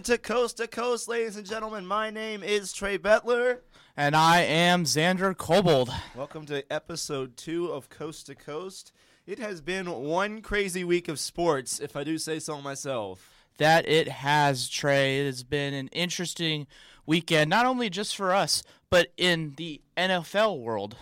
Welcome 0.00 0.12
into 0.14 0.22
Coast 0.22 0.56
to 0.56 0.66
Coast, 0.66 1.08
ladies 1.08 1.36
and 1.36 1.46
gentlemen. 1.46 1.84
My 1.84 2.08
name 2.08 2.42
is 2.42 2.72
Trey 2.72 2.96
Bettler. 2.96 3.58
And 3.98 4.16
I 4.16 4.40
am 4.40 4.84
Xander 4.84 5.36
Kobold. 5.36 5.90
Welcome 6.16 6.46
to 6.46 6.64
episode 6.72 7.36
two 7.36 7.66
of 7.66 7.90
Coast 7.90 8.24
to 8.28 8.34
Coast. 8.34 8.92
It 9.26 9.38
has 9.40 9.60
been 9.60 9.90
one 9.90 10.40
crazy 10.40 10.84
week 10.84 11.08
of 11.08 11.20
sports, 11.20 11.80
if 11.80 11.96
I 11.96 12.04
do 12.04 12.16
say 12.16 12.38
so 12.38 12.62
myself. 12.62 13.44
That 13.58 13.86
it 13.86 14.08
has, 14.08 14.70
Trey. 14.70 15.20
It 15.20 15.26
has 15.26 15.42
been 15.42 15.74
an 15.74 15.88
interesting 15.88 16.66
weekend, 17.04 17.50
not 17.50 17.66
only 17.66 17.90
just 17.90 18.16
for 18.16 18.34
us, 18.34 18.62
but 18.88 19.08
in 19.18 19.52
the 19.58 19.82
NFL 19.98 20.60
world. 20.60 20.96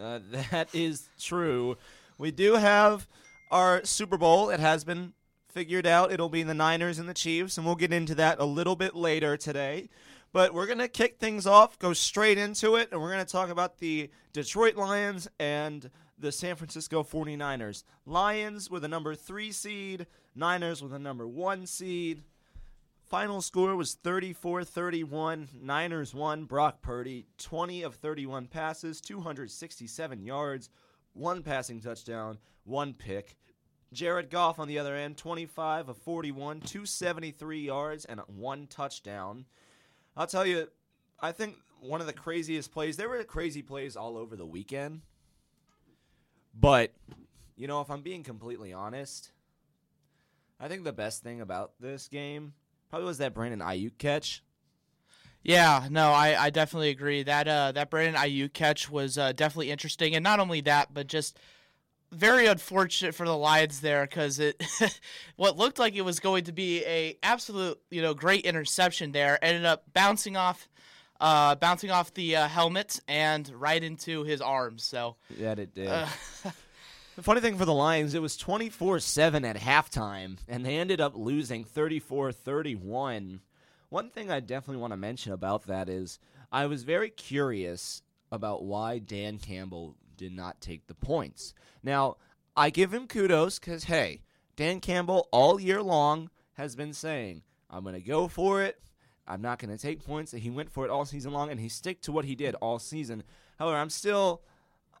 Uh, 0.00 0.20
that 0.30 0.72
is 0.72 1.08
true. 1.18 1.76
We 2.18 2.30
do 2.30 2.52
have 2.52 3.08
our 3.50 3.84
Super 3.84 4.16
Bowl. 4.16 4.48
It 4.50 4.60
has 4.60 4.84
been 4.84 5.12
figured 5.54 5.86
out. 5.86 6.12
It'll 6.12 6.28
be 6.28 6.42
the 6.42 6.52
Niners 6.52 6.98
and 6.98 7.08
the 7.08 7.14
Chiefs, 7.14 7.56
and 7.56 7.64
we'll 7.64 7.76
get 7.76 7.92
into 7.92 8.16
that 8.16 8.40
a 8.40 8.44
little 8.44 8.74
bit 8.74 8.96
later 8.96 9.36
today. 9.36 9.88
But 10.32 10.52
we're 10.52 10.66
going 10.66 10.78
to 10.78 10.88
kick 10.88 11.18
things 11.18 11.46
off, 11.46 11.78
go 11.78 11.92
straight 11.92 12.38
into 12.38 12.74
it, 12.74 12.88
and 12.90 13.00
we're 13.00 13.12
going 13.12 13.24
to 13.24 13.32
talk 13.32 13.50
about 13.50 13.78
the 13.78 14.10
Detroit 14.32 14.74
Lions 14.74 15.28
and 15.38 15.88
the 16.18 16.32
San 16.32 16.56
Francisco 16.56 17.04
49ers. 17.04 17.84
Lions 18.04 18.68
with 18.68 18.82
a 18.82 18.88
number 18.88 19.14
three 19.14 19.52
seed, 19.52 20.08
Niners 20.34 20.82
with 20.82 20.92
a 20.92 20.98
number 20.98 21.28
one 21.28 21.66
seed. 21.66 22.24
Final 23.06 23.40
score 23.40 23.76
was 23.76 23.94
34 23.94 24.64
31. 24.64 25.48
Niners 25.62 26.12
won. 26.12 26.46
Brock 26.46 26.82
Purdy, 26.82 27.26
20 27.38 27.82
of 27.82 27.94
31 27.94 28.48
passes, 28.48 29.00
267 29.00 30.24
yards, 30.24 30.68
one 31.12 31.44
passing 31.44 31.80
touchdown, 31.80 32.38
one 32.64 32.92
pick. 32.92 33.36
Jared 33.94 34.30
Goff 34.30 34.58
on 34.58 34.68
the 34.68 34.78
other 34.78 34.94
end, 34.94 35.16
25 35.16 35.88
of 35.88 35.96
41, 35.98 36.60
273 36.60 37.60
yards, 37.60 38.04
and 38.04 38.20
one 38.26 38.66
touchdown. 38.66 39.46
I'll 40.16 40.26
tell 40.26 40.44
you, 40.46 40.68
I 41.20 41.32
think 41.32 41.56
one 41.80 42.00
of 42.00 42.06
the 42.06 42.12
craziest 42.12 42.72
plays, 42.72 42.96
there 42.96 43.08
were 43.08 43.22
crazy 43.24 43.62
plays 43.62 43.96
all 43.96 44.16
over 44.16 44.36
the 44.36 44.46
weekend. 44.46 45.02
But, 46.58 46.92
you 47.56 47.66
know, 47.66 47.80
if 47.80 47.90
I'm 47.90 48.02
being 48.02 48.22
completely 48.22 48.72
honest, 48.72 49.32
I 50.60 50.68
think 50.68 50.84
the 50.84 50.92
best 50.92 51.22
thing 51.22 51.40
about 51.40 51.72
this 51.80 52.08
game 52.08 52.54
probably 52.90 53.06
was 53.06 53.18
that 53.18 53.34
Brandon 53.34 53.60
Aiyuk 53.60 53.98
catch. 53.98 54.42
Yeah, 55.42 55.88
no, 55.90 56.10
I, 56.10 56.44
I 56.44 56.50
definitely 56.50 56.88
agree. 56.88 57.22
That 57.22 57.46
uh, 57.46 57.72
that 57.72 57.90
Brandon 57.90 58.14
Aiyuk 58.14 58.54
catch 58.54 58.90
was 58.90 59.18
uh, 59.18 59.32
definitely 59.32 59.70
interesting, 59.70 60.14
and 60.14 60.22
not 60.22 60.40
only 60.40 60.62
that, 60.62 60.94
but 60.94 61.06
just 61.06 61.38
very 62.14 62.46
unfortunate 62.46 63.14
for 63.14 63.26
the 63.26 63.36
Lions 63.36 63.80
there 63.80 64.02
because 64.06 64.38
it 64.38 64.62
what 65.36 65.56
looked 65.56 65.78
like 65.78 65.94
it 65.94 66.02
was 66.02 66.20
going 66.20 66.44
to 66.44 66.52
be 66.52 66.84
a 66.84 67.18
absolute 67.22 67.78
you 67.90 68.02
know 68.02 68.14
great 68.14 68.44
interception 68.44 69.12
there 69.12 69.42
ended 69.44 69.64
up 69.64 69.84
bouncing 69.92 70.36
off 70.36 70.68
uh, 71.20 71.54
bouncing 71.54 71.90
off 71.90 72.12
the 72.14 72.36
uh, 72.36 72.48
helmet 72.48 73.00
and 73.08 73.48
right 73.54 73.82
into 73.82 74.24
his 74.24 74.40
arms. 74.40 74.84
So 74.84 75.16
yeah, 75.36 75.52
it 75.52 75.74
did. 75.74 75.88
Uh, 75.88 76.06
the 77.16 77.22
funny 77.22 77.40
thing 77.40 77.56
for 77.56 77.64
the 77.64 77.74
Lions, 77.74 78.14
it 78.14 78.22
was 78.22 78.36
24-7 78.36 79.48
at 79.48 79.56
halftime, 79.56 80.38
and 80.48 80.64
they 80.64 80.76
ended 80.76 81.00
up 81.00 81.14
losing 81.16 81.64
34-31. 81.64 83.40
One 83.88 84.10
thing 84.10 84.30
I 84.30 84.40
definitely 84.40 84.80
want 84.80 84.92
to 84.92 84.96
mention 84.96 85.32
about 85.32 85.66
that 85.66 85.88
is 85.88 86.18
I 86.50 86.66
was 86.66 86.82
very 86.82 87.10
curious 87.10 88.02
about 88.32 88.64
why 88.64 88.98
Dan 88.98 89.38
Campbell 89.38 89.94
did 90.16 90.32
not 90.32 90.60
take 90.60 90.86
the 90.86 90.94
points. 90.94 91.54
Now, 91.82 92.16
I 92.56 92.70
give 92.70 92.92
him 92.92 93.06
kudos 93.06 93.58
because, 93.58 93.84
hey, 93.84 94.22
Dan 94.56 94.80
Campbell 94.80 95.28
all 95.32 95.60
year 95.60 95.82
long 95.82 96.30
has 96.54 96.76
been 96.76 96.92
saying, 96.92 97.42
I'm 97.70 97.82
going 97.82 97.94
to 97.94 98.00
go 98.00 98.28
for 98.28 98.62
it. 98.62 98.78
I'm 99.26 99.42
not 99.42 99.58
going 99.58 99.76
to 99.76 99.80
take 99.80 100.04
points. 100.04 100.32
He 100.32 100.50
went 100.50 100.70
for 100.70 100.84
it 100.84 100.90
all 100.90 101.04
season 101.04 101.32
long, 101.32 101.50
and 101.50 101.58
he 101.58 101.68
stick 101.68 102.00
to 102.02 102.12
what 102.12 102.24
he 102.24 102.34
did 102.34 102.54
all 102.56 102.78
season. 102.78 103.22
However, 103.58 103.76
I'm 103.78 103.90
still, 103.90 104.42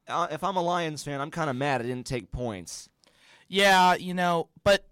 uh, 0.08 0.28
if 0.30 0.42
I'm 0.42 0.56
a 0.56 0.62
Lions 0.62 1.02
fan, 1.02 1.20
I'm 1.20 1.30
kind 1.30 1.50
of 1.50 1.56
mad 1.56 1.80
I 1.80 1.84
didn't 1.84 2.06
take 2.06 2.32
points. 2.32 2.88
Yeah, 3.48 3.94
you 3.94 4.14
know, 4.14 4.48
but 4.64 4.86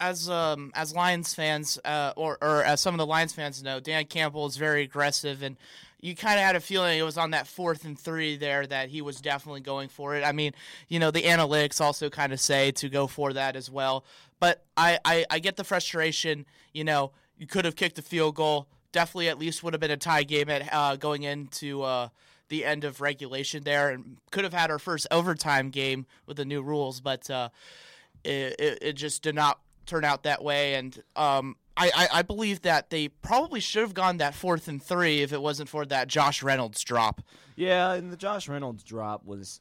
as 0.00 0.28
um 0.28 0.70
as 0.74 0.94
Lions 0.94 1.34
fans, 1.34 1.78
uh, 1.84 2.12
or 2.16 2.38
or 2.42 2.64
as 2.64 2.80
some 2.80 2.94
of 2.94 2.98
the 2.98 3.06
Lions 3.06 3.32
fans 3.32 3.62
know, 3.62 3.80
Dan 3.80 4.04
Campbell 4.06 4.46
is 4.46 4.56
very 4.56 4.82
aggressive 4.82 5.42
and 5.42 5.56
you 6.00 6.14
kind 6.14 6.38
of 6.38 6.44
had 6.44 6.56
a 6.56 6.60
feeling 6.60 6.98
it 6.98 7.02
was 7.02 7.18
on 7.18 7.32
that 7.32 7.46
fourth 7.46 7.84
and 7.84 7.98
three 7.98 8.36
there 8.36 8.66
that 8.66 8.88
he 8.88 9.02
was 9.02 9.20
definitely 9.20 9.60
going 9.60 9.88
for 9.88 10.14
it. 10.14 10.24
I 10.24 10.32
mean, 10.32 10.52
you 10.88 10.98
know, 10.98 11.10
the 11.10 11.22
analytics 11.22 11.80
also 11.80 12.08
kind 12.08 12.32
of 12.32 12.40
say 12.40 12.70
to 12.72 12.88
go 12.88 13.06
for 13.06 13.32
that 13.32 13.56
as 13.56 13.70
well. 13.70 14.04
But 14.40 14.64
I, 14.76 14.98
I, 15.04 15.24
I 15.30 15.38
get 15.40 15.56
the 15.56 15.64
frustration. 15.64 16.46
You 16.72 16.84
know, 16.84 17.12
you 17.36 17.46
could 17.46 17.64
have 17.64 17.74
kicked 17.74 17.96
the 17.96 18.02
field 18.02 18.36
goal. 18.36 18.68
Definitely, 18.92 19.28
at 19.28 19.38
least 19.38 19.62
would 19.62 19.74
have 19.74 19.80
been 19.80 19.90
a 19.90 19.96
tie 19.96 20.22
game 20.22 20.48
at 20.48 20.72
uh, 20.72 20.96
going 20.96 21.24
into 21.24 21.82
uh, 21.82 22.08
the 22.48 22.64
end 22.64 22.84
of 22.84 23.00
regulation 23.00 23.64
there, 23.64 23.90
and 23.90 24.16
could 24.30 24.44
have 24.44 24.54
had 24.54 24.70
our 24.70 24.78
first 24.78 25.06
overtime 25.10 25.70
game 25.70 26.06
with 26.26 26.36
the 26.36 26.44
new 26.44 26.62
rules. 26.62 27.00
But 27.00 27.28
uh, 27.28 27.50
it, 28.24 28.56
it, 28.58 28.78
it 28.80 28.92
just 28.94 29.22
did 29.22 29.34
not 29.34 29.58
turn 29.84 30.04
out 30.04 30.22
that 30.22 30.42
way. 30.42 30.74
And 30.74 31.02
um, 31.16 31.56
I, 31.78 31.90
I, 31.94 32.08
I 32.14 32.22
believe 32.22 32.62
that 32.62 32.90
they 32.90 33.08
probably 33.08 33.60
should 33.60 33.82
have 33.82 33.94
gone 33.94 34.16
that 34.18 34.34
fourth 34.34 34.66
and 34.68 34.82
three 34.82 35.22
if 35.22 35.32
it 35.32 35.40
wasn't 35.40 35.68
for 35.68 35.86
that 35.86 36.08
Josh 36.08 36.42
Reynolds 36.42 36.82
drop. 36.82 37.22
Yeah, 37.56 37.92
and 37.92 38.12
the 38.12 38.16
Josh 38.16 38.48
Reynolds 38.48 38.82
drop 38.82 39.24
was 39.24 39.60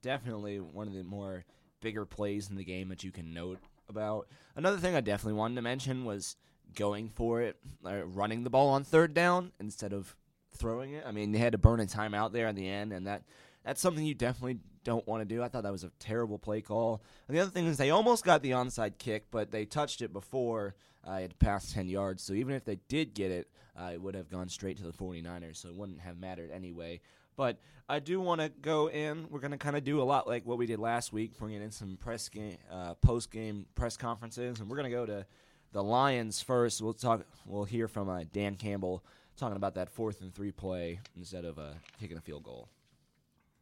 definitely 0.00 0.60
one 0.60 0.86
of 0.86 0.94
the 0.94 1.02
more 1.02 1.44
bigger 1.80 2.06
plays 2.06 2.48
in 2.48 2.56
the 2.56 2.64
game 2.64 2.88
that 2.88 3.04
you 3.04 3.10
can 3.10 3.34
note 3.34 3.58
about. 3.88 4.28
Another 4.54 4.78
thing 4.78 4.94
I 4.94 5.00
definitely 5.00 5.38
wanted 5.38 5.56
to 5.56 5.62
mention 5.62 6.04
was 6.04 6.36
going 6.74 7.08
for 7.08 7.42
it, 7.42 7.56
uh, 7.84 8.04
running 8.06 8.44
the 8.44 8.50
ball 8.50 8.68
on 8.68 8.84
third 8.84 9.14
down 9.14 9.52
instead 9.58 9.92
of 9.92 10.14
throwing 10.56 10.94
it. 10.94 11.04
I 11.06 11.12
mean, 11.12 11.32
they 11.32 11.38
had 11.38 11.52
to 11.52 11.58
burn 11.58 11.80
a 11.80 11.86
timeout 11.86 12.32
there 12.32 12.48
in 12.48 12.54
the 12.54 12.68
end, 12.68 12.92
and 12.92 13.06
that 13.06 13.22
that's 13.64 13.80
something 13.80 14.04
you 14.04 14.14
definitely 14.14 14.58
don't 14.86 15.06
want 15.08 15.20
to 15.20 15.24
do. 15.24 15.42
I 15.42 15.48
thought 15.48 15.64
that 15.64 15.72
was 15.72 15.82
a 15.82 15.90
terrible 15.98 16.38
play 16.38 16.60
call. 16.60 17.02
And 17.26 17.36
the 17.36 17.40
other 17.40 17.50
thing 17.50 17.66
is 17.66 17.76
they 17.76 17.90
almost 17.90 18.24
got 18.24 18.40
the 18.40 18.52
onside 18.52 18.98
kick, 18.98 19.26
but 19.32 19.50
they 19.50 19.64
touched 19.64 20.00
it 20.00 20.12
before 20.12 20.76
uh, 21.06 21.14
it 21.14 21.36
passed 21.40 21.74
10 21.74 21.88
yards. 21.88 22.22
So 22.22 22.34
even 22.34 22.54
if 22.54 22.64
they 22.64 22.78
did 22.88 23.12
get 23.12 23.32
it, 23.32 23.50
uh, 23.76 23.90
it 23.92 24.00
would 24.00 24.14
have 24.14 24.30
gone 24.30 24.48
straight 24.48 24.76
to 24.76 24.84
the 24.84 24.92
49ers, 24.92 25.56
so 25.56 25.68
it 25.68 25.74
wouldn't 25.74 26.00
have 26.00 26.18
mattered 26.18 26.52
anyway. 26.52 27.00
But 27.34 27.58
I 27.88 27.98
do 27.98 28.20
want 28.20 28.40
to 28.40 28.48
go 28.48 28.88
in. 28.88 29.26
We're 29.28 29.40
going 29.40 29.50
to 29.50 29.58
kind 29.58 29.76
of 29.76 29.82
do 29.82 30.00
a 30.00 30.04
lot 30.04 30.28
like 30.28 30.46
what 30.46 30.56
we 30.56 30.66
did 30.66 30.78
last 30.78 31.12
week, 31.12 31.36
bringing 31.36 31.62
in 31.62 31.72
some 31.72 31.98
press 32.00 32.28
game, 32.28 32.56
uh, 32.70 32.94
post 32.94 33.32
game 33.32 33.66
press 33.74 33.96
conferences, 33.96 34.60
and 34.60 34.70
we're 34.70 34.76
going 34.76 34.90
to 34.90 34.96
go 34.96 35.04
to 35.04 35.26
the 35.72 35.82
Lions 35.82 36.40
first. 36.40 36.80
We'll 36.80 36.94
talk. 36.94 37.26
We'll 37.44 37.64
hear 37.64 37.88
from 37.88 38.08
uh, 38.08 38.22
Dan 38.32 38.54
Campbell 38.54 39.04
talking 39.36 39.56
about 39.56 39.74
that 39.74 39.90
fourth 39.90 40.20
and 40.20 40.32
three 40.32 40.52
play 40.52 41.00
instead 41.16 41.44
of 41.44 41.58
uh, 41.58 41.72
kicking 42.00 42.16
a 42.16 42.20
field 42.20 42.44
goal. 42.44 42.68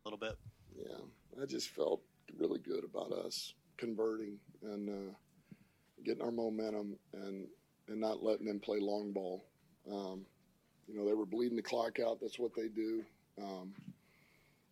A 0.04 0.08
little 0.08 0.18
bit. 0.18 0.36
Yeah, 0.76 1.42
I 1.42 1.46
just 1.46 1.70
felt 1.70 2.00
really 2.38 2.58
good 2.58 2.84
about 2.84 3.12
us 3.12 3.54
converting 3.76 4.38
and 4.62 4.88
uh, 4.88 5.14
getting 6.04 6.22
our 6.22 6.30
momentum 6.30 6.96
and 7.12 7.46
and 7.88 8.00
not 8.00 8.22
letting 8.22 8.46
them 8.46 8.60
play 8.60 8.78
long 8.80 9.12
ball. 9.12 9.44
Um, 9.90 10.24
you 10.88 10.96
know, 10.96 11.06
they 11.06 11.14
were 11.14 11.26
bleeding 11.26 11.56
the 11.56 11.62
clock 11.62 11.98
out. 12.00 12.18
That's 12.20 12.38
what 12.38 12.54
they 12.54 12.68
do. 12.68 13.04
Um, 13.40 13.74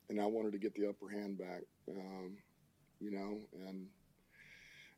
and 0.08 0.20
I 0.20 0.26
wanted 0.26 0.52
to 0.52 0.58
get 0.58 0.74
the 0.74 0.88
upper 0.88 1.08
hand 1.08 1.38
back. 1.38 1.62
Um, 1.90 2.36
you 3.00 3.10
know, 3.10 3.38
and 3.66 3.86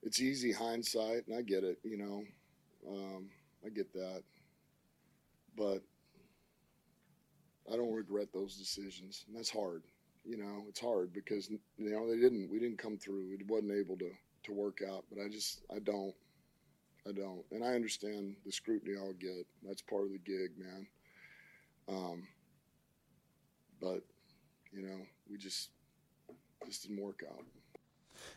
it's 0.02 0.20
easy 0.20 0.52
hindsight, 0.52 1.26
and 1.26 1.37
I 1.37 1.43
get 1.43 1.64
it. 1.64 1.79
You 1.82 1.99
know, 1.99 2.25
um, 2.88 3.31
I 3.64 3.70
get 3.70 3.93
that, 3.94 4.23
but 5.56 5.82
I 7.73 7.76
don't 7.76 7.94
regret 7.94 8.29
those 8.32 8.56
decisions, 8.56 9.25
and 9.26 9.37
that's 9.37 9.50
hard. 9.50 9.82
You 10.25 10.38
know, 10.38 10.65
it's 10.69 10.81
hard 10.81 11.12
because 11.12 11.50
you 11.50 11.59
know 11.79 12.09
they 12.11 12.19
didn't. 12.19 12.50
We 12.50 12.59
didn't 12.59 12.79
come 12.79 12.97
through. 12.97 13.37
It 13.38 13.47
wasn't 13.47 13.73
able 13.73 13.97
to 13.99 14.11
to 14.44 14.53
work 14.53 14.81
out. 14.88 15.05
But 15.11 15.23
I 15.23 15.29
just 15.29 15.61
I 15.75 15.79
don't. 15.79 16.15
I 17.06 17.12
don't. 17.12 17.44
And 17.50 17.62
I 17.62 17.75
understand 17.75 18.37
the 18.47 18.53
scrutiny 18.53 18.94
I'll 18.99 19.12
get. 19.12 19.47
That's 19.62 19.82
part 19.82 20.05
of 20.05 20.12
the 20.12 20.19
gig, 20.19 20.53
man. 20.56 20.87
Um, 21.88 22.26
but, 23.81 24.03
you 24.73 24.82
know, 24.82 25.00
we 25.31 25.37
just 25.37 25.71
just 26.65 26.88
didn't 26.88 27.03
work 27.03 27.23
out. 27.31 27.44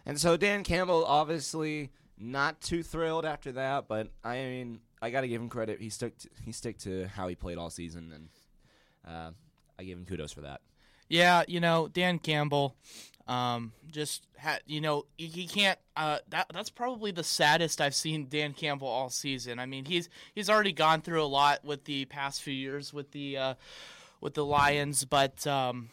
And 0.05 0.19
so 0.19 0.35
Dan 0.35 0.63
Campbell 0.63 1.05
obviously 1.05 1.91
not 2.17 2.59
too 2.59 2.83
thrilled 2.83 3.25
after 3.25 3.53
that, 3.53 3.87
but 3.87 4.09
I 4.23 4.37
mean, 4.37 4.81
I 5.01 5.11
got 5.11 5.21
to 5.21 5.27
give 5.27 5.41
him 5.41 5.47
credit. 5.49 5.79
He 5.79 5.89
stuck 5.89 6.17
to, 6.17 6.29
he 6.41 6.51
stuck 6.51 6.77
to 6.79 7.07
how 7.07 7.27
he 7.27 7.35
played 7.35 7.57
all 7.57 7.69
season, 7.69 8.11
and 8.13 8.29
uh, 9.07 9.31
I 9.79 9.83
give 9.83 9.97
him 9.97 10.05
kudos 10.05 10.33
for 10.33 10.41
that. 10.41 10.61
Yeah, 11.09 11.43
you 11.47 11.59
know, 11.59 11.87
Dan 11.87 12.19
Campbell, 12.19 12.75
um, 13.27 13.73
just 13.91 14.25
had 14.37 14.61
you 14.65 14.81
know 14.81 15.05
he 15.17 15.47
can't. 15.47 15.79
Uh, 15.95 16.19
that 16.29 16.47
that's 16.53 16.69
probably 16.69 17.11
the 17.11 17.23
saddest 17.23 17.81
I've 17.81 17.95
seen 17.95 18.27
Dan 18.29 18.53
Campbell 18.53 18.87
all 18.87 19.09
season. 19.09 19.59
I 19.59 19.65
mean, 19.65 19.85
he's 19.85 20.09
he's 20.35 20.49
already 20.49 20.73
gone 20.73 21.01
through 21.01 21.23
a 21.23 21.25
lot 21.25 21.63
with 21.63 21.85
the 21.85 22.05
past 22.05 22.41
few 22.41 22.53
years 22.53 22.93
with 22.93 23.11
the 23.11 23.37
uh, 23.37 23.53
with 24.21 24.33
the 24.33 24.45
Lions, 24.45 25.05
but 25.05 25.45
um, 25.47 25.89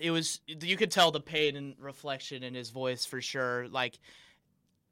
it 0.00 0.10
was 0.10 0.40
you 0.46 0.76
could 0.76 0.90
tell 0.90 1.10
the 1.10 1.20
pain 1.20 1.56
and 1.56 1.74
reflection 1.78 2.42
in 2.42 2.54
his 2.54 2.70
voice 2.70 3.04
for 3.04 3.20
sure. 3.20 3.68
Like 3.68 3.98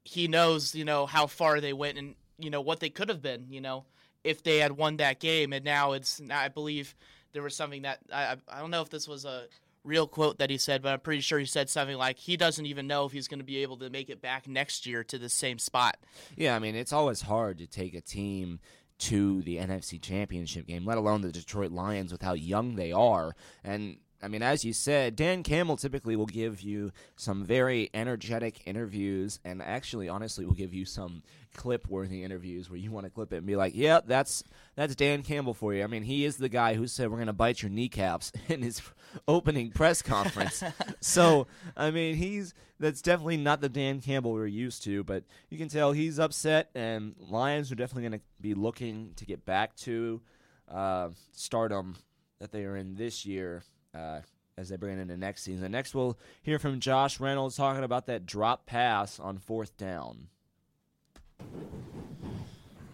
he 0.03 0.27
knows, 0.27 0.73
you 0.75 0.85
know, 0.85 1.05
how 1.05 1.27
far 1.27 1.61
they 1.61 1.73
went, 1.73 1.97
and 1.97 2.15
you 2.37 2.49
know 2.49 2.61
what 2.61 2.79
they 2.79 2.89
could 2.89 3.09
have 3.09 3.21
been. 3.21 3.47
You 3.49 3.61
know, 3.61 3.85
if 4.23 4.43
they 4.43 4.57
had 4.57 4.73
won 4.73 4.97
that 4.97 5.19
game, 5.19 5.53
and 5.53 5.63
now 5.63 5.93
it's 5.93 6.21
I 6.29 6.47
believe 6.47 6.95
there 7.33 7.43
was 7.43 7.55
something 7.55 7.83
that 7.83 7.99
I 8.13 8.37
I 8.47 8.59
don't 8.59 8.71
know 8.71 8.81
if 8.81 8.89
this 8.89 9.07
was 9.07 9.25
a 9.25 9.45
real 9.83 10.07
quote 10.07 10.37
that 10.39 10.49
he 10.49 10.57
said, 10.57 10.81
but 10.81 10.93
I'm 10.93 10.99
pretty 10.99 11.21
sure 11.21 11.39
he 11.39 11.45
said 11.45 11.69
something 11.69 11.97
like 11.97 12.19
he 12.19 12.37
doesn't 12.37 12.65
even 12.65 12.87
know 12.87 13.05
if 13.05 13.11
he's 13.11 13.27
going 13.27 13.39
to 13.39 13.45
be 13.45 13.57
able 13.57 13.77
to 13.77 13.89
make 13.89 14.09
it 14.09 14.21
back 14.21 14.47
next 14.47 14.85
year 14.85 15.03
to 15.05 15.17
the 15.17 15.29
same 15.29 15.57
spot. 15.57 15.97
Yeah, 16.35 16.55
I 16.55 16.59
mean, 16.59 16.75
it's 16.75 16.93
always 16.93 17.21
hard 17.21 17.57
to 17.59 17.67
take 17.67 17.93
a 17.93 18.01
team 18.01 18.59
to 18.99 19.41
the 19.41 19.57
NFC 19.57 19.99
Championship 19.99 20.67
game, 20.67 20.85
let 20.85 20.97
alone 20.97 21.21
the 21.21 21.31
Detroit 21.31 21.71
Lions 21.71 22.11
with 22.11 22.21
how 22.21 22.33
young 22.33 22.75
they 22.75 22.91
are. 22.91 23.35
And 23.63 23.97
I 24.23 24.27
mean, 24.27 24.43
as 24.43 24.63
you 24.63 24.73
said, 24.73 25.15
Dan 25.15 25.41
Campbell 25.43 25.77
typically 25.77 26.15
will 26.15 26.27
give 26.27 26.61
you 26.61 26.91
some 27.15 27.43
very 27.43 27.89
energetic 27.93 28.61
interviews, 28.65 29.39
and 29.43 29.61
actually, 29.61 30.09
honestly, 30.09 30.45
will 30.45 30.53
give 30.53 30.73
you 30.73 30.85
some 30.85 31.23
clip-worthy 31.53 32.23
interviews 32.23 32.69
where 32.69 32.77
you 32.77 32.91
want 32.91 33.05
to 33.05 33.09
clip 33.09 33.33
it 33.33 33.37
and 33.37 33.45
be 33.45 33.55
like, 33.55 33.73
"Yeah, 33.75 33.99
that's 34.05 34.43
that's 34.75 34.95
Dan 34.95 35.23
Campbell 35.23 35.53
for 35.53 35.73
you." 35.73 35.83
I 35.83 35.87
mean, 35.87 36.03
he 36.03 36.23
is 36.23 36.37
the 36.37 36.49
guy 36.49 36.75
who 36.75 36.87
said 36.87 37.09
we're 37.09 37.17
going 37.17 37.27
to 37.27 37.33
bite 37.33 37.61
your 37.61 37.71
kneecaps 37.71 38.31
in 38.47 38.61
his 38.61 38.81
opening 39.27 39.71
press 39.71 40.01
conference. 40.01 40.63
so, 40.99 41.47
I 41.75 41.89
mean, 41.91 42.15
he's 42.15 42.53
that's 42.79 43.01
definitely 43.01 43.37
not 43.37 43.61
the 43.61 43.69
Dan 43.69 44.01
Campbell 44.01 44.33
we're 44.33 44.45
used 44.45 44.83
to, 44.83 45.03
but 45.03 45.23
you 45.49 45.57
can 45.57 45.67
tell 45.67 45.91
he's 45.93 46.19
upset, 46.19 46.69
and 46.75 47.15
Lions 47.17 47.71
are 47.71 47.75
definitely 47.75 48.09
going 48.09 48.19
to 48.19 48.25
be 48.39 48.53
looking 48.53 49.13
to 49.15 49.25
get 49.25 49.45
back 49.45 49.75
to 49.77 50.21
uh, 50.67 51.09
stardom 51.31 51.95
that 52.39 52.51
they 52.51 52.65
are 52.65 52.75
in 52.75 52.95
this 52.95 53.25
year 53.25 53.63
uh, 53.93 54.21
as 54.57 54.69
they 54.69 54.75
bring 54.75 54.97
it 54.97 55.01
into 55.01 55.17
next 55.17 55.43
season. 55.43 55.71
Next, 55.71 55.93
we'll 55.95 56.17
hear 56.41 56.59
from 56.59 56.79
Josh 56.79 57.19
Reynolds 57.19 57.55
talking 57.55 57.83
about 57.83 58.05
that 58.07 58.25
drop 58.25 58.65
pass 58.65 59.19
on 59.19 59.37
fourth 59.37 59.75
down. 59.77 60.27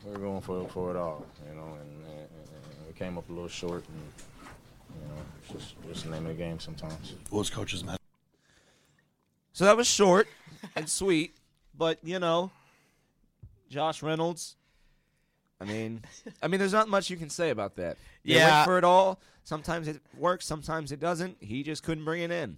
We're 0.05 0.17
going 0.17 0.41
for 0.41 0.67
for 0.69 0.91
it 0.91 0.97
all, 0.97 1.25
you 1.49 1.55
know, 1.55 1.77
and, 1.81 2.05
and, 2.05 2.19
and 2.19 2.87
we 2.87 2.93
came 2.93 3.17
up 3.17 3.29
a 3.29 3.33
little 3.33 3.49
short, 3.49 3.83
and 3.89 4.01
you 4.95 5.07
know, 5.09 5.21
it's 5.41 5.51
just 5.51 5.75
just 5.87 6.03
the 6.05 6.11
name 6.11 6.25
of 6.25 6.37
the 6.37 6.41
game 6.43 6.59
sometimes. 6.59 7.13
What 7.29 7.39
was 7.39 7.49
coach's 7.49 7.83
message? 7.83 7.99
So 9.51 9.65
that 9.65 9.75
was 9.75 9.87
short 9.87 10.27
and 10.75 10.87
sweet, 10.87 11.35
but 11.77 11.99
you 12.03 12.19
know, 12.19 12.51
Josh 13.69 14.01
Reynolds. 14.01 14.55
I 15.59 15.65
mean, 15.65 16.03
I 16.41 16.47
mean, 16.47 16.59
there's 16.59 16.71
not 16.73 16.87
much 16.87 17.09
you 17.09 17.17
can 17.17 17.29
say 17.29 17.49
about 17.49 17.75
that. 17.75 17.97
They 18.23 18.35
Yeah. 18.35 18.57
went 18.59 18.65
for 18.65 18.77
it 18.77 18.83
all. 18.85 19.19
Sometimes 19.47 19.87
it 19.87 20.01
works, 20.17 20.45
sometimes 20.45 20.91
it 20.91 20.99
doesn't. 20.99 21.37
He 21.39 21.63
just 21.63 21.81
couldn't 21.81 22.03
bring 22.03 22.21
it 22.21 22.31
in. 22.31 22.57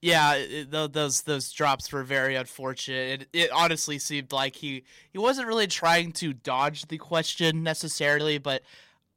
Yeah, 0.00 0.34
it, 0.34 0.70
those 0.70 1.22
those 1.22 1.50
drops 1.50 1.90
were 1.90 2.04
very 2.04 2.36
unfortunate. 2.36 3.22
It, 3.22 3.28
it 3.32 3.50
honestly 3.50 3.98
seemed 3.98 4.30
like 4.30 4.54
he 4.54 4.84
he 5.10 5.18
wasn't 5.18 5.48
really 5.48 5.66
trying 5.66 6.12
to 6.12 6.32
dodge 6.32 6.86
the 6.86 6.98
question 6.98 7.64
necessarily, 7.64 8.38
but 8.38 8.62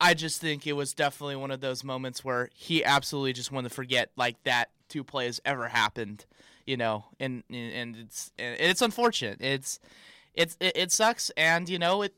I 0.01 0.15
just 0.15 0.41
think 0.41 0.65
it 0.65 0.74
was 0.74 0.95
definitely 0.95 1.36
one 1.36 1.51
of 1.51 1.62
those 1.62 1.83
moments 1.83 2.25
where 2.25 2.50
he 2.56 2.83
absolutely 2.83 3.33
just 3.33 3.51
wanted 3.51 3.69
to 3.69 3.75
forget 3.75 4.09
like 4.15 4.42
that 4.44 4.71
two 4.88 5.03
plays 5.03 5.39
ever 5.45 5.68
happened, 5.68 6.25
you 6.65 6.75
know. 6.75 7.06
And 7.19 7.44
and 7.51 7.97
it's 7.97 8.31
and 8.39 8.59
it's 8.59 8.81
unfortunate. 8.81 9.42
It's 9.42 9.80
it's 10.33 10.57
it, 10.59 10.71
it 10.75 10.92
sucks, 10.92 11.30
and 11.38 11.69
you 11.69 11.77
know 11.77 12.01
it 12.01 12.15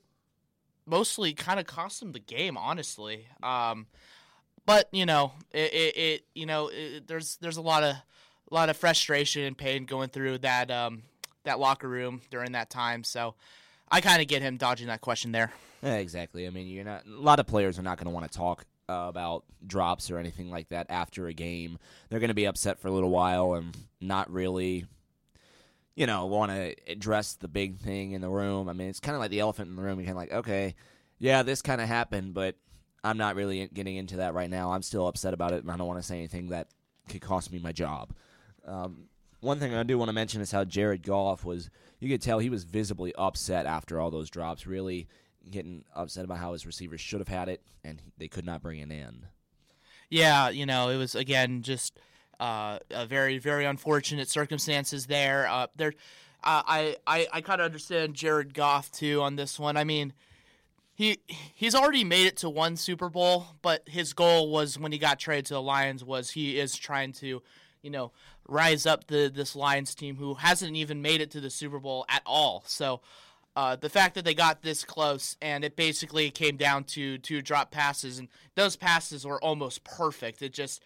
mostly 0.86 1.34
kind 1.34 1.60
of 1.60 1.66
cost 1.66 2.00
him 2.00 2.12
the 2.12 2.20
game, 2.20 2.56
honestly. 2.56 3.26
Um, 3.42 3.86
but 4.66 4.88
you 4.92 5.06
know 5.06 5.32
it, 5.50 5.72
it, 5.72 5.96
it 5.96 6.24
you 6.34 6.46
know 6.46 6.68
it, 6.72 7.06
there's 7.06 7.36
there's 7.36 7.56
a 7.56 7.62
lot 7.62 7.82
of 7.82 7.96
a 8.50 8.54
lot 8.54 8.68
of 8.68 8.76
frustration 8.76 9.42
and 9.42 9.56
pain 9.56 9.84
going 9.84 10.08
through 10.08 10.38
that 10.38 10.70
um 10.70 11.02
that 11.44 11.58
locker 11.58 11.88
room 11.88 12.20
during 12.30 12.52
that 12.52 12.70
time. 12.70 13.04
So 13.04 13.34
I 13.90 14.00
kind 14.00 14.22
of 14.22 14.28
get 14.28 14.42
him 14.42 14.56
dodging 14.56 14.86
that 14.86 15.00
question 15.00 15.32
there. 15.32 15.52
Yeah, 15.82 15.96
exactly. 15.96 16.46
I 16.46 16.50
mean, 16.50 16.68
you're 16.68 16.84
not. 16.84 17.04
A 17.06 17.10
lot 17.10 17.40
of 17.40 17.46
players 17.46 17.78
are 17.78 17.82
not 17.82 17.98
going 17.98 18.06
to 18.06 18.10
want 18.12 18.30
to 18.30 18.38
talk 18.38 18.64
uh, 18.88 19.06
about 19.08 19.44
drops 19.66 20.10
or 20.10 20.18
anything 20.18 20.50
like 20.50 20.68
that 20.68 20.86
after 20.88 21.26
a 21.26 21.32
game. 21.32 21.78
They're 22.08 22.20
going 22.20 22.28
to 22.28 22.34
be 22.34 22.46
upset 22.46 22.78
for 22.78 22.88
a 22.88 22.92
little 22.92 23.10
while 23.10 23.54
and 23.54 23.76
not 24.00 24.30
really, 24.32 24.86
you 25.94 26.06
know, 26.06 26.26
want 26.26 26.52
to 26.52 26.74
address 26.86 27.34
the 27.34 27.48
big 27.48 27.78
thing 27.78 28.12
in 28.12 28.20
the 28.20 28.28
room. 28.28 28.68
I 28.68 28.72
mean, 28.72 28.88
it's 28.88 29.00
kind 29.00 29.16
of 29.16 29.20
like 29.20 29.30
the 29.30 29.40
elephant 29.40 29.70
in 29.70 29.76
the 29.76 29.82
room. 29.82 29.98
You're 29.98 30.06
kind 30.06 30.16
of 30.16 30.22
like, 30.22 30.32
okay, 30.32 30.74
yeah, 31.18 31.42
this 31.42 31.62
kind 31.62 31.80
of 31.80 31.88
happened, 31.88 32.34
but 32.34 32.56
I'm 33.04 33.16
not 33.16 33.34
really 33.34 33.68
getting 33.72 33.96
into 33.96 34.18
that 34.18 34.34
right 34.34 34.50
now. 34.50 34.72
I'm 34.72 34.82
still 34.82 35.08
upset 35.08 35.34
about 35.34 35.52
it, 35.52 35.62
and 35.62 35.70
I 35.70 35.76
don't 35.76 35.86
want 35.86 36.00
to 36.00 36.06
say 36.06 36.18
anything 36.18 36.50
that 36.50 36.68
could 37.08 37.20
cost 37.20 37.52
me 37.52 37.58
my 37.58 37.72
job. 37.72 38.12
Um, 38.64 39.08
one 39.40 39.58
thing 39.58 39.74
I 39.74 39.82
do 39.82 39.98
want 39.98 40.08
to 40.08 40.12
mention 40.12 40.40
is 40.40 40.52
how 40.52 40.64
Jared 40.64 41.02
Goff 41.02 41.44
was. 41.44 41.68
You 41.98 42.08
could 42.08 42.22
tell 42.22 42.38
he 42.38 42.50
was 42.50 42.64
visibly 42.64 43.12
upset 43.16 43.66
after 43.66 44.00
all 44.00 44.10
those 44.10 44.30
drops. 44.30 44.66
Really 44.66 45.08
getting 45.50 45.84
upset 45.94 46.24
about 46.24 46.38
how 46.38 46.52
his 46.52 46.64
receivers 46.64 47.00
should 47.00 47.18
have 47.18 47.28
had 47.28 47.48
it, 47.48 47.60
and 47.82 48.00
they 48.18 48.28
could 48.28 48.46
not 48.46 48.62
bring 48.62 48.78
it 48.78 48.90
in. 48.90 49.26
Yeah, 50.08 50.48
you 50.50 50.66
know, 50.66 50.90
it 50.90 50.96
was 50.96 51.16
again 51.16 51.62
just 51.62 51.98
uh, 52.38 52.78
a 52.90 53.04
very 53.06 53.38
very 53.38 53.64
unfortunate 53.64 54.28
circumstances 54.28 55.06
there. 55.06 55.48
Uh, 55.48 55.66
there, 55.74 55.94
uh, 56.44 56.62
I 56.64 56.96
I 57.06 57.26
I 57.32 57.40
kind 57.40 57.60
of 57.60 57.64
understand 57.64 58.14
Jared 58.14 58.54
Goff 58.54 58.92
too 58.92 59.22
on 59.22 59.34
this 59.34 59.58
one. 59.58 59.76
I 59.76 59.82
mean. 59.82 60.12
He 61.02 61.18
he's 61.26 61.74
already 61.74 62.04
made 62.04 62.28
it 62.28 62.36
to 62.38 62.48
one 62.48 62.76
Super 62.76 63.08
Bowl, 63.08 63.46
but 63.60 63.88
his 63.88 64.12
goal 64.12 64.50
was 64.50 64.78
when 64.78 64.92
he 64.92 64.98
got 64.98 65.18
traded 65.18 65.46
to 65.46 65.54
the 65.54 65.60
Lions 65.60 66.04
was 66.04 66.30
he 66.30 66.60
is 66.60 66.76
trying 66.76 67.12
to, 67.14 67.42
you 67.82 67.90
know, 67.90 68.12
rise 68.46 68.86
up 68.86 69.08
the 69.08 69.28
this 69.34 69.56
Lions 69.56 69.96
team 69.96 70.14
who 70.14 70.34
hasn't 70.34 70.76
even 70.76 71.02
made 71.02 71.20
it 71.20 71.32
to 71.32 71.40
the 71.40 71.50
Super 71.50 71.80
Bowl 71.80 72.04
at 72.08 72.22
all. 72.24 72.62
So 72.68 73.00
uh, 73.56 73.74
the 73.74 73.88
fact 73.88 74.14
that 74.14 74.24
they 74.24 74.32
got 74.32 74.62
this 74.62 74.84
close 74.84 75.36
and 75.42 75.64
it 75.64 75.74
basically 75.74 76.30
came 76.30 76.56
down 76.56 76.84
to 76.84 77.18
two 77.18 77.42
drop 77.42 77.72
passes 77.72 78.20
and 78.20 78.28
those 78.54 78.76
passes 78.76 79.26
were 79.26 79.42
almost 79.42 79.82
perfect. 79.82 80.40
It 80.40 80.52
just 80.52 80.84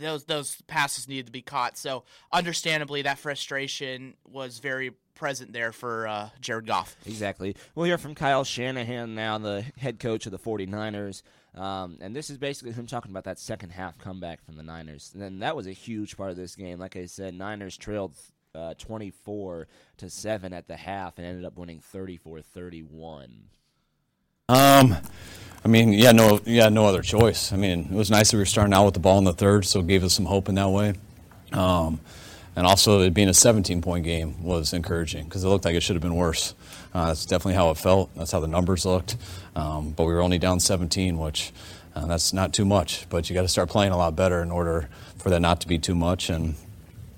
those 0.00 0.24
those 0.24 0.56
passes 0.68 1.06
needed 1.06 1.26
to 1.26 1.32
be 1.32 1.42
caught. 1.42 1.76
So 1.76 2.04
understandably, 2.32 3.02
that 3.02 3.18
frustration 3.18 4.14
was 4.24 4.58
very 4.58 4.92
present 5.14 5.52
there 5.52 5.72
for 5.72 6.06
uh, 6.06 6.30
Jared 6.40 6.66
Goff. 6.66 6.96
Exactly. 7.06 7.56
We'll 7.74 7.86
hear 7.86 7.98
from 7.98 8.14
Kyle 8.14 8.44
Shanahan 8.44 9.14
now, 9.14 9.38
the 9.38 9.64
head 9.78 9.98
coach 9.98 10.26
of 10.26 10.32
the 10.32 10.38
49ers. 10.38 11.22
Um, 11.54 11.98
and 12.00 12.14
this 12.14 12.30
is 12.30 12.38
basically 12.38 12.72
him 12.72 12.86
talking 12.86 13.10
about 13.10 13.24
that 13.24 13.38
second 13.38 13.70
half 13.70 13.96
comeback 13.98 14.44
from 14.44 14.56
the 14.56 14.62
Niners. 14.62 15.10
And 15.14 15.22
then 15.22 15.38
that 15.38 15.54
was 15.54 15.66
a 15.66 15.72
huge 15.72 16.16
part 16.16 16.30
of 16.30 16.36
this 16.36 16.56
game. 16.56 16.78
Like 16.78 16.96
I 16.96 17.06
said, 17.06 17.34
Niners 17.34 17.76
trailed 17.76 18.14
uh, 18.54 18.74
24 18.74 19.68
to 19.98 20.10
7 20.10 20.52
at 20.52 20.66
the 20.66 20.76
half 20.76 21.18
and 21.18 21.26
ended 21.26 21.44
up 21.44 21.56
winning 21.56 21.80
34 21.80 22.42
31. 22.42 23.44
Um, 24.48 24.96
I 25.64 25.68
mean, 25.68 25.92
yeah, 25.92 26.12
no, 26.12 26.40
yeah, 26.44 26.68
no 26.68 26.86
other 26.86 27.02
choice. 27.02 27.52
I 27.52 27.56
mean, 27.56 27.88
it 27.90 27.94
was 27.94 28.10
nice 28.10 28.30
that 28.30 28.36
we 28.36 28.42
were 28.42 28.46
starting 28.46 28.74
out 28.74 28.84
with 28.84 28.94
the 28.94 29.00
ball 29.00 29.18
in 29.18 29.24
the 29.24 29.32
third, 29.32 29.64
so 29.64 29.80
it 29.80 29.86
gave 29.86 30.04
us 30.04 30.12
some 30.12 30.26
hope 30.26 30.48
in 30.48 30.56
that 30.56 30.68
way. 30.68 30.94
Um, 31.52 32.00
and 32.56 32.66
also, 32.66 33.00
it 33.00 33.14
being 33.14 33.28
a 33.28 33.34
17 33.34 33.82
point 33.82 34.04
game 34.04 34.42
was 34.42 34.72
encouraging 34.72 35.24
because 35.24 35.42
it 35.44 35.48
looked 35.48 35.64
like 35.64 35.74
it 35.74 35.82
should 35.82 35.96
have 35.96 36.02
been 36.02 36.14
worse. 36.14 36.54
Uh, 36.92 37.06
that's 37.06 37.26
definitely 37.26 37.54
how 37.54 37.70
it 37.70 37.78
felt. 37.78 38.14
That's 38.14 38.30
how 38.30 38.40
the 38.40 38.46
numbers 38.46 38.86
looked. 38.86 39.16
Um, 39.56 39.90
but 39.90 40.04
we 40.04 40.12
were 40.12 40.20
only 40.20 40.38
down 40.38 40.60
17, 40.60 41.18
which 41.18 41.52
uh, 41.96 42.06
that's 42.06 42.32
not 42.32 42.52
too 42.52 42.64
much. 42.64 43.08
But 43.08 43.28
you 43.28 43.34
got 43.34 43.42
to 43.42 43.48
start 43.48 43.68
playing 43.68 43.92
a 43.92 43.96
lot 43.96 44.14
better 44.14 44.40
in 44.40 44.52
order 44.52 44.88
for 45.18 45.30
that 45.30 45.40
not 45.40 45.60
to 45.62 45.68
be 45.68 45.78
too 45.78 45.96
much. 45.96 46.30
And 46.30 46.54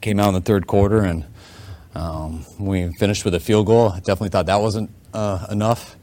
came 0.01 0.21
out 0.21 0.29
in 0.29 0.35
the 0.35 0.41
third 0.41 0.67
quarter, 0.67 1.01
and 1.01 1.25
um, 1.95 2.47
we 2.59 2.93
finished 2.95 3.25
with 3.25 3.35
a 3.35 3.41
field 3.41 3.67
goal. 3.67 3.91
I 3.91 3.99
definitely 3.99 4.29
thought 4.31 4.47
that 4.47 4.61
wasn't 4.61 4.91
uh, 5.13 5.47
enough. 5.51 5.97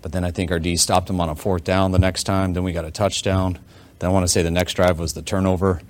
But 0.00 0.12
then 0.12 0.24
I 0.24 0.30
think 0.30 0.50
our 0.50 0.58
D 0.58 0.76
stopped 0.76 1.08
them 1.08 1.20
on 1.20 1.28
a 1.28 1.34
fourth 1.34 1.64
down 1.64 1.90
the 1.90 1.98
next 1.98 2.24
time. 2.24 2.52
Then 2.52 2.62
we 2.62 2.72
got 2.72 2.84
a 2.84 2.90
touchdown. 2.90 3.58
Then 3.98 4.10
I 4.10 4.12
want 4.12 4.24
to 4.24 4.28
say 4.28 4.42
the 4.42 4.50
next 4.50 4.74
drive 4.74 4.98
was 4.98 5.12
the 5.12 5.22
turnover. 5.22 5.80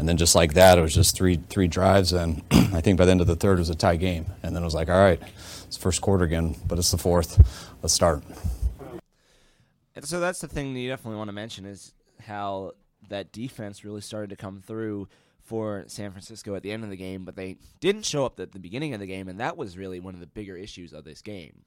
And 0.00 0.08
then 0.08 0.16
just 0.16 0.34
like 0.34 0.54
that, 0.54 0.78
it 0.78 0.80
was 0.80 0.94
just 0.94 1.14
three 1.14 1.38
three 1.50 1.68
drives. 1.68 2.14
And 2.14 2.42
I 2.50 2.80
think 2.80 2.96
by 2.96 3.04
the 3.04 3.10
end 3.10 3.20
of 3.20 3.26
the 3.26 3.36
third, 3.36 3.58
it 3.58 3.60
was 3.60 3.68
a 3.68 3.74
tie 3.74 3.96
game. 3.96 4.24
And 4.42 4.56
then 4.56 4.62
it 4.62 4.64
was 4.64 4.72
like, 4.72 4.88
all 4.88 4.96
right, 4.96 5.20
it's 5.66 5.76
first 5.76 6.00
quarter 6.00 6.24
again, 6.24 6.56
but 6.66 6.78
it's 6.78 6.90
the 6.90 6.96
fourth. 6.96 7.38
Let's 7.82 7.92
start. 7.92 8.24
And 9.94 10.06
so 10.06 10.18
that's 10.18 10.40
the 10.40 10.48
thing 10.48 10.72
that 10.72 10.80
you 10.80 10.88
definitely 10.88 11.18
want 11.18 11.28
to 11.28 11.34
mention 11.34 11.66
is 11.66 11.92
how 12.18 12.72
that 13.10 13.30
defense 13.30 13.84
really 13.84 14.00
started 14.00 14.30
to 14.30 14.36
come 14.36 14.62
through 14.66 15.06
for 15.42 15.84
San 15.86 16.12
Francisco 16.12 16.54
at 16.54 16.62
the 16.62 16.72
end 16.72 16.82
of 16.82 16.88
the 16.88 16.96
game, 16.96 17.26
but 17.26 17.36
they 17.36 17.58
didn't 17.80 18.06
show 18.06 18.24
up 18.24 18.40
at 18.40 18.52
the 18.52 18.58
beginning 18.58 18.94
of 18.94 19.00
the 19.00 19.06
game, 19.06 19.28
and 19.28 19.38
that 19.38 19.58
was 19.58 19.76
really 19.76 20.00
one 20.00 20.14
of 20.14 20.20
the 20.20 20.26
bigger 20.26 20.56
issues 20.56 20.94
of 20.94 21.04
this 21.04 21.20
game. 21.20 21.60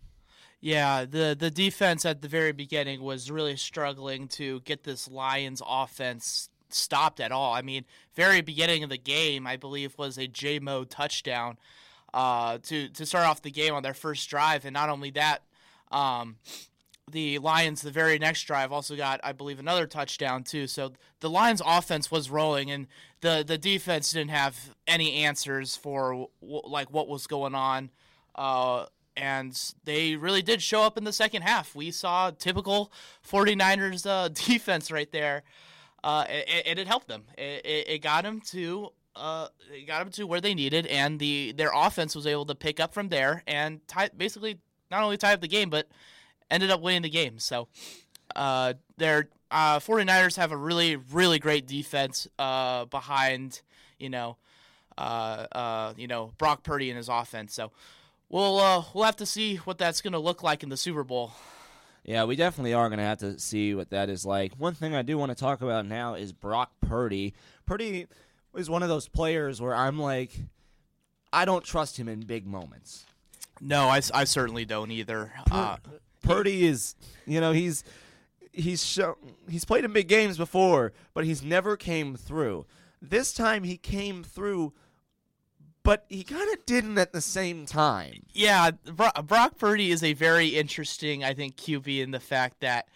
Yeah, 0.60 1.06
the 1.06 1.36
the 1.38 1.52
defense 1.52 2.06
at 2.06 2.22
the 2.22 2.30
very 2.30 2.54
beginning 2.54 3.02
was 3.02 3.30
really 3.30 3.58
struggling 3.58 4.28
to 4.30 4.62
get 4.62 4.84
this 4.84 5.08
Lions 5.08 5.62
offense 5.68 6.50
stopped 6.74 7.20
at 7.20 7.32
all. 7.32 7.54
I 7.54 7.62
mean, 7.62 7.86
very 8.16 8.42
beginning 8.42 8.84
of 8.84 8.90
the 8.90 8.98
game, 8.98 9.48
I 9.48 9.58
believe 9.58 9.98
was 9.98 10.18
a 10.18 10.28
J 10.28 10.60
Mo 10.60 10.84
touchdown 10.84 11.58
uh, 12.14 12.60
to 12.64 12.90
to 12.90 13.06
start 13.06 13.26
off 13.26 13.42
the 13.42 13.52
game 13.52 13.74
on 13.74 13.84
their 13.84 13.94
first 13.94 14.30
drive, 14.30 14.66
and 14.66 14.74
not 14.74 14.90
only 14.90 15.10
that, 15.12 15.44
um, 15.92 16.38
the 17.10 17.40
Lions 17.40 17.82
the 17.82 17.92
very 17.92 18.18
next 18.20 18.44
drive 18.44 18.72
also 18.72 18.96
got 18.96 19.20
I 19.24 19.32
believe 19.32 19.60
another 19.60 19.88
touchdown 19.88 20.44
too. 20.44 20.68
So 20.68 20.94
the 21.20 21.30
Lions 21.30 21.62
offense 21.66 22.12
was 22.12 22.30
rolling, 22.30 22.72
and 22.72 22.88
the 23.22 23.44
the 23.46 23.58
defense 23.58 24.12
didn't 24.12 24.32
have 24.32 24.76
any 24.88 25.14
answers 25.14 25.76
for 25.76 26.28
like 26.42 26.92
what 26.92 27.08
was 27.08 27.28
going 27.28 27.56
on. 27.56 27.90
Uh, 28.36 28.86
and 29.16 29.74
they 29.86 30.16
really 30.16 30.42
did 30.42 30.62
show 30.62 30.82
up 30.82 30.98
in 30.98 31.04
the 31.04 31.14
second 31.14 31.44
half. 31.44 31.76
We 31.76 31.92
saw 31.92 32.32
typical 32.32 32.92
49ers 33.28 34.08
uh, 34.08 34.28
defense 34.34 34.92
right 34.92 35.12
there, 35.12 35.44
uh, 36.04 36.26
and, 36.28 36.80
it 36.80 36.88
helped 36.88 37.08
them. 37.08 37.24
It, 37.38 37.66
it, 37.66 37.90
it 37.90 38.02
got 38.02 38.24
them 38.24 38.42
to 38.52 38.90
uh, 39.16 39.48
got 39.88 40.00
them 40.00 40.12
to 40.12 40.26
where 40.26 40.42
they 40.42 40.54
needed, 40.54 40.88
and 40.88 41.20
the 41.20 41.54
their 41.54 41.72
offense 41.74 42.16
was 42.16 42.28
able 42.28 42.46
to 42.46 42.56
pick 42.56 42.80
up 42.80 42.94
from 42.94 43.10
there 43.10 43.44
and 43.48 43.86
tie, 43.88 44.10
basically 44.16 44.60
not 44.90 45.04
only 45.04 45.18
tie 45.18 45.34
up 45.34 45.42
the 45.42 45.48
game, 45.48 45.70
but 45.70 45.88
ended 46.50 46.72
up 46.72 46.82
winning 46.82 47.02
the 47.02 47.10
game. 47.10 47.40
So 47.40 47.68
uh, 48.36 48.74
their 48.98 49.30
uh, 49.52 49.80
49ers 49.80 50.38
have 50.38 50.52
a 50.52 50.58
really, 50.58 50.96
really 50.96 51.40
great 51.40 51.68
defense 51.68 52.28
uh, 52.40 52.86
behind, 52.86 53.62
you 54.00 54.10
know, 54.10 54.38
uh, 54.98 55.48
uh, 55.52 55.94
you 55.98 56.08
know 56.08 56.34
Brock 56.38 56.64
Purdy 56.64 56.90
and 56.90 56.98
his 56.98 57.10
offense. 57.10 57.54
So 57.54 57.72
we'll 58.30 58.60
uh, 58.60 58.84
we'll 58.94 59.06
have 59.06 59.16
to 59.18 59.26
see 59.26 59.58
what 59.58 59.78
that's 59.78 60.02
going 60.02 60.14
to 60.14 60.20
look 60.20 60.44
like 60.44 60.64
in 60.64 60.70
the 60.70 60.78
Super 60.78 61.04
Bowl. 61.04 61.34
Yeah, 62.04 62.26
we 62.26 62.36
definitely 62.36 62.74
are 62.74 62.90
going 62.90 63.00
to 63.00 63.06
have 63.06 63.20
to 63.20 63.40
see 63.40 63.74
what 63.74 63.92
that 63.92 64.10
is 64.10 64.26
like. 64.26 64.54
One 64.58 64.74
thing 64.74 64.94
I 64.94 65.04
do 65.04 65.18
want 65.18 65.32
to 65.32 65.36
talk 65.36 65.62
about 65.62 65.86
now 65.86 66.16
is 66.16 66.34
Brock 66.34 66.72
Purdy. 66.82 67.34
Purdy 67.66 68.08
is 68.56 68.70
one 68.70 68.84
of 68.84 68.90
those 68.90 69.08
players 69.08 69.62
where 69.62 69.74
I'm 69.74 69.98
like, 69.98 70.32
I 71.32 71.46
don't 71.46 71.64
trust 71.64 71.98
him 71.98 72.10
in 72.10 72.22
big 72.22 72.46
moments. 72.46 73.06
No, 73.62 73.88
I, 73.88 74.02
I 74.14 74.26
certainly 74.26 74.66
don't 74.66 74.92
either. 74.92 75.32
Uh, 75.50 75.78
Purdy 76.22 76.66
is, 76.66 76.96
you 77.26 77.40
know, 77.40 77.54
he's 77.54 77.84
he's 78.52 78.84
shown, 78.86 79.16
he's 79.50 79.66
played 79.66 79.86
in 79.86 79.94
big 79.94 80.08
games 80.08 80.38
before, 80.38 80.92
but 81.14 81.24
he's 81.26 81.44
never 81.44 81.78
came 81.78 82.16
through. 82.16 82.66
This 83.02 83.34
time 83.34 83.64
he 83.64 83.78
came 83.78 84.24
through 84.24 84.74
but 85.84 86.06
he 86.10 86.24
kind 86.24 86.52
of 86.54 86.66
didn't 86.66 86.98
at 86.98 87.12
the 87.12 87.22
same 87.22 87.66
time. 87.66 88.26
Yeah, 88.34 88.72
Brock 88.72 89.58
Purdy 89.58 89.92
is 89.92 90.04
a 90.04 90.14
very 90.14 90.50
interesting, 90.50 91.24
I 91.24 91.34
think, 91.34 91.58
QB 91.58 92.02
in 92.02 92.12
the 92.12 92.20
fact 92.20 92.62
that 92.62 92.88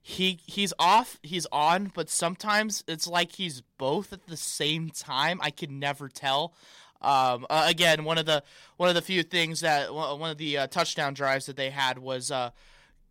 he 0.00 0.38
he's 0.46 0.72
off, 0.78 1.18
he's 1.22 1.46
on, 1.50 1.90
but 1.92 2.08
sometimes 2.08 2.84
it's 2.86 3.08
like 3.08 3.32
he's 3.32 3.62
both 3.76 4.12
at 4.12 4.28
the 4.28 4.36
same 4.36 4.90
time. 4.90 5.40
I 5.42 5.50
can 5.50 5.80
never 5.80 6.08
tell. 6.08 6.54
Um, 7.02 7.44
uh, 7.50 7.66
again, 7.68 8.04
one 8.04 8.16
of 8.16 8.26
the 8.26 8.44
one 8.76 8.88
of 8.88 8.94
the 8.94 9.02
few 9.02 9.24
things 9.24 9.60
that 9.60 9.92
one 9.92 10.30
of 10.30 10.38
the 10.38 10.58
uh, 10.58 10.66
touchdown 10.68 11.12
drives 11.12 11.46
that 11.46 11.56
they 11.56 11.70
had 11.70 11.98
was 11.98 12.30
uh, 12.30 12.50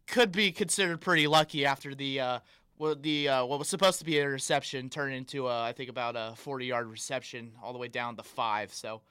could 0.07 0.31
be 0.31 0.53
considered 0.53 1.01
pretty 1.01 1.27
lucky 1.27 1.65
after 1.65 1.93
the 1.93 2.21
uh, 2.21 2.39
what 2.77 3.03
the 3.03 3.27
uh, 3.27 3.45
what 3.45 3.59
was 3.59 3.67
supposed 3.67 3.99
to 3.99 4.05
be 4.05 4.19
a 4.19 4.27
reception 4.27 4.89
turned 4.89 5.13
into 5.13 5.47
a, 5.47 5.63
I 5.63 5.73
think 5.73 5.89
about 5.89 6.15
a 6.15 6.33
40 6.37 6.65
yard 6.65 6.87
reception 6.87 7.51
all 7.61 7.73
the 7.73 7.79
way 7.79 7.89
down 7.89 8.15
to 8.15 8.23
five. 8.23 8.73
So 8.73 9.01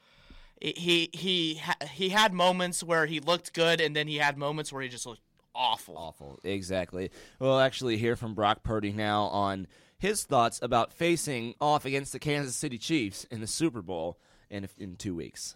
he 0.61 1.11
he 1.12 1.61
he 1.90 2.08
had 2.08 2.32
moments 2.32 2.82
where 2.82 3.06
he 3.06 3.20
looked 3.20 3.52
good, 3.52 3.80
and 3.80 3.94
then 3.94 4.08
he 4.08 4.16
had 4.16 4.38
moments 4.38 4.73
where 4.73 4.82
he 4.82 4.88
just 4.88 5.06
looked 5.06 5.20
awful. 5.54 5.96
Awful, 5.96 6.40
exactly. 6.44 7.11
We'll 7.38 7.61
actually 7.61 7.96
hear 7.96 8.16
from 8.16 8.34
Brock 8.34 8.62
Purdy 8.62 8.92
now 8.92 9.25
on 9.25 9.66
his 9.99 10.25
thoughts 10.25 10.61
about 10.62 10.92
facing 10.92 11.54
off 11.61 11.84
against 11.84 12.12
the 12.12 12.18
Kansas 12.18 12.56
City 12.56 12.78
Chiefs 12.78 13.25
in 13.30 13.40
the 13.40 13.46
Super 13.46 13.82
Bowl 13.82 14.18
in 14.50 14.68
in 14.78 14.96
two 14.96 15.14
weeks. 15.14 15.54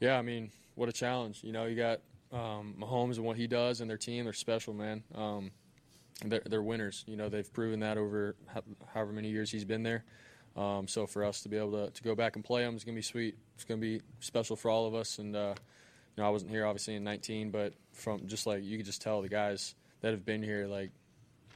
Yeah, 0.00 0.18
I 0.18 0.22
mean, 0.22 0.50
what 0.74 0.88
a 0.88 0.92
challenge! 0.92 1.42
You 1.42 1.52
know, 1.52 1.66
you 1.66 1.76
got 1.76 2.00
um, 2.32 2.74
Mahomes 2.78 3.16
and 3.16 3.24
what 3.24 3.36
he 3.36 3.46
does, 3.46 3.80
and 3.80 3.90
their 3.90 3.96
team. 3.96 4.24
They're 4.24 4.32
special, 4.32 4.72
man. 4.74 5.02
Um, 5.14 5.50
they're, 6.24 6.42
they're 6.46 6.62
winners. 6.62 7.04
You 7.06 7.16
know, 7.16 7.28
they've 7.28 7.50
proven 7.52 7.80
that 7.80 7.98
over 7.98 8.36
however 8.92 9.12
many 9.12 9.28
years 9.28 9.50
he's 9.50 9.64
been 9.64 9.82
there. 9.82 10.04
Um, 10.60 10.88
so 10.88 11.06
for 11.06 11.24
us 11.24 11.40
to 11.42 11.48
be 11.48 11.56
able 11.56 11.86
to, 11.86 11.90
to 11.90 12.02
go 12.02 12.14
back 12.14 12.36
and 12.36 12.44
play 12.44 12.62
them 12.62 12.76
is 12.76 12.84
going 12.84 12.94
to 12.94 12.98
be 12.98 13.02
sweet. 13.02 13.38
It's 13.54 13.64
going 13.64 13.80
to 13.80 13.86
be 13.86 14.02
special 14.18 14.56
for 14.56 14.70
all 14.70 14.86
of 14.86 14.94
us. 14.94 15.18
And 15.18 15.34
uh, 15.34 15.54
you 16.16 16.22
know, 16.22 16.26
I 16.26 16.30
wasn't 16.30 16.50
here 16.50 16.66
obviously 16.66 16.96
in 16.96 17.04
19, 17.04 17.50
but 17.50 17.72
from 17.92 18.26
just 18.26 18.46
like 18.46 18.62
you 18.62 18.76
could 18.76 18.84
just 18.84 19.00
tell 19.00 19.22
the 19.22 19.28
guys 19.30 19.74
that 20.02 20.10
have 20.10 20.26
been 20.26 20.42
here, 20.42 20.66
like 20.66 20.90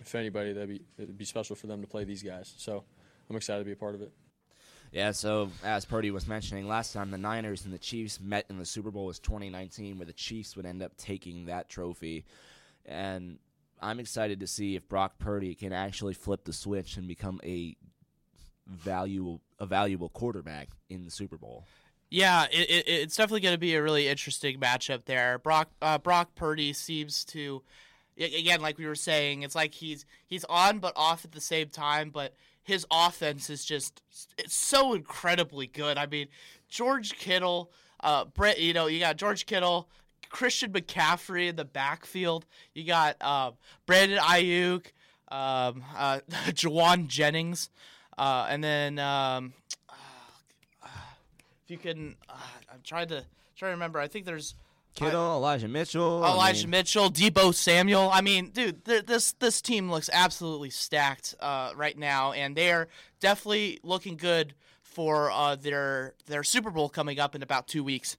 if 0.00 0.14
anybody, 0.14 0.54
that'd 0.54 0.70
be 0.70 0.80
it'd 0.96 1.18
be 1.18 1.26
special 1.26 1.54
for 1.54 1.66
them 1.66 1.82
to 1.82 1.86
play 1.86 2.04
these 2.04 2.22
guys. 2.22 2.54
So 2.56 2.82
I'm 3.28 3.36
excited 3.36 3.60
to 3.60 3.64
be 3.66 3.72
a 3.72 3.76
part 3.76 3.94
of 3.94 4.00
it. 4.00 4.10
Yeah, 4.90 5.10
so 5.10 5.50
as 5.62 5.84
Purdy 5.84 6.10
was 6.10 6.26
mentioning, 6.26 6.66
last 6.66 6.94
time 6.94 7.10
the 7.10 7.18
Niners 7.18 7.64
and 7.64 7.74
the 7.74 7.78
Chiefs 7.78 8.20
met 8.20 8.46
in 8.48 8.58
the 8.58 8.64
Super 8.64 8.90
Bowl 8.90 9.06
was 9.06 9.18
2019, 9.18 9.98
where 9.98 10.06
the 10.06 10.12
Chiefs 10.12 10.56
would 10.56 10.64
end 10.64 10.82
up 10.82 10.96
taking 10.96 11.46
that 11.46 11.68
trophy. 11.68 12.24
And 12.86 13.38
I'm 13.82 13.98
excited 13.98 14.40
to 14.40 14.46
see 14.46 14.76
if 14.76 14.88
Brock 14.88 15.18
Purdy 15.18 15.54
can 15.56 15.72
actually 15.72 16.14
flip 16.14 16.44
the 16.44 16.52
switch 16.52 16.96
and 16.96 17.08
become 17.08 17.40
a 17.44 17.76
valuable 18.66 19.40
a 19.58 19.66
valuable 19.66 20.08
quarterback 20.08 20.68
in 20.88 21.04
the 21.04 21.10
Super 21.10 21.36
Bowl. 21.36 21.64
Yeah, 22.10 22.44
it, 22.52 22.70
it, 22.70 22.84
it's 22.86 23.16
definitely 23.16 23.40
going 23.40 23.54
to 23.54 23.58
be 23.58 23.74
a 23.74 23.82
really 23.82 24.08
interesting 24.08 24.60
matchup 24.60 25.04
there. 25.04 25.38
Brock 25.38 25.70
uh, 25.82 25.98
Brock 25.98 26.34
Purdy 26.34 26.72
seems 26.72 27.24
to, 27.26 27.62
again, 28.18 28.60
like 28.60 28.78
we 28.78 28.86
were 28.86 28.94
saying, 28.94 29.42
it's 29.42 29.54
like 29.54 29.74
he's 29.74 30.04
he's 30.26 30.44
on 30.44 30.78
but 30.78 30.92
off 30.96 31.24
at 31.24 31.32
the 31.32 31.40
same 31.40 31.68
time. 31.68 32.10
But 32.10 32.34
his 32.62 32.86
offense 32.90 33.50
is 33.50 33.64
just 33.64 34.02
it's 34.38 34.54
so 34.54 34.94
incredibly 34.94 35.66
good. 35.66 35.98
I 35.98 36.06
mean, 36.06 36.28
George 36.68 37.18
Kittle, 37.18 37.70
uh, 38.00 38.24
Brett, 38.26 38.60
you 38.60 38.72
know, 38.72 38.86
you 38.86 39.00
got 39.00 39.16
George 39.16 39.46
Kittle, 39.46 39.88
Christian 40.28 40.72
McCaffrey 40.72 41.48
in 41.48 41.56
the 41.56 41.64
backfield. 41.64 42.46
You 42.74 42.84
got 42.84 43.16
uh, 43.20 43.52
Brandon 43.86 44.18
Aiyuk, 44.18 44.86
um, 45.28 45.84
uh, 45.96 46.20
Jauan 46.30 47.08
Jennings. 47.08 47.70
Uh, 48.16 48.46
and 48.48 48.62
then 48.62 48.98
um, 48.98 49.52
uh, 49.88 50.88
if 51.64 51.70
you 51.70 51.78
can, 51.78 52.16
uh, 52.28 52.34
I'm 52.72 52.80
trying 52.84 53.08
to 53.08 53.24
try 53.56 53.68
to 53.68 53.74
remember. 53.74 53.98
I 53.98 54.08
think 54.08 54.24
there's 54.24 54.54
Kittle, 54.94 55.36
Elijah 55.36 55.66
Mitchell, 55.66 56.24
Elijah 56.24 56.60
I 56.60 56.62
mean, 56.62 56.70
Mitchell, 56.70 57.10
Deebo 57.10 57.52
Samuel. 57.52 58.10
I 58.12 58.20
mean, 58.20 58.50
dude, 58.50 58.84
th- 58.84 59.06
this 59.06 59.32
this 59.32 59.60
team 59.60 59.90
looks 59.90 60.08
absolutely 60.12 60.70
stacked 60.70 61.34
uh, 61.40 61.72
right 61.74 61.98
now, 61.98 62.32
and 62.32 62.56
they 62.56 62.70
are 62.70 62.88
definitely 63.18 63.80
looking 63.82 64.16
good 64.16 64.54
for 64.82 65.30
uh, 65.32 65.56
their 65.56 66.14
their 66.26 66.44
Super 66.44 66.70
Bowl 66.70 66.88
coming 66.88 67.18
up 67.18 67.34
in 67.34 67.42
about 67.42 67.66
two 67.66 67.82
weeks. 67.82 68.16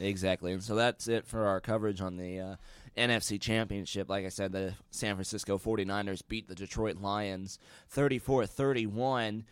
Exactly, 0.00 0.52
and 0.52 0.62
so 0.62 0.74
that's 0.74 1.06
it 1.06 1.26
for 1.26 1.46
our 1.46 1.60
coverage 1.60 2.00
on 2.00 2.16
the 2.16 2.40
uh, 2.40 2.56
NFC 2.96 3.40
Championship. 3.40 4.08
Like 4.08 4.24
I 4.24 4.28
said, 4.28 4.52
the 4.52 4.74
San 4.90 5.14
Francisco 5.14 5.58
49ers 5.58 6.22
beat 6.26 6.48
the 6.48 6.54
Detroit 6.54 6.96
Lions 6.96 7.58
34 7.88 8.46
31. 8.46 9.44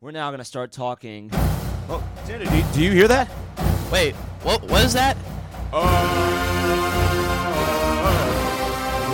We're 0.00 0.10
now 0.10 0.30
going 0.30 0.38
to 0.38 0.44
start 0.44 0.72
talking. 0.72 1.30
Oh, 1.32 2.06
Xander, 2.24 2.48
do 2.48 2.56
you, 2.56 2.64
do 2.74 2.82
you 2.82 2.92
hear 2.92 3.08
that? 3.08 3.30
Wait, 3.90 4.14
what? 4.42 4.62
What 4.64 4.84
is 4.84 4.94
uh, 5.72 7.27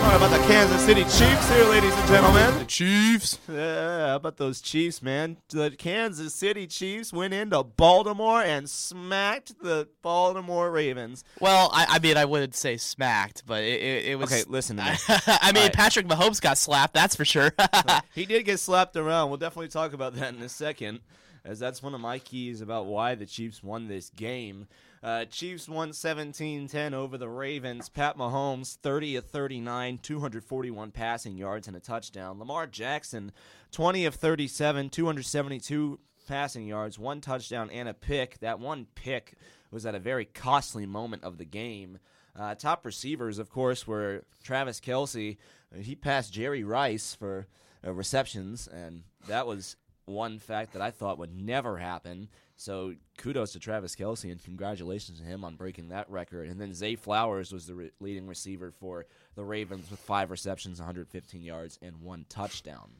that? 0.05 0.15
about 0.17 0.29
the 0.29 0.47
Kansas 0.47 0.81
City 0.85 1.03
Chiefs 1.03 1.49
here, 1.49 1.65
ladies 1.65 1.93
and 1.95 2.07
gentlemen. 2.07 2.59
The 2.59 2.65
Chiefs. 2.65 3.39
Yeah, 3.51 4.07
how 4.07 4.15
about 4.17 4.37
those 4.37 4.61
Chiefs, 4.61 5.01
man? 5.01 5.37
The 5.49 5.71
Kansas 5.71 6.33
City 6.33 6.67
Chiefs 6.67 7.11
went 7.11 7.33
into 7.33 7.63
Baltimore 7.63 8.41
and 8.41 8.69
smacked 8.69 9.59
the 9.61 9.87
Baltimore 10.01 10.71
Ravens. 10.71 11.23
Well, 11.39 11.69
I, 11.73 11.85
I 11.89 11.99
mean, 11.99 12.17
I 12.17 12.25
wouldn't 12.25 12.55
say 12.55 12.77
smacked, 12.77 13.45
but 13.45 13.63
it, 13.63 13.81
it, 13.81 14.05
it 14.05 14.19
was. 14.19 14.31
Okay, 14.31 14.43
listen 14.47 14.77
to 14.77 14.83
me. 14.83 14.97
I 15.07 15.51
mean, 15.51 15.63
right. 15.63 15.73
Patrick 15.73 16.07
Mahomes 16.07 16.41
got 16.41 16.57
slapped, 16.57 16.93
that's 16.93 17.15
for 17.15 17.25
sure. 17.25 17.51
he 18.13 18.25
did 18.25 18.43
get 18.43 18.59
slapped 18.59 18.95
around. 18.95 19.29
We'll 19.29 19.37
definitely 19.37 19.69
talk 19.69 19.93
about 19.93 20.15
that 20.15 20.33
in 20.33 20.41
a 20.41 20.49
second, 20.49 20.99
as 21.43 21.59
that's 21.59 21.81
one 21.81 21.93
of 21.93 22.01
my 22.01 22.19
keys 22.19 22.61
about 22.61 22.85
why 22.85 23.15
the 23.15 23.25
Chiefs 23.25 23.63
won 23.63 23.87
this 23.87 24.09
game. 24.11 24.67
Uh, 25.03 25.25
Chiefs 25.25 25.69
won 25.69 25.91
17-10 25.91 26.93
over 26.93 27.17
the 27.17 27.29
Ravens. 27.29 27.89
Pat 27.89 28.17
Mahomes 28.17 28.77
30 28.77 29.17
of 29.17 29.25
39, 29.25 29.99
241 29.99 30.91
passing 30.91 31.37
yards 31.37 31.67
and 31.67 31.77
a 31.77 31.79
touchdown. 31.79 32.39
Lamar 32.39 32.65
Jackson 32.67 33.31
20 33.71 34.05
of 34.05 34.15
37, 34.15 34.89
272 34.89 35.99
passing 36.27 36.65
yards, 36.65 36.97
one 36.97 37.21
touchdown 37.21 37.69
and 37.69 37.87
a 37.87 37.93
pick. 37.93 38.39
That 38.39 38.59
one 38.59 38.87
pick 38.95 39.35
was 39.71 39.85
at 39.85 39.95
a 39.95 39.99
very 39.99 40.25
costly 40.25 40.85
moment 40.85 41.23
of 41.23 41.37
the 41.37 41.45
game. 41.45 41.99
Uh, 42.37 42.55
top 42.55 42.85
receivers, 42.85 43.39
of 43.39 43.49
course, 43.49 43.87
were 43.87 44.23
Travis 44.43 44.79
Kelce. 44.79 45.37
He 45.77 45.95
passed 45.95 46.33
Jerry 46.33 46.63
Rice 46.63 47.15
for 47.15 47.47
uh, 47.85 47.93
receptions, 47.93 48.67
and 48.67 49.03
that 49.27 49.47
was 49.47 49.75
one 50.05 50.39
fact 50.39 50.73
that 50.73 50.81
I 50.81 50.91
thought 50.91 51.17
would 51.17 51.35
never 51.35 51.77
happen. 51.77 52.29
So 52.57 52.93
kudos 53.17 53.51
to 53.53 53.59
Travis 53.59 53.95
Kelce 53.95 54.31
and 54.31 54.41
congratulations 54.43 55.19
to 55.19 55.25
him 55.25 55.43
on 55.43 55.55
breaking 55.55 55.89
that 55.89 56.09
record. 56.09 56.47
And 56.47 56.59
then 56.59 56.73
Zay 56.73 56.95
Flowers 56.95 57.51
was 57.51 57.67
the 57.67 57.75
re- 57.75 57.91
leading 57.99 58.27
receiver 58.27 58.71
for 58.71 59.05
the 59.35 59.43
Ravens 59.43 59.89
with 59.89 59.99
five 59.99 60.31
receptions, 60.31 60.79
115 60.79 61.41
yards, 61.41 61.77
and 61.81 62.01
one 62.01 62.25
touchdown. 62.29 62.91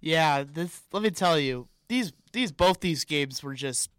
Yeah, 0.00 0.44
this. 0.44 0.82
Let 0.92 1.02
me 1.02 1.10
tell 1.10 1.38
you, 1.38 1.68
these 1.88 2.12
these 2.32 2.52
both 2.52 2.80
these 2.80 3.04
games 3.04 3.42
were 3.42 3.54
just 3.54 3.90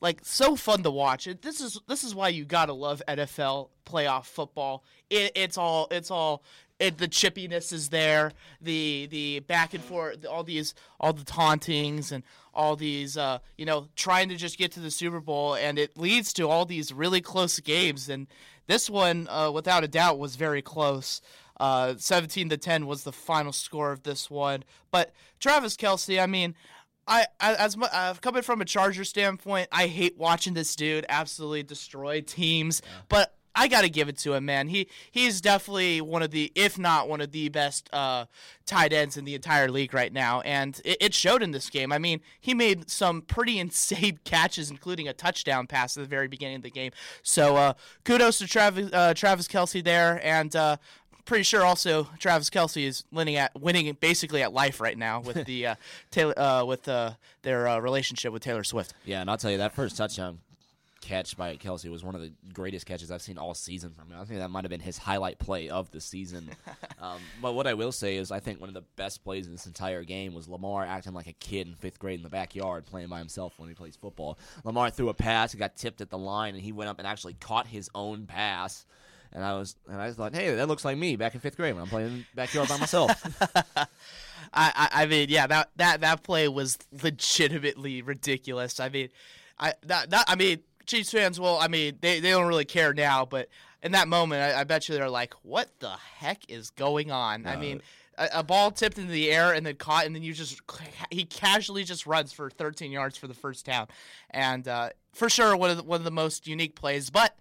like 0.00 0.20
so 0.22 0.54
fun 0.54 0.82
to 0.82 0.90
watch. 0.90 1.26
It, 1.26 1.42
this 1.42 1.60
is 1.60 1.80
this 1.88 2.04
is 2.04 2.14
why 2.14 2.28
you 2.28 2.44
gotta 2.44 2.72
love 2.72 3.02
NFL 3.08 3.70
playoff 3.86 4.26
football. 4.26 4.84
It, 5.10 5.32
it's 5.34 5.58
all 5.58 5.88
it's 5.90 6.10
all 6.10 6.44
it, 6.78 6.98
the 6.98 7.08
chippiness 7.08 7.72
is 7.72 7.88
there, 7.90 8.32
the 8.60 9.06
the 9.10 9.40
back 9.40 9.74
and 9.74 9.82
forth, 9.82 10.24
all 10.26 10.42
these 10.42 10.74
all 10.98 11.12
the 11.12 11.24
tauntings 11.24 12.10
and 12.10 12.24
all 12.52 12.76
these 12.76 13.16
uh, 13.16 13.38
you 13.56 13.64
know 13.64 13.88
trying 13.96 14.28
to 14.28 14.36
just 14.36 14.58
get 14.58 14.72
to 14.72 14.80
the 14.80 14.90
Super 14.90 15.20
Bowl, 15.20 15.54
and 15.54 15.78
it 15.78 15.96
leads 15.96 16.32
to 16.34 16.48
all 16.48 16.64
these 16.64 16.92
really 16.92 17.20
close 17.20 17.60
games. 17.60 18.08
And 18.08 18.26
this 18.66 18.90
one, 18.90 19.28
uh, 19.28 19.50
without 19.52 19.84
a 19.84 19.88
doubt, 19.88 20.18
was 20.18 20.36
very 20.36 20.62
close. 20.62 21.20
Uh, 21.60 21.94
17 21.96 22.48
to 22.48 22.56
10 22.56 22.86
was 22.86 23.04
the 23.04 23.12
final 23.12 23.52
score 23.52 23.92
of 23.92 24.02
this 24.02 24.28
one. 24.28 24.64
But 24.90 25.12
Travis 25.38 25.76
Kelce, 25.76 26.20
I 26.20 26.26
mean, 26.26 26.56
I, 27.06 27.26
as 27.38 27.76
uh, 27.80 28.14
coming 28.20 28.42
from 28.42 28.60
a 28.60 28.64
Charger 28.64 29.04
standpoint, 29.04 29.68
I 29.70 29.86
hate 29.86 30.16
watching 30.16 30.54
this 30.54 30.74
dude 30.74 31.06
absolutely 31.08 31.62
destroy 31.62 32.22
teams. 32.22 32.82
But 33.08 33.34
I 33.54 33.68
got 33.68 33.82
to 33.82 33.88
give 33.88 34.08
it 34.08 34.18
to 34.18 34.34
him, 34.34 34.44
man. 34.44 34.68
He 34.68 34.88
he's 35.10 35.40
definitely 35.40 36.00
one 36.00 36.22
of 36.22 36.30
the, 36.30 36.50
if 36.54 36.78
not 36.78 37.08
one 37.08 37.20
of 37.20 37.32
the 37.32 37.48
best 37.48 37.88
uh, 37.92 38.26
tight 38.66 38.92
ends 38.92 39.16
in 39.16 39.24
the 39.24 39.34
entire 39.34 39.70
league 39.70 39.94
right 39.94 40.12
now, 40.12 40.40
and 40.40 40.80
it, 40.84 40.98
it 41.00 41.14
showed 41.14 41.42
in 41.42 41.52
this 41.52 41.70
game. 41.70 41.92
I 41.92 41.98
mean, 41.98 42.20
he 42.40 42.54
made 42.54 42.90
some 42.90 43.22
pretty 43.22 43.58
insane 43.64 44.18
catches, 44.24 44.70
including 44.70 45.08
a 45.08 45.12
touchdown 45.12 45.66
pass 45.66 45.96
at 45.96 46.02
the 46.02 46.08
very 46.08 46.28
beginning 46.28 46.56
of 46.56 46.62
the 46.62 46.70
game. 46.70 46.92
So 47.22 47.56
uh, 47.56 47.72
kudos 48.04 48.38
to 48.38 48.46
Travis 48.46 48.90
uh, 48.92 49.14
Travis 49.14 49.48
Kelce 49.48 49.82
there, 49.82 50.20
and. 50.24 50.54
Uh, 50.54 50.76
Pretty 51.24 51.44
sure 51.44 51.64
also 51.64 52.06
Travis 52.18 52.50
Kelce 52.50 52.84
is 52.84 53.04
winning 53.10 53.36
at 53.36 53.58
winning 53.58 53.90
basically 53.98 54.42
at 54.42 54.52
life 54.52 54.78
right 54.78 54.98
now 54.98 55.20
with 55.20 55.42
the 55.46 55.68
uh, 55.68 55.74
Taylor 56.10 56.38
uh, 56.38 56.64
with 56.66 56.86
uh, 56.86 57.12
their 57.40 57.66
uh, 57.66 57.78
relationship 57.78 58.30
with 58.30 58.42
Taylor 58.42 58.62
Swift. 58.62 58.92
Yeah, 59.06 59.22
and 59.22 59.30
I'll 59.30 59.38
tell 59.38 59.50
you 59.50 59.56
that 59.56 59.74
first 59.74 59.96
touchdown 59.96 60.40
catch 61.04 61.36
by 61.36 61.54
Kelce 61.56 61.90
was 61.90 62.02
one 62.02 62.14
of 62.14 62.22
the 62.22 62.32
greatest 62.52 62.86
catches 62.86 63.10
I've 63.10 63.20
seen 63.20 63.36
all 63.36 63.52
season. 63.52 63.94
I 64.00 64.04
mean, 64.08 64.18
I 64.18 64.24
think 64.24 64.40
that 64.40 64.50
might 64.50 64.64
have 64.64 64.70
been 64.70 64.80
his 64.80 64.96
highlight 64.96 65.38
play 65.38 65.68
of 65.68 65.90
the 65.90 66.00
season. 66.00 66.48
um, 67.00 67.20
but 67.42 67.54
what 67.54 67.66
I 67.66 67.74
will 67.74 67.92
say 67.92 68.16
is, 68.16 68.30
I 68.32 68.40
think 68.40 68.58
one 68.58 68.70
of 68.70 68.74
the 68.74 68.84
best 68.96 69.22
plays 69.22 69.46
in 69.46 69.52
this 69.52 69.66
entire 69.66 70.02
game 70.02 70.32
was 70.32 70.48
Lamar 70.48 70.84
acting 70.84 71.12
like 71.12 71.26
a 71.26 71.34
kid 71.34 71.68
in 71.68 71.74
fifth 71.74 71.98
grade 71.98 72.18
in 72.18 72.22
the 72.22 72.30
backyard 72.30 72.86
playing 72.86 73.08
by 73.08 73.18
himself 73.18 73.52
when 73.58 73.68
he 73.68 73.74
plays 73.74 73.96
football. 73.96 74.38
Lamar 74.64 74.90
threw 74.90 75.10
a 75.10 75.14
pass, 75.14 75.52
it 75.52 75.58
got 75.58 75.76
tipped 75.76 76.00
at 76.00 76.08
the 76.08 76.18
line, 76.18 76.54
and 76.54 76.62
he 76.62 76.72
went 76.72 76.88
up 76.88 76.98
and 76.98 77.06
actually 77.06 77.34
caught 77.34 77.66
his 77.66 77.90
own 77.94 78.26
pass. 78.26 78.86
And 79.32 79.44
I 79.44 79.54
was, 79.54 79.76
and 79.88 80.00
I 80.00 80.10
thought, 80.12 80.34
hey, 80.34 80.54
that 80.54 80.68
looks 80.68 80.84
like 80.84 80.96
me 80.96 81.16
back 81.16 81.34
in 81.34 81.40
fifth 81.40 81.56
grade 81.56 81.74
when 81.74 81.82
I'm 81.82 81.88
playing 81.88 82.24
backyard 82.34 82.68
by 82.68 82.78
myself. 82.78 83.10
I, 83.76 83.86
I, 84.54 84.88
I 85.02 85.06
mean, 85.06 85.28
yeah, 85.28 85.48
that, 85.48 85.70
that 85.76 86.00
that 86.00 86.22
play 86.22 86.48
was 86.48 86.78
legitimately 87.02 88.00
ridiculous. 88.02 88.78
I 88.78 88.88
mean, 88.88 89.08
I 89.58 89.74
that, 89.82 90.10
that 90.10 90.24
I 90.28 90.36
mean, 90.36 90.60
Chiefs 90.86 91.10
fans, 91.10 91.40
well, 91.40 91.58
I 91.60 91.68
mean, 91.68 91.98
they, 92.00 92.20
they 92.20 92.30
don't 92.30 92.46
really 92.46 92.64
care 92.64 92.92
now, 92.92 93.24
but 93.24 93.48
in 93.82 93.92
that 93.92 94.08
moment, 94.08 94.42
I, 94.42 94.60
I 94.60 94.64
bet 94.64 94.88
you 94.88 94.94
they're 94.94 95.10
like, 95.10 95.34
"What 95.42 95.68
the 95.80 95.90
heck 95.90 96.50
is 96.50 96.70
going 96.70 97.10
on?" 97.10 97.46
I 97.46 97.56
mean, 97.56 97.82
a, 98.16 98.28
a 98.34 98.42
ball 98.42 98.70
tipped 98.70 98.98
into 98.98 99.12
the 99.12 99.30
air 99.30 99.52
and 99.52 99.64
then 99.64 99.76
caught, 99.76 100.06
and 100.06 100.14
then 100.14 100.22
you 100.22 100.32
just 100.32 100.60
he 101.10 101.24
casually 101.24 101.84
just 101.84 102.06
runs 102.06 102.32
for 102.32 102.50
13 102.50 102.90
yards 102.90 103.16
for 103.16 103.26
the 103.26 103.34
first 103.34 103.66
down, 103.66 103.88
and 104.30 104.66
uh, 104.66 104.90
for 105.12 105.28
sure 105.28 105.56
one 105.56 105.70
of 105.70 105.76
the, 105.76 105.82
one 105.82 106.00
of 106.00 106.04
the 106.04 106.10
most 106.10 106.46
unique 106.46 106.74
plays, 106.74 107.10
but. 107.10 107.36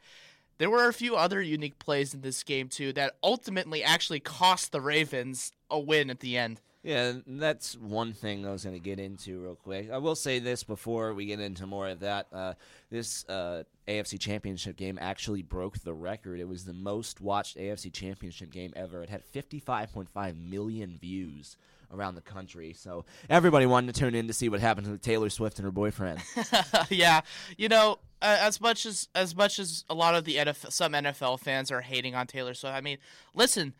There 0.60 0.70
were 0.70 0.88
a 0.88 0.94
few 0.94 1.16
other 1.16 1.42
unique 1.42 1.80
plays 1.80 2.14
in 2.14 2.22
this 2.22 2.44
game 2.44 2.70
too 2.70 2.94
that 2.94 3.16
ultimately 3.24 3.84
actually 3.84 4.20
cost 4.20 4.72
the 4.72 4.80
Ravens 4.80 5.52
a 5.70 5.80
win 5.80 6.12
at 6.12 6.20
the 6.20 6.38
end. 6.38 6.62
Yeah, 6.84 7.14
that's 7.26 7.78
one 7.78 8.12
thing 8.12 8.46
I 8.46 8.52
was 8.52 8.66
going 8.66 8.76
to 8.76 8.80
get 8.80 9.00
into 9.00 9.40
real 9.40 9.56
quick. 9.56 9.90
I 9.90 10.00
will 10.00 10.16
say 10.16 10.40
this 10.40 10.66
before 10.66 11.14
we 11.14 11.26
get 11.26 11.40
into 11.40 11.66
more 11.66 11.88
of 11.88 12.02
that. 12.02 12.28
Uh, 12.32 12.54
this 12.90 13.24
uh, 13.30 13.64
AFC 13.88 14.20
Championship 14.20 14.76
game 14.76 15.00
actually 15.00 15.44
broke 15.44 15.80
the 15.80 15.94
record. 15.94 16.42
It 16.42 16.48
was 16.48 16.66
the 16.66 16.74
most 16.74 17.22
watched 17.22 17.58
AFC 17.58 17.92
Championship 17.92 18.52
game 18.52 18.74
ever. 18.76 19.02
It 19.02 19.10
had 19.10 19.24
55.5 19.26 20.50
million 20.50 20.98
views 21.00 21.56
around 21.94 22.16
the 22.16 22.22
country. 22.22 22.74
So 22.74 23.06
everybody 23.30 23.66
wanted 23.66 23.96
to 23.96 24.00
tune 24.02 24.14
in 24.14 24.28
to 24.28 24.34
see 24.34 24.50
what 24.50 24.60
happened 24.60 24.88
to 24.88 24.98
Taylor 24.98 25.30
Swift 25.30 25.60
and 25.60 25.66
her 25.66 25.72
boyfriend. 25.72 26.20
yeah, 26.90 27.22
you 27.58 27.70
know, 27.70 28.00
as 28.22 28.60
much 28.60 28.86
as 28.86 29.08
as 29.16 29.36
much 29.36 29.60
as 29.60 29.86
a 29.90 29.94
lot 29.94 30.16
of 30.16 30.26
the 30.26 30.38
NFL, 30.38 30.72
some 30.72 30.94
NFL 30.94 31.40
fans 31.40 31.72
are 31.72 31.82
hating 31.82 32.16
on 32.16 32.28
Taylor 32.28 32.54
Swift. 32.54 32.76
I 32.76 32.82
mean, 32.82 32.98
listen, 33.34 33.74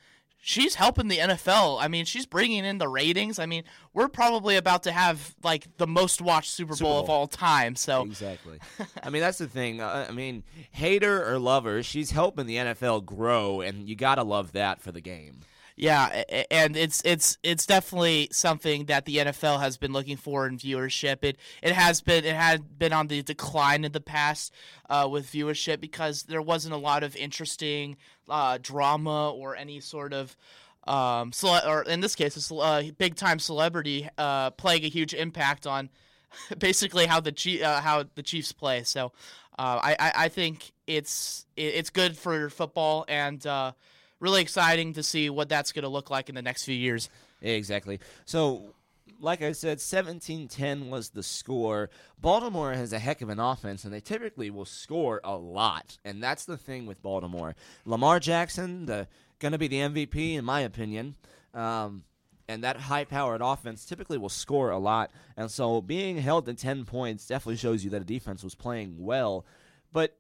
she's 0.46 0.76
helping 0.76 1.08
the 1.08 1.20
NFL. 1.20 1.82
I 1.82 1.88
mean, 1.88 2.04
she's 2.04 2.26
bringing 2.26 2.66
in 2.66 2.78
the 2.78 2.90
ratings. 2.90 3.40
I 3.40 3.46
mean, 3.46 3.64
we're 3.94 4.10
probably 4.10 4.58
about 4.58 4.84
to 4.84 4.92
have 4.92 5.36
like 5.42 5.78
the 5.78 5.88
most 5.88 6.22
watched 6.22 6.52
Super 6.52 6.76
Bowl, 6.76 7.00
Super 7.00 7.04
of 7.04 7.10
all 7.10 7.28
time. 7.28 7.76
So 7.78 8.04
Exactly. 8.04 8.60
I 9.02 9.10
mean, 9.10 9.22
that's 9.22 9.38
the 9.38 9.48
thing. 9.48 9.80
Uh, 9.80 10.06
I 10.08 10.12
mean, 10.12 10.44
hater 10.72 11.26
or 11.28 11.40
lover, 11.40 11.82
she's 11.82 12.12
helping 12.12 12.46
the 12.46 12.58
NFL 12.58 13.06
grow, 13.06 13.62
and 13.62 13.88
you 13.88 13.96
gotta 13.96 14.24
love 14.24 14.52
that 14.52 14.82
for 14.82 14.92
the 14.92 15.02
game. 15.02 15.40
Yeah, 15.76 16.24
and 16.52 16.78
it's 16.78 17.02
it's 17.04 17.38
it's 17.42 17.66
definitely 17.66 18.30
something 18.32 18.86
that 18.86 19.06
the 19.06 19.18
NFL 19.18 19.60
has 19.60 19.76
been 19.78 19.92
looking 19.92 20.18
for 20.18 20.46
in 20.46 20.58
viewership. 20.58 21.24
It 21.24 21.38
it 21.64 21.72
has 21.74 22.00
been 22.02 22.24
it 22.26 22.36
had 22.36 22.78
been 22.78 22.94
on 22.94 23.08
the 23.08 23.24
decline 23.24 23.84
in 23.84 23.92
the 23.92 24.00
past 24.00 24.54
uh, 24.90 25.08
with 25.12 25.26
viewership 25.26 25.80
because 25.82 26.24
there 26.24 26.44
wasn't 26.44 26.76
a 26.76 26.78
lot 26.78 27.02
of 27.02 27.16
interesting 27.16 27.98
uh, 28.30 28.60
drama 28.62 29.32
or 29.32 29.56
any 29.56 29.80
sort 29.80 30.14
of 30.14 30.38
um, 30.86 31.32
cele- 31.32 31.68
or 31.68 31.82
in 31.84 32.02
this 32.02 32.14
case, 32.14 32.52
a 32.52 32.56
uh, 32.56 32.84
big 33.00 33.16
time 33.16 33.40
celebrity 33.40 34.08
uh, 34.20 34.52
playing 34.52 34.84
a 34.86 34.90
huge 34.90 35.16
impact 35.16 35.66
on 35.66 35.90
basically 36.60 37.08
how 37.08 37.20
the 37.20 37.32
Chie- 37.32 37.64
uh, 37.64 37.82
how 37.82 38.04
the 38.14 38.22
Chiefs 38.24 38.52
play. 38.52 38.84
So 38.84 39.08
uh, 39.58 39.80
I, 39.82 39.96
I 40.00 40.12
I 40.26 40.30
think 40.30 40.72
it's 40.86 41.48
it's 41.58 41.90
good 41.90 42.16
for 42.16 42.52
football 42.52 43.06
and. 43.08 43.44
Really 44.24 44.42
exciting 44.42 44.94
to 44.94 45.04
see 45.04 45.30
what 45.30 45.50
that's 45.50 45.74
going 45.74 45.84
to 45.84 45.90
look 45.90 46.10
like 46.10 46.30
in 46.30 46.36
the 46.36 46.42
next 46.42 46.64
few 46.64 46.74
years. 46.74 47.10
Exactly. 47.42 48.00
So, 48.24 48.74
like 49.20 49.42
I 49.42 49.52
said, 49.52 49.82
17 49.82 50.48
10 50.48 50.90
was 50.90 51.10
the 51.10 51.22
score. 51.22 51.90
Baltimore 52.22 52.72
has 52.72 52.94
a 52.94 53.00
heck 53.00 53.22
of 53.22 53.28
an 53.28 53.42
offense, 53.42 53.84
and 53.84 53.94
they 53.94 54.00
typically 54.00 54.50
will 54.50 54.64
score 54.64 55.20
a 55.26 55.36
lot. 55.36 55.98
And 56.06 56.24
that's 56.24 56.46
the 56.46 56.56
thing 56.56 56.86
with 56.86 57.02
Baltimore. 57.02 57.54
Lamar 57.84 58.22
Jackson, 58.22 58.86
the 58.86 59.10
going 59.40 59.52
to 59.52 59.58
be 59.58 59.68
the 59.68 59.80
MVP, 59.80 60.36
in 60.36 60.46
my 60.46 60.62
opinion. 60.62 61.16
Um, 61.54 62.06
and 62.48 62.64
that 62.64 62.78
high 62.78 63.04
powered 63.04 63.42
offense 63.42 63.84
typically 63.84 64.18
will 64.18 64.30
score 64.30 64.70
a 64.70 64.80
lot. 64.80 65.12
And 65.36 65.52
so, 65.52 65.82
being 65.82 66.18
held 66.18 66.46
to 66.46 66.54
10 66.54 66.86
points 66.86 67.28
definitely 67.28 67.58
shows 67.58 67.84
you 67.84 67.90
that 67.90 68.04
a 68.04 68.06
defense 68.06 68.42
was 68.42 68.56
playing 68.56 68.96
well. 69.04 69.46
But 69.92 70.16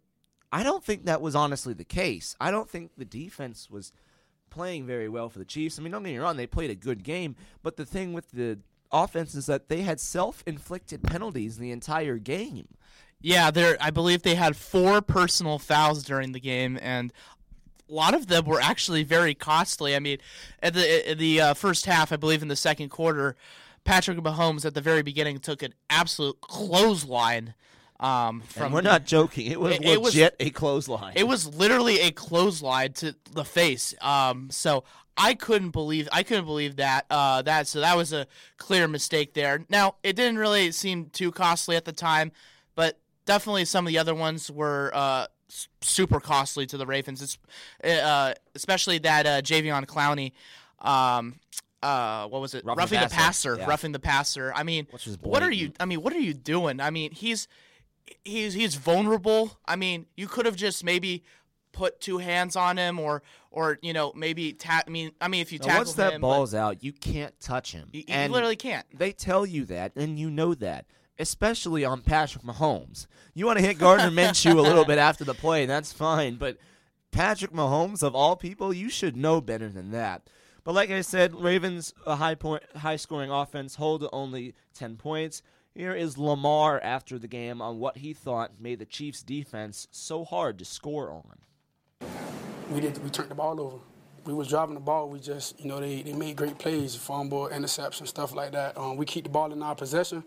I 0.54 0.62
don't 0.62 0.84
think 0.84 1.06
that 1.06 1.20
was 1.20 1.36
honestly 1.36 1.74
the 1.74 1.84
case. 1.84 2.36
I 2.40 2.52
don't 2.52 2.70
think 2.70 2.92
the 2.96 3.06
defense 3.06 3.72
was 3.72 3.92
playing 4.52 4.86
very 4.86 5.10
well 5.10 5.28
for 5.28 5.40
the 5.40 5.46
Chiefs. 5.46 5.80
I 5.80 5.82
mean, 5.82 5.92
don't 5.92 6.04
get 6.04 6.12
me 6.12 6.20
wrong, 6.20 6.38
they 6.38 6.46
played 6.46 6.70
a 6.70 6.76
good 6.76 7.04
game, 7.04 7.36
but 7.64 7.76
the 7.76 7.88
thing 7.88 8.14
with 8.14 8.30
the 8.30 8.60
offense 8.92 9.34
is 9.34 9.48
that 9.48 9.68
they 9.68 9.82
had 9.82 10.00
self-inflicted 10.00 11.02
penalties 11.02 11.58
the 11.58 11.72
entire 11.72 12.20
game. 12.20 12.68
Yeah, 13.20 13.50
there. 13.50 13.78
I 13.82 13.90
believe 13.90 14.22
they 14.22 14.36
had 14.36 14.56
four 14.56 15.02
personal 15.02 15.58
fouls 15.58 16.04
during 16.04 16.34
the 16.34 16.40
game, 16.40 16.78
and 16.82 17.12
a 17.90 17.94
lot 17.94 18.14
of 18.14 18.28
them 18.28 18.46
were 18.46 18.62
actually 18.62 19.04
very 19.04 19.34
costly. 19.34 19.96
I 19.96 20.00
mean, 20.00 20.18
at 20.62 20.74
the 20.74 21.10
at 21.10 21.18
the 21.18 21.40
uh, 21.40 21.54
first 21.54 21.86
half, 21.86 22.12
I 22.12 22.18
believe 22.18 22.42
in 22.42 22.50
the 22.50 22.58
second 22.58 22.90
quarter, 22.90 23.38
Patrick 23.86 24.18
Mahomes 24.18 24.66
at 24.66 24.74
the 24.74 24.82
very 24.82 25.02
beginning 25.04 25.40
took 25.40 25.64
an 25.64 25.74
absolute 25.90 26.42
clothesline. 26.42 27.54
Um, 28.00 28.42
from 28.42 28.66
And 28.66 28.74
we're 28.74 28.82
not 28.82 29.06
joking. 29.06 29.48
It 29.48 29.60
was 29.60 29.76
It- 29.76 29.86
it 29.86 30.02
was- 30.02 30.16
a 30.18 30.50
clothesline. 30.50 31.14
It 31.16 31.24
was 31.28 31.48
literally 31.48 32.00
a 32.02 32.12
clothesline 32.12 32.94
to 32.94 33.16
the 33.32 33.46
face. 33.46 33.94
Um, 34.02 34.50
so 34.52 34.84
I 35.16 35.36
couldn't 35.36 35.70
believe 35.70 36.10
I 36.12 36.24
couldn't 36.24 36.46
believe 36.46 36.78
that. 36.78 37.06
Uh, 37.10 37.42
that 37.44 37.68
so 37.68 37.80
that 37.82 37.96
was 37.96 38.12
a 38.12 38.26
clear 38.58 38.88
mistake 38.88 39.34
there. 39.36 39.64
Now 39.70 39.96
it 40.04 40.16
didn't 40.16 40.38
really 40.40 40.72
seem 40.72 41.06
too 41.12 41.32
costly 41.32 41.76
at 41.76 41.86
the 41.86 41.94
time, 41.94 42.32
but 42.76 43.00
definitely 43.26 43.66
some 43.66 43.86
of 43.86 43.90
the 43.92 44.00
other 44.00 44.16
ones 44.16 44.50
were 44.50 44.92
uh, 44.94 45.28
super 45.82 46.20
costly 46.20 46.66
to 46.66 46.78
the 46.78 46.86
Ravens. 46.88 47.22
It's, 47.22 47.38
uh, 47.84 48.34
especially 48.56 48.98
that 49.00 49.26
uh, 49.28 49.42
Jadeveon 49.42 49.86
Clowney. 49.86 50.32
Um, 50.80 51.40
uh, 51.84 52.28
what 52.28 52.42
was 52.42 52.54
it? 52.56 52.66
Roughing 52.66 52.80
Roughing 52.80 53.00
the 53.02 53.06
passer, 53.08 53.52
passer. 53.52 53.56
yeah. 53.62 53.66
Roughing 53.70 53.92
the 53.92 54.00
passer. 54.00 54.52
I 54.56 54.64
mean, 54.64 54.88
what 55.22 55.44
are 55.44 55.52
you? 55.52 55.74
I 55.80 55.86
mean, 55.86 56.02
what 56.02 56.14
are 56.14 56.20
you 56.20 56.34
doing? 56.34 56.80
I 56.80 56.90
mean, 56.90 57.12
he's 57.12 57.48
he's 58.24 58.54
he's 58.54 58.76
vulnerable. 58.76 59.60
I 59.66 59.76
mean, 59.76 60.06
you 60.16 60.28
could 60.28 60.46
have 60.46 60.56
just 60.56 60.84
maybe 60.84 61.24
put 61.72 62.00
two 62.00 62.20
hands 62.20 62.56
on 62.56 62.78
him, 62.78 63.00
or 63.00 63.24
or 63.52 63.80
you 63.82 63.94
know 63.94 64.12
maybe 64.16 64.54
ta- 64.54 64.84
I 64.86 64.90
mean, 64.90 65.12
I 65.22 65.28
mean, 65.28 65.42
if 65.42 65.52
you 65.52 65.60
Now, 65.60 65.66
tackle 65.66 65.80
once 65.82 65.94
that 65.94 66.14
him, 66.14 66.22
ball's 66.22 66.54
out, 66.54 66.84
you 66.84 66.94
can't 66.94 67.38
touch 67.40 67.72
him. 67.72 67.90
you, 67.92 68.02
you 68.02 68.14
and 68.14 68.32
literally 68.34 68.56
can't. 68.56 68.86
they 68.98 69.12
tell 69.12 69.46
you 69.46 69.66
that, 69.66 69.94
and 69.96 70.18
you 70.20 70.30
know 70.30 70.54
that. 70.56 70.86
Especially 71.20 71.86
on 71.86 72.02
Patrick 72.02 72.44
Mahomes. 72.44 73.06
You 73.36 73.46
want 73.46 73.60
to 73.60 73.66
hit 73.66 73.78
Gardner 73.78 74.10
Minshew 74.22 74.58
a 74.58 74.62
little 74.62 74.84
bit 74.84 74.98
after 74.98 75.24
the 75.24 75.36
play, 75.36 75.68
that's 75.68 75.94
fine. 75.94 76.38
But 76.38 76.58
Patrick 77.12 77.52
Mahomes, 77.52 78.02
of 78.02 78.16
all 78.16 78.36
people, 78.36 78.74
you 78.74 78.90
should 78.90 79.16
know 79.16 79.40
better 79.40 79.70
than 79.70 79.92
that. 79.92 80.24
But 80.64 80.74
like 80.74 80.90
I 80.90 81.02
said, 81.02 81.36
Ravens 81.36 81.94
a 82.08 82.16
high 82.16 82.34
point, 82.34 82.64
high 82.76 82.96
scoring 82.96 83.30
offense, 83.30 83.76
hold 83.76 84.02
to 84.02 84.10
only 84.12 84.56
ten 84.74 84.96
points. 84.96 85.44
Here 85.76 85.94
is 85.94 86.20
Lamar 86.20 86.80
after 86.84 87.18
the 87.18 87.28
game 87.28 87.60
on 87.62 87.80
what 87.80 87.98
he 87.98 88.14
thought 88.14 88.52
made 88.60 88.78
the 88.78 88.86
Chiefs' 88.86 89.24
defense 89.24 89.88
so 89.90 90.24
hard 90.24 90.60
to 90.60 90.66
score 90.66 91.12
on. 91.12 92.08
We 92.70 92.80
did. 92.80 93.04
We 93.04 93.10
turned 93.10 93.30
the 93.30 93.36
ball 93.36 93.60
over. 93.60 93.78
We 94.26 94.34
was 94.34 94.48
driving 94.48 94.76
the 94.76 94.82
ball. 94.82 95.10
We 95.10 95.20
just, 95.20 95.60
you 95.60 95.68
know, 95.68 95.80
they, 95.80 96.04
they 96.04 96.14
made 96.14 96.36
great 96.36 96.60
plays, 96.60 96.96
fumble, 96.96 97.50
interception, 97.50 98.06
stuff 98.06 98.36
like 98.36 98.52
that. 98.52 98.78
Um, 98.78 98.98
we 98.98 99.06
keep 99.06 99.24
the 99.24 99.30
ball 99.32 99.52
in 99.52 99.62
our 99.64 99.76
possession. 99.76 100.24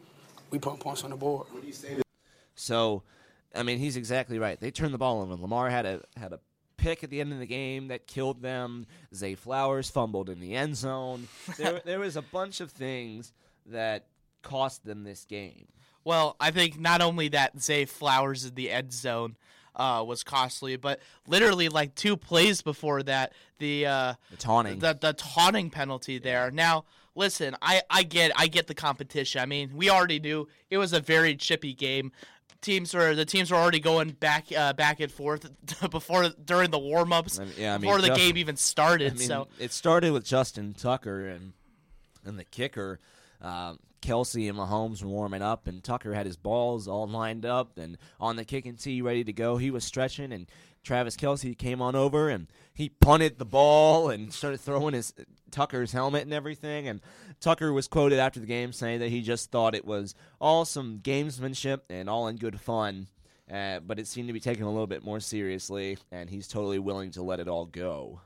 We 0.51 0.59
put 0.59 0.81
points 0.81 1.05
on 1.05 1.11
the 1.11 1.17
board. 1.17 1.47
So, 2.57 3.05
I 3.55 3.63
mean, 3.63 3.79
he's 3.79 3.97
exactly 3.97 4.39
right. 4.39 4.61
They 4.61 4.71
turned 4.73 4.93
the 4.93 4.99
ball 4.99 5.23
over. 5.23 5.35
Lamar 5.35 5.71
had 5.71 5.87
a 5.87 6.03
had 6.17 6.33
a 6.33 6.41
pick 6.77 7.05
at 7.05 7.11
the 7.11 7.21
end 7.21 7.33
of 7.33 7.39
the 7.39 7.47
game 7.47 7.89
that 7.89 8.07
killed 8.07 8.43
them. 8.43 8.87
Zay 9.15 9.35
Flowers 9.35 9.89
fumbled 9.91 10.29
in 10.29 10.41
the 10.41 10.55
end 10.55 10.77
zone. 10.77 11.29
There, 11.57 11.81
there 11.85 12.01
was 12.01 12.17
a 12.17 12.23
bunch 12.23 12.61
of 12.61 12.71
things 12.71 13.33
that 13.67 14.07
cost 14.47 14.85
them 14.85 15.05
this 15.05 15.25
game. 15.25 15.67
Well, 16.05 16.37
I 16.39 16.51
think 16.53 16.79
not 16.79 17.01
only 17.03 17.29
that 17.29 17.61
Zay 17.61 17.85
Flowers 17.85 18.45
in 18.45 18.55
the 18.55 18.71
end 18.71 18.93
zone 18.93 19.37
uh, 19.75 20.05
was 20.07 20.23
costly, 20.23 20.77
but 20.77 21.01
literally 21.27 21.69
like 21.69 21.95
two 21.95 22.17
plays 22.17 22.63
before 22.63 23.03
that, 23.03 23.33
the 23.59 23.87
uh, 23.87 24.15
The 24.31 24.37
taunting. 24.37 24.79
the 24.79 24.97
the 25.01 25.13
taunting 25.15 25.69
penalty 25.71 26.19
there. 26.19 26.51
Now, 26.51 26.85
listen, 27.15 27.57
I 27.61 27.83
I 27.91 28.05
get 28.05 28.31
I 28.37 28.47
get 28.47 28.69
the 28.69 28.75
competition. 28.75 29.41
I 29.41 29.47
mean, 29.47 29.73
we 29.75 29.91
already 29.91 30.21
knew 30.21 30.47
it 30.71 30.79
was 30.79 30.93
a 30.93 31.01
very 31.01 31.35
chippy 31.37 31.75
game. 31.75 32.13
Teams 32.63 32.95
were 32.95 33.15
the 33.15 33.25
teams 33.27 33.51
were 33.51 33.57
already 33.59 33.81
going 33.81 34.11
back 34.13 34.47
uh, 34.57 34.73
back 34.73 35.01
and 35.01 35.13
forth 35.13 35.51
before 35.91 36.31
during 36.45 36.71
the 36.71 36.79
warm 36.79 37.13
ups 37.13 37.39
I 37.39 37.45
mean- 37.45 37.53
yeah, 37.59 37.75
I 37.75 37.79
mean, 37.79 37.81
before 37.83 38.01
the 38.01 38.09
Justin- 38.09 38.27
game 38.29 38.37
even 38.39 38.57
started. 38.57 39.13
I 39.13 39.17
mean, 39.17 39.29
so 39.29 39.49
it 39.59 39.73
started 39.73 40.13
with 40.13 40.25
Justin 40.25 40.73
Tucker 40.73 41.27
and 41.27 41.53
and 42.25 42.39
the 42.39 42.45
kicker. 42.45 42.99
Um, 43.43 43.79
Kelce 44.07 44.49
and 44.49 44.57
Mahomes 44.57 45.03
were 45.03 45.09
warming 45.09 45.43
up, 45.43 45.67
and 45.67 45.83
Tucker 45.83 46.15
had 46.15 46.27
his 46.27 46.37
balls 46.37 46.87
all 46.87 47.09
lined 47.09 47.45
up 47.45 47.77
and 47.77 47.99
on 48.21 48.37
the 48.37 48.45
kicking 48.45 48.77
tee, 48.77 49.03
ready 49.03 49.25
to 49.25 49.33
go. 49.33 49.57
He 49.57 49.71
was 49.71 49.85
stretching, 49.85 50.33
and 50.33 50.47
Travis 50.87 51.17
Kelce 51.17 51.59
came 51.59 51.83
on 51.83 51.97
over 51.97 52.29
and 52.29 52.47
he 52.73 52.89
punted 52.89 53.39
the 53.39 53.45
ball 53.45 54.09
and 54.09 54.33
started 54.33 54.61
throwing 54.61 54.95
his 54.95 55.13
Tucker's 55.51 55.91
helmet 55.91 56.23
and 56.23 56.33
everything. 56.33 56.87
And 56.87 57.01
Tucker 57.41 57.73
was 57.73 57.89
quoted 57.89 58.21
after 58.21 58.39
the 58.39 58.47
game 58.47 58.73
saying 58.73 59.01
that 59.01 59.09
he 59.09 59.21
just 59.21 59.51
thought 59.51 59.75
it 59.75 59.85
was 59.85 60.15
all 60.41 60.65
some 60.65 61.01
gamesmanship 61.03 61.81
and 61.91 62.09
all 62.09 62.29
in 62.29 62.37
good 62.37 62.61
fun. 62.61 63.09
Uh, 63.53 63.81
but 63.81 63.99
it 63.99 64.07
seemed 64.07 64.29
to 64.29 64.33
be 64.33 64.41
taken 64.41 64.63
a 64.63 64.71
little 64.71 64.87
bit 64.87 65.05
more 65.05 65.19
seriously, 65.21 65.99
and 66.13 66.31
he's 66.31 66.47
totally 66.47 66.79
willing 66.79 67.11
to 67.13 67.23
let 67.23 67.41
it 67.41 67.49
all 67.49 67.65
go. 67.65 68.21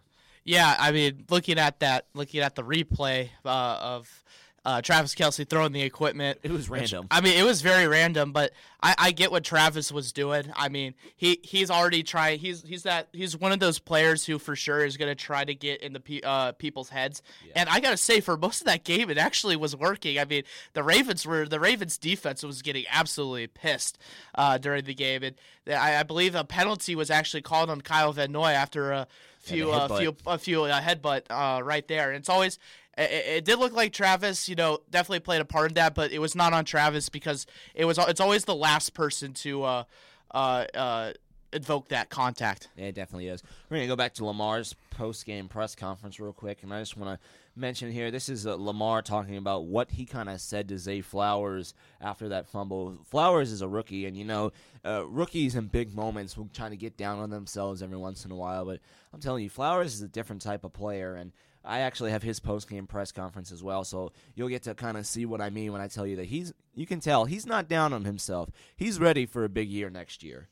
Yeah, 0.44 0.74
I 0.78 0.92
mean, 0.92 1.24
looking 1.30 1.58
at 1.58 1.80
that, 1.80 2.06
looking 2.14 2.40
at 2.40 2.56
the 2.56 2.62
replay 2.62 3.28
uh, 3.44 3.78
of 3.80 4.24
uh, 4.64 4.82
Travis 4.82 5.14
Kelce 5.14 5.48
throwing 5.48 5.72
the 5.72 5.82
equipment, 5.82 6.38
It 6.42 6.50
was 6.50 6.68
which- 6.68 6.80
random. 6.80 7.06
I 7.10 7.20
mean, 7.22 7.38
it 7.38 7.44
was 7.44 7.62
very 7.62 7.86
random, 7.88 8.32
but 8.32 8.52
I, 8.82 8.94
I 8.98 9.10
get 9.12 9.30
what 9.30 9.42
Travis 9.44 9.90
was 9.90 10.12
doing. 10.12 10.52
I 10.54 10.68
mean, 10.68 10.94
he 11.16 11.40
he's 11.42 11.70
already 11.70 12.02
trying. 12.02 12.38
He's 12.40 12.62
he's 12.62 12.82
that 12.82 13.08
he's 13.12 13.36
one 13.36 13.52
of 13.52 13.58
those 13.60 13.78
players 13.78 14.24
who 14.26 14.38
for 14.38 14.54
sure 14.56 14.84
is 14.84 14.96
going 14.98 15.10
to 15.10 15.14
try 15.14 15.44
to 15.44 15.54
get 15.54 15.80
in 15.82 15.92
the 15.94 16.00
pe- 16.00 16.20
uh, 16.22 16.52
people's 16.52 16.90
heads. 16.90 17.22
And 17.54 17.68
I 17.70 17.80
gotta 17.80 17.96
say, 17.96 18.20
for 18.20 18.36
most 18.36 18.60
of 18.60 18.66
that 18.66 18.84
game, 18.84 19.08
it 19.10 19.18
actually 19.18 19.56
was 19.56 19.74
working. 19.74 20.18
I 20.18 20.24
mean, 20.26 20.42
the 20.74 20.82
Ravens 20.82 21.26
were 21.26 21.46
the 21.46 21.60
Ravens 21.60 21.96
defense 21.98 22.42
was 22.42 22.60
getting 22.62 22.84
absolutely 22.90 23.46
pissed 23.46 23.98
uh, 24.34 24.58
during 24.58 24.84
the 24.84 24.94
game, 24.94 25.22
and 25.22 25.34
I, 25.66 25.96
I 25.96 26.02
believe 26.02 26.34
a 26.34 26.44
penalty 26.44 26.94
was 26.94 27.10
actually 27.10 27.42
called 27.42 27.70
on 27.70 27.80
Kyle 27.80 28.12
Van 28.12 28.32
Noy 28.32 28.50
after 28.52 28.92
a 28.92 29.06
few 29.40 29.66
the 29.66 29.72
uh, 29.72 29.88
headbutt. 29.88 29.98
few 29.98 30.16
a 30.26 30.38
few 30.38 30.64
uh, 30.64 30.80
headbutt 30.82 31.22
uh, 31.30 31.62
right 31.62 31.86
there. 31.88 32.08
And 32.10 32.18
it's 32.18 32.28
always 32.28 32.58
it, 32.96 33.10
it 33.10 33.44
did 33.44 33.58
look 33.58 33.72
like 33.72 33.92
Travis, 33.92 34.48
you 34.48 34.54
know, 34.54 34.80
definitely 34.90 35.20
played 35.20 35.40
a 35.40 35.44
part 35.44 35.70
in 35.70 35.74
that, 35.74 35.94
but 35.94 36.12
it 36.12 36.18
was 36.18 36.34
not 36.34 36.52
on 36.52 36.64
Travis 36.64 37.08
because 37.08 37.46
it 37.74 37.84
was 37.84 37.98
it's 37.98 38.20
always 38.20 38.44
the 38.44 38.54
last 38.54 38.94
person 38.94 39.32
to 39.34 39.62
uh, 39.62 39.84
uh, 40.32 40.64
uh, 40.74 41.12
invoke 41.52 41.88
that 41.88 42.10
contact. 42.10 42.68
Yeah, 42.76 42.86
it 42.86 42.94
definitely 42.94 43.28
is. 43.28 43.42
We're 43.68 43.78
going 43.78 43.88
to 43.88 43.92
go 43.92 43.96
back 43.96 44.14
to 44.14 44.24
Lamar's 44.24 44.74
post 44.90 45.24
game 45.26 45.48
press 45.48 45.74
conference 45.74 46.20
real 46.20 46.32
quick, 46.32 46.62
and 46.62 46.72
I 46.72 46.80
just 46.80 46.96
want 46.96 47.18
to 47.18 47.26
mention 47.56 47.90
here 47.90 48.10
this 48.10 48.28
is 48.28 48.46
uh, 48.46 48.54
Lamar 48.54 49.02
talking 49.02 49.36
about 49.36 49.64
what 49.64 49.90
he 49.90 50.04
kind 50.06 50.28
of 50.28 50.40
said 50.40 50.68
to 50.68 50.78
Zay 50.78 51.00
Flowers 51.00 51.74
after 52.00 52.28
that 52.28 52.48
fumble. 52.48 52.98
Flowers 53.04 53.52
is 53.52 53.62
a 53.62 53.68
rookie, 53.68 54.06
and 54.06 54.16
you 54.16 54.24
know, 54.24 54.52
uh, 54.84 55.06
rookies 55.06 55.56
in 55.56 55.66
big 55.66 55.94
moments 55.94 56.36
will 56.36 56.48
try 56.52 56.68
to 56.68 56.76
get 56.76 56.96
down 56.96 57.18
on 57.18 57.30
themselves 57.30 57.82
every 57.82 57.98
once 57.98 58.24
in 58.24 58.30
a 58.30 58.36
while, 58.36 58.64
but 58.64 58.80
I'm 59.12 59.20
telling 59.20 59.42
you, 59.42 59.50
Flowers 59.50 59.94
is 59.94 60.02
a 60.02 60.08
different 60.08 60.42
type 60.42 60.64
of 60.64 60.72
player, 60.72 61.14
and 61.14 61.32
I 61.64 61.80
actually 61.80 62.10
have 62.10 62.22
his 62.22 62.40
post 62.40 62.68
game 62.68 62.86
press 62.86 63.12
conference 63.12 63.52
as 63.52 63.62
well, 63.62 63.84
so 63.84 64.12
you'll 64.34 64.48
get 64.48 64.62
to 64.64 64.74
kind 64.74 64.96
of 64.96 65.06
see 65.06 65.26
what 65.26 65.40
I 65.40 65.50
mean 65.50 65.72
when 65.72 65.80
I 65.80 65.88
tell 65.88 66.06
you 66.06 66.16
that 66.16 66.26
he's. 66.26 66.52
You 66.74 66.86
can 66.86 67.00
tell 67.00 67.26
he's 67.26 67.46
not 67.46 67.68
down 67.68 67.92
on 67.92 68.04
himself. 68.04 68.50
He's 68.76 68.98
ready 68.98 69.26
for 69.26 69.44
a 69.44 69.48
big 69.48 69.68
year 69.68 69.90
next 69.90 70.22
year. 70.22 70.48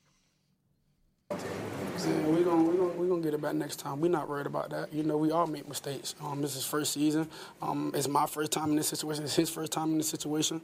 Yeah, 1.31 2.27
we 2.27 2.45
gonna 2.45 2.63
we 2.63 2.77
gonna 2.77 2.93
we 2.93 3.09
gonna 3.09 3.23
get 3.23 3.35
it 3.35 3.41
back 3.41 3.55
next 3.55 3.77
time. 3.77 4.01
We're 4.01 4.11
not 4.11 4.29
worried 4.29 4.47
about 4.47 4.71
that. 4.71 4.93
You 4.93 5.03
know, 5.03 5.17
we 5.17 5.31
all 5.31 5.47
make 5.47 5.67
mistakes. 5.69 6.15
Um, 6.23 6.43
this 6.43 6.57
is 6.57 6.65
first 6.65 6.93
season. 6.93 7.29
Um, 7.61 7.93
it's 7.95 8.09
my 8.09 8.27
first 8.27 8.53
time 8.53 8.71
in 8.71 8.77
this 8.77 8.89
situation. 8.89 9.25
It's 9.25 9.35
his 9.35 9.51
first 9.51 9.73
time 9.73 9.93
in 9.93 9.99
this 9.99 10.09
situation. 10.09 10.61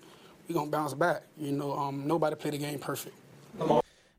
We 0.48 0.54
gonna 0.54 0.70
bounce 0.70 0.94
back. 0.94 1.22
You 1.38 1.52
know, 1.52 1.72
um, 1.72 2.07
nobody 2.07 2.37
played 2.37 2.54
the 2.54 2.59
game 2.59 2.78
perfect. 2.78 3.16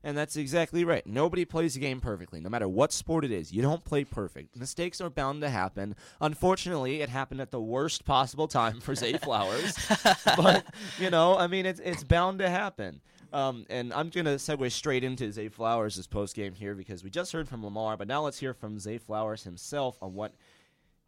And 0.06 0.16
that's 0.16 0.36
exactly 0.36 0.84
right. 0.84 1.04
Nobody 1.04 1.44
plays 1.44 1.74
the 1.74 1.80
game 1.80 2.00
perfectly, 2.00 2.40
no 2.40 2.48
matter 2.48 2.68
what 2.68 2.92
sport 2.92 3.24
it 3.24 3.32
is. 3.32 3.52
You 3.52 3.60
don't 3.60 3.84
play 3.84 4.04
perfect. 4.04 4.56
Mistakes 4.56 5.00
are 5.00 5.10
bound 5.10 5.40
to 5.40 5.50
happen. 5.50 5.96
Unfortunately, 6.20 7.00
it 7.00 7.08
happened 7.08 7.40
at 7.40 7.50
the 7.50 7.60
worst 7.60 8.04
possible 8.04 8.46
time 8.46 8.78
for 8.78 8.94
Zay 8.94 9.14
Flowers. 9.14 9.76
but, 10.36 10.64
you 11.00 11.10
know, 11.10 11.36
I 11.36 11.48
mean, 11.48 11.66
it's, 11.66 11.80
it's 11.80 12.04
bound 12.04 12.38
to 12.38 12.48
happen. 12.48 13.00
Um, 13.32 13.66
and 13.68 13.92
I'm 13.92 14.10
going 14.10 14.26
to 14.26 14.36
segue 14.36 14.70
straight 14.70 15.02
into 15.02 15.32
Zay 15.32 15.48
Flowers' 15.48 16.06
post 16.06 16.36
game 16.36 16.54
here 16.54 16.76
because 16.76 17.02
we 17.02 17.10
just 17.10 17.32
heard 17.32 17.48
from 17.48 17.64
Lamar, 17.64 17.96
but 17.96 18.06
now 18.06 18.22
let's 18.22 18.38
hear 18.38 18.54
from 18.54 18.78
Zay 18.78 18.98
Flowers 18.98 19.42
himself 19.42 20.00
on 20.00 20.14
what 20.14 20.36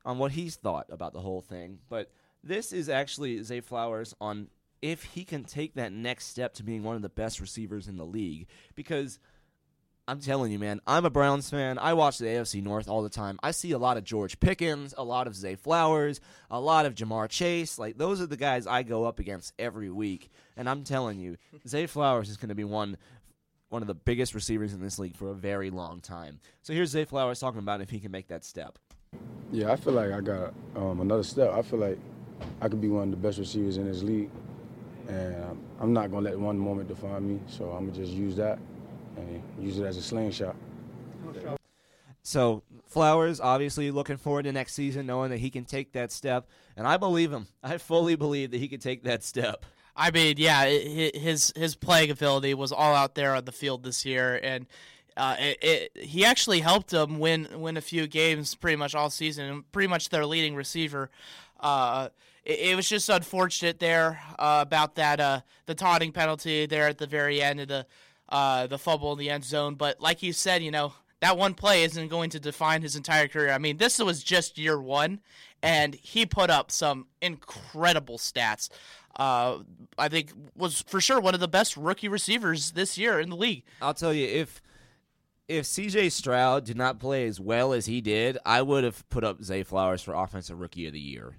on 0.05 0.19
what 0.19 0.33
he's 0.33 0.57
thought 0.57 0.87
about 0.91 1.13
the 1.13 1.21
whole 1.21 1.41
thing. 1.41 1.79
But 1.89 2.11
this 2.43 2.73
is 2.73 2.89
actually 2.89 3.45
Zay 3.45 3.61
Flowers 3.61 4.13
on 4.21 4.49
if 4.83 5.03
he 5.05 5.25
can 5.25 5.45
take 5.45 5.75
that 5.75 5.93
next 5.93 6.27
step 6.27 6.55
to 6.55 6.63
being 6.63 6.83
one 6.83 6.97
of 6.97 7.03
the 7.03 7.09
best 7.09 7.41
receivers 7.41 7.89
in 7.89 7.97
the 7.97 8.05
league. 8.05 8.47
Because 8.75 9.19
I'm 10.09 10.21
telling 10.21 10.51
you, 10.51 10.59
man, 10.59 10.81
I'm 10.87 11.05
a 11.05 11.11
Browns 11.11 11.51
fan. 11.51 11.79
I 11.79 11.93
watch 11.93 12.17
the 12.17 12.25
AFC 12.25 12.63
North 12.63 12.89
all 12.89 13.03
the 13.03 13.11
time. 13.11 13.39
I 13.43 13.51
see 13.51 13.73
a 13.73 13.79
lot 13.79 13.99
of 13.99 14.05
George 14.05 14.41
Pickens, 14.41 14.95
a 14.97 15.05
lot 15.05 15.27
of 15.27 15.37
Zay 15.37 15.55
Flowers, 15.55 16.21
a 16.51 16.59
lot 16.59 16.87
of 16.87 16.95
Ja'Marr 16.95 17.29
Chase. 17.29 17.79
Like 17.79 17.99
those 17.99 18.21
are 18.23 18.27
the 18.27 18.37
guys 18.37 18.67
I 18.67 18.85
go 18.85 19.05
up 19.05 19.19
against 19.19 19.53
every 19.59 19.91
week. 19.91 20.31
And 20.57 20.69
I'm 20.69 20.83
telling 20.83 21.19
you, 21.19 21.37
Zay 21.69 21.87
Flowers 21.87 22.31
is 22.31 22.39
going 22.39 22.49
to 22.49 22.55
be 22.55 22.65
one 22.65 22.97
one 23.69 23.83
of 23.83 23.89
the 23.89 23.95
biggest 23.95 24.35
receivers 24.35 24.73
in 24.73 24.81
this 24.81 24.99
league 24.99 25.15
for 25.15 25.29
a 25.29 25.35
very 25.35 25.69
long 25.69 26.01
time. 26.01 26.41
So 26.63 26.73
here's 26.73 26.89
Zay 26.89 27.05
Flowers 27.05 27.39
talking 27.39 27.59
about 27.59 27.83
if 27.83 27.91
he 27.91 28.01
can 28.01 28.11
make 28.11 28.29
that 28.29 28.45
step. 28.45 28.79
Yeah, 29.53 29.73
I 29.73 29.77
feel 29.77 29.93
like 29.93 30.11
I 30.11 30.23
got 30.23 30.55
um, 30.75 31.01
another 31.01 31.23
step. 31.23 31.53
I 31.53 31.61
feel 31.61 31.79
like 31.79 31.99
I 32.61 32.69
could 32.69 32.81
be 32.81 32.89
one 32.89 33.05
of 33.05 33.11
the 33.11 33.17
best 33.17 33.39
receivers 33.39 33.77
in 33.77 33.87
this 33.87 34.03
league, 34.03 34.31
and 35.09 35.45
um, 35.45 35.61
I'm 35.81 35.93
not 35.93 36.11
gonna 36.11 36.29
let 36.29 36.39
one 36.39 36.59
moment 36.59 36.89
define 36.89 37.27
me. 37.27 37.41
So 37.49 37.71
I'm 37.71 37.87
gonna 37.87 37.99
just 37.99 38.13
use 38.13 38.37
that 38.37 38.59
and 39.17 39.43
use 39.59 39.79
it 39.79 39.85
as 39.85 39.97
a 39.97 40.03
slingshot. 40.03 40.55
So 42.23 42.63
Flowers 42.87 43.41
obviously 43.41 43.91
looking 43.91 44.17
forward 44.17 44.45
to 44.45 44.53
next 44.53 44.75
season, 44.75 45.07
knowing 45.07 45.31
that 45.31 45.39
he 45.39 45.51
can 45.51 45.65
take 45.65 45.93
that 45.93 46.13
step, 46.13 46.47
and 46.77 46.87
I 46.87 46.97
believe 46.97 47.33
him. 47.33 47.47
I 47.63 47.79
fully 47.79 48.17
believe 48.17 48.51
that 48.51 48.59
he 48.59 48.69
can 48.69 48.81
take 48.81 49.05
that 49.05 49.25
step. 49.25 49.65
I 49.97 50.11
mean, 50.11 50.37
yeah, 50.39 50.67
his 50.67 51.53
his 51.57 51.75
playing 51.75 52.11
ability 52.11 52.55
was 52.55 52.71
all 52.71 52.95
out 52.95 53.15
there 53.15 53.35
on 53.35 53.45
the 53.45 53.53
field 53.53 53.83
this 53.83 54.05
year, 54.05 54.39
and 54.43 54.67
uh, 55.17 55.37
it, 55.39 55.59
it, 55.61 56.05
he 56.05 56.25
actually 56.25 56.61
helped 56.61 56.91
them 56.91 57.19
win 57.19 57.49
win 57.57 57.77
a 57.77 57.81
few 57.81 58.07
games 58.07 58.55
pretty 58.55 58.77
much 58.77 58.95
all 58.95 59.11
season, 59.11 59.47
and 59.47 59.73
pretty 59.73 59.89
much 59.89 60.11
their 60.11 60.25
leading 60.25 60.55
receiver. 60.55 61.11
Uh, 61.61 62.09
it, 62.45 62.59
it 62.71 62.77
was 62.77 62.89
just 62.89 63.09
unfortunate 63.09 63.79
there 63.79 64.21
uh, 64.39 64.59
about 64.63 64.95
that 64.97 65.21
uh, 65.21 65.41
the 65.67 65.75
taunting 65.75 66.13
penalty 66.13 66.67
there 66.67 66.89
at 66.89 66.99
the 66.99 67.07
very 67.07 67.41
end 67.43 67.61
of 67.61 67.69
the 67.69 67.87
uh, 68.29 68.67
the 68.67 68.79
fumble 68.79 69.13
in 69.13 69.19
the 69.19 69.31
end 69.31 69.45
zone. 69.45 69.75
But 69.75 70.01
like 70.01 70.23
you 70.23 70.33
said, 70.33 70.63
you 70.63 70.71
know 70.71 70.93
that 71.21 71.37
one 71.37 71.55
play 71.55 71.83
isn't 71.85 72.09
going 72.09 72.31
to 72.31 72.41
define 72.41 72.83
his 72.83 72.97
entire 72.97 73.29
career. 73.29 73.51
I 73.51 73.59
mean, 73.59 73.79
this 73.79 73.99
was 73.99 74.23
just 74.23 74.59
year 74.59 74.81
one, 74.81 75.21
and 75.63 75.95
he 75.95 76.27
put 76.27 76.51
up 76.51 76.71
some 76.71 77.07
incredible 77.21 78.19
stats. 78.19 78.69
Uh, 79.17 79.59
I 79.97 80.09
think 80.09 80.33
was 80.57 80.83
for 80.83 81.01
sure 81.01 81.21
one 81.21 81.35
of 81.35 81.41
the 81.41 81.49
best 81.49 81.77
rookie 81.77 82.09
receivers 82.09 82.73
this 82.73 82.97
year 82.97 83.19
in 83.19 83.31
the 83.31 83.37
league. 83.37 83.65
I'll 83.83 83.95
tell 83.95 84.15
you 84.15 84.27
if 84.27 84.63
if 85.49 85.65
CJ 85.65 86.13
Stroud 86.13 86.65
did 86.65 86.77
not 86.77 87.01
play 87.01 87.27
as 87.27 87.41
well 87.41 87.73
as 87.73 87.87
he 87.87 88.01
did, 88.01 88.39
I 88.45 88.63
would 88.63 88.85
have 88.85 89.09
put 89.09 89.25
up 89.25 89.43
Zay 89.43 89.63
Flowers 89.63 90.03
for 90.03 90.15
offensive 90.15 90.61
rookie 90.61 90.87
of 90.87 90.93
the 90.93 91.01
year. 91.01 91.35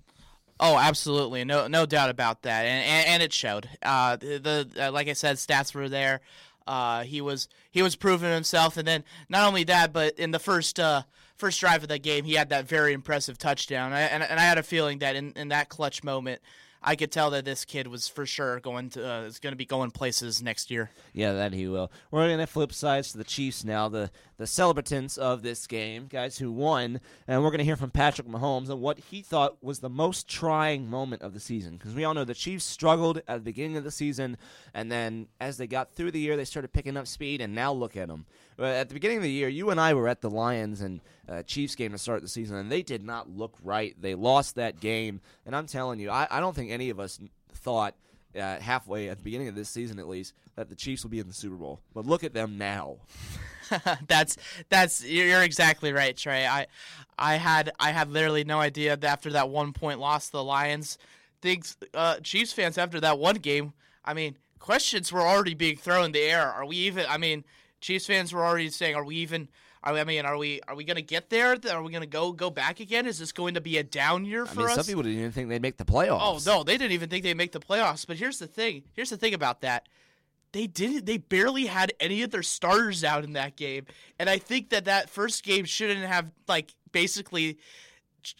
Oh, 0.60 0.78
absolutely, 0.78 1.45
no, 1.45 1.67
no 1.67 1.86
doubt 1.86 2.10
about 2.10 2.41
that, 2.41 2.65
and 2.65 2.84
and, 2.84 3.08
and 3.08 3.24
it 3.24 3.32
showed. 3.32 3.69
Uh, 3.82 4.17
the, 4.17 4.67
the 4.76 4.88
uh, 4.88 4.91
like 4.91 5.08
I 5.08 5.13
said, 5.13 5.38
stats 5.38 5.74
were 5.74 5.88
there. 5.88 6.22
Uh, 6.67 7.04
he 7.04 7.22
was 7.22 7.48
he 7.72 7.82
was 7.82 7.95
proving 7.95 8.32
himself, 8.32 8.78
and 8.78 8.88
then 8.88 9.04
not 9.30 9.48
only 9.48 9.63
that, 9.63 9.93
but 9.93 10.19
in 10.19 10.32
the 10.32 10.39
first 10.39 10.80
uh, 10.80 11.04
first 11.36 11.60
drive 11.60 11.82
of 11.84 11.89
that 11.89 12.04
game, 12.04 12.26
he 12.26 12.34
had 12.34 12.50
that 12.50 12.67
very 12.67 12.93
impressive 12.93 13.38
touchdown. 13.38 13.93
I, 13.93 14.02
and, 14.02 14.22
and 14.22 14.39
I 14.39 14.43
had 14.43 14.58
a 14.58 14.63
feeling 14.63 15.00
that 15.00 15.15
in, 15.15 15.32
in 15.36 15.48
that 15.48 15.69
clutch 15.69 16.04
moment, 16.04 16.41
I 16.84 16.95
could 16.95 17.12
tell 17.12 17.32
that 17.32 17.45
this 17.45 17.65
kid 17.65 17.88
was 17.88 18.08
for 18.08 18.26
sure 18.26 18.60
going 18.60 18.89
to 18.91 19.10
uh, 19.10 19.22
is 19.22 19.39
going 19.39 19.54
to 19.54 19.58
be 19.58 19.65
going 19.65 19.91
places 19.91 20.43
next 20.43 20.69
year. 20.69 20.91
Yeah, 21.13 21.34
that 21.34 21.54
he 21.54 21.67
will. 21.67 21.91
We're 22.12 22.28
going 22.28 22.39
to 22.39 22.48
flip 22.48 22.74
sides 22.74 23.13
to 23.13 23.17
the 23.17 23.24
Chiefs 23.24 23.63
now, 23.63 23.89
the 23.89 24.12
the 24.39 24.45
celebratants 24.45 25.17
of 25.17 25.41
this 25.41 25.67
game, 25.67 26.08
guys 26.08 26.38
who 26.38 26.49
won, 26.49 27.02
and 27.28 27.43
we're 27.43 27.49
going 27.49 27.60
to 27.60 27.65
hear 27.65 27.75
from 27.75 27.91
Patrick 27.91 28.25
Mahomes 28.25 28.69
and 28.69 28.80
what 28.80 28.97
he 28.97 29.21
thought 29.21 29.62
was 29.62 29.80
the 29.80 29.89
most 29.89 30.30
trying 30.30 30.89
moment 30.89 31.21
of 31.21 31.34
the 31.34 31.41
season. 31.41 31.75
Because 31.75 31.93
we 31.93 32.06
all 32.06 32.13
know 32.13 32.23
the 32.23 32.34
Chiefs 32.34 32.63
struggled 32.63 33.17
at 33.28 33.36
the 33.36 33.41
beginning 33.41 33.75
of 33.75 33.84
the 33.84 33.91
season, 33.91 34.38
and 34.73 34.89
then 34.89 35.28
as 35.41 35.58
they 35.58 35.67
got 35.67 35.91
through 35.91 36.12
the 36.12 36.21
year, 36.21 36.38
they 36.38 36.45
started 36.45 36.71
picking 36.71 36.95
up 36.95 37.06
speed, 37.06 37.41
and 37.41 37.54
now 37.54 37.73
look 37.73 37.97
at 37.97 38.08
them. 38.08 38.25
At 38.58 38.88
the 38.88 38.93
beginning 38.93 39.17
of 39.17 39.23
the 39.23 39.32
year, 39.32 39.49
you 39.49 39.71
and 39.71 39.80
I 39.80 39.93
were 39.93 40.08
at 40.08 40.21
the 40.21 40.30
Lions 40.30 40.80
and 40.80 41.02
uh, 41.28 41.43
Chiefs 41.43 41.75
game 41.75 41.91
to 41.91 41.97
start 41.97 42.21
the 42.21 42.30
season, 42.30 42.56
and 42.56 42.71
they 42.71 42.82
did 42.82 43.04
not 43.04 43.30
look 43.30 43.58
right. 43.62 43.93
They 43.99 44.15
lost 44.15 44.56
that 44.56 44.80
game, 44.80 45.19
and 45.45 45.54
I'm 45.54 45.67
telling 45.67 45.99
you, 45.99 46.10
I, 46.10 46.28
I 46.32 46.39
don't 46.39 46.56
think 46.56 46.71
any 46.71 46.89
of 46.89 46.99
us 46.99 47.19
thought 47.52 47.93
uh, 48.36 48.60
halfway 48.60 49.10
at 49.10 49.18
the 49.18 49.24
beginning 49.24 49.48
of 49.48 49.56
this 49.56 49.70
season, 49.70 50.00
at 50.00 50.08
least, 50.08 50.34
that 50.56 50.70
the 50.70 50.76
Chiefs 50.76 51.04
will 51.04 51.10
be 51.10 51.20
in 51.20 51.28
the 51.28 51.34
Super 51.34 51.56
Bowl. 51.56 51.82
But 51.94 52.06
look 52.06 52.24
at 52.24 52.34
them 52.34 52.58
now. 52.58 52.98
that's 54.08 54.38
that's 54.70 55.06
you're 55.06 55.44
exactly 55.44 55.94
right, 55.94 56.15
Trey. 56.18 56.46
I 56.48 56.68
I 57.18 57.36
had 57.36 57.72
I 57.80 57.92
had 57.92 58.10
literally 58.10 58.44
no 58.44 58.60
idea 58.60 58.98
that 58.98 59.12
after 59.12 59.32
that 59.32 59.50
one 59.50 59.74
point 59.74 60.00
loss 60.00 60.28
to 60.28 60.32
the 60.34 60.44
Lions, 60.44 60.98
things 61.42 61.78
uh, 61.94 62.18
Chiefs 62.22 62.54
fans 62.54 62.78
after 62.78 63.00
that 63.00 63.20
one 63.20 63.36
game. 63.36 63.74
I 64.04 64.13
mean, 64.13 64.38
questions 64.60 65.12
were 65.12 65.22
already 65.22 65.54
being 65.54 65.78
thrown 65.78 66.06
in 66.06 66.12
the 66.12 66.22
air. 66.22 66.48
Are 66.48 66.65
we 66.65 66.78
even? 66.78 67.06
I 67.08 67.18
mean, 67.18 67.44
Chiefs 67.82 68.08
fans 68.08 68.34
were 68.34 68.46
already 68.46 68.70
saying, 68.70 68.96
"Are 68.96 69.04
we 69.04 69.15
even?" 69.18 69.50
Are 69.84 69.94
we, 69.94 70.00
I 70.00 70.04
mean, 70.04 70.26
are 70.26 70.38
we 70.38 70.60
are 70.68 70.76
we 70.76 70.84
going 70.84 70.98
to 70.98 71.02
get 71.02 71.30
there? 71.30 71.56
Are 71.72 71.84
we 71.84 71.92
going 71.92 72.02
to 72.02 72.08
go 72.08 72.34
go 72.34 72.50
back 72.50 72.80
again? 72.80 73.06
Is 73.06 73.20
this 73.20 73.32
going 73.32 73.54
to 73.54 73.62
be 73.62 73.78
a 73.78 73.84
down 73.84 74.26
year 74.26 74.46
for 74.46 74.62
I 74.62 74.63
mean, 74.63 74.70
us? 74.72 74.76
Some 74.76 74.86
people 74.86 75.04
didn't 75.04 75.20
even 75.20 75.32
think 75.32 75.48
they'd 75.48 75.62
make 75.62 75.78
the 75.78 75.86
playoffs. 75.86 76.20
Oh 76.22 76.39
no, 76.46 76.63
they 76.63 76.78
didn't 76.78 76.92
even 76.92 77.10
think 77.10 77.24
they'd 77.24 77.38
make 77.38 77.54
the 77.54 77.62
playoffs. 77.62 78.06
But 78.06 78.18
here's 78.18 78.39
the 78.39 78.48
thing. 78.48 78.84
Here's 78.94 79.10
the 79.10 79.18
thing 79.18 79.34
about 79.34 79.62
that. 79.62 79.88
They 80.52 80.68
didn't. 80.68 81.06
They 81.06 81.18
barely 81.18 81.68
had 81.68 81.94
any 82.00 82.24
of 82.24 82.32
their 82.32 82.44
starters 82.44 83.04
out 83.04 83.24
in 83.24 83.34
that 83.34 83.56
game, 83.56 83.86
and 84.18 84.30
I 84.30 84.38
think 84.38 84.70
that 84.70 84.86
that 84.86 85.10
first 85.10 85.44
game 85.44 85.63
shouldn't 85.63 86.06
have 86.06 86.32
like 86.48 86.74
basically. 86.92 87.58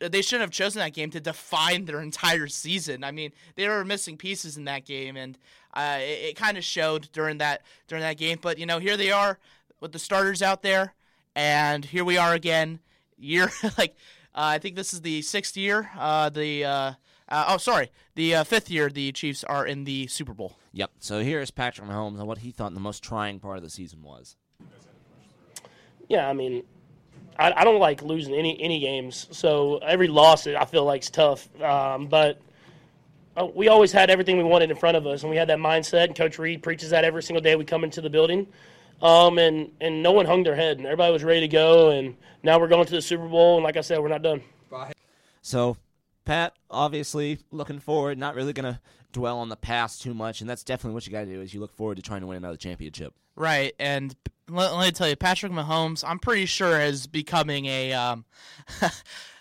They 0.02 0.21
shouldn't 0.21 0.41
have 0.41 0.52
chosen 0.52 0.80
that 0.80 0.93
game 0.93 1.10
to 1.12 1.21
define 1.21 1.86
their 1.86 2.02
entire 2.02 2.47
season. 2.47 3.06
I 3.06 3.12
mean, 3.12 3.32
they 3.56 3.65
were 3.69 3.86
missing 3.86 4.17
pieces 4.17 4.58
in 4.58 4.65
that 4.65 4.84
game, 4.84 5.15
and 5.15 5.38
uh, 5.73 5.99
it, 5.99 6.32
it 6.32 6.36
kind 6.36 6.58
of 6.58 6.65
showed 6.65 7.10
during 7.13 7.38
that 7.38 7.62
during 7.88 8.02
that 8.02 8.17
game. 8.17 8.39
But 8.41 8.58
you 8.58 8.65
know, 8.65 8.80
here 8.80 8.97
they 8.97 9.12
are 9.12 9.39
with 9.80 9.93
the 9.93 9.99
starters 9.99 10.41
out 10.41 10.63
there 10.63 10.95
and 11.39 11.86
here 11.86 12.04
we 12.04 12.17
are 12.17 12.34
again. 12.34 12.80
Year 13.17 13.49
like 13.78 13.95
uh, 14.36 14.56
I 14.56 14.60
think 14.60 14.75
this 14.75 14.93
is 14.93 15.02
the 15.02 15.21
sixth 15.21 15.56
year. 15.56 15.89
Uh, 15.97 16.30
the 16.30 16.65
uh, 16.65 16.93
oh 17.30 17.58
sorry, 17.58 17.91
the 18.15 18.36
uh, 18.36 18.43
fifth 18.43 18.69
year 18.69 18.89
the 18.89 19.12
Chiefs 19.13 19.43
are 19.45 19.65
in 19.65 19.86
the 19.86 20.08
Super 20.08 20.34
Bowl. 20.34 20.58
Yep. 20.73 20.91
So 20.99 21.21
here 21.21 21.39
is 21.39 21.49
Patrick 21.49 21.88
Mahomes 21.88 22.19
on 22.19 22.28
what 22.28 22.39
he 22.39 22.52
thought 22.52 22.73
the 22.73 22.80
most 22.80 23.04
trying 23.04 23.39
part 23.39 23.58
of 23.58 23.63
the 23.63 23.69
season 23.69 24.02
was. 24.04 24.36
Yeah, 26.10 26.28
I 26.28 26.34
mean, 26.34 26.63
I, 27.38 27.54
I 27.56 27.63
don't 27.63 27.80
like 27.80 28.02
losing 28.02 28.34
any 28.34 28.62
any 28.62 28.80
games. 28.80 29.28
So 29.32 29.78
every 29.78 30.08
loss 30.10 30.45
I 30.45 30.65
feel 30.65 30.84
like 30.84 31.04
is 31.04 31.10
tough. 31.10 31.47
Um, 31.62 32.08
but 32.08 32.41
uh, 33.38 33.47
we 33.54 33.69
always 33.69 33.93
had 33.93 34.10
everything 34.10 34.38
we 34.38 34.43
wanted 34.43 34.71
in 34.71 34.78
front 34.78 34.97
of 34.97 35.08
us, 35.08 35.23
and 35.23 35.30
we 35.30 35.38
had 35.38 35.47
that 35.47 35.60
mindset. 35.60 36.06
And 36.06 36.15
Coach 36.15 36.38
Reid 36.38 36.63
preaches 36.63 36.89
that 36.89 37.06
every 37.06 37.23
single 37.23 37.41
day 37.41 37.56
we 37.56 37.63
come 37.63 37.86
into 37.86 38.02
the 38.02 38.10
building. 38.10 38.45
Um, 39.01 39.38
and, 39.38 39.71
and 39.79 40.03
no 40.03 40.12
one 40.12 40.25
hung 40.25 40.43
their 40.43 40.55
head, 40.55 40.77
and 40.77 40.85
everybody 40.85 41.13
was 41.13 41.23
ready 41.23 41.41
to 41.41 41.47
go. 41.47 41.89
And 41.91 42.15
now 42.43 42.59
we're 42.59 42.67
going 42.67 42.85
to 42.85 42.91
the 42.91 43.01
Super 43.01 43.27
Bowl, 43.27 43.55
and 43.55 43.63
like 43.63 43.77
I 43.77 43.81
said, 43.81 43.99
we're 43.99 44.09
not 44.09 44.21
done. 44.21 44.41
So, 45.41 45.77
Pat, 46.25 46.53
obviously 46.69 47.39
looking 47.51 47.79
forward, 47.79 48.17
not 48.17 48.35
really 48.35 48.53
going 48.53 48.73
to 48.73 48.79
dwell 49.12 49.39
on 49.39 49.49
the 49.49 49.55
past 49.55 50.01
too 50.01 50.13
much, 50.13 50.41
and 50.41 50.49
that's 50.49 50.63
definitely 50.63 50.93
what 50.93 51.05
you 51.05 51.12
got 51.12 51.21
to 51.21 51.25
do. 51.25 51.41
Is 51.41 51.53
you 51.53 51.59
look 51.59 51.73
forward 51.73 51.95
to 51.95 52.01
trying 52.01 52.21
to 52.21 52.27
win 52.27 52.38
another 52.38 52.57
championship. 52.57 53.13
Right, 53.35 53.73
and 53.79 54.15
let, 54.49 54.73
let 54.73 54.85
me 54.85 54.91
tell 54.91 55.07
you, 55.07 55.15
Patrick 55.15 55.51
Mahomes, 55.51 56.03
I'm 56.05 56.19
pretty 56.19 56.45
sure 56.45 56.79
is 56.79 57.07
becoming 57.07 57.65
a. 57.65 57.93
Um, 57.93 58.25
uh, 58.81 58.89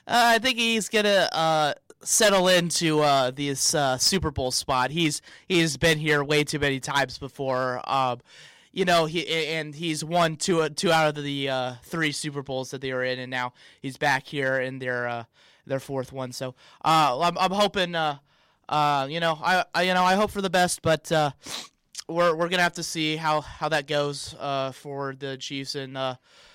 I 0.06 0.38
think 0.38 0.58
he's 0.58 0.88
gonna 0.88 1.28
uh, 1.32 1.74
settle 2.02 2.48
into 2.48 3.00
uh, 3.00 3.30
this 3.30 3.74
uh, 3.74 3.98
Super 3.98 4.30
Bowl 4.30 4.50
spot. 4.50 4.90
He's 4.90 5.20
he's 5.48 5.76
been 5.76 5.98
here 5.98 6.22
way 6.22 6.44
too 6.44 6.58
many 6.58 6.80
times 6.80 7.18
before. 7.18 7.82
Um, 7.90 8.20
you 8.78 8.84
know, 8.84 9.06
he 9.06 9.26
and 9.26 9.74
he's 9.74 10.04
won 10.04 10.36
two 10.36 10.68
two 10.68 10.92
out 10.92 11.18
of 11.18 11.24
the 11.24 11.48
uh, 11.48 11.74
three 11.82 12.12
Super 12.12 12.42
Bowls 12.44 12.70
that 12.70 12.80
they 12.80 12.92
were 12.92 13.02
in, 13.02 13.18
and 13.18 13.28
now 13.28 13.52
he's 13.82 13.96
back 13.96 14.24
here 14.24 14.60
in 14.60 14.78
their 14.78 15.08
uh, 15.08 15.24
their 15.66 15.80
fourth 15.80 16.12
one. 16.12 16.30
So 16.30 16.54
uh, 16.84 17.18
I'm 17.20 17.36
I'm 17.36 17.50
hoping, 17.50 17.96
uh, 17.96 18.18
uh, 18.68 19.08
you 19.10 19.18
know, 19.18 19.36
I, 19.42 19.64
I 19.74 19.82
you 19.82 19.94
know 19.94 20.04
I 20.04 20.14
hope 20.14 20.30
for 20.30 20.40
the 20.40 20.48
best, 20.48 20.80
but 20.82 21.10
uh, 21.10 21.32
we're 22.08 22.36
we're 22.36 22.48
gonna 22.48 22.62
have 22.62 22.74
to 22.74 22.84
see 22.84 23.16
how 23.16 23.40
how 23.40 23.68
that 23.68 23.88
goes 23.88 24.36
uh, 24.38 24.70
for 24.70 25.12
the 25.18 25.36
Chiefs 25.36 25.74
and 25.74 25.98
uh, 25.98 26.14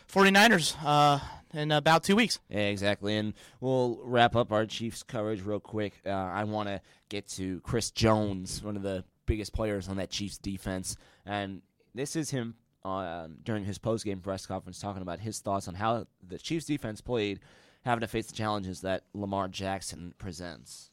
49ers 0.10 0.78
uh, 0.82 1.20
in 1.54 1.74
about 1.74 2.06
two 2.06 2.16
weeks. 2.16 2.40
Yeah, 2.48 2.60
exactly. 2.60 3.18
And 3.18 3.34
we'll 3.60 4.00
wrap 4.02 4.38
up 4.38 4.54
our 4.54 4.66
Chiefs 4.66 5.04
coverage 5.04 5.42
real 5.42 5.60
quick. 5.60 5.92
Uh, 6.06 6.12
I 6.12 6.46
want 6.46 6.70
to 6.70 6.80
get 7.10 7.28
to 7.32 7.60
Chris 7.62 7.92
Jones, 7.92 8.64
one 8.64 8.78
of 8.78 8.82
the 8.82 9.04
biggest 9.26 9.52
players 9.52 9.90
on 9.90 9.98
that 9.98 10.10
Chiefs 10.10 10.38
defense, 10.38 10.96
and 11.26 11.62
this 11.94 12.16
is 12.16 12.30
him 12.30 12.56
uh, 12.84 13.28
during 13.44 13.66
his 13.66 13.78
post-game 13.78 14.20
press 14.20 14.46
conference 14.46 14.80
talking 14.80 15.02
about 15.02 15.20
his 15.20 15.40
thoughts 15.40 15.68
on 15.68 15.76
how 15.76 16.06
the 16.28 16.38
Chiefs 16.38 16.66
defense 16.66 17.02
played, 17.02 17.40
having 17.86 18.02
to 18.02 18.08
face 18.08 18.28
the 18.28 18.36
challenges 18.36 18.82
that 18.82 19.04
Lamar 19.14 19.48
Jackson 19.48 20.14
presents. 20.18 20.92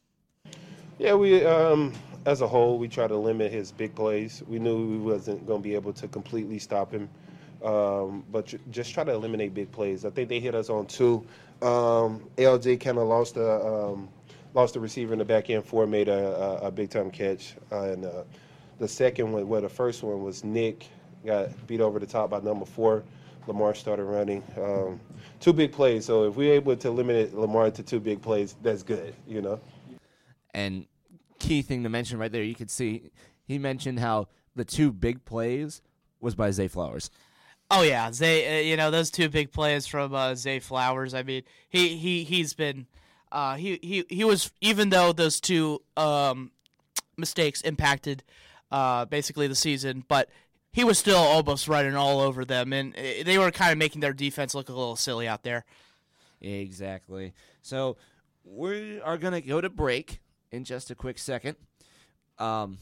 Yeah, 0.99 1.15
we 1.15 1.43
um, 1.45 1.93
as 2.25 2.41
a 2.41 2.47
whole 2.47 2.77
we 2.77 2.87
try 2.87 3.07
to 3.07 3.17
limit 3.17 3.51
his 3.51 3.71
big 3.71 3.95
plays. 3.95 4.43
We 4.47 4.59
knew 4.59 4.87
we 4.87 4.97
wasn't 4.97 5.45
going 5.47 5.61
to 5.61 5.67
be 5.67 5.75
able 5.75 5.93
to 5.93 6.07
completely 6.07 6.59
stop 6.59 6.91
him, 6.91 7.09
um, 7.63 8.23
but 8.31 8.53
just 8.69 8.93
try 8.93 9.03
to 9.03 9.11
eliminate 9.11 9.53
big 9.53 9.71
plays. 9.71 10.05
I 10.05 10.11
think 10.11 10.29
they 10.29 10.39
hit 10.39 10.53
us 10.53 10.69
on 10.69 10.85
two. 10.85 11.25
Um, 11.61 12.29
LJ 12.37 12.79
kind 12.81 12.97
of 12.97 13.07
lost 13.07 13.37
a 13.37 13.65
um, 13.65 14.09
lost 14.53 14.75
the 14.75 14.79
receiver 14.79 15.13
in 15.13 15.19
the 15.19 15.25
back 15.25 15.49
end. 15.49 15.65
Four 15.65 15.87
made 15.87 16.07
a, 16.07 16.35
a, 16.63 16.67
a 16.67 16.71
big 16.71 16.91
time 16.91 17.09
catch, 17.09 17.55
uh, 17.71 17.83
and 17.83 18.05
uh, 18.05 18.23
the 18.81 18.87
second 18.87 19.31
one, 19.31 19.47
well, 19.47 19.61
the 19.61 19.69
first 19.69 20.01
one 20.01 20.23
was 20.23 20.43
Nick 20.43 20.87
got 21.23 21.49
beat 21.67 21.81
over 21.81 21.99
the 21.99 22.07
top 22.07 22.31
by 22.31 22.39
number 22.39 22.65
four. 22.65 23.03
Lamar 23.45 23.75
started 23.75 24.05
running. 24.05 24.43
Um, 24.59 24.99
two 25.39 25.53
big 25.53 25.71
plays. 25.71 26.05
So 26.05 26.25
if 26.25 26.35
we're 26.35 26.53
able 26.53 26.75
to 26.75 26.89
limit 26.89 27.37
Lamar 27.37 27.69
to 27.69 27.83
two 27.83 27.99
big 27.99 28.23
plays, 28.23 28.55
that's 28.63 28.81
good, 28.81 29.13
you 29.27 29.41
know. 29.41 29.59
And 30.55 30.87
key 31.37 31.61
thing 31.61 31.83
to 31.83 31.89
mention 31.89 32.17
right 32.17 32.31
there, 32.31 32.41
you 32.43 32.55
could 32.55 32.71
see 32.71 33.11
he 33.47 33.59
mentioned 33.59 33.99
how 33.99 34.29
the 34.55 34.65
two 34.65 34.91
big 34.91 35.25
plays 35.25 35.83
was 36.19 36.33
by 36.33 36.49
Zay 36.49 36.67
Flowers. 36.67 37.11
Oh 37.69 37.83
yeah, 37.83 38.11
Zay. 38.11 38.59
Uh, 38.59 38.61
you 38.61 38.77
know 38.77 38.89
those 38.89 39.11
two 39.11 39.29
big 39.29 39.51
plays 39.51 39.85
from 39.85 40.13
uh, 40.15 40.33
Zay 40.33 40.59
Flowers. 40.59 41.13
I 41.13 41.21
mean, 41.21 41.43
he 41.69 41.97
he 41.97 42.23
he's 42.23 42.55
been. 42.55 42.87
Uh, 43.31 43.55
he 43.55 43.79
he 43.83 44.05
he 44.09 44.23
was 44.23 44.51
even 44.59 44.89
though 44.89 45.13
those 45.13 45.39
two 45.39 45.81
um, 45.95 46.51
mistakes 47.15 47.61
impacted 47.61 48.23
uh, 48.71 49.05
basically 49.05 49.47
the 49.47 49.55
season, 49.55 50.03
but 50.07 50.29
he 50.71 50.83
was 50.83 50.97
still 50.97 51.17
almost 51.17 51.67
running 51.67 51.95
all 51.95 52.19
over 52.19 52.45
them, 52.45 52.71
and 52.73 52.95
uh, 52.95 53.23
they 53.25 53.37
were 53.37 53.51
kind 53.51 53.71
of 53.71 53.77
making 53.77 54.01
their 54.01 54.13
defense 54.13 54.55
look 54.55 54.69
a 54.69 54.73
little 54.73 54.95
silly 54.95 55.27
out 55.27 55.43
there. 55.43 55.65
Exactly. 56.39 57.33
So 57.61 57.97
we 58.43 58.99
are 59.01 59.17
going 59.17 59.33
to 59.33 59.41
go 59.41 59.61
to 59.61 59.69
break 59.69 60.19
in 60.51 60.63
just 60.63 60.89
a 60.89 60.95
quick 60.95 61.19
second. 61.19 61.55
Um, 62.39 62.77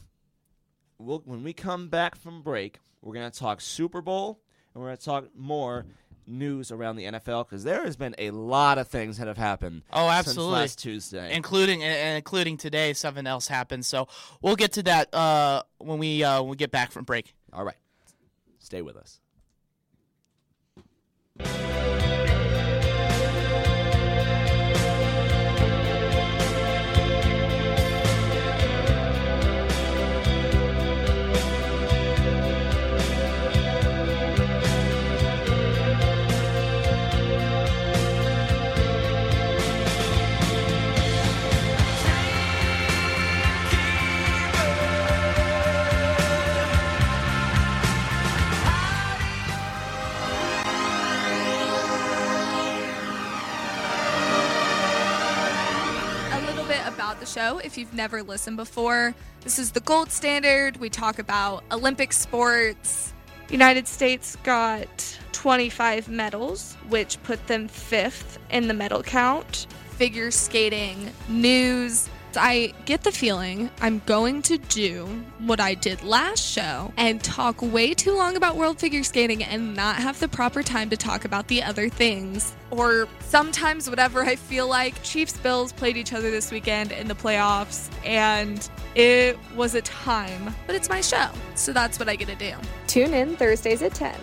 we'll, 0.98 1.22
when 1.24 1.42
we 1.42 1.52
come 1.52 1.88
back 1.88 2.16
from 2.16 2.42
break, 2.42 2.78
we're 3.02 3.14
going 3.14 3.30
to 3.30 3.38
talk 3.38 3.60
Super 3.60 4.00
Bowl, 4.00 4.40
and 4.72 4.82
we're 4.82 4.88
going 4.88 4.98
to 4.98 5.04
talk 5.04 5.24
more 5.36 5.86
news 6.30 6.70
around 6.70 6.96
the 6.96 7.04
NFL 7.04 7.48
because 7.48 7.64
there 7.64 7.84
has 7.84 7.96
been 7.96 8.14
a 8.18 8.30
lot 8.30 8.78
of 8.78 8.88
things 8.88 9.18
that 9.18 9.26
have 9.26 9.36
happened. 9.38 9.82
Oh, 9.92 10.08
absolutely. 10.08 10.52
last 10.54 10.78
Tuesday, 10.78 11.34
including 11.34 11.82
and 11.82 12.16
including 12.16 12.56
today, 12.56 12.92
something 12.92 13.26
else 13.26 13.48
happened. 13.48 13.84
So 13.84 14.08
we'll 14.40 14.56
get 14.56 14.72
to 14.72 14.82
that 14.84 15.14
uh, 15.14 15.62
when 15.78 15.98
we 15.98 16.24
uh, 16.24 16.42
when 16.42 16.50
we 16.50 16.56
get 16.56 16.70
back 16.70 16.92
from 16.92 17.04
break. 17.04 17.34
All 17.52 17.64
right, 17.64 17.76
stay 18.58 18.82
with 18.82 18.96
us. 18.96 19.19
Show 57.30 57.58
if 57.58 57.78
you've 57.78 57.94
never 57.94 58.22
listened 58.22 58.56
before. 58.56 59.14
This 59.42 59.58
is 59.58 59.70
the 59.70 59.80
gold 59.80 60.10
standard. 60.10 60.78
We 60.78 60.90
talk 60.90 61.18
about 61.18 61.62
Olympic 61.70 62.12
sports. 62.12 63.12
United 63.48 63.86
States 63.86 64.36
got 64.42 65.18
25 65.32 66.08
medals, 66.08 66.74
which 66.88 67.22
put 67.22 67.46
them 67.46 67.68
fifth 67.68 68.38
in 68.50 68.68
the 68.68 68.74
medal 68.74 69.02
count. 69.02 69.66
Figure 69.90 70.30
skating, 70.30 71.10
news, 71.28 72.08
I 72.36 72.72
get 72.84 73.02
the 73.02 73.12
feeling 73.12 73.70
I'm 73.80 74.02
going 74.06 74.42
to 74.42 74.58
do 74.58 75.06
what 75.38 75.60
I 75.60 75.74
did 75.74 76.02
last 76.02 76.44
show 76.44 76.92
and 76.96 77.22
talk 77.22 77.60
way 77.62 77.94
too 77.94 78.16
long 78.16 78.36
about 78.36 78.56
world 78.56 78.78
figure 78.78 79.02
skating 79.02 79.42
and 79.42 79.74
not 79.74 79.96
have 79.96 80.20
the 80.20 80.28
proper 80.28 80.62
time 80.62 80.90
to 80.90 80.96
talk 80.96 81.24
about 81.24 81.48
the 81.48 81.62
other 81.62 81.88
things. 81.88 82.54
Or 82.70 83.08
sometimes, 83.20 83.90
whatever 83.90 84.22
I 84.22 84.36
feel 84.36 84.68
like. 84.68 85.02
Chiefs 85.02 85.36
Bills 85.38 85.72
played 85.72 85.96
each 85.96 86.12
other 86.12 86.30
this 86.30 86.50
weekend 86.50 86.92
in 86.92 87.08
the 87.08 87.14
playoffs, 87.14 87.90
and 88.04 88.68
it 88.94 89.38
was 89.56 89.74
a 89.74 89.82
time, 89.82 90.54
but 90.66 90.76
it's 90.76 90.88
my 90.88 91.00
show, 91.00 91.30
so 91.54 91.72
that's 91.72 91.98
what 91.98 92.08
I 92.08 92.16
get 92.16 92.28
to 92.28 92.36
do. 92.36 92.54
Tune 92.86 93.14
in 93.14 93.36
Thursdays 93.36 93.82
at 93.82 93.94
10. 93.94 94.14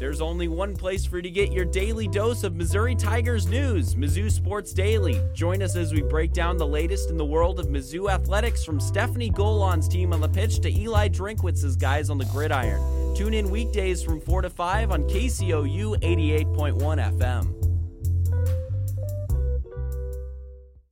There's 0.00 0.22
only 0.22 0.48
one 0.48 0.74
place 0.74 1.04
for 1.04 1.16
you 1.16 1.22
to 1.24 1.30
get 1.30 1.52
your 1.52 1.66
daily 1.66 2.08
dose 2.08 2.42
of 2.42 2.56
Missouri 2.56 2.94
Tigers 2.94 3.46
news 3.46 3.94
Mizzou 3.94 4.32
Sports 4.32 4.72
Daily. 4.72 5.20
Join 5.34 5.62
us 5.62 5.76
as 5.76 5.92
we 5.92 6.00
break 6.00 6.32
down 6.32 6.56
the 6.56 6.66
latest 6.66 7.10
in 7.10 7.18
the 7.18 7.24
world 7.24 7.60
of 7.60 7.66
Mizzou 7.66 8.10
athletics 8.10 8.64
from 8.64 8.78
Stefanie 8.78 9.30
Golan's 9.30 9.88
team 9.88 10.14
on 10.14 10.22
the 10.22 10.28
pitch 10.28 10.60
to 10.60 10.70
Eli 10.70 11.08
Drinkwitz's 11.08 11.76
guys 11.76 12.08
on 12.08 12.16
the 12.16 12.24
gridiron. 12.24 13.14
Tune 13.14 13.34
in 13.34 13.50
weekdays 13.50 14.02
from 14.02 14.22
4 14.22 14.40
to 14.40 14.48
5 14.48 14.90
on 14.90 15.02
KCOU 15.02 16.00
88.1 16.00 17.18
FM. 17.18 17.54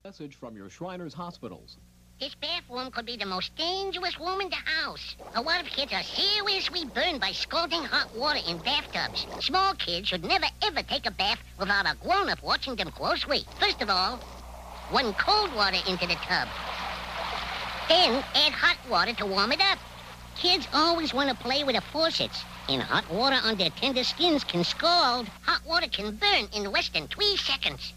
Message 0.05 0.37
from 0.37 0.55
your 0.55 0.69
Shriners 0.69 1.15
hospitals. 1.15 1.79
This 2.21 2.35
bathroom 2.35 2.91
could 2.91 3.07
be 3.07 3.17
the 3.17 3.27
most 3.27 3.55
dangerous 3.55 4.19
room 4.19 4.41
in 4.41 4.51
the 4.51 4.57
house. 4.57 5.15
A 5.37 5.41
lot 5.41 5.61
of 5.61 5.69
kids 5.69 5.93
are 5.93 6.03
seriously 6.03 6.85
burned 6.85 7.21
by 7.21 7.31
scalding 7.31 7.85
hot 7.85 8.13
water 8.13 8.41
in 8.45 8.59
bathtubs. 8.59 9.25
Small 9.39 9.75
kids 9.75 10.09
should 10.09 10.25
never 10.25 10.47
ever 10.63 10.83
take 10.83 11.07
a 11.07 11.13
bath 11.13 11.39
without 11.61 11.87
a 11.87 11.95
grown-up 12.03 12.43
watching 12.43 12.75
them 12.75 12.91
closely. 12.91 13.47
First 13.61 13.81
of 13.83 13.89
all, 13.89 14.19
run 14.91 15.15
cold 15.15 15.55
water 15.55 15.79
into 15.87 16.09
the 16.09 16.17
tub. 16.17 16.49
Then 17.89 18.25
add 18.35 18.53
hot 18.53 18.79
water 18.91 19.13
to 19.13 19.27
warm 19.27 19.53
it 19.53 19.61
up. 19.61 19.79
Kids 20.37 20.67
always 20.75 21.15
want 21.15 21.29
to 21.29 21.37
play 21.37 21.63
with 21.63 21.77
the 21.77 21.83
faucets, 21.83 22.43
and 22.69 22.83
hot 22.83 23.09
water 23.13 23.39
on 23.45 23.55
their 23.55 23.71
tender 23.71 24.03
skins 24.03 24.43
can 24.43 24.65
scald. 24.65 25.29
Hot 25.43 25.65
water 25.65 25.87
can 25.87 26.17
burn 26.17 26.49
in 26.53 26.65
less 26.73 26.89
than 26.89 27.07
three 27.07 27.37
seconds. 27.37 27.93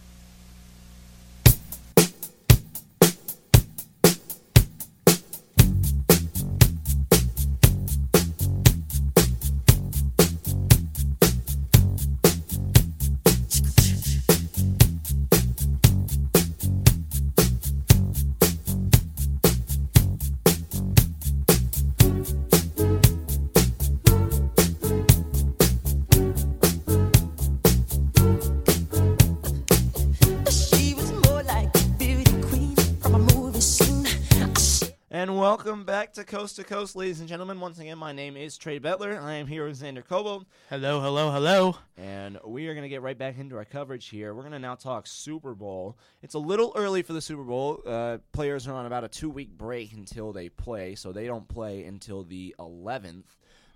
Welcome 35.64 35.84
back 35.84 36.12
to 36.12 36.24
Coast 36.24 36.56
to 36.56 36.64
Coast, 36.64 36.96
ladies 36.96 37.20
and 37.20 37.30
gentlemen. 37.30 37.60
Once 37.60 37.78
again, 37.78 38.00
my 38.00 38.12
name 38.12 38.36
is 38.36 38.58
Trey 38.58 38.80
Bettler. 38.80 39.22
I 39.22 39.34
am 39.34 39.46
here 39.46 39.68
with 39.68 39.80
Xander 39.80 40.04
Coble. 40.04 40.44
Hello, 40.72 41.00
hello, 41.00 41.30
hello. 41.30 41.76
And 41.98 42.40
we 42.44 42.68
are 42.68 42.74
going 42.74 42.82
to 42.82 42.90
get 42.90 43.04
right 43.04 43.16
back 43.16 43.38
into 43.38 43.58
our 43.58 43.66
coverage 43.66 44.08
here. 44.08 44.34
We're 44.34 44.42
going 44.42 44.54
to 44.54 44.60
now 44.60 44.74
talk 44.74 45.06
Super 45.06 45.54
Bowl. 45.54 46.00
It's 46.24 46.34
a 46.34 46.40
little 46.40 46.74
early 46.76 47.04
for 47.04 47.14
the 47.14 47.22
Super 47.22 47.44
Bowl. 47.44 47.80
Uh, 47.86 48.18
players 48.32 48.68
are 48.68 48.74
on 48.74 48.88
about 48.88 49.04
a 49.04 49.08
two 49.08 49.30
week 49.30 49.56
break 49.56 49.94
until 49.94 50.34
they 50.34 50.50
play, 50.50 50.96
so 50.96 51.12
they 51.12 51.28
don't 51.28 51.48
play 51.48 51.84
until 51.84 52.24
the 52.24 52.56
11th. 52.58 53.26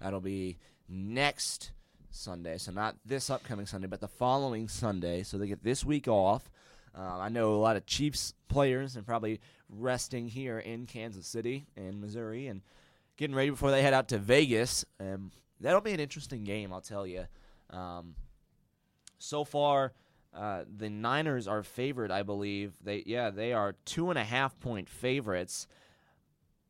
That'll 0.02 0.22
be 0.22 0.58
next 0.90 1.70
Sunday. 2.10 2.58
So, 2.58 2.72
not 2.72 2.96
this 3.06 3.30
upcoming 3.30 3.68
Sunday, 3.68 3.86
but 3.86 4.02
the 4.02 4.08
following 4.08 4.70
Sunday. 4.70 5.22
So, 5.22 5.38
they 5.38 5.46
get 5.46 5.64
this 5.64 5.86
week 5.86 6.08
off. 6.08 6.50
Uh, 6.98 7.20
I 7.20 7.30
know 7.30 7.54
a 7.54 7.58
lot 7.58 7.76
of 7.76 7.86
Chiefs 7.86 8.34
players 8.48 8.96
and 8.96 9.06
probably 9.06 9.40
resting 9.70 10.28
here 10.28 10.60
in 10.60 10.86
Kansas 10.86 11.28
City 11.28 11.68
and 11.76 12.00
Missouri 12.02 12.48
and 12.48 12.62
getting 13.18 13.36
ready 13.36 13.50
before 13.50 13.72
they 13.72 13.82
head 13.82 13.94
out 13.94 14.10
to 14.10 14.18
Vegas. 14.18 14.86
Um, 15.00 15.32
that'll 15.60 15.82
be 15.82 15.94
an 15.94 16.00
interesting 16.00 16.44
game, 16.44 16.74
I'll 16.74 16.82
tell 16.82 17.08
you. 17.08 17.26
Um, 17.70 18.16
so 19.18 19.44
far, 19.44 19.94
uh, 20.36 20.66
the 20.78 20.90
Niners 20.90 21.48
are 21.48 21.64
favored, 21.64 22.12
I 22.12 22.24
believe. 22.24 22.74
They 22.84 23.04
yeah, 23.06 23.30
they 23.30 23.54
are 23.54 23.76
two 23.86 24.10
and 24.10 24.20
a 24.20 24.24
half 24.24 24.60
point 24.60 24.90
favorites, 24.90 25.68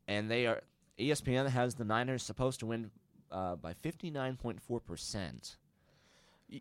and 0.07 0.29
they 0.29 0.45
are. 0.45 0.61
ESPN 0.99 1.49
has 1.49 1.75
the 1.75 1.83
Niners 1.83 2.23
supposed 2.23 2.59
to 2.61 2.67
win 2.67 2.91
uh, 3.31 3.55
by 3.55 3.73
fifty 3.73 4.11
nine 4.11 4.37
point 4.37 4.61
four 4.61 4.79
percent. 4.79 5.57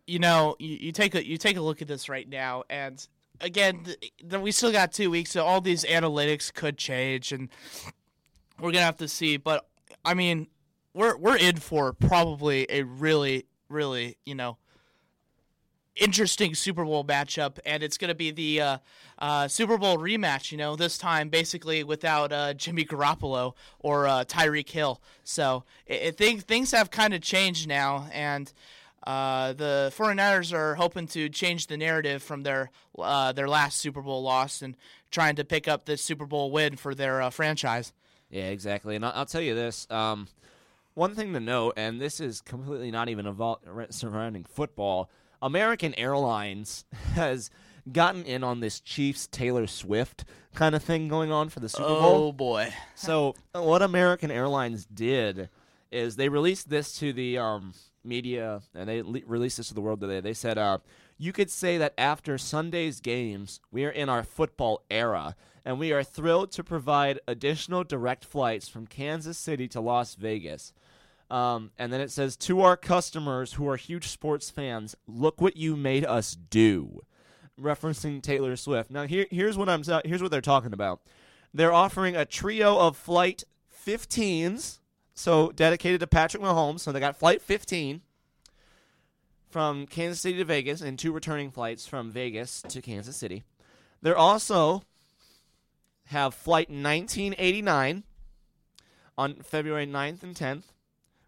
You 0.06 0.18
know, 0.18 0.56
you, 0.58 0.76
you 0.80 0.92
take 0.92 1.14
a 1.14 1.24
you 1.24 1.36
take 1.36 1.58
a 1.58 1.60
look 1.60 1.82
at 1.82 1.88
this 1.88 2.08
right 2.08 2.28
now, 2.28 2.64
and 2.70 3.06
again, 3.40 3.84
th- 3.84 4.12
th- 4.30 4.42
we 4.42 4.52
still 4.52 4.72
got 4.72 4.92
two 4.92 5.10
weeks, 5.10 5.30
so 5.30 5.44
all 5.44 5.60
these 5.60 5.84
analytics 5.84 6.52
could 6.52 6.78
change, 6.78 7.32
and 7.32 7.48
we're 8.60 8.72
gonna 8.72 8.84
have 8.84 8.96
to 8.98 9.08
see. 9.08 9.36
But 9.36 9.66
I 10.04 10.14
mean, 10.14 10.48
we're 10.92 11.16
we're 11.16 11.36
in 11.36 11.56
for 11.56 11.92
probably 11.92 12.66
a 12.70 12.82
really, 12.82 13.46
really, 13.68 14.16
you 14.24 14.34
know, 14.34 14.58
interesting 15.96 16.54
Super 16.54 16.84
Bowl 16.84 17.04
matchup, 17.04 17.58
and 17.66 17.82
it's 17.82 17.98
gonna 17.98 18.14
be 18.14 18.30
the 18.30 18.60
uh, 18.60 18.78
uh, 19.18 19.48
Super 19.48 19.78
Bowl 19.78 19.98
rematch. 19.98 20.52
You 20.52 20.58
know, 20.58 20.76
this 20.76 20.98
time 20.98 21.28
basically 21.28 21.84
without 21.84 22.32
uh, 22.32 22.54
Jimmy 22.54 22.84
Garoppolo 22.84 23.54
or 23.80 24.06
uh, 24.06 24.24
Tyreek 24.24 24.70
Hill. 24.70 25.00
So 25.24 25.64
it, 25.86 26.16
things 26.16 26.44
things 26.44 26.70
have 26.70 26.90
kind 26.90 27.14
of 27.14 27.20
changed 27.20 27.68
now, 27.68 28.08
and. 28.12 28.52
Uh, 29.06 29.52
the 29.52 29.92
49ers 29.96 30.52
are 30.52 30.74
hoping 30.74 31.06
to 31.08 31.28
change 31.28 31.66
the 31.66 31.76
narrative 31.76 32.22
from 32.22 32.42
their 32.42 32.70
uh, 32.98 33.32
their 33.32 33.48
last 33.48 33.78
Super 33.78 34.00
Bowl 34.00 34.22
loss 34.22 34.62
and 34.62 34.76
trying 35.10 35.36
to 35.36 35.44
pick 35.44 35.68
up 35.68 35.84
this 35.84 36.02
Super 36.02 36.26
Bowl 36.26 36.50
win 36.50 36.76
for 36.76 36.94
their 36.94 37.20
uh, 37.20 37.30
franchise. 37.30 37.92
Yeah, 38.30 38.48
exactly. 38.48 38.96
And 38.96 39.04
I'll, 39.04 39.12
I'll 39.14 39.26
tell 39.26 39.42
you 39.42 39.54
this. 39.54 39.86
Um, 39.90 40.26
one 40.94 41.14
thing 41.14 41.32
to 41.34 41.40
note, 41.40 41.74
and 41.76 42.00
this 42.00 42.20
is 42.20 42.40
completely 42.40 42.90
not 42.90 43.08
even 43.08 43.26
evol- 43.26 43.92
surrounding 43.92 44.44
football. 44.44 45.10
American 45.42 45.94
Airlines 45.94 46.84
has 47.14 47.50
gotten 47.90 48.24
in 48.24 48.42
on 48.42 48.60
this 48.60 48.80
Chiefs 48.80 49.26
Taylor 49.26 49.66
Swift 49.66 50.24
kind 50.54 50.74
of 50.74 50.82
thing 50.82 51.08
going 51.08 51.30
on 51.30 51.48
for 51.50 51.60
the 51.60 51.68
Super 51.68 51.88
Bowl. 51.88 52.28
Oh 52.28 52.32
boy! 52.32 52.72
So 52.94 53.34
what 53.52 53.82
American 53.82 54.30
Airlines 54.30 54.86
did 54.86 55.50
is 55.92 56.16
they 56.16 56.28
released 56.28 56.70
this 56.70 56.98
to 56.98 57.12
the 57.12 57.38
um, 57.38 57.74
media 58.04 58.62
and 58.74 58.88
they 58.88 59.02
le- 59.02 59.20
released 59.26 59.56
this 59.56 59.68
to 59.68 59.74
the 59.74 59.80
world 59.80 60.00
today. 60.00 60.20
They 60.20 60.34
said, 60.34 60.58
uh, 60.58 60.78
"You 61.18 61.32
could 61.32 61.50
say 61.50 61.78
that 61.78 61.94
after 61.96 62.38
Sunday's 62.38 63.00
games, 63.00 63.60
we 63.70 63.84
are 63.84 63.90
in 63.90 64.08
our 64.08 64.22
football 64.22 64.84
era." 64.90 65.36
And 65.66 65.78
we 65.78 65.92
are 65.92 66.04
thrilled 66.04 66.52
to 66.52 66.62
provide 66.62 67.20
additional 67.26 67.84
direct 67.84 68.22
flights 68.26 68.68
from 68.68 68.86
Kansas 68.86 69.38
City 69.38 69.66
to 69.68 69.80
Las 69.80 70.14
Vegas. 70.14 70.74
Um, 71.30 71.70
and 71.78 71.92
then 71.92 72.00
it 72.00 72.10
says, 72.10 72.36
to 72.36 72.60
our 72.60 72.76
customers 72.76 73.54
who 73.54 73.68
are 73.68 73.76
huge 73.76 74.08
sports 74.08 74.50
fans, 74.50 74.94
look 75.06 75.40
what 75.40 75.56
you 75.56 75.74
made 75.74 76.04
us 76.04 76.36
do, 76.36 77.00
referencing 77.60 78.22
Taylor 78.22 78.56
Swift. 78.56 78.90
Now 78.90 79.06
here, 79.06 79.26
here's 79.30 79.56
what 79.56 79.68
I'm 79.68 79.82
here's 80.04 80.22
what 80.22 80.30
they're 80.30 80.40
talking 80.40 80.72
about. 80.72 81.00
They're 81.52 81.72
offering 81.72 82.14
a 82.14 82.24
trio 82.24 82.78
of 82.78 82.96
flight 82.96 83.44
15s, 83.86 84.80
so 85.14 85.50
dedicated 85.52 86.00
to 86.00 86.06
Patrick 86.06 86.42
Mahomes. 86.42 86.80
So 86.80 86.92
they 86.92 87.00
got 87.00 87.16
flight 87.16 87.40
15 87.40 88.02
from 89.50 89.86
Kansas 89.86 90.20
City 90.20 90.38
to 90.38 90.44
Vegas, 90.44 90.80
and 90.80 90.98
two 90.98 91.12
returning 91.12 91.52
flights 91.52 91.86
from 91.86 92.10
Vegas 92.10 92.62
to 92.62 92.82
Kansas 92.82 93.16
City. 93.16 93.44
They're 94.02 94.18
also 94.18 94.82
have 96.06 96.34
flight 96.34 96.68
1989 96.68 98.02
on 99.16 99.34
February 99.36 99.86
9th 99.86 100.22
and 100.24 100.34
10th 100.34 100.64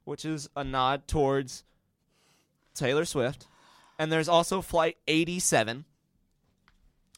which 0.07 0.24
is 0.24 0.49
a 0.57 0.64
nod 0.64 1.07
towards 1.07 1.64
Taylor 2.74 3.05
Swift. 3.05 3.47
And 3.99 4.11
there's 4.11 4.28
also 4.28 4.62
Flight 4.62 4.97
87, 5.09 5.84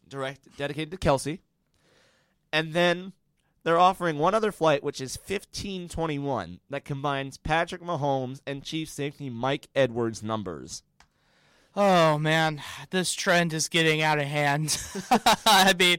direct 0.09 0.57
dedicated 0.57 0.91
to 0.93 0.97
Kelce. 0.97 1.39
And 2.53 2.73
then 2.73 3.13
they're 3.65 3.79
offering 3.79 4.19
one 4.19 4.35
other 4.35 4.53
flight, 4.53 4.83
which 4.83 5.01
is 5.01 5.17
1521, 5.17 6.61
that 6.71 6.85
combines 6.85 7.39
Patrick 7.39 7.83
Mahomes 7.83 8.41
and 8.47 8.63
Chief 8.63 8.89
Safety 8.89 9.31
Mike 9.31 9.69
Edwards 9.75 10.23
numbers. 10.23 10.83
Oh 11.81 12.19
man, 12.19 12.61
this 12.91 13.15
trend 13.15 13.53
is 13.53 13.69
getting 13.69 14.03
out 14.03 14.19
of 14.19 14.25
hand. 14.25 14.77
I 15.47 15.75
mean, 15.79 15.99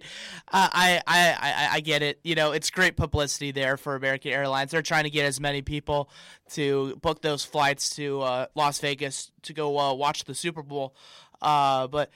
I, 0.51 1.01
I 1.07 1.35
I 1.37 1.69
I 1.75 1.79
get 1.79 2.01
it. 2.01 2.19
You 2.21 2.35
know, 2.35 2.51
it's 2.51 2.69
great 2.69 2.97
publicity 2.97 3.51
there 3.51 3.77
for 3.77 3.95
American 3.95 4.31
Airlines. 4.31 4.71
They're 4.71 4.81
trying 4.81 5.05
to 5.05 5.09
get 5.09 5.25
as 5.25 5.39
many 5.39 5.61
people 5.61 6.09
to 6.51 6.97
book 6.97 7.21
those 7.21 7.45
flights 7.45 7.95
to 7.95 8.21
uh, 8.21 8.45
Las 8.55 8.79
Vegas 8.79 9.31
to 9.43 9.53
go 9.53 9.79
uh, 9.79 9.93
watch 9.93 10.25
the 10.25 10.35
Super 10.35 10.63
Bowl. 10.63 10.95
Uh, 11.41 11.87
but 11.87 12.09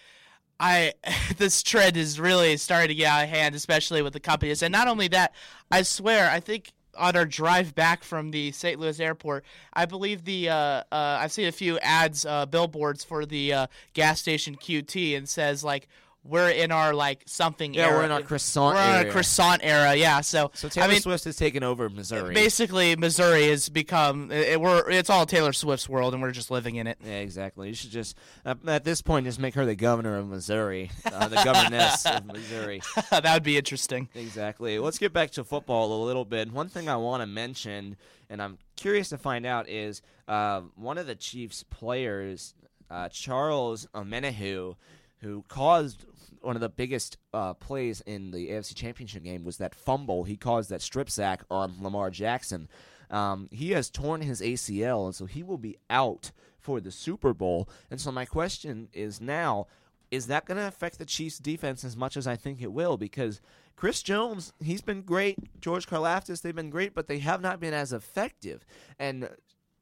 I 0.63 0.93
this 1.37 1.61
trend 1.61 1.97
is 1.97 2.19
really 2.19 2.55
starting 2.57 2.87
to 2.87 2.95
get 2.95 3.07
out 3.07 3.23
of 3.25 3.29
hand, 3.29 3.53
especially 3.53 4.01
with 4.01 4.13
the 4.13 4.19
companies. 4.19 4.63
And 4.63 4.71
not 4.71 4.87
only 4.87 5.09
that, 5.09 5.33
I 5.69 5.81
swear, 5.83 6.29
I 6.29 6.39
think 6.39 6.71
on 6.97 7.15
our 7.15 7.25
drive 7.25 7.75
back 7.75 8.03
from 8.03 8.31
the 8.31 8.51
St. 8.51 8.79
Louis 8.79 8.99
airport, 8.99 9.43
I 9.73 9.85
believe 9.85 10.23
the 10.23 10.49
uh, 10.49 10.55
uh, 10.55 10.83
I've 10.91 11.33
seen 11.33 11.47
a 11.47 11.51
few 11.51 11.77
ads, 11.79 12.25
uh, 12.25 12.45
billboards 12.45 13.03
for 13.03 13.25
the 13.25 13.53
uh, 13.53 13.67
gas 13.93 14.21
station 14.21 14.55
QT, 14.55 15.17
and 15.17 15.27
says 15.27 15.63
like 15.63 15.89
we're 16.25 16.49
in 16.49 16.71
our 16.71 16.93
like 16.93 17.23
something 17.25 17.73
Yeah, 17.73 17.87
era. 17.87 17.97
we're 17.97 18.05
in 18.05 18.11
our 18.11 18.21
croissant 18.21 18.75
We're 18.75 18.81
in 19.01 19.05
our 19.07 19.11
croissant 19.11 19.59
era, 19.63 19.93
yeah. 19.95 20.21
So, 20.21 20.51
So 20.53 20.69
Taylor 20.69 20.87
I 20.87 20.91
mean, 20.91 21.01
Swift 21.01 21.25
has 21.25 21.35
taken 21.35 21.63
over 21.63 21.89
Missouri. 21.89 22.33
basically, 22.33 22.95
Missouri 22.95 23.49
has 23.49 23.67
become 23.69 24.31
it, 24.31 24.59
we're 24.61 24.89
it's 24.89 25.09
all 25.09 25.25
Taylor 25.25 25.51
Swift's 25.53 25.89
world, 25.89 26.13
and 26.13 26.21
we're 26.23 26.31
just 26.31 26.49
living 26.49 26.75
in 26.75 26.87
it. 26.87 26.97
Yeah, 27.03 27.19
exactly. 27.19 27.67
You 27.67 27.73
should 27.75 27.91
just 27.91 28.17
at 28.45 28.83
this 28.85 29.01
point 29.01 29.25
just 29.25 29.39
make 29.39 29.53
her 29.55 29.65
the 29.65 29.75
governor 29.75 30.17
of 30.17 30.27
Missouri, 30.29 30.91
uh, 31.05 31.27
the 31.27 31.41
governess 31.43 32.05
of 32.05 32.25
Missouri. 32.33 32.81
that 33.11 33.33
would 33.33 33.43
be 33.43 33.57
interesting. 33.57 34.07
Exactly. 34.15 34.79
Let's 34.79 34.97
get 34.97 35.11
back 35.11 35.31
to 35.31 35.43
football 35.43 36.01
a 36.01 36.05
little 36.05 36.25
bit. 36.25 36.51
One 36.51 36.69
thing 36.69 36.87
I 36.87 36.95
want 36.95 37.21
to 37.21 37.27
mention, 37.27 37.97
and 38.29 38.41
I'm 38.41 38.57
curious 38.77 39.09
to 39.09 39.17
find 39.17 39.45
out, 39.45 39.67
is 39.67 40.01
uh, 40.29 40.61
one 40.75 40.97
of 40.97 41.05
the 41.05 41.15
Chiefs' 41.15 41.63
players, 41.63 42.53
uh, 42.89 43.09
Charles 43.09 43.87
Omenihu, 43.93 44.75
who 45.19 45.43
caused 45.47 46.05
one 46.43 46.55
of 46.55 46.61
the 46.61 46.69
biggest 46.69 47.17
uh, 47.33 47.53
plays 47.53 48.01
in 48.01 48.31
the 48.31 48.49
AFC 48.49 48.75
Championship 48.75 49.23
game, 49.23 49.43
was 49.43 49.57
that 49.57 49.75
fumble. 49.75 50.23
He 50.23 50.37
caused 50.37 50.69
that 50.69 50.81
strip 50.81 51.09
sack 51.09 51.43
on 51.49 51.75
Lamar 51.81 52.09
Jackson. 52.09 52.67
Um, 53.09 53.47
he 53.51 53.71
has 53.71 53.89
torn 53.89 54.21
his 54.21 54.41
ACL, 54.41 55.05
and 55.05 55.15
so 55.15 55.25
he 55.25 55.43
will 55.43 55.57
be 55.57 55.77
out 55.89 56.31
for 56.57 56.79
the 56.79 56.91
Super 56.91 57.33
Bowl. 57.33 57.69
And 57.91 57.99
so 57.99 58.11
my 58.11 58.25
question 58.25 58.89
is 58.93 59.21
now 59.21 59.67
is 60.13 60.27
that 60.27 60.45
going 60.45 60.57
to 60.59 60.67
affect 60.67 60.99
the 60.99 61.05
Chiefs' 61.05 61.39
defense 61.39 61.83
as 61.83 61.97
much 61.97 62.15
as 62.17 62.27
I 62.27 62.35
think 62.35 62.61
it 62.61 62.71
will? 62.71 62.97
Because 62.97 63.41
Chris 63.75 64.03
Jones, 64.03 64.53
he's 64.59 64.81
been 64.81 65.01
great. 65.01 65.39
George 65.59 65.87
Karlaftis, 65.87 66.41
they've 66.41 66.55
been 66.55 66.69
great, 66.69 66.93
but 66.93 67.07
they 67.07 67.17
have 67.17 67.41
not 67.41 67.59
been 67.59 67.73
as 67.73 67.91
effective. 67.91 68.63
And 68.99 69.27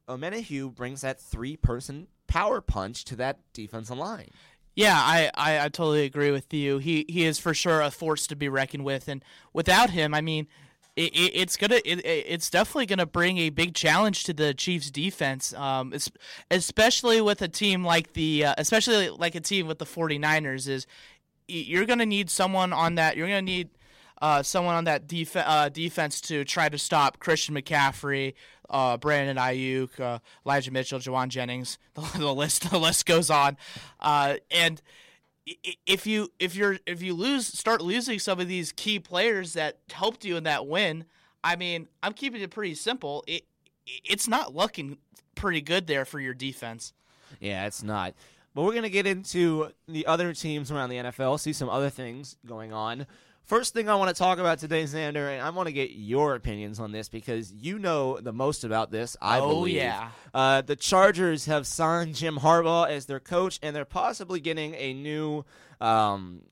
Omenihu 0.07 0.73
brings 0.73 1.01
that 1.01 1.19
three-person 1.19 2.07
power 2.27 2.61
punch 2.61 3.03
to 3.05 3.17
that 3.17 3.39
defensive 3.51 3.97
line. 3.97 4.29
Yeah, 4.81 4.95
I, 4.97 5.29
I, 5.35 5.65
I 5.65 5.69
totally 5.69 6.05
agree 6.05 6.31
with 6.31 6.53
you. 6.53 6.77
He 6.79 7.05
he 7.07 7.25
is 7.25 7.37
for 7.39 7.53
sure 7.53 7.81
a 7.81 7.91
force 7.91 8.25
to 8.27 8.35
be 8.35 8.49
reckoned 8.49 8.83
with, 8.83 9.07
and 9.07 9.23
without 9.53 9.91
him, 9.91 10.13
I 10.13 10.21
mean, 10.21 10.47
it, 10.95 11.13
it, 11.13 11.31
it's 11.35 11.57
gonna 11.57 11.75
it, 11.85 11.99
it- 12.05 12.25
it's 12.27 12.49
definitely 12.49 12.87
gonna 12.87 13.05
bring 13.05 13.37
a 13.37 13.49
big 13.49 13.75
challenge 13.75 14.23
to 14.25 14.33
the 14.33 14.53
Chiefs' 14.53 14.89
defense, 14.89 15.53
um, 15.53 15.93
es- 15.93 16.09
especially 16.49 17.21
with 17.21 17.41
a 17.41 17.47
team 17.47 17.83
like 17.83 18.13
the 18.13 18.45
uh, 18.45 18.55
especially 18.57 19.09
like 19.09 19.35
a 19.35 19.41
team 19.41 19.67
with 19.67 19.77
the 19.77 19.85
49ers 19.85 20.67
is 20.67 20.87
you're 21.47 21.85
gonna 21.85 22.05
need 22.05 22.29
someone 22.29 22.73
on 22.73 22.95
that. 22.95 23.17
You're 23.17 23.27
gonna 23.27 23.41
need 23.41 23.69
uh, 24.21 24.43
someone 24.43 24.75
on 24.75 24.83
that 24.85 25.07
def- 25.07 25.35
uh, 25.35 25.69
defense 25.69 26.21
to 26.21 26.45
try 26.45 26.69
to 26.69 26.77
stop 26.77 27.19
Christian 27.19 27.55
McCaffrey, 27.55 28.33
uh, 28.69 28.97
Brandon 28.97 29.37
Aiyuk, 29.37 29.99
uh, 29.99 30.19
Elijah 30.45 30.71
Mitchell, 30.71 30.99
Jauan 30.99 31.29
Jennings. 31.29 31.77
The, 31.95 32.19
the 32.19 32.33
list 32.33 32.69
the 32.69 32.77
list 32.77 33.05
goes 33.05 33.29
on, 33.29 33.57
uh, 33.99 34.35
and 34.49 34.81
if 35.85 36.05
you 36.07 36.31
if 36.39 36.55
you're 36.55 36.77
if 36.85 37.01
you 37.01 37.13
lose 37.13 37.47
start 37.47 37.81
losing 37.81 38.19
some 38.19 38.39
of 38.39 38.47
these 38.47 38.71
key 38.71 38.99
players 38.99 39.53
that 39.53 39.79
helped 39.91 40.23
you 40.23 40.37
in 40.37 40.43
that 40.43 40.67
win, 40.67 41.05
I 41.43 41.55
mean 41.55 41.87
I'm 42.01 42.13
keeping 42.13 42.41
it 42.41 42.51
pretty 42.51 42.75
simple. 42.75 43.23
It 43.27 43.43
it's 43.85 44.27
not 44.27 44.55
looking 44.55 44.97
pretty 45.35 45.61
good 45.61 45.87
there 45.87 46.05
for 46.05 46.19
your 46.19 46.33
defense. 46.33 46.93
Yeah, 47.39 47.65
it's 47.65 47.83
not. 47.83 48.13
But 48.53 48.63
we're 48.63 48.71
going 48.71 48.83
to 48.83 48.89
get 48.89 49.07
into 49.07 49.69
the 49.87 50.05
other 50.07 50.33
teams 50.33 50.71
around 50.71 50.89
the 50.89 50.97
NFL, 50.97 51.39
see 51.39 51.53
some 51.53 51.69
other 51.69 51.89
things 51.89 52.35
going 52.45 52.73
on. 52.73 53.07
First 53.51 53.73
thing 53.73 53.89
I 53.89 53.95
want 53.95 54.07
to 54.07 54.17
talk 54.17 54.39
about 54.39 54.59
today, 54.59 54.85
Xander, 54.85 55.29
and 55.29 55.41
I 55.41 55.49
want 55.49 55.67
to 55.67 55.73
get 55.73 55.91
your 55.91 56.35
opinions 56.35 56.79
on 56.79 56.93
this 56.93 57.09
because 57.09 57.51
you 57.51 57.79
know 57.79 58.17
the 58.17 58.31
most 58.31 58.63
about 58.63 58.91
this, 58.91 59.17
I 59.21 59.41
Oh, 59.41 59.49
believe. 59.49 59.75
yeah. 59.75 60.11
Uh, 60.33 60.61
the 60.61 60.77
Chargers 60.77 61.47
have 61.47 61.67
signed 61.67 62.15
Jim 62.15 62.37
Harbaugh 62.37 62.89
as 62.89 63.07
their 63.07 63.19
coach, 63.19 63.59
and 63.61 63.75
they're 63.75 63.83
possibly 63.83 64.39
getting 64.39 64.73
a 64.75 64.93
new 64.93 65.43
um, 65.81 66.43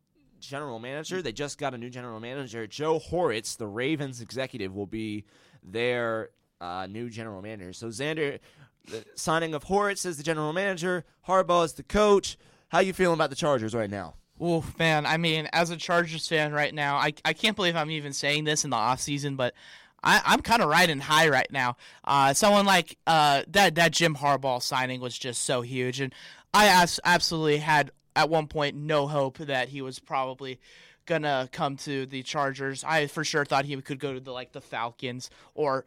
general 0.41 0.78
manager. 0.78 1.22
They 1.22 1.32
just 1.32 1.58
got 1.58 1.74
a 1.74 1.78
new 1.78 1.89
general 1.89 2.20
manager. 2.20 2.68
Joe 2.68 3.00
Hortiz, 3.00 3.56
the 3.56 3.66
Ravens 3.68 4.20
executive, 4.20 4.76
will 4.76 4.86
be 4.86 5.24
their 5.64 6.32
uh, 6.60 6.86
new 6.88 7.10
general 7.10 7.41
manager. 7.41 7.72
So, 7.72 7.88
Xander, 7.88 8.39
the 8.91 9.06
signing 9.16 9.54
of 9.54 9.64
Hortiz 9.64 10.06
as 10.06 10.18
the 10.18 10.24
general 10.24 10.52
manager, 10.52 11.06
Harbaugh 11.26 11.64
as 11.64 11.72
the 11.72 11.84
coach. 11.84 12.38
How 12.68 12.80
you 12.80 12.91
feeling 12.91 13.14
about 13.16 13.30
the 13.30 13.38
Chargers 13.38 13.74
right 13.74 13.89
now? 13.89 14.16
Oh 14.40 14.64
man, 14.78 15.06
I 15.06 15.18
mean, 15.18 15.50
as 15.52 15.70
a 15.70 15.78
Chargers 15.78 16.28
fan 16.28 16.54
right 16.54 16.74
now, 16.74 16.96
I, 16.96 17.14
I 17.26 17.34
can't 17.34 17.56
believe 17.56 17.76
I'm 17.76 17.92
even 17.92 18.14
saying 18.14 18.46
this 18.46 18.64
in 18.64 18.70
the 18.70 18.78
off 18.78 19.02
season, 19.02 19.36
but 19.36 19.54
I, 20.04 20.22
I'm 20.26 20.42
kind 20.42 20.62
of 20.62 20.70
riding 20.70 21.00
high 21.00 21.28
right 21.28 21.52
now. 21.52 21.76
Uh, 22.06 22.34
someone 22.34 22.66
like 22.66 22.98
uh, 23.06 23.44
that 23.50 23.76
that 23.76 23.92
Jim 23.92 24.16
Harbaugh 24.16 24.62
signing 24.62 25.02
was 25.02 25.18
just 25.18 25.44
so 25.44 25.62
huge, 25.62 26.00
and 26.00 26.14
I 26.54 26.84
as- 26.84 27.00
absolutely 27.04 27.58
had 27.58 27.92
at 28.16 28.30
one 28.30 28.48
point 28.48 28.76
no 28.76 29.08
hope 29.08 29.38
that 29.40 29.70
he 29.70 29.82
was 29.82 30.00
probably 30.00 30.60
gonna 31.06 31.50
come 31.52 31.76
to 31.78 32.06
the 32.06 32.24
Chargers. 32.24 32.84
I 32.84 33.08
for 33.08 33.24
sure 33.24 33.44
thought 33.44 33.66
he 33.66 33.76
could 33.82 34.00
go 34.00 34.14
to 34.14 34.20
the 34.20 34.32
like 34.32 34.54
the 34.54 34.62
Falcons 34.62 35.30
or 35.54 35.84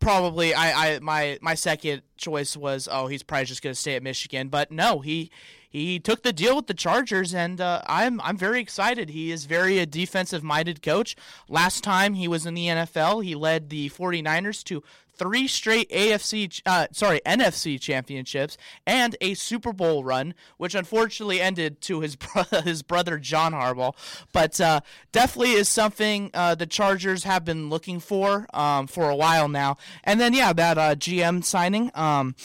probably 0.00 0.52
I, 0.52 0.96
I 0.96 0.98
my 0.98 1.38
my 1.40 1.54
second 1.54 2.02
choice 2.16 2.56
was 2.56 2.88
oh 2.90 3.06
he's 3.06 3.22
probably 3.22 3.46
just 3.46 3.62
to 3.62 3.74
stay 3.74 3.94
at 3.94 4.02
Michigan 4.02 4.48
but 4.48 4.70
no 4.70 5.00
he 5.00 5.30
he 5.74 5.98
took 5.98 6.22
the 6.22 6.32
deal 6.32 6.54
with 6.54 6.68
the 6.68 6.72
Chargers 6.72 7.34
and 7.34 7.60
uh, 7.60 7.82
I'm 7.88 8.20
I'm 8.20 8.36
very 8.36 8.60
excited. 8.60 9.10
He 9.10 9.32
is 9.32 9.46
very 9.46 9.80
a 9.80 9.86
defensive 9.86 10.44
minded 10.44 10.82
coach. 10.82 11.16
Last 11.48 11.82
time 11.82 12.14
he 12.14 12.28
was 12.28 12.46
in 12.46 12.54
the 12.54 12.68
NFL 12.68 13.24
he 13.24 13.34
led 13.34 13.70
the 13.70 13.90
49ers 13.90 14.62
to 14.64 14.84
three 15.16 15.48
straight 15.48 15.90
AFC 15.90 16.62
uh, 16.64 16.86
sorry 16.92 17.20
NFC 17.26 17.80
championships 17.80 18.56
and 18.86 19.16
a 19.20 19.34
Super 19.34 19.72
Bowl 19.72 20.04
run 20.04 20.34
which 20.58 20.76
unfortunately 20.76 21.40
ended 21.40 21.80
to 21.80 22.02
his 22.02 22.14
bro- 22.16 22.60
his 22.62 22.84
brother 22.84 23.18
John 23.18 23.52
Harbaugh. 23.52 23.96
But 24.32 24.60
uh, 24.60 24.80
definitely 25.10 25.54
is 25.54 25.68
something 25.68 26.30
uh, 26.34 26.54
the 26.54 26.66
Chargers 26.66 27.24
have 27.24 27.44
been 27.44 27.68
looking 27.68 27.98
for 27.98 28.46
um, 28.54 28.86
for 28.86 29.10
a 29.10 29.16
while 29.16 29.48
now. 29.48 29.78
And 30.04 30.20
then 30.20 30.34
yeah 30.34 30.52
that 30.52 30.78
uh, 30.78 30.94
GM 30.94 31.42
signing 31.42 31.90
um, 31.96 32.36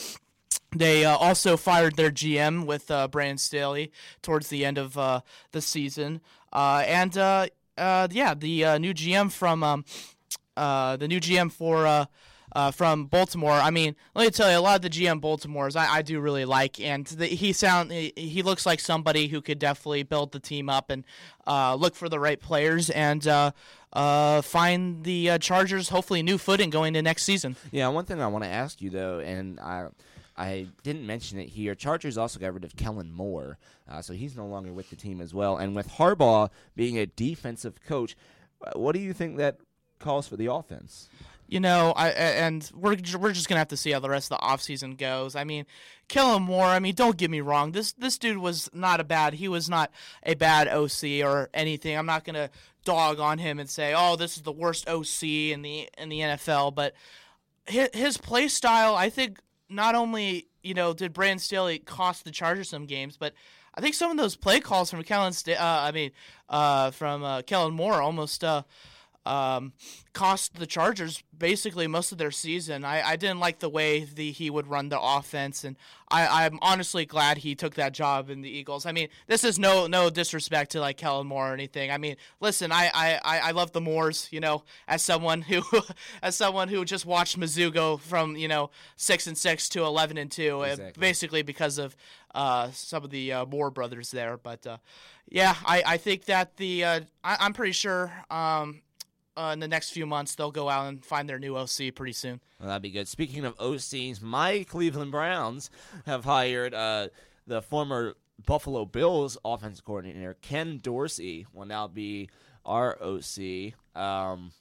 they 0.75 1.05
uh, 1.05 1.15
also 1.15 1.57
fired 1.57 1.95
their 1.95 2.11
GM 2.11 2.65
with 2.65 2.91
uh, 2.91 3.07
Brandon 3.07 3.37
Staley 3.37 3.91
towards 4.21 4.49
the 4.49 4.65
end 4.65 4.77
of 4.77 4.97
uh, 4.97 5.21
the 5.51 5.61
season, 5.61 6.21
uh, 6.53 6.83
and 6.85 7.17
uh, 7.17 7.47
uh, 7.77 8.07
yeah, 8.11 8.33
the 8.33 8.77
new 8.79 8.93
GM 8.93 9.31
from 9.31 9.63
um, 9.63 9.85
the 10.55 11.07
new 11.07 11.19
GM 11.19 11.51
for 11.51 12.07
uh, 12.51 12.71
from 12.71 13.05
Baltimore. 13.05 13.51
I 13.51 13.71
mean, 13.71 13.95
let 14.15 14.25
me 14.25 14.31
tell 14.31 14.51
you, 14.51 14.57
a 14.57 14.61
lot 14.61 14.75
of 14.75 14.81
the 14.81 14.89
GM 14.89 15.21
Baltimore's 15.21 15.75
I, 15.75 15.97
I 15.97 16.01
do 16.01 16.19
really 16.19 16.45
like, 16.45 16.79
and 16.79 17.05
the, 17.05 17.25
he 17.25 17.53
sound 17.53 17.91
he, 17.91 18.41
looks 18.43 18.65
like 18.65 18.79
somebody 18.79 19.27
who 19.27 19.41
could 19.41 19.59
definitely 19.59 20.03
build 20.03 20.31
the 20.31 20.39
team 20.39 20.69
up 20.69 20.89
and 20.89 21.03
uh, 21.47 21.75
look 21.75 21.95
for 21.95 22.09
the 22.09 22.19
right 22.19 22.39
players 22.39 22.89
and. 22.89 23.27
Uh, 23.27 23.51
find 24.43 25.03
the 25.03 25.39
Chargers 25.39 25.89
hopefully 25.89 26.21
new 26.21 26.37
footing 26.37 26.69
going 26.69 26.89
into 26.89 27.01
next 27.01 27.23
season. 27.23 27.55
Yeah, 27.71 27.87
one 27.87 28.05
thing 28.05 28.21
I 28.21 28.27
want 28.27 28.43
to 28.43 28.49
ask 28.49 28.83
you 28.83 28.91
though, 28.91 29.17
and 29.17 29.59
I 29.59 29.87
I 30.39 30.67
didn't 30.83 31.05
mention 31.05 31.37
it 31.37 31.49
here. 31.49 31.75
Chargers 31.75 32.17
also 32.17 32.39
got 32.39 32.53
rid 32.53 32.63
of 32.63 32.75
Kellen 32.75 33.11
Moore, 33.11 33.57
uh, 33.89 34.01
so 34.01 34.13
he's 34.13 34.35
no 34.35 34.47
longer 34.47 34.71
with 34.71 34.89
the 34.89 34.95
team 34.95 35.21
as 35.21 35.33
well. 35.33 35.57
And 35.57 35.75
with 35.75 35.89
Harbaugh 35.89 36.49
being 36.75 36.97
a 36.97 37.05
defensive 37.05 37.83
coach, 37.83 38.15
uh, 38.63 38.71
what 38.79 38.93
do 38.93 38.99
you 38.99 39.13
think 39.13 39.37
that 39.37 39.57
calls 39.99 40.27
for 40.27 40.37
the 40.37 40.51
offense? 40.51 41.09
you 41.49 41.59
know, 41.59 41.93
I 41.95 42.09
and 42.09 42.69
we're 42.75 42.95
we're 43.17 43.33
just 43.33 43.49
gonna 43.49 43.59
have 43.59 43.69
to 43.69 43.77
see 43.77 43.91
how 43.91 43.99
the 43.99 44.09
rest 44.09 44.31
of 44.31 44.39
the 44.39 44.45
offseason 44.45 44.97
goes. 44.97 45.35
I 45.35 45.43
mean, 45.43 45.65
Kellen 46.07 46.43
Moore. 46.43 46.65
I 46.65 46.79
mean, 46.79 46.93
don't 46.93 47.17
get 47.17 47.31
me 47.31 47.41
wrong. 47.41 47.71
This 47.71 47.91
this 47.93 48.19
dude 48.19 48.37
was 48.37 48.69
not 48.71 48.99
a 48.99 49.03
bad. 49.03 49.33
He 49.33 49.47
was 49.47 49.67
not 49.67 49.91
a 50.23 50.35
bad 50.35 50.67
OC 50.67 51.23
or 51.23 51.49
anything. 51.53 51.97
I'm 51.97 52.05
not 52.05 52.23
gonna 52.23 52.51
dog 52.85 53.19
on 53.19 53.39
him 53.39 53.59
and 53.59 53.67
say, 53.67 53.93
oh, 53.97 54.15
this 54.15 54.37
is 54.37 54.43
the 54.43 54.51
worst 54.51 54.87
OC 54.87 55.23
in 55.23 55.63
the 55.63 55.89
in 55.97 56.09
the 56.09 56.19
NFL. 56.19 56.75
But 56.75 56.93
his, 57.65 57.89
his 57.93 58.17
play 58.17 58.47
style, 58.47 58.95
I 58.95 59.09
think, 59.09 59.39
not 59.69 59.95
only 59.95 60.47
you 60.63 60.73
know 60.73 60.93
did 60.93 61.13
Brandon 61.13 61.39
Staley 61.39 61.79
cost 61.79 62.23
the 62.23 62.31
Chargers 62.31 62.69
some 62.69 62.85
games, 62.85 63.17
but 63.17 63.33
I 63.75 63.81
think 63.81 63.95
some 63.95 64.11
of 64.11 64.17
those 64.17 64.35
play 64.35 64.59
calls 64.59 64.89
from 64.89 65.03
Kellen, 65.03 65.33
Sta- 65.33 65.53
uh, 65.53 65.81
I 65.87 65.91
mean, 65.91 66.11
uh, 66.49 66.91
from 66.91 67.23
uh, 67.23 67.41
Kellen 67.43 67.73
Moore 67.73 68.01
almost. 68.01 68.43
Uh, 68.43 68.63
um, 69.29 69.73
cost 70.13 70.55
the 70.55 70.65
Chargers 70.65 71.23
basically 71.37 71.85
most 71.85 72.11
of 72.11 72.17
their 72.17 72.31
season. 72.31 72.83
I, 72.83 73.01
I 73.09 73.15
didn't 73.15 73.39
like 73.39 73.59
the 73.59 73.69
way 73.69 74.03
the, 74.03 74.31
he 74.31 74.49
would 74.49 74.67
run 74.67 74.89
the 74.89 74.99
offense, 74.99 75.63
and 75.63 75.77
I, 76.09 76.45
I'm 76.45 76.57
honestly 76.63 77.05
glad 77.05 77.37
he 77.37 77.53
took 77.53 77.75
that 77.75 77.93
job 77.93 78.31
in 78.31 78.41
the 78.41 78.49
Eagles. 78.49 78.87
I 78.87 78.91
mean, 78.91 79.09
this 79.27 79.43
is 79.43 79.59
no 79.59 79.85
no 79.85 80.09
disrespect 80.09 80.71
to 80.71 80.79
like 80.79 80.97
Kellen 80.97 81.27
Moore 81.27 81.51
or 81.51 81.53
anything. 81.53 81.91
I 81.91 81.99
mean, 81.99 82.15
listen, 82.39 82.71
I, 82.71 82.89
I, 82.93 83.19
I 83.39 83.51
love 83.51 83.71
the 83.71 83.81
Moores, 83.81 84.27
you 84.31 84.39
know, 84.39 84.63
as 84.87 85.03
someone 85.03 85.43
who 85.43 85.61
as 86.23 86.35
someone 86.35 86.67
who 86.67 86.83
just 86.83 87.05
watched 87.05 87.39
Mizzou 87.39 87.71
go 87.71 87.97
from 87.97 88.35
you 88.35 88.47
know 88.47 88.71
six 88.95 89.27
and 89.27 89.37
six 89.37 89.69
to 89.69 89.83
eleven 89.83 90.17
and 90.17 90.31
two, 90.31 90.63
Exactly. 90.63 90.99
basically 90.99 91.41
because 91.43 91.77
of 91.77 91.95
uh, 92.33 92.71
some 92.71 93.03
of 93.03 93.11
the 93.11 93.31
uh, 93.31 93.45
Moore 93.45 93.69
brothers 93.69 94.09
there. 94.09 94.37
But 94.37 94.65
uh, 94.65 94.77
yeah, 95.29 95.55
I, 95.63 95.83
I 95.85 95.97
think 95.97 96.25
that 96.25 96.57
the 96.57 96.83
uh, 96.83 96.99
I, 97.23 97.37
I'm 97.39 97.53
pretty 97.53 97.73
sure 97.73 98.11
um, 98.31 98.81
uh, 99.39 99.53
in 99.53 99.59
the 99.59 99.67
next 99.67 99.91
few 99.91 100.05
months 100.05 100.35
they'll 100.35 100.51
go 100.51 100.69
out 100.69 100.87
and 100.87 101.03
find 101.05 101.29
their 101.29 101.39
new 101.39 101.55
OC 101.55 101.95
pretty 101.95 102.13
soon. 102.13 102.41
Well, 102.59 102.67
that'd 102.67 102.81
be 102.81 102.91
good. 102.91 103.07
Speaking 103.07 103.45
of 103.45 103.57
OCs, 103.57 104.21
my 104.21 104.65
Cleveland 104.67 105.11
Browns 105.11 105.69
have 106.05 106.25
hired 106.25 106.73
uh, 106.73 107.07
the 107.47 107.61
former 107.61 108.15
Buffalo 108.45 108.85
Bills 108.85 109.37
offensive 109.43 109.85
coordinator 109.85 110.37
Ken 110.41 110.79
Dorsey 110.81 111.45
will 111.53 111.65
now 111.65 111.87
be 111.87 112.29
our 112.65 112.97
OC. 113.01 113.73
Um, 113.95 114.51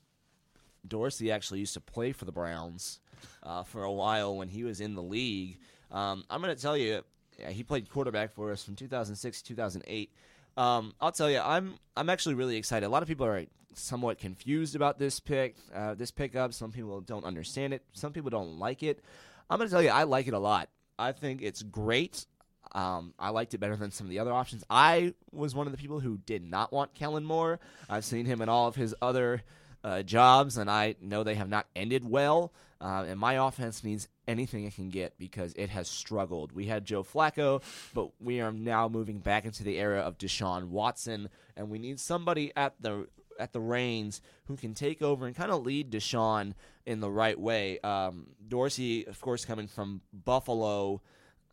Dorsey 0.87 1.31
actually 1.31 1.61
used 1.61 1.75
to 1.75 1.81
play 1.81 2.13
for 2.13 2.25
the 2.25 2.33
Browns 2.33 3.01
uh, 3.43 3.63
for 3.65 3.83
a 3.83 3.93
while 3.93 4.37
when 4.37 4.49
he 4.49 4.65
was 4.65 4.81
in 4.81 4.95
the 4.95 5.03
league. 5.03 5.59
Um, 5.91 6.25
I'm 6.31 6.41
going 6.41 6.55
to 6.55 6.61
tell 6.61 6.77
you, 6.77 7.03
he 7.49 7.63
played 7.63 7.89
quarterback 7.91 8.33
for 8.33 8.53
us 8.53 8.65
from 8.65 8.77
2006 8.77 9.43
to 9.43 9.49
2008. 9.49 10.13
Um, 10.59 10.93
I'll 11.01 11.13
tell 11.13 11.31
you, 11.31 11.39
I'm 11.39 11.77
I'm 11.97 12.11
actually 12.11 12.35
really 12.35 12.57
excited. 12.57 12.85
A 12.85 12.89
lot 12.89 13.03
of 13.03 13.09
people 13.09 13.27
are 13.27 13.45
somewhat 13.75 14.19
confused 14.19 14.75
about 14.75 14.99
this 14.99 15.21
pick, 15.21 15.55
uh, 15.73 15.95
this 15.95 16.11
pickup. 16.11 16.53
Some 16.53 16.73
people 16.73 17.01
don't 17.01 17.25
understand 17.25 17.73
it. 17.73 17.83
Some 17.93 18.13
people 18.13 18.29
don't 18.29 18.59
like 18.59 18.83
it. 18.83 19.01
I'm 19.49 19.59
going 19.59 19.69
to 19.69 19.73
tell 19.73 19.83
you, 19.83 19.91
I 19.91 20.03
like 20.03 20.27
it 20.27 20.35
a 20.35 20.39
lot. 20.39 20.69
I 20.99 21.13
think 21.13 21.43
it's 21.43 21.63
great. 21.63 22.27
Um, 22.73 23.15
I 23.19 23.31
liked 23.31 23.55
it 23.55 23.59
better 23.59 23.77
than 23.77 23.93
some 23.93 24.07
of 24.07 24.11
the 24.11 24.19
other 24.19 24.33
options. 24.33 24.65
I 24.69 25.15
was 25.31 25.55
one 25.55 25.67
of 25.67 25.73
the 25.73 25.79
people 25.79 26.01
who 26.01 26.19
did 26.19 26.43
not 26.43 26.73
want 26.73 26.93
Kellen 26.93 27.25
Moore. 27.25 27.61
I've 27.89 28.05
seen 28.05 28.27
him 28.27 28.43
in 28.43 28.49
all 28.49 28.67
of 28.67 28.75
his 28.75 28.95
other 29.01 29.43
uh, 29.85 30.03
jobs, 30.03 30.57
and 30.57 30.71
I 30.71 30.97
know 31.01 31.23
they 31.23 31.35
have 31.35 31.49
not 31.49 31.67
ended 31.75 32.09
well. 32.09 32.53
Uh, 32.81 33.05
and 33.09 33.19
my 33.19 33.45
offense 33.45 33.83
needs 33.83 34.07
anything 34.29 34.65
it 34.65 34.75
can 34.75 34.89
get 34.89 35.19
because 35.19 35.53
it 35.57 35.69
has 35.71 35.89
struggled. 35.89 36.53
We 36.53 36.67
had 36.67 36.85
Joe 36.85 37.03
Flacco, 37.03 37.61
but 37.93 38.11
we 38.21 38.41
are 38.41 38.53
now 38.53 38.89
moving 38.89 39.19
back 39.19 39.45
into 39.45 39.65
the 39.65 39.79
era 39.79 40.01
of 40.01 40.17
Deshaun 40.17 40.69
Watson, 40.69 41.29
and 41.57 41.71
we 41.71 41.79
need 41.79 41.99
somebody 41.99 42.53
at 42.55 42.75
the 42.81 43.09
at 43.39 43.53
the 43.53 43.61
reins 43.61 44.21
who 44.47 44.57
can 44.57 44.75
take 44.75 45.01
over 45.01 45.27
and 45.27 45.35
kind 45.35 45.51
of 45.51 45.65
lead 45.65 45.91
Deshaun 45.91 46.55
in 46.87 47.01
the 47.01 47.11
right 47.11 47.39
way. 47.39 47.79
Um, 47.81 48.27
Dorsey, 48.47 49.07
of 49.07 49.21
course, 49.21 49.45
coming 49.45 49.69
from 49.69 50.01
Buffalo, 50.13 51.01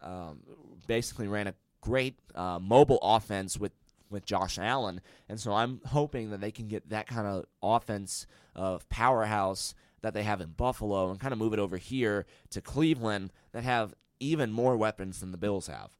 um, 0.01 0.39
basically 0.87 1.27
ran 1.27 1.47
a 1.47 1.53
great 1.81 2.17
uh, 2.33 2.59
mobile 2.59 2.99
offense 3.01 3.57
with 3.59 3.71
with 4.09 4.25
Josh 4.25 4.57
Allen, 4.59 5.01
and 5.27 5.39
so 5.39 5.53
I'm 5.53 5.81
hoping 5.87 6.29
that 6.31 6.41
they 6.41 6.51
can 6.51 6.67
get 6.67 6.89
that 6.89 7.07
kind 7.07 7.27
of 7.27 7.45
offense 7.61 8.27
of 8.55 8.87
powerhouse 8.89 9.73
that 10.01 10.13
they 10.13 10.23
have 10.23 10.39
in 10.41 10.49
Buffalo 10.49 11.09
and 11.09 11.19
kind 11.19 11.33
of 11.33 11.39
move 11.39 11.53
it 11.53 11.59
over 11.59 11.77
here 11.77 12.25
to 12.51 12.61
Cleveland 12.61 13.33
that 13.53 13.63
have 13.63 13.93
even 14.19 14.51
more 14.51 14.77
weapons 14.77 15.19
than 15.19 15.31
the 15.31 15.37
Bills 15.37 15.67
have. 15.67 15.95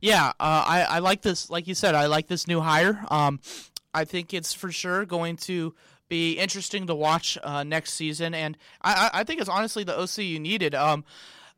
Yeah, 0.00 0.28
uh, 0.40 0.64
I 0.66 0.86
I 0.88 0.98
like 1.00 1.22
this. 1.22 1.50
Like 1.50 1.66
you 1.66 1.74
said, 1.74 1.94
I 1.94 2.06
like 2.06 2.26
this 2.26 2.46
new 2.46 2.60
hire. 2.60 3.04
Um, 3.10 3.40
I 3.92 4.04
think 4.04 4.32
it's 4.32 4.54
for 4.54 4.72
sure 4.72 5.04
going 5.04 5.36
to 5.38 5.74
be 6.08 6.34
interesting 6.34 6.86
to 6.86 6.94
watch 6.94 7.36
uh, 7.42 7.62
next 7.64 7.94
season, 7.94 8.34
and 8.34 8.56
I, 8.82 9.10
I 9.12 9.24
think 9.24 9.40
it's 9.40 9.50
honestly 9.50 9.84
the 9.84 9.98
OC 9.98 10.18
you 10.18 10.40
needed. 10.40 10.74
Um, 10.74 11.04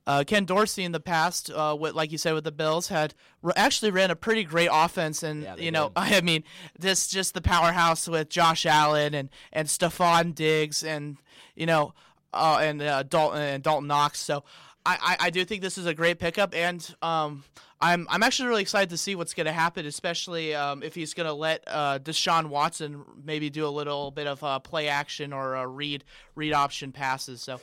uh, 0.06 0.24
Ken 0.26 0.44
Dorsey 0.44 0.84
in 0.84 0.92
the 0.92 1.00
past, 1.00 1.50
uh, 1.50 1.76
with, 1.78 1.94
like 1.94 2.10
you 2.10 2.18
said, 2.18 2.34
with 2.34 2.44
the 2.44 2.52
Bills, 2.52 2.88
had 2.88 3.14
r- 3.42 3.52
actually 3.56 3.90
ran 3.90 4.10
a 4.10 4.16
pretty 4.16 4.44
great 4.44 4.68
offense, 4.72 5.22
and 5.22 5.46
you 5.58 5.70
know, 5.70 5.92
I 5.96 6.20
mean, 6.20 6.44
this 6.78 7.06
just 7.06 7.34
the 7.34 7.40
powerhouse 7.40 8.08
with 8.08 8.28
Josh 8.28 8.66
Allen 8.66 9.14
and 9.14 9.28
and 9.52 9.68
Stefon 9.68 10.34
Diggs, 10.34 10.82
and 10.82 11.18
you 11.54 11.66
know, 11.66 11.94
uh, 12.32 12.58
and 12.60 12.82
uh, 12.82 13.02
Dalton 13.04 13.40
and 13.40 13.62
Dalton 13.62 13.88
Knox. 13.88 14.20
So. 14.20 14.44
I, 14.84 15.16
I, 15.20 15.26
I 15.26 15.30
do 15.30 15.44
think 15.44 15.62
this 15.62 15.78
is 15.78 15.86
a 15.86 15.94
great 15.94 16.18
pickup, 16.18 16.56
and 16.56 16.92
um, 17.02 17.44
I'm 17.80 18.06
I'm 18.10 18.24
actually 18.24 18.48
really 18.48 18.62
excited 18.62 18.90
to 18.90 18.96
see 18.96 19.14
what's 19.14 19.32
going 19.32 19.46
to 19.46 19.52
happen, 19.52 19.86
especially 19.86 20.56
um, 20.56 20.82
if 20.82 20.94
he's 20.94 21.14
going 21.14 21.28
to 21.28 21.32
let 21.32 21.62
uh, 21.66 22.00
Deshaun 22.00 22.46
Watson 22.46 23.04
maybe 23.24 23.48
do 23.50 23.64
a 23.64 23.70
little 23.70 24.10
bit 24.10 24.26
of 24.26 24.42
uh, 24.42 24.58
play 24.58 24.88
action 24.88 25.32
or 25.32 25.56
uh, 25.56 25.64
read 25.64 26.02
read 26.34 26.52
option 26.52 26.90
passes. 26.90 27.42
So 27.42 27.60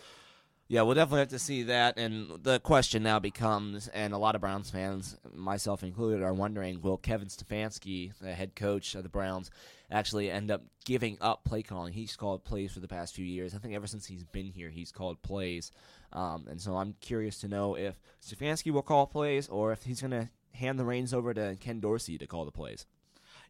Yeah, 0.72 0.84
we'll 0.84 0.94
definitely 0.94 1.22
have 1.22 1.30
to 1.30 1.40
see 1.40 1.64
that. 1.64 1.98
And 1.98 2.44
the 2.44 2.60
question 2.60 3.02
now 3.02 3.18
becomes, 3.18 3.88
and 3.88 4.14
a 4.14 4.20
lot 4.20 4.36
of 4.36 4.42
Browns 4.42 4.70
fans, 4.70 5.18
myself 5.34 5.82
included, 5.82 6.22
are 6.22 6.32
wondering: 6.32 6.82
Will 6.82 6.98
Kevin 6.98 7.28
Stefanski, 7.28 8.14
the 8.22 8.34
head 8.34 8.56
coach 8.56 8.94
of 8.94 9.02
the 9.02 9.10
Browns, 9.10 9.50
actually 9.90 10.30
end 10.30 10.52
up 10.52 10.62
giving 10.86 11.18
up 11.22 11.44
play 11.44 11.64
calling? 11.64 11.92
He's 11.92 12.16
called 12.16 12.46
plays 12.46 12.72
for 12.72 12.82
the 12.82 12.88
past 12.88 13.16
few 13.16 13.26
years. 13.26 13.56
I 13.56 13.58
think 13.58 13.74
ever 13.74 13.88
since 13.88 14.06
he's 14.06 14.24
been 14.24 14.52
here, 14.52 14.70
he's 14.70 14.92
called 14.92 15.24
plays. 15.24 15.72
Um, 16.14 16.46
and 16.48 16.62
so 16.62 16.78
I'm 16.78 16.94
curious 17.02 17.40
to 17.40 17.48
know 17.48 17.74
if 17.74 18.00
Stefanski 18.24 18.72
will 18.72 18.84
call 18.84 19.08
plays 19.08 19.48
or 19.50 19.72
if 19.72 19.82
he's 19.82 20.02
going 20.02 20.12
to 20.12 20.30
hand 20.54 20.80
the 20.80 20.86
reins 20.86 21.16
over 21.16 21.34
to 21.34 21.58
Ken 21.60 21.80
Dorsey 21.80 22.20
to 22.20 22.28
call 22.28 22.46
the 22.46 22.52
plays. 22.52 22.86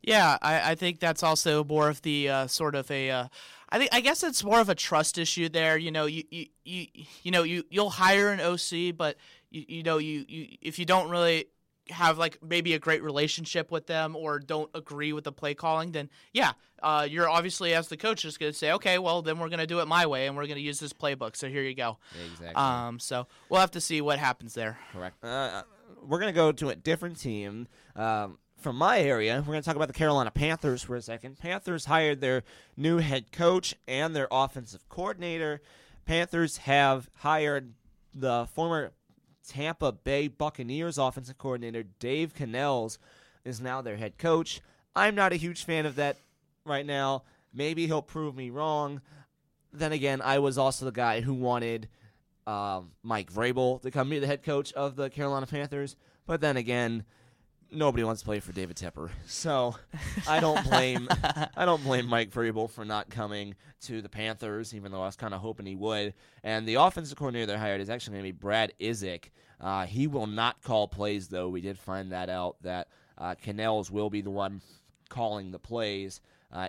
Yeah, 0.02 0.38
I, 0.42 0.72
I 0.72 0.76
think 0.76 1.00
that's 1.00 1.24
also 1.24 1.64
more 1.64 1.90
of 1.90 2.02
the 2.02 2.30
uh, 2.30 2.48
sort 2.48 2.76
of 2.76 2.90
a. 2.92 3.10
Uh, 3.10 3.28
I 3.72 3.78
think 3.78 3.94
I 3.94 4.02
guess 4.02 4.24
it's 4.24 4.44
more 4.44 4.60
of 4.60 4.70
a 4.70 4.76
trust 4.76 5.18
issue 5.18 5.50
there. 5.50 5.78
You 5.78 5.92
know, 5.92 6.06
you 6.06 6.24
you 6.32 6.46
you, 6.64 6.88
you 7.24 7.32
know 7.32 7.44
you 7.44 7.64
you'll 7.70 7.90
hire 7.90 8.30
an 8.30 8.40
OC, 8.40 8.96
but 8.98 9.18
you 9.50 9.66
you 9.68 9.84
know 9.84 9.98
you, 9.98 10.26
you 10.28 10.58
if 10.62 10.80
you 10.80 10.86
don't 10.86 11.10
really 11.10 11.46
have 11.92 12.18
like 12.18 12.38
maybe 12.44 12.74
a 12.74 12.80
great 12.80 13.04
relationship 13.04 13.72
with 13.72 13.88
them 13.88 14.16
or 14.16 14.40
don't 14.40 14.70
agree 14.74 15.14
with 15.14 15.24
the 15.24 15.32
play 15.32 15.54
calling, 15.54 15.92
then 15.92 16.10
yeah, 16.34 16.54
uh, 16.82 17.08
you're 17.10 17.30
obviously 17.30 17.74
as 17.74 17.88
the 17.88 17.98
coach 17.98 18.22
just 18.22 18.40
going 18.40 18.52
to 18.52 18.58
say, 18.58 18.72
okay, 18.74 19.00
well 19.00 19.22
then 19.22 19.40
we're 19.40 19.50
going 19.50 19.60
to 19.60 19.68
do 19.68 19.80
it 19.80 19.88
my 19.88 20.06
way 20.06 20.28
and 20.28 20.36
we're 20.36 20.46
going 20.46 20.58
to 20.58 20.62
use 20.62 20.80
this 20.80 20.94
playbook. 20.94 21.36
So 21.36 21.48
here 21.48 21.64
you 21.64 21.76
go. 21.76 21.98
Exactly. 22.32 22.56
Um, 22.56 23.00
so 23.00 23.28
we'll 23.50 23.60
have 23.60 23.72
to 23.72 23.82
see 23.82 24.02
what 24.02 24.20
happens 24.20 24.54
there. 24.54 24.78
Correct. 24.94 25.24
Uh, 25.24 25.64
we're 26.08 26.20
going 26.20 26.32
to 26.32 26.36
go 26.36 26.52
to 26.52 26.70
a 26.70 26.76
different 26.76 27.20
team. 27.20 27.68
Um, 27.96 28.38
from 28.60 28.76
my 28.76 29.00
area, 29.00 29.38
we're 29.40 29.54
going 29.54 29.62
to 29.62 29.66
talk 29.66 29.76
about 29.76 29.88
the 29.88 29.94
Carolina 29.94 30.32
Panthers 30.32 30.84
for 30.84 30.96
a 30.96 31.02
second. 31.02 31.40
Panthers 31.40 31.86
hired 31.86 32.22
their 32.22 32.44
new 32.76 32.98
head 32.98 33.32
coach 33.32 33.76
and 33.88 34.16
their 34.16 34.28
offensive 34.32 34.88
coordinator. 34.90 35.62
Panthers 36.06 36.58
have 36.58 37.10
hired 37.18 37.74
the 38.14 38.48
former 38.54 38.92
Tampa 39.48 39.92
Bay 39.92 40.28
Buccaneers 40.28 40.98
offensive 40.98 41.38
coordinator 41.38 41.84
Dave 42.00 42.34
Canales 42.34 43.00
is 43.46 43.62
now 43.62 43.82
their 43.82 43.98
head 43.98 44.18
coach. 44.18 44.62
I'm 44.96 45.16
not 45.16 45.34
a 45.34 45.38
huge 45.38 45.64
fan 45.64 45.86
of 45.86 45.96
that 45.96 46.18
right 46.66 46.86
now. 46.86 47.24
Maybe 47.54 47.88
he'll 47.88 48.02
prove 48.02 48.36
me 48.36 48.50
wrong. 48.50 49.02
Then 49.72 49.92
again, 49.92 50.22
I 50.22 50.40
was 50.40 50.58
also 50.58 50.86
the 50.86 50.92
guy 50.92 51.22
who 51.22 51.34
wanted 51.34 51.88
um, 52.46 52.92
Mike 53.04 53.32
Vrabel 53.32 53.82
to 53.82 53.92
come 53.92 54.10
be 54.10 54.20
the 54.20 54.28
head 54.28 54.44
coach 54.44 54.74
of 54.74 54.96
the 54.96 55.10
Carolina 55.10 55.48
Panthers. 55.48 55.96
But 56.26 56.42
then 56.42 56.58
again, 56.58 57.06
nobody 57.72 58.04
wants 58.04 58.22
to 58.22 58.26
play 58.26 58.40
for 58.40 58.52
David 58.52 58.78
Tepper, 58.78 59.10
so 59.28 59.76
I 60.28 60.40
don't 60.40 60.64
blame 60.70 61.08
I 61.56 61.66
don't 61.66 61.84
blame 61.84 62.08
Mike 62.08 62.32
Vrabel 62.32 62.70
for 62.70 62.86
not 62.86 63.10
coming 63.10 63.56
to 63.82 64.02
the 64.02 64.10
Panthers, 64.10 64.74
even 64.74 64.92
though 64.92 65.02
I 65.02 65.06
was 65.06 65.16
kind 65.16 65.34
of 65.34 65.42
hoping 65.42 65.66
he 65.66 65.76
would. 65.76 66.14
And 66.44 66.68
the 66.68 66.76
offensive 66.76 67.18
coordinator 67.18 67.48
they 67.48 67.58
hired 67.58 67.82
is 67.82 67.90
actually 67.90 68.14
going 68.14 68.26
to 68.26 68.34
be 68.34 68.40
Brad 68.40 68.74
Idzik. 68.80 69.26
Uh, 69.60 69.86
he 69.86 70.08
will 70.08 70.28
not 70.28 70.62
call 70.62 70.88
plays, 70.88 71.28
though. 71.28 71.50
We 71.50 71.62
did 71.62 71.78
find 71.78 72.12
that 72.12 72.30
out 72.30 72.58
that 72.62 72.88
uh, 73.18 73.36
Canales 73.36 73.92
will 73.92 74.10
be 74.10 74.22
the 74.22 74.30
one 74.30 74.62
calling 75.10 75.52
the 75.52 75.60
plays. 75.60 76.22
Uh, 76.52 76.68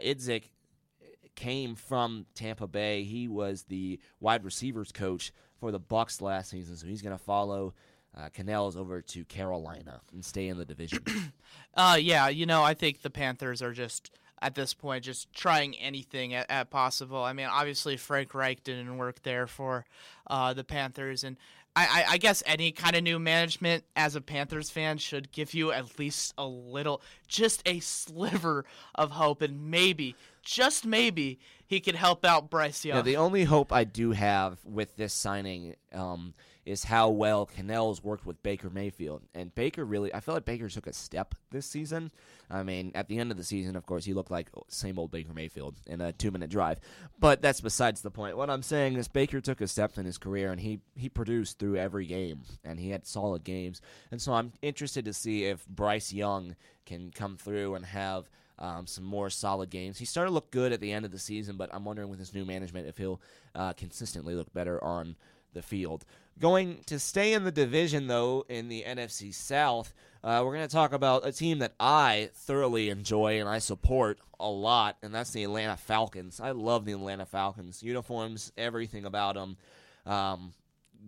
came 1.37 1.75
from 1.75 2.27
Tampa 2.35 2.67
Bay. 2.67 3.05
He 3.05 3.29
was 3.29 3.63
the 3.63 3.99
wide 4.19 4.45
receivers 4.45 4.93
coach 4.93 5.33
for 5.59 5.71
the 5.71 5.81
Bucs 5.81 6.21
last 6.21 6.51
season, 6.51 6.77
so 6.77 6.87
he's 6.87 7.03
going 7.03 7.17
to 7.17 7.23
follow 7.23 7.75
uh, 8.17 8.29
Canales 8.31 8.77
over 8.77 9.01
to 9.01 9.25
Carolina 9.25 10.01
and 10.13 10.25
stay 10.25 10.49
in 10.49 10.59
the 10.59 10.65
division. 10.65 11.05
Uh, 11.73 11.97
yeah, 12.01 12.29
you 12.29 12.47
know, 12.47 12.65
I 12.65 12.75
think 12.75 13.03
the 13.03 13.11
Panthers 13.11 13.63
are 13.63 13.73
just 13.73 14.11
at 14.43 14.57
this 14.57 14.75
point 14.75 15.05
just 15.05 15.33
trying 15.33 15.77
anything 15.77 16.35
at, 16.35 16.51
at 16.51 16.69
possible. 16.69 17.23
I 17.23 17.33
mean, 17.33 17.47
obviously 17.47 17.97
Frank 17.97 18.35
Reich 18.35 18.65
didn't 18.65 18.99
work 18.99 19.23
there 19.23 19.47
for 19.47 19.85
uh, 20.27 20.53
the 20.53 20.65
Panthers, 20.65 21.23
and 21.23 21.37
I, 21.77 21.87
I, 21.87 22.13
I 22.13 22.19
guess 22.19 22.43
any 22.45 22.73
kind 22.73 22.97
of 22.97 23.03
new 23.03 23.19
management 23.19 23.85
as 23.95 24.17
a 24.17 24.21
Panthers 24.21 24.71
fan 24.71 24.99
should 24.99 25.31
give 25.31 25.55
you 25.55 25.71
at 25.71 25.99
least 25.99 26.35
a 26.37 26.47
little, 26.47 27.03
just 27.29 27.63
a 27.67 27.79
sliver 27.81 28.65
of 28.95 29.13
hope, 29.13 29.43
and 29.43 29.71
maybe, 29.71 30.17
just 30.43 30.85
maybe, 30.85 31.39
he 31.67 31.79
could 31.79 31.95
help 31.95 32.25
out 32.25 32.51
Bryce 32.51 32.85
Young. 32.85 32.99
Yeah, 32.99 33.03
the 33.03 33.17
only 33.17 33.45
hope 33.45 33.73
I 33.73 33.85
do 33.85 34.11
have 34.11 34.59
with 34.65 34.97
this 34.97 35.15
signing 35.15 35.77
um, 35.93 36.35
is 36.71 36.85
how 36.85 37.09
well 37.09 37.47
Canales 37.47 38.03
worked 38.05 38.25
with 38.25 38.41
Baker 38.45 38.71
Mayfield. 38.71 39.23
And 39.35 39.53
Baker 39.55 39.85
really, 39.85 40.15
I 40.15 40.21
feel 40.21 40.35
like 40.35 40.45
Baker 40.45 40.69
took 40.69 40.87
a 40.87 40.93
step 40.93 41.35
this 41.51 41.67
season. 41.67 42.13
I 42.49 42.63
mean, 42.63 42.93
at 42.95 43.09
the 43.09 43.19
end 43.19 43.33
of 43.33 43.37
the 43.37 43.45
season, 43.45 43.75
of 43.75 43.87
course, 43.87 44.05
he 44.05 44.15
looked 44.15 44.31
like 44.31 44.49
same 44.69 44.97
old 44.97 45.11
Baker 45.11 45.33
Mayfield 45.33 45.75
in 45.87 46.01
a 46.01 46.13
two 46.13 46.31
minute 46.31 46.49
drive. 46.49 46.79
But 47.19 47.43
that's 47.43 47.61
besides 47.61 48.03
the 48.03 48.11
point. 48.11 48.37
What 48.37 48.51
I'm 48.51 48.63
saying 48.63 48.95
is 48.95 49.09
Baker 49.09 49.41
took 49.41 49.61
a 49.61 49.67
step 49.67 49.99
in 49.99 50.07
his 50.07 50.17
career 50.17 50.53
and 50.53 50.61
he, 50.61 50.81
he 50.95 51.09
produced 51.09 51.59
through 51.59 51.77
every 51.77 52.07
game 52.07 52.43
and 52.65 52.79
he 52.79 52.91
had 52.91 53.05
solid 53.05 53.43
games. 53.43 53.81
And 54.13 54.23
so 54.23 54.33
I'm 54.33 54.53
interested 54.63 55.05
to 55.07 55.13
see 55.13 55.47
if 55.47 55.67
Bryce 55.67 56.13
Young 56.13 56.55
can 56.87 57.11
come 57.11 57.37
through 57.37 57.75
and 57.75 57.85
have 57.85 58.31
um, 58.61 58.87
some 58.87 59.05
more 59.05 59.29
solid 59.29 59.71
games. 59.71 59.99
He 59.99 60.05
started 60.05 60.31
to 60.31 60.35
look 60.35 60.53
good 60.53 60.73
at 60.73 60.81
the 60.81 60.93
end 60.93 61.05
of 61.05 61.11
the 61.11 61.19
season, 61.19 61.57
but 61.57 61.71
I'm 61.73 61.85
wondering 61.85 62.11
with 62.11 62.21
his 62.21 62.33
new 62.33 62.45
management 62.45 62.87
if 62.87 62.97
he'll 62.97 63.21
uh, 63.57 63.73
consistently 63.73 64.37
look 64.37 64.53
better 64.53 64.83
on 64.85 65.17
the 65.53 65.63
field. 65.63 66.05
Going 66.41 66.81
to 66.87 66.99
stay 66.99 67.35
in 67.35 67.45
the 67.45 67.53
division, 67.53 68.07
though, 68.07 68.47
in 68.49 68.69
the 68.69 68.85
NFC 68.87 69.35
South, 69.35 69.93
uh, 70.25 70.41
we're 70.43 70.55
going 70.55 70.67
to 70.67 70.75
talk 70.75 70.95
about 70.95 71.27
a 71.27 71.33
team 71.33 71.59
that 71.59 71.75
I 71.79 72.31
thoroughly 72.35 72.89
enjoy 72.89 73.41
and 73.41 73.49
I 73.49 73.59
support 73.59 74.19
a 74.39 74.49
lot, 74.49 74.97
and 75.03 75.15
that's 75.15 75.33
the 75.33 75.45
Atlanta 75.45 75.77
Falcons. 75.77 76.41
I 76.41 76.53
love 76.53 76.87
the 76.87 76.93
Atlanta 76.93 77.27
Falcons. 77.27 77.83
Uniforms, 77.83 78.53
everything 78.57 79.05
about 79.05 79.35
them. 79.35 79.59
Um, 80.07 80.55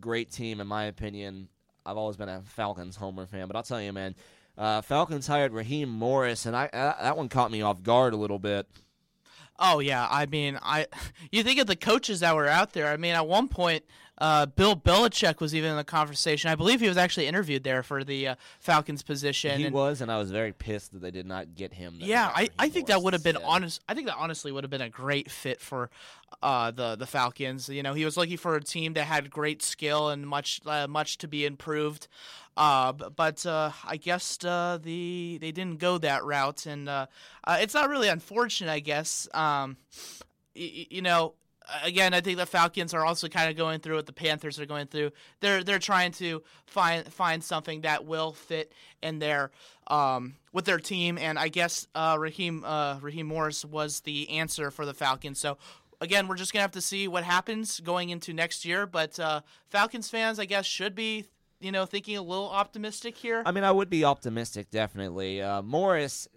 great 0.00 0.30
team, 0.30 0.60
in 0.60 0.66
my 0.66 0.84
opinion. 0.84 1.48
I've 1.86 1.96
always 1.96 2.16
been 2.16 2.28
a 2.28 2.42
Falcons 2.42 2.96
homer 2.96 3.26
fan, 3.26 3.46
but 3.46 3.56
I'll 3.56 3.62
tell 3.62 3.80
you, 3.80 3.92
man, 3.92 4.14
uh, 4.58 4.82
Falcons 4.82 5.26
hired 5.26 5.52
Raheem 5.52 5.88
Morris, 5.88 6.44
and 6.44 6.54
I 6.54 6.66
uh, 6.66 7.02
that 7.02 7.16
one 7.16 7.28
caught 7.28 7.50
me 7.50 7.62
off 7.62 7.82
guard 7.82 8.12
a 8.12 8.18
little 8.18 8.38
bit. 8.38 8.66
Oh 9.58 9.78
yeah, 9.78 10.06
I 10.10 10.26
mean, 10.26 10.58
I 10.62 10.86
you 11.32 11.42
think 11.42 11.58
of 11.58 11.66
the 11.66 11.76
coaches 11.76 12.20
that 12.20 12.34
were 12.34 12.46
out 12.46 12.72
there. 12.72 12.88
I 12.88 12.96
mean, 12.96 13.14
at 13.14 13.26
one 13.26 13.48
point, 13.48 13.84
uh, 14.22 14.46
Bill 14.46 14.76
Belichick 14.76 15.40
was 15.40 15.52
even 15.52 15.72
in 15.72 15.76
the 15.76 15.82
conversation. 15.82 16.48
I 16.48 16.54
believe 16.54 16.80
he 16.80 16.86
was 16.86 16.96
actually 16.96 17.26
interviewed 17.26 17.64
there 17.64 17.82
for 17.82 18.04
the 18.04 18.28
uh, 18.28 18.34
Falcons 18.60 19.02
position. 19.02 19.58
He 19.58 19.66
and, 19.66 19.74
was, 19.74 20.00
and 20.00 20.12
I 20.12 20.18
was 20.18 20.30
very 20.30 20.52
pissed 20.52 20.92
that 20.92 21.02
they 21.02 21.10
did 21.10 21.26
not 21.26 21.56
get 21.56 21.72
him. 21.72 21.98
that 21.98 22.06
yeah, 22.06 22.30
I, 22.32 22.48
I 22.56 22.68
think 22.68 22.86
that 22.86 23.02
would 23.02 23.14
have 23.14 23.24
been 23.24 23.34
instead. 23.34 23.50
honest. 23.50 23.80
I 23.88 23.94
think 23.94 24.06
that 24.06 24.16
honestly 24.16 24.52
would 24.52 24.62
have 24.62 24.70
been 24.70 24.80
a 24.80 24.88
great 24.88 25.28
fit 25.28 25.60
for 25.60 25.90
uh, 26.40 26.70
the 26.70 26.94
the 26.94 27.06
Falcons. 27.06 27.68
You 27.68 27.82
know, 27.82 27.94
he 27.94 28.04
was 28.04 28.16
looking 28.16 28.36
for 28.36 28.54
a 28.54 28.62
team 28.62 28.92
that 28.92 29.06
had 29.06 29.28
great 29.28 29.60
skill 29.60 30.08
and 30.10 30.24
much 30.24 30.60
uh, 30.66 30.86
much 30.86 31.18
to 31.18 31.26
be 31.26 31.44
improved. 31.44 32.06
Uh, 32.56 32.92
but 32.92 33.44
uh, 33.44 33.72
I 33.84 33.96
guess 33.96 34.38
uh, 34.44 34.78
the 34.80 35.38
they 35.40 35.50
didn't 35.50 35.80
go 35.80 35.98
that 35.98 36.24
route, 36.24 36.66
and 36.66 36.88
uh, 36.88 37.06
uh, 37.42 37.58
it's 37.60 37.74
not 37.74 37.88
really 37.88 38.06
unfortunate. 38.06 38.70
I 38.70 38.78
guess 38.78 39.26
um, 39.34 39.78
y- 40.54 40.86
you 40.90 41.02
know. 41.02 41.34
Again, 41.82 42.12
I 42.12 42.20
think 42.20 42.38
the 42.38 42.46
Falcons 42.46 42.92
are 42.92 43.04
also 43.04 43.28
kind 43.28 43.50
of 43.50 43.56
going 43.56 43.80
through 43.80 43.96
what 43.96 44.06
the 44.06 44.12
Panthers 44.12 44.58
are 44.58 44.66
going 44.66 44.86
through. 44.86 45.12
They're 45.40 45.62
they're 45.62 45.78
trying 45.78 46.12
to 46.12 46.42
find 46.66 47.06
find 47.12 47.42
something 47.42 47.82
that 47.82 48.04
will 48.04 48.32
fit 48.32 48.72
in 49.02 49.18
their 49.18 49.50
um, 49.86 50.34
with 50.52 50.64
their 50.64 50.78
team, 50.78 51.18
and 51.18 51.38
I 51.38 51.48
guess 51.48 51.86
uh, 51.94 52.16
Raheem 52.18 52.64
uh, 52.64 52.98
Raheem 53.00 53.26
Morris 53.26 53.64
was 53.64 54.00
the 54.00 54.28
answer 54.30 54.70
for 54.70 54.84
the 54.84 54.94
Falcons. 54.94 55.38
So 55.38 55.58
again, 56.00 56.28
we're 56.28 56.36
just 56.36 56.52
gonna 56.52 56.62
have 56.62 56.72
to 56.72 56.80
see 56.80 57.08
what 57.08 57.24
happens 57.24 57.80
going 57.80 58.10
into 58.10 58.32
next 58.32 58.64
year. 58.64 58.86
But 58.86 59.18
uh, 59.18 59.40
Falcons 59.70 60.10
fans, 60.10 60.38
I 60.38 60.44
guess, 60.44 60.66
should 60.66 60.94
be 60.94 61.26
you 61.60 61.72
know 61.72 61.86
thinking 61.86 62.16
a 62.16 62.22
little 62.22 62.50
optimistic 62.50 63.16
here. 63.16 63.42
I 63.46 63.52
mean, 63.52 63.64
I 63.64 63.70
would 63.70 63.88
be 63.88 64.04
optimistic, 64.04 64.70
definitely. 64.70 65.40
Uh, 65.40 65.62
Morris, 65.62 66.28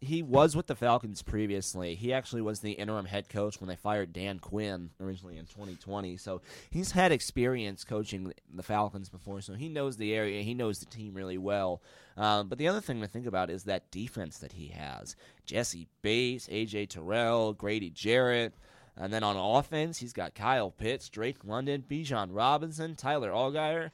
he 0.00 0.22
was 0.22 0.56
with 0.56 0.66
the 0.66 0.74
Falcons 0.74 1.20
previously. 1.20 1.94
He 1.94 2.12
actually 2.12 2.40
was 2.40 2.60
the 2.60 2.72
interim 2.72 3.04
head 3.04 3.28
coach 3.28 3.60
when 3.60 3.68
they 3.68 3.76
fired 3.76 4.14
Dan 4.14 4.38
Quinn 4.38 4.90
originally 4.98 5.36
in 5.36 5.44
2020. 5.44 6.16
So 6.16 6.40
he's 6.70 6.92
had 6.92 7.12
experience 7.12 7.84
coaching 7.84 8.32
the 8.54 8.62
Falcons 8.62 9.10
before, 9.10 9.42
so 9.42 9.52
he 9.52 9.68
knows 9.68 9.98
the 9.98 10.14
area. 10.14 10.42
He 10.42 10.54
knows 10.54 10.78
the 10.78 10.86
team 10.86 11.12
really 11.12 11.36
well. 11.36 11.82
Um, 12.16 12.48
but 12.48 12.56
the 12.56 12.66
other 12.66 12.80
thing 12.80 13.02
to 13.02 13.06
think 13.06 13.26
about 13.26 13.50
is 13.50 13.64
that 13.64 13.90
defense 13.90 14.38
that 14.38 14.52
he 14.52 14.68
has 14.68 15.16
Jessie 15.44 15.86
Bates, 16.00 16.48
A.J. 16.50 16.86
Terrell, 16.86 17.52
Grady 17.52 17.90
Jarrett. 17.90 18.54
And 18.96 19.12
then 19.12 19.22
on 19.22 19.36
offense, 19.36 19.98
he's 19.98 20.12
got 20.14 20.34
Kyle 20.34 20.70
Pitts, 20.70 21.10
Drake 21.10 21.44
London, 21.44 21.84
Bijan 21.88 22.28
Robinson, 22.32 22.96
Tyler 22.96 23.30
Allgeier. 23.30 23.90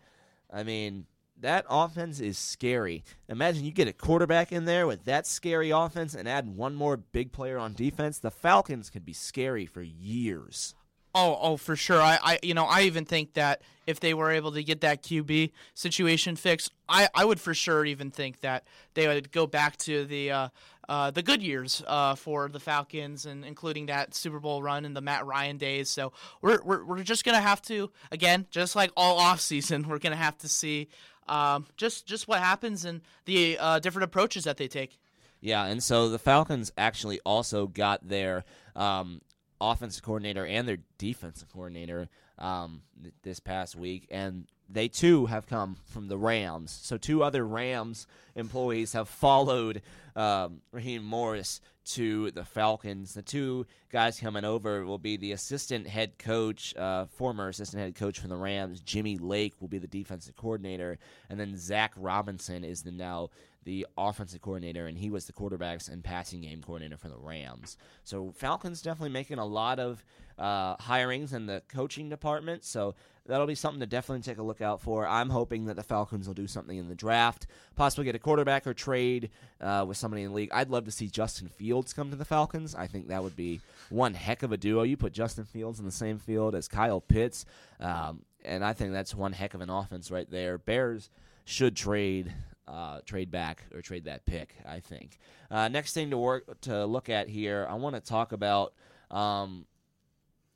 I 0.52 0.62
mean, 0.62 1.06
that 1.40 1.66
offense 1.68 2.20
is 2.20 2.38
scary. 2.38 3.04
Imagine 3.28 3.64
you 3.64 3.72
get 3.72 3.88
a 3.88 3.92
quarterback 3.92 4.52
in 4.52 4.64
there 4.64 4.86
with 4.86 5.04
that 5.04 5.26
scary 5.26 5.70
offense 5.70 6.14
and 6.14 6.28
add 6.28 6.56
one 6.56 6.74
more 6.74 6.96
big 6.96 7.32
player 7.32 7.58
on 7.58 7.74
defense. 7.74 8.18
The 8.18 8.30
Falcons 8.30 8.90
could 8.90 9.04
be 9.04 9.12
scary 9.12 9.66
for 9.66 9.82
years. 9.82 10.74
Oh, 11.18 11.38
oh, 11.40 11.56
for 11.56 11.76
sure. 11.76 12.00
I, 12.00 12.18
I, 12.22 12.38
you 12.42 12.52
know, 12.52 12.66
I 12.66 12.82
even 12.82 13.06
think 13.06 13.34
that 13.34 13.62
if 13.86 14.00
they 14.00 14.12
were 14.12 14.30
able 14.30 14.52
to 14.52 14.62
get 14.62 14.82
that 14.82 15.02
QB 15.02 15.50
situation 15.72 16.36
fixed, 16.36 16.72
I, 16.90 17.08
I 17.14 17.24
would 17.24 17.40
for 17.40 17.54
sure 17.54 17.86
even 17.86 18.10
think 18.10 18.40
that 18.40 18.66
they 18.92 19.08
would 19.08 19.32
go 19.32 19.46
back 19.46 19.78
to 19.78 20.04
the, 20.04 20.30
uh, 20.30 20.48
uh, 20.90 21.10
the 21.10 21.22
good 21.22 21.42
years 21.42 21.82
uh, 21.86 22.16
for 22.16 22.50
the 22.50 22.60
Falcons, 22.60 23.24
and 23.24 23.46
including 23.46 23.86
that 23.86 24.14
Super 24.14 24.40
Bowl 24.40 24.62
run 24.62 24.84
and 24.84 24.94
the 24.94 25.00
Matt 25.00 25.24
Ryan 25.24 25.56
days. 25.56 25.88
So 25.88 26.12
we're, 26.42 26.60
we're, 26.62 26.84
we're 26.84 27.02
just 27.02 27.24
gonna 27.24 27.40
have 27.40 27.62
to, 27.62 27.90
again, 28.12 28.46
just 28.50 28.76
like 28.76 28.90
all 28.94 29.18
off 29.18 29.40
season, 29.40 29.82
we're 29.88 29.98
gonna 29.98 30.16
have 30.16 30.36
to 30.38 30.48
see 30.48 30.88
um, 31.28 31.66
just 31.76 32.06
just 32.06 32.28
what 32.28 32.40
happens 32.40 32.84
and 32.84 33.00
the 33.24 33.58
uh, 33.58 33.78
different 33.78 34.04
approaches 34.04 34.44
that 34.44 34.56
they 34.56 34.68
take. 34.68 34.98
Yeah, 35.40 35.66
and 35.66 35.82
so 35.82 36.08
the 36.08 36.18
Falcons 36.18 36.72
actually 36.78 37.20
also 37.20 37.66
got 37.66 38.08
their 38.08 38.44
um, 38.74 39.20
offensive 39.60 40.02
coordinator 40.02 40.46
and 40.46 40.66
their 40.66 40.78
defensive 40.98 41.52
coordinator 41.52 42.08
um, 42.38 42.82
th- 43.00 43.14
this 43.22 43.40
past 43.40 43.76
week, 43.76 44.06
and 44.10 44.46
they 44.68 44.88
too 44.88 45.26
have 45.26 45.46
come 45.46 45.76
from 45.84 46.08
the 46.08 46.18
Rams. 46.18 46.78
So 46.82 46.96
two 46.96 47.22
other 47.22 47.46
Rams 47.46 48.06
employees 48.34 48.92
have 48.94 49.08
followed 49.08 49.82
um, 50.14 50.62
Raheem 50.72 51.04
Morris 51.04 51.60
to 51.86 52.30
the 52.32 52.44
Falcons. 52.44 53.14
The 53.14 53.22
two 53.22 53.66
guys 53.90 54.18
coming 54.20 54.44
over 54.44 54.84
will 54.84 54.98
be 54.98 55.16
the 55.16 55.32
assistant 55.32 55.86
head 55.86 56.18
coach, 56.18 56.76
uh, 56.76 57.06
former 57.06 57.48
assistant 57.48 57.82
head 57.82 57.94
coach 57.94 58.18
from 58.18 58.30
the 58.30 58.36
Rams, 58.36 58.80
Jimmy 58.80 59.18
Lake, 59.18 59.54
will 59.60 59.68
be 59.68 59.78
the 59.78 59.86
defensive 59.86 60.36
coordinator, 60.36 60.98
and 61.30 61.38
then 61.38 61.56
Zach 61.56 61.92
Robinson 61.96 62.64
is 62.64 62.82
the 62.82 62.90
now 62.90 63.30
the 63.66 63.84
offensive 63.98 64.40
coordinator, 64.40 64.86
and 64.86 64.96
he 64.96 65.10
was 65.10 65.26
the 65.26 65.32
quarterbacks 65.32 65.90
and 65.92 66.02
passing 66.02 66.40
game 66.40 66.62
coordinator 66.62 66.96
for 66.96 67.08
the 67.08 67.18
Rams. 67.18 67.76
So 68.04 68.32
Falcons 68.36 68.80
definitely 68.80 69.10
making 69.10 69.38
a 69.38 69.44
lot 69.44 69.80
of 69.80 70.04
uh, 70.38 70.76
hirings 70.76 71.34
in 71.34 71.46
the 71.46 71.62
coaching 71.68 72.08
department. 72.08 72.64
So 72.64 72.94
that'll 73.26 73.46
be 73.46 73.56
something 73.56 73.80
to 73.80 73.86
definitely 73.86 74.22
take 74.22 74.38
a 74.38 74.42
look 74.42 74.60
out 74.60 74.80
for. 74.80 75.04
I'm 75.04 75.30
hoping 75.30 75.66
that 75.66 75.74
the 75.74 75.82
Falcons 75.82 76.28
will 76.28 76.34
do 76.34 76.46
something 76.46 76.78
in 76.78 76.88
the 76.88 76.94
draft, 76.94 77.48
possibly 77.74 78.04
get 78.04 78.14
a 78.14 78.20
quarterback 78.20 78.68
or 78.68 78.72
trade 78.72 79.30
uh, 79.60 79.84
with 79.86 79.96
somebody 79.96 80.22
in 80.22 80.28
the 80.28 80.34
league. 80.34 80.50
I'd 80.52 80.70
love 80.70 80.84
to 80.84 80.92
see 80.92 81.08
Justin 81.08 81.48
Fields 81.48 81.92
come 81.92 82.10
to 82.10 82.16
the 82.16 82.24
Falcons. 82.24 82.76
I 82.76 82.86
think 82.86 83.08
that 83.08 83.24
would 83.24 83.36
be 83.36 83.60
one 83.90 84.14
heck 84.14 84.44
of 84.44 84.52
a 84.52 84.56
duo. 84.56 84.84
You 84.84 84.96
put 84.96 85.12
Justin 85.12 85.44
Fields 85.44 85.80
in 85.80 85.84
the 85.84 85.90
same 85.90 86.18
field 86.18 86.54
as 86.54 86.68
Kyle 86.68 87.00
Pitts, 87.00 87.44
um, 87.80 88.22
and 88.44 88.64
I 88.64 88.74
think 88.74 88.92
that's 88.92 89.12
one 89.12 89.32
heck 89.32 89.54
of 89.54 89.60
an 89.60 89.70
offense 89.70 90.12
right 90.12 90.30
there. 90.30 90.56
Bears 90.56 91.10
should 91.44 91.74
trade 91.74 92.32
uh, 92.68 93.00
trade 93.04 93.30
back 93.30 93.64
or 93.74 93.80
trade 93.80 94.04
that 94.04 94.26
pick. 94.26 94.56
I 94.66 94.80
think. 94.80 95.18
Uh, 95.50 95.68
next 95.68 95.92
thing 95.92 96.10
to 96.10 96.18
work 96.18 96.60
to 96.62 96.84
look 96.86 97.08
at 97.08 97.28
here, 97.28 97.66
I 97.68 97.74
want 97.74 97.94
to 97.94 98.00
talk 98.00 98.32
about 98.32 98.74
um, 99.10 99.66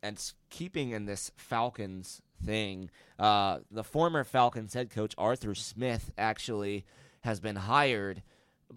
and 0.03 0.33
keeping 0.49 0.91
in 0.91 1.07
this 1.07 1.31
Falcons 1.37 2.23
thing. 2.45 2.91
Uh, 3.19 3.59
the 3.71 3.85
former 3.85 4.25
Falcons 4.25 4.75
head 4.75 4.91
coach 4.91 5.15
Arthur 5.19 5.55
Smith 5.55 6.13
actually 6.17 6.85
has 7.23 7.41
been 7.41 7.57
hired. 7.57 8.23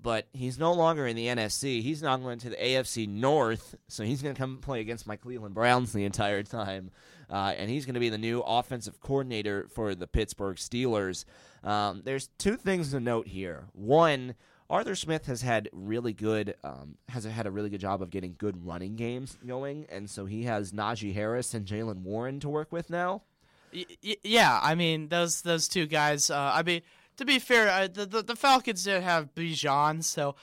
But 0.02 0.28
he's 0.34 0.58
no 0.58 0.74
longer 0.74 1.06
in 1.06 1.16
the 1.16 1.28
NFC. 1.28 1.82
He's 1.82 2.02
now 2.02 2.18
going 2.18 2.39
to 2.39 2.50
the 2.50 2.56
AFC 2.56 3.08
North, 3.08 3.76
so 3.88 4.04
he's 4.04 4.22
going 4.22 4.34
to 4.36 4.39
come 4.39 4.58
play 4.58 4.82
against 4.82 5.06
my 5.08 5.16
Cleveland 5.16 5.54
Browns 5.54 5.94
the 5.94 6.06
entire 6.06 6.44
time. 6.44 6.91
Uh, 7.30 7.54
and 7.58 7.70
he's 7.70 7.86
going 7.86 7.94
to 7.94 8.00
be 8.00 8.10
the 8.10 8.18
new 8.18 8.41
offensive 8.41 9.00
coordinator 9.00 9.68
for 9.74 9.96
the 9.96 10.08
Pittsburgh 10.08 10.58
Steelers. 10.58 11.26
Um, 11.64 12.02
there's 12.04 12.28
two 12.38 12.58
things 12.58 12.91
to 12.91 13.00
note 13.00 13.28
here. 13.28 13.66
One, 13.74 14.36
Arthur 14.70 14.96
Smith 14.96 15.28
has 15.28 15.41
had 15.41 15.70
really 15.72 16.14
good 16.14 16.56
um, 16.64 16.98
has 17.10 17.26
had 17.26 17.46
a 17.46 17.52
really 17.52 17.70
good 17.70 17.80
job 17.82 18.02
of 18.02 18.10
getting 18.10 18.36
good 18.38 18.66
running 18.66 18.96
games 18.96 19.38
going, 19.46 19.86
and 19.89 20.10
so 20.10 20.26
he 20.26 20.44
has 20.44 20.72
Najee 20.72 21.14
Harris 21.14 21.54
and 21.54 21.66
Jaylen 21.66 22.02
Warren 22.02 22.39
to 22.39 22.50
work 22.50 22.72
with 22.72 22.89
now. 22.89 23.22
Y- 23.74 24.18
yeah, 24.24 24.60
I 24.62 24.76
mean 24.76 25.10
those 25.10 25.41
those 25.41 25.68
two 25.68 25.86
guys. 25.86 26.30
Uh, 26.30 26.52
I 26.54 26.64
mean, 26.64 26.82
to 27.18 27.26
be 27.26 27.39
fair, 27.39 27.88
the, 27.88 28.05
the 28.05 28.22
the 28.24 28.36
Falcons 28.36 28.84
did 28.84 29.03
have 29.03 29.34
Bijan, 29.36 30.03
so 30.03 30.36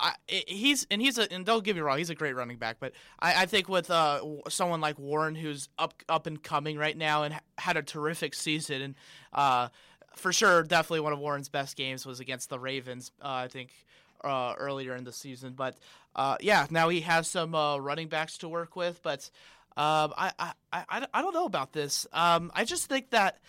I, 0.00 0.14
he's 0.26 0.86
and 0.90 1.02
he's 1.02 1.18
a 1.18 1.30
and 1.30 1.44
don't 1.44 1.62
get 1.62 1.76
me 1.76 1.82
wrong, 1.82 1.98
he's 1.98 2.10
a 2.10 2.14
great 2.14 2.34
running 2.34 2.56
back. 2.56 2.76
But 2.80 2.92
I, 3.18 3.42
I 3.42 3.46
think 3.46 3.68
with 3.68 3.90
uh, 3.90 4.22
someone 4.48 4.80
like 4.80 4.98
Warren, 4.98 5.34
who's 5.34 5.68
up 5.78 5.94
up 6.08 6.26
and 6.26 6.42
coming 6.42 6.78
right 6.78 6.96
now 6.96 7.24
and 7.24 7.34
ha- 7.34 7.40
had 7.58 7.76
a 7.76 7.82
terrific 7.82 8.34
season, 8.34 8.80
and 8.80 8.94
uh, 9.32 9.68
for 10.14 10.32
sure, 10.32 10.62
definitely 10.62 11.00
one 11.00 11.12
of 11.12 11.18
Warren's 11.18 11.50
best 11.50 11.76
games 11.76 12.06
was 12.06 12.20
against 12.20 12.48
the 12.48 12.58
Ravens. 12.58 13.12
Uh, 13.20 13.28
I 13.28 13.48
think 13.48 13.70
uh, 14.24 14.54
earlier 14.56 14.94
in 14.94 15.04
the 15.04 15.12
season, 15.12 15.52
but 15.52 15.76
uh, 16.14 16.36
yeah, 16.40 16.66
now 16.70 16.88
he 16.88 17.02
has 17.02 17.28
some 17.28 17.54
uh, 17.54 17.76
running 17.76 18.08
backs 18.08 18.38
to 18.38 18.48
work 18.48 18.76
with, 18.76 19.02
but. 19.02 19.30
Um, 19.78 20.14
I, 20.16 20.32
I, 20.38 20.52
I, 20.72 21.06
I 21.12 21.20
don't 21.20 21.34
know 21.34 21.44
about 21.44 21.74
this. 21.74 22.06
Um, 22.10 22.50
I 22.54 22.64
just 22.64 22.86
think 22.86 23.10
that 23.10 23.40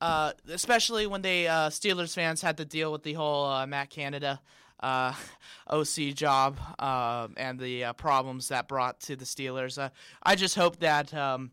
uh, 0.00 0.32
especially 0.48 1.06
when 1.06 1.22
they 1.22 1.46
uh, 1.48 1.70
Steelers 1.70 2.14
fans 2.14 2.42
had 2.42 2.56
to 2.58 2.64
deal 2.64 2.92
with 2.92 3.02
the 3.02 3.14
whole 3.14 3.46
uh, 3.46 3.66
Matt 3.66 3.90
Canada 3.90 4.40
uh, 4.80 5.14
OC 5.68 6.14
job 6.14 6.58
um, 6.78 7.34
and 7.36 7.58
the 7.58 7.84
uh, 7.84 7.92
problems 7.94 8.48
that 8.48 8.68
brought 8.68 9.00
to 9.00 9.16
the 9.16 9.24
Steelers. 9.24 9.78
Uh, 9.78 9.88
I 10.22 10.36
just 10.36 10.54
hope 10.54 10.78
that 10.80 11.12
um, 11.14 11.52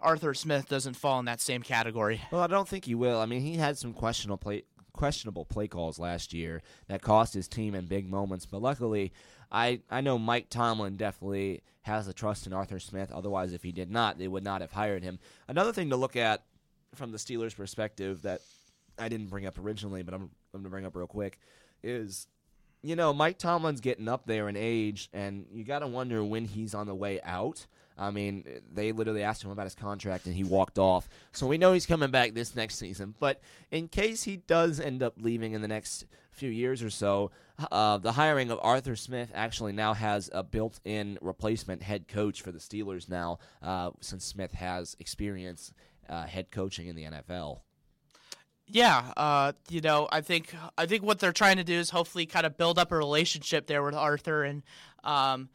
Arthur 0.00 0.34
Smith 0.34 0.68
doesn't 0.68 0.94
fall 0.94 1.18
in 1.18 1.24
that 1.26 1.40
same 1.40 1.62
category. 1.62 2.20
Well, 2.30 2.42
I 2.42 2.46
don't 2.46 2.68
think 2.68 2.84
he 2.84 2.94
will. 2.94 3.20
I 3.20 3.26
mean, 3.26 3.40
he 3.42 3.56
had 3.56 3.76
some 3.76 3.92
questionable 3.92 4.38
play 4.38 4.64
questionable 4.92 5.44
play 5.44 5.68
calls 5.68 6.00
last 6.00 6.34
year 6.34 6.60
that 6.88 7.00
cost 7.02 7.32
his 7.32 7.46
team 7.46 7.76
in 7.76 7.86
big 7.86 8.08
moments, 8.08 8.46
but 8.46 8.60
luckily, 8.60 9.12
I 9.50 9.80
I 9.90 10.00
know 10.00 10.18
Mike 10.18 10.48
Tomlin 10.50 10.96
definitely 10.96 11.62
has 11.82 12.06
the 12.06 12.12
trust 12.12 12.46
in 12.46 12.52
Arthur 12.52 12.78
Smith. 12.78 13.10
Otherwise, 13.12 13.52
if 13.52 13.62
he 13.62 13.72
did 13.72 13.90
not, 13.90 14.18
they 14.18 14.28
would 14.28 14.44
not 14.44 14.60
have 14.60 14.72
hired 14.72 15.02
him. 15.02 15.18
Another 15.46 15.72
thing 15.72 15.90
to 15.90 15.96
look 15.96 16.16
at 16.16 16.42
from 16.94 17.12
the 17.12 17.18
Steelers' 17.18 17.56
perspective 17.56 18.22
that 18.22 18.40
I 18.98 19.08
didn't 19.08 19.28
bring 19.28 19.46
up 19.46 19.58
originally, 19.58 20.02
but 20.02 20.14
I'm, 20.14 20.22
I'm 20.22 20.30
going 20.52 20.64
to 20.64 20.70
bring 20.70 20.86
up 20.86 20.96
real 20.96 21.06
quick 21.06 21.38
is 21.82 22.26
you 22.82 22.96
know, 22.96 23.12
Mike 23.12 23.38
Tomlin's 23.38 23.80
getting 23.80 24.08
up 24.08 24.26
there 24.26 24.48
in 24.48 24.56
age, 24.56 25.08
and 25.12 25.46
you 25.52 25.64
got 25.64 25.80
to 25.80 25.86
wonder 25.86 26.22
when 26.22 26.44
he's 26.44 26.74
on 26.74 26.86
the 26.86 26.94
way 26.94 27.20
out. 27.22 27.66
I 27.98 28.12
mean, 28.12 28.44
they 28.72 28.92
literally 28.92 29.24
asked 29.24 29.42
him 29.42 29.50
about 29.50 29.64
his 29.64 29.74
contract, 29.74 30.26
and 30.26 30.34
he 30.34 30.44
walked 30.44 30.78
off. 30.78 31.08
So 31.32 31.48
we 31.48 31.58
know 31.58 31.72
he's 31.72 31.86
coming 31.86 32.12
back 32.12 32.32
this 32.32 32.54
next 32.54 32.76
season. 32.76 33.14
But 33.18 33.40
in 33.72 33.88
case 33.88 34.22
he 34.22 34.36
does 34.36 34.78
end 34.78 35.02
up 35.02 35.14
leaving 35.18 35.52
in 35.54 35.62
the 35.62 35.68
next 35.68 36.06
few 36.30 36.50
years 36.50 36.80
or 36.80 36.90
so, 36.90 37.32
uh, 37.72 37.98
the 37.98 38.12
hiring 38.12 38.52
of 38.52 38.60
Arthur 38.62 38.94
Smith 38.94 39.32
actually 39.34 39.72
now 39.72 39.94
has 39.94 40.30
a 40.32 40.44
built-in 40.44 41.18
replacement 41.20 41.82
head 41.82 42.06
coach 42.06 42.42
for 42.42 42.52
the 42.52 42.60
Steelers 42.60 43.08
now, 43.08 43.40
uh, 43.60 43.90
since 44.00 44.24
Smith 44.24 44.52
has 44.52 44.96
experience 45.00 45.72
uh, 46.08 46.24
head 46.26 46.50
coaching 46.50 46.88
in 46.88 46.96
the 46.96 47.04
NFL. 47.04 47.60
Yeah, 48.70 49.12
uh, 49.16 49.52
you 49.70 49.80
know, 49.80 50.08
I 50.12 50.20
think 50.20 50.54
I 50.76 50.84
think 50.84 51.02
what 51.02 51.18
they're 51.18 51.32
trying 51.32 51.56
to 51.56 51.64
do 51.64 51.74
is 51.74 51.90
hopefully 51.90 52.26
kind 52.26 52.44
of 52.44 52.58
build 52.58 52.78
up 52.78 52.92
a 52.92 52.96
relationship 52.96 53.66
there 53.66 53.82
with 53.82 53.94
Arthur, 53.94 54.44
and 54.44 54.62
um, 55.04 55.48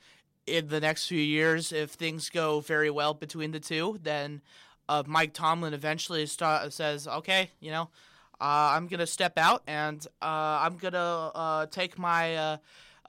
in 0.48 0.68
the 0.68 0.80
next 0.80 1.08
few 1.08 1.22
years, 1.22 1.72
if 1.72 1.92
things 1.92 2.30
go 2.30 2.60
very 2.60 2.90
well 2.90 3.14
between 3.14 3.52
the 3.52 3.60
two, 3.60 4.00
then 4.02 4.42
uh, 4.90 5.04
Mike 5.06 5.34
Tomlin 5.34 5.76
eventually 5.76 6.26
says, 6.26 7.08
"Okay, 7.08 7.52
you 7.60 7.70
know, 7.70 7.84
uh, 8.42 8.74
I'm 8.74 8.88
gonna 8.88 9.06
step 9.06 9.38
out 9.38 9.62
and 9.68 10.06
uh, 10.22 10.62
I'm 10.62 10.78
gonna 10.78 11.32
uh, 11.36 11.66
take 11.68 12.00
my." 12.00 12.60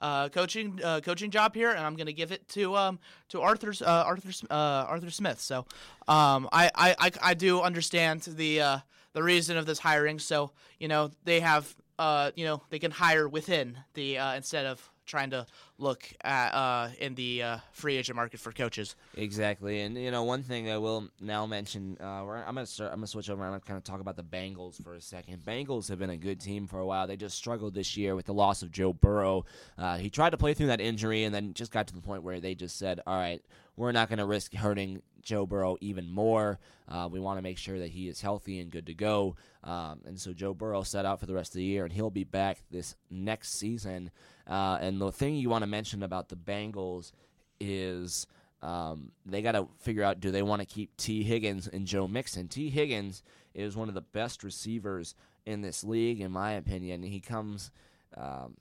Uh, 0.05 0.29
coaching 0.29 0.79
uh, 0.83 1.01
coaching 1.01 1.31
job 1.31 1.55
here, 1.55 1.71
and 1.71 1.79
I'm 1.79 1.95
going 1.95 2.05
to 2.05 2.13
give 2.13 2.31
it 2.31 2.47
to 2.49 2.75
um, 2.75 2.99
to 3.29 3.41
Arthur's 3.41 3.81
uh, 3.81 4.03
Arthur 4.05 4.29
uh, 4.51 4.85
Arthur 4.87 5.09
Smith. 5.09 5.41
So 5.41 5.65
um, 6.07 6.47
I, 6.51 6.69
I, 6.75 7.11
I 7.23 7.33
do 7.33 7.61
understand 7.61 8.21
the 8.21 8.61
uh, 8.61 8.77
the 9.13 9.23
reason 9.23 9.57
of 9.57 9.65
this 9.65 9.79
hiring. 9.79 10.19
So 10.19 10.51
you 10.79 10.87
know 10.87 11.09
they 11.23 11.39
have 11.39 11.75
uh, 11.97 12.29
you 12.35 12.45
know 12.45 12.61
they 12.69 12.77
can 12.77 12.91
hire 12.91 13.27
within 13.27 13.79
the 13.95 14.17
instead 14.35 14.67
of 14.67 14.91
trying 15.05 15.29
to 15.31 15.45
look 15.77 16.03
at 16.21 16.53
uh, 16.53 16.89
in 16.99 17.15
the 17.15 17.43
uh, 17.43 17.57
free 17.71 17.97
agent 17.97 18.15
market 18.15 18.39
for 18.39 18.51
coaches. 18.51 18.95
Exactly, 19.15 19.81
and 19.81 19.97
you 19.97 20.11
know 20.11 20.23
one 20.23 20.43
thing 20.43 20.69
I 20.69 20.77
will 20.77 21.09
now 21.21 21.45
mention. 21.45 21.97
Uh, 22.01 22.25
I'm 22.25 22.55
gonna 22.55 22.65
start, 22.65 22.91
I'm 22.91 22.97
gonna 22.97 23.07
switch 23.07 23.29
over 23.29 23.45
and 23.45 23.65
kind 23.65 23.77
of 23.77 23.83
talk 23.83 23.99
about 23.99 24.15
the 24.15 24.23
Bengals 24.23 24.81
for 24.83 24.93
a 24.95 25.01
second. 25.01 25.43
Bengals 25.45 25.87
have 25.89 25.99
been 25.99 26.09
a 26.09 26.17
good 26.17 26.39
team 26.39 26.67
for 26.67 26.79
a 26.79 26.85
while. 26.85 27.07
They 27.07 27.17
just 27.17 27.37
struggled 27.37 27.73
this 27.73 27.95
year 27.95 28.15
with 28.15 28.25
the 28.25 28.33
loss 28.33 28.61
of 28.61 28.71
Joe 28.71 28.93
Burrow. 28.93 29.45
Uh, 29.77 29.97
he 29.97 30.09
tried 30.09 30.31
to 30.31 30.37
play 30.37 30.53
through 30.53 30.67
that 30.67 30.81
injury 30.81 31.23
and 31.23 31.33
then 31.33 31.53
just 31.53 31.71
got 31.71 31.87
to 31.87 31.95
the 31.95 32.01
point 32.01 32.23
where 32.23 32.39
they 32.39 32.55
just 32.55 32.77
said, 32.77 33.01
"All 33.05 33.17
right, 33.17 33.41
we're 33.77 33.91
not 33.91 34.09
going 34.09 34.19
to 34.19 34.25
risk 34.25 34.53
hurting 34.53 35.01
Joe 35.25 35.45
Burrow 35.45 35.75
even 35.81 36.09
more. 36.09 36.59
Uh, 36.87 37.09
we 37.11 37.19
want 37.19 37.37
to 37.37 37.41
make 37.41 37.57
sure 37.57 37.79
that 37.79 37.89
he 37.89 38.07
is 38.07 38.21
healthy 38.21 38.59
and 38.59 38.71
good 38.71 38.85
to 38.85 38.93
go. 38.93 39.35
Um, 39.63 40.01
and 40.05 40.19
so 40.19 40.31
Joe 40.31 40.53
Burrow 40.53 40.83
set 40.83 41.05
out 41.05 41.19
for 41.19 41.25
the 41.25 41.33
rest 41.33 41.51
of 41.51 41.57
the 41.57 41.63
year, 41.63 41.83
and 41.83 41.91
he'll 41.91 42.11
be 42.11 42.23
back 42.23 42.59
this 42.71 42.95
next 43.09 43.59
season. 43.59 44.11
Uh, 44.47 44.77
and 44.79 45.01
the 45.01 45.11
thing 45.11 45.35
you 45.35 45.49
want 45.49 45.63
to 45.63 45.67
mention 45.67 46.03
about 46.03 46.29
the 46.29 46.35
Bengals 46.35 47.11
is 47.59 48.27
um, 48.61 49.11
they 49.25 49.41
got 49.41 49.53
to 49.53 49.67
figure 49.79 50.03
out 50.03 50.19
do 50.19 50.31
they 50.31 50.43
want 50.43 50.61
to 50.61 50.65
keep 50.65 50.95
Tee 50.97 51.23
Higgins 51.23 51.67
and 51.67 51.85
Joe 51.85 52.07
Mixon. 52.07 52.47
Tee 52.47 52.69
Higgins 52.69 53.23
is 53.53 53.75
one 53.75 53.89
of 53.89 53.95
the 53.95 54.01
best 54.01 54.43
receivers 54.43 55.15
in 55.45 55.61
this 55.61 55.83
league, 55.83 56.21
in 56.21 56.31
my 56.31 56.53
opinion. 56.53 57.03
He 57.03 57.19
comes. 57.19 57.71
Um, 58.15 58.57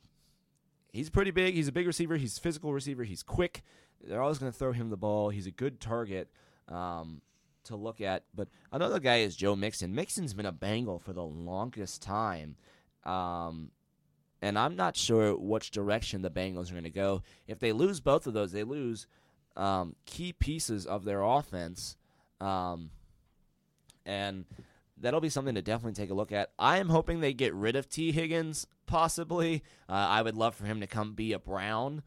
he's 0.92 1.10
pretty 1.10 1.30
big. 1.30 1.54
He's 1.54 1.68
a 1.68 1.72
big 1.72 1.86
receiver. 1.86 2.16
He's 2.16 2.38
a 2.38 2.40
physical 2.40 2.72
receiver. 2.72 3.04
He's 3.04 3.22
quick. 3.22 3.62
They're 4.02 4.22
always 4.22 4.38
going 4.38 4.52
to 4.52 4.58
throw 4.58 4.72
him 4.72 4.90
the 4.90 4.96
ball. 4.96 5.30
He's 5.30 5.46
a 5.46 5.50
good 5.50 5.80
target 5.80 6.28
um, 6.68 7.20
to 7.64 7.76
look 7.76 8.00
at. 8.00 8.24
But 8.34 8.48
another 8.72 9.00
guy 9.00 9.18
is 9.18 9.36
Joe 9.36 9.56
Mixon. 9.56 9.94
Mixon's 9.94 10.34
been 10.34 10.46
a 10.46 10.52
Bengal 10.52 10.98
for 10.98 11.12
the 11.12 11.24
longest 11.24 12.02
time. 12.02 12.56
Um, 13.04 13.70
and 14.42 14.58
I'm 14.58 14.76
not 14.76 14.96
sure 14.96 15.36
which 15.36 15.70
direction 15.70 16.22
the 16.22 16.30
Bengals 16.30 16.68
are 16.68 16.74
going 16.74 16.84
to 16.84 16.90
go. 16.90 17.22
If 17.46 17.58
they 17.60 17.72
lose 17.72 18.00
both 18.00 18.26
of 18.26 18.34
those, 18.34 18.52
they 18.52 18.64
lose 18.64 19.06
um, 19.56 19.96
key 20.06 20.32
pieces 20.32 20.86
of 20.86 21.04
their 21.04 21.22
offense. 21.22 21.96
Um, 22.40 22.90
and 24.04 24.44
that'll 25.00 25.20
be 25.20 25.30
something 25.30 25.54
to 25.54 25.62
definitely 25.62 25.94
take 25.94 26.10
a 26.10 26.14
look 26.14 26.32
at. 26.32 26.50
I 26.58 26.78
am 26.78 26.88
hoping 26.88 27.20
they 27.20 27.32
get 27.32 27.54
rid 27.54 27.76
of 27.76 27.88
Tee 27.88 28.12
Higgins, 28.12 28.66
possibly. 28.86 29.62
Uh, 29.88 29.92
I 29.92 30.22
would 30.22 30.36
love 30.36 30.54
for 30.54 30.66
him 30.66 30.80
to 30.80 30.86
come 30.86 31.14
be 31.14 31.32
a 31.32 31.38
Brown. 31.38 32.02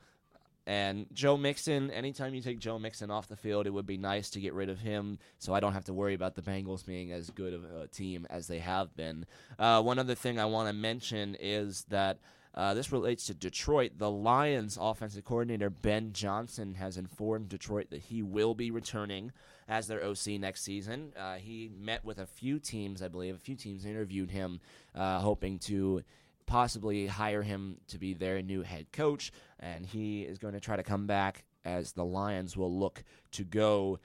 And 0.68 1.06
Joe 1.14 1.38
Mixon, 1.38 1.90
anytime 1.92 2.36
you 2.36 2.42
take 2.42 2.60
Joe 2.60 2.78
Mixon 2.78 3.10
off 3.10 3.30
the 3.30 3.38
field, 3.38 3.68
it 3.68 3.70
would 3.70 3.88
be 3.88 3.98
nice 3.98 4.30
to 4.32 4.42
get 4.42 4.54
rid 4.54 4.70
of 4.70 4.80
him 4.80 5.18
so 5.40 5.54
I 5.54 5.62
don't 5.62 5.72
have 5.72 5.86
to 5.86 5.94
worry 5.94 6.14
about 6.14 6.36
the 6.36 6.42
Bengals 6.42 6.86
being 6.86 7.14
as 7.14 7.30
good 7.30 7.54
of 7.54 7.64
a 7.64 7.88
team 7.88 8.28
as 8.30 8.48
they 8.48 8.60
have 8.60 8.94
been. 8.98 9.26
Uh, 9.58 9.82
one 9.82 9.98
other 9.98 10.14
thing 10.14 10.38
I 10.38 10.46
want 10.46 10.68
to 10.68 10.74
mention 10.74 11.38
is 11.40 11.86
that 11.88 12.20
uh, 12.54 12.74
this 12.74 12.92
relates 12.92 13.28
to 13.28 13.34
Detroit. 13.34 13.94
The 13.98 14.12
Lions 14.12 14.78
offensive 14.82 15.24
coordinator 15.24 15.70
Ben 15.70 16.12
Johnson 16.12 16.74
has 16.74 16.98
informed 16.98 17.48
Detroit 17.48 17.92
that 17.92 18.02
he 18.02 18.22
will 18.22 18.54
be 18.54 18.70
returning 18.70 19.32
as 19.70 19.88
their 19.88 20.04
OC 20.04 20.40
next 20.40 20.64
season. 20.64 21.14
Uh, 21.18 21.36
he 21.36 21.72
met 21.80 22.04
with 22.04 22.18
a 22.18 22.26
few 22.26 22.60
teams, 22.60 23.02
I 23.02 23.08
believe. 23.08 23.36
A 23.36 23.40
few 23.40 23.56
teams 23.56 23.86
interviewed 23.86 24.32
him, 24.32 24.60
uh, 24.94 25.20
hoping 25.20 25.60
to 25.60 26.04
possibly 26.48 27.06
hire 27.06 27.44
him 27.44 27.78
to 27.90 28.00
be 28.00 28.14
their 28.14 28.42
new 28.42 28.64
head 28.64 28.92
coach, 28.92 29.32
and 29.60 29.86
he 29.86 30.24
is 30.24 30.40
going 30.40 30.56
to 30.56 30.60
try 30.60 30.76
to 30.76 30.84
come 30.84 31.06
back 31.06 31.44
as 31.64 31.92
the 31.92 32.06
Lions 32.06 32.58
will 32.58 32.74
look 32.74 33.04
to 33.34 33.44
go 33.44 34.00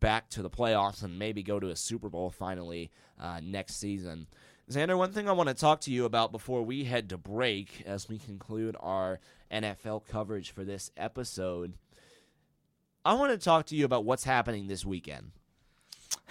back 0.00 0.28
to 0.30 0.42
the 0.42 0.50
playoffs 0.50 1.02
and 1.02 1.18
maybe 1.18 1.42
go 1.42 1.60
to 1.60 1.68
a 1.68 1.76
Super 1.76 2.08
Bowl 2.08 2.30
finally 2.30 2.90
uh, 3.20 3.40
next 3.42 3.76
season. 3.76 4.26
Xander, 4.70 4.96
one 4.96 5.12
thing 5.12 5.28
I 5.28 5.32
want 5.32 5.48
to 5.48 5.54
talk 5.54 5.82
to 5.82 5.90
you 5.90 6.06
about 6.06 6.32
before 6.32 6.62
we 6.62 6.84
head 6.84 7.10
to 7.10 7.18
break 7.18 7.82
as 7.84 8.08
we 8.08 8.18
conclude 8.18 8.74
our 8.80 9.20
NFL 9.52 10.06
coverage 10.06 10.50
for 10.50 10.64
this 10.64 10.90
episode. 10.96 11.74
I 13.04 13.14
want 13.14 13.32
to 13.32 13.44
talk 13.44 13.66
to 13.66 13.76
you 13.76 13.84
about 13.84 14.04
what's 14.04 14.24
happening 14.24 14.68
this 14.68 14.84
weekend. 14.84 15.32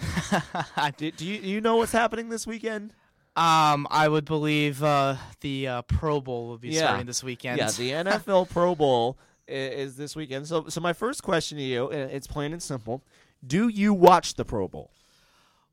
do, 0.96 1.10
do, 1.12 1.24
you, 1.24 1.38
do 1.38 1.48
you 1.48 1.60
know 1.60 1.76
what's 1.76 1.92
happening 1.92 2.30
this 2.30 2.46
weekend? 2.46 2.94
Um, 3.34 3.86
I 3.90 4.08
would 4.08 4.24
believe 4.26 4.82
uh, 4.82 5.16
the 5.40 5.66
uh, 5.68 5.82
Pro 5.82 6.20
Bowl 6.20 6.48
will 6.48 6.58
be 6.58 6.68
Yeah. 6.68 6.80
starting 6.80 7.06
this 7.06 7.24
weekend. 7.24 7.58
Yeah, 7.58 7.70
the 7.70 7.90
NFL 8.10 8.50
Pro 8.50 8.74
Bowl 8.74 9.18
is 9.48 9.96
this 9.96 10.14
weekend. 10.14 10.46
So, 10.46 10.68
so 10.68 10.80
my 10.80 10.92
first 10.92 11.22
question 11.22 11.56
to 11.58 11.64
you, 11.64 11.88
and 11.90 12.10
it's 12.10 12.26
plain 12.26 12.52
and 12.52 12.62
simple: 12.62 13.02
Do 13.46 13.68
you 13.68 13.94
watch 13.94 14.34
the 14.34 14.44
Pro 14.44 14.68
Bowl? 14.68 14.90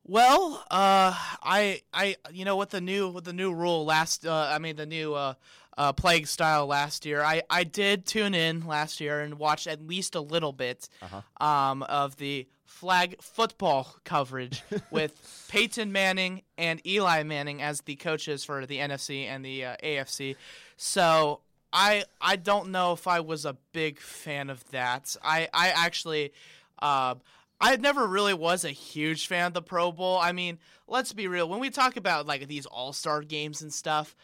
Well, 0.05 0.63
uh, 0.71 1.13
I, 1.43 1.81
I, 1.93 2.15
you 2.31 2.43
know, 2.43 2.55
with 2.55 2.71
the 2.71 2.81
new, 2.81 3.09
with 3.09 3.25
the 3.25 3.33
new 3.33 3.53
rule 3.53 3.85
last, 3.85 4.25
uh, 4.25 4.49
I 4.51 4.57
mean, 4.57 4.75
the 4.75 4.87
new, 4.87 5.13
uh, 5.13 5.35
uh, 5.77 5.93
plague 5.93 6.25
style 6.25 6.65
last 6.65 7.05
year, 7.05 7.21
I, 7.21 7.43
I 7.49 7.63
did 7.63 8.07
tune 8.07 8.33
in 8.33 8.65
last 8.65 8.99
year 8.99 9.21
and 9.21 9.35
watch 9.37 9.67
at 9.67 9.85
least 9.85 10.15
a 10.15 10.21
little 10.21 10.51
bit, 10.51 10.89
Uh-huh. 11.03 11.45
um, 11.45 11.83
of 11.83 12.15
the 12.17 12.47
flag 12.69 13.21
football 13.21 13.95
coverage 14.05 14.61
with 14.91 15.47
Peyton 15.49 15.91
Manning 15.91 16.43
and 16.57 16.85
Eli 16.85 17.23
Manning 17.23 17.61
as 17.61 17.81
the 17.81 17.95
coaches 17.95 18.45
for 18.45 18.65
the 18.65 18.77
NFC 18.77 19.25
and 19.25 19.43
the 19.43 19.65
uh, 19.65 19.75
AFC. 19.83 20.35
So 20.77 21.41
I, 21.73 22.05
I 22.21 22.35
don't 22.35 22.69
know 22.69 22.93
if 22.93 23.07
I 23.07 23.19
was 23.19 23.43
a 23.43 23.57
big 23.73 23.99
fan 23.99 24.49
of 24.49 24.63
that. 24.69 25.15
I, 25.23 25.49
I 25.53 25.69
actually, 25.69 26.31
uh, 26.81 27.15
I 27.59 27.75
never 27.77 28.07
really 28.07 28.33
was 28.33 28.63
a 28.63 28.69
huge 28.69 29.27
fan 29.27 29.47
of 29.47 29.53
the 29.53 29.61
Pro 29.61 29.91
Bowl. 29.91 30.17
I 30.17 30.31
mean, 30.31 30.59
let's 30.87 31.11
be 31.11 31.27
real. 31.27 31.49
When 31.49 31.59
we 31.59 31.71
talk 31.71 31.97
about 31.97 32.27
like 32.27 32.47
these 32.47 32.65
All 32.67 32.93
Star 32.93 33.21
games 33.23 33.61
and 33.61 33.73
stuff, 33.73 34.15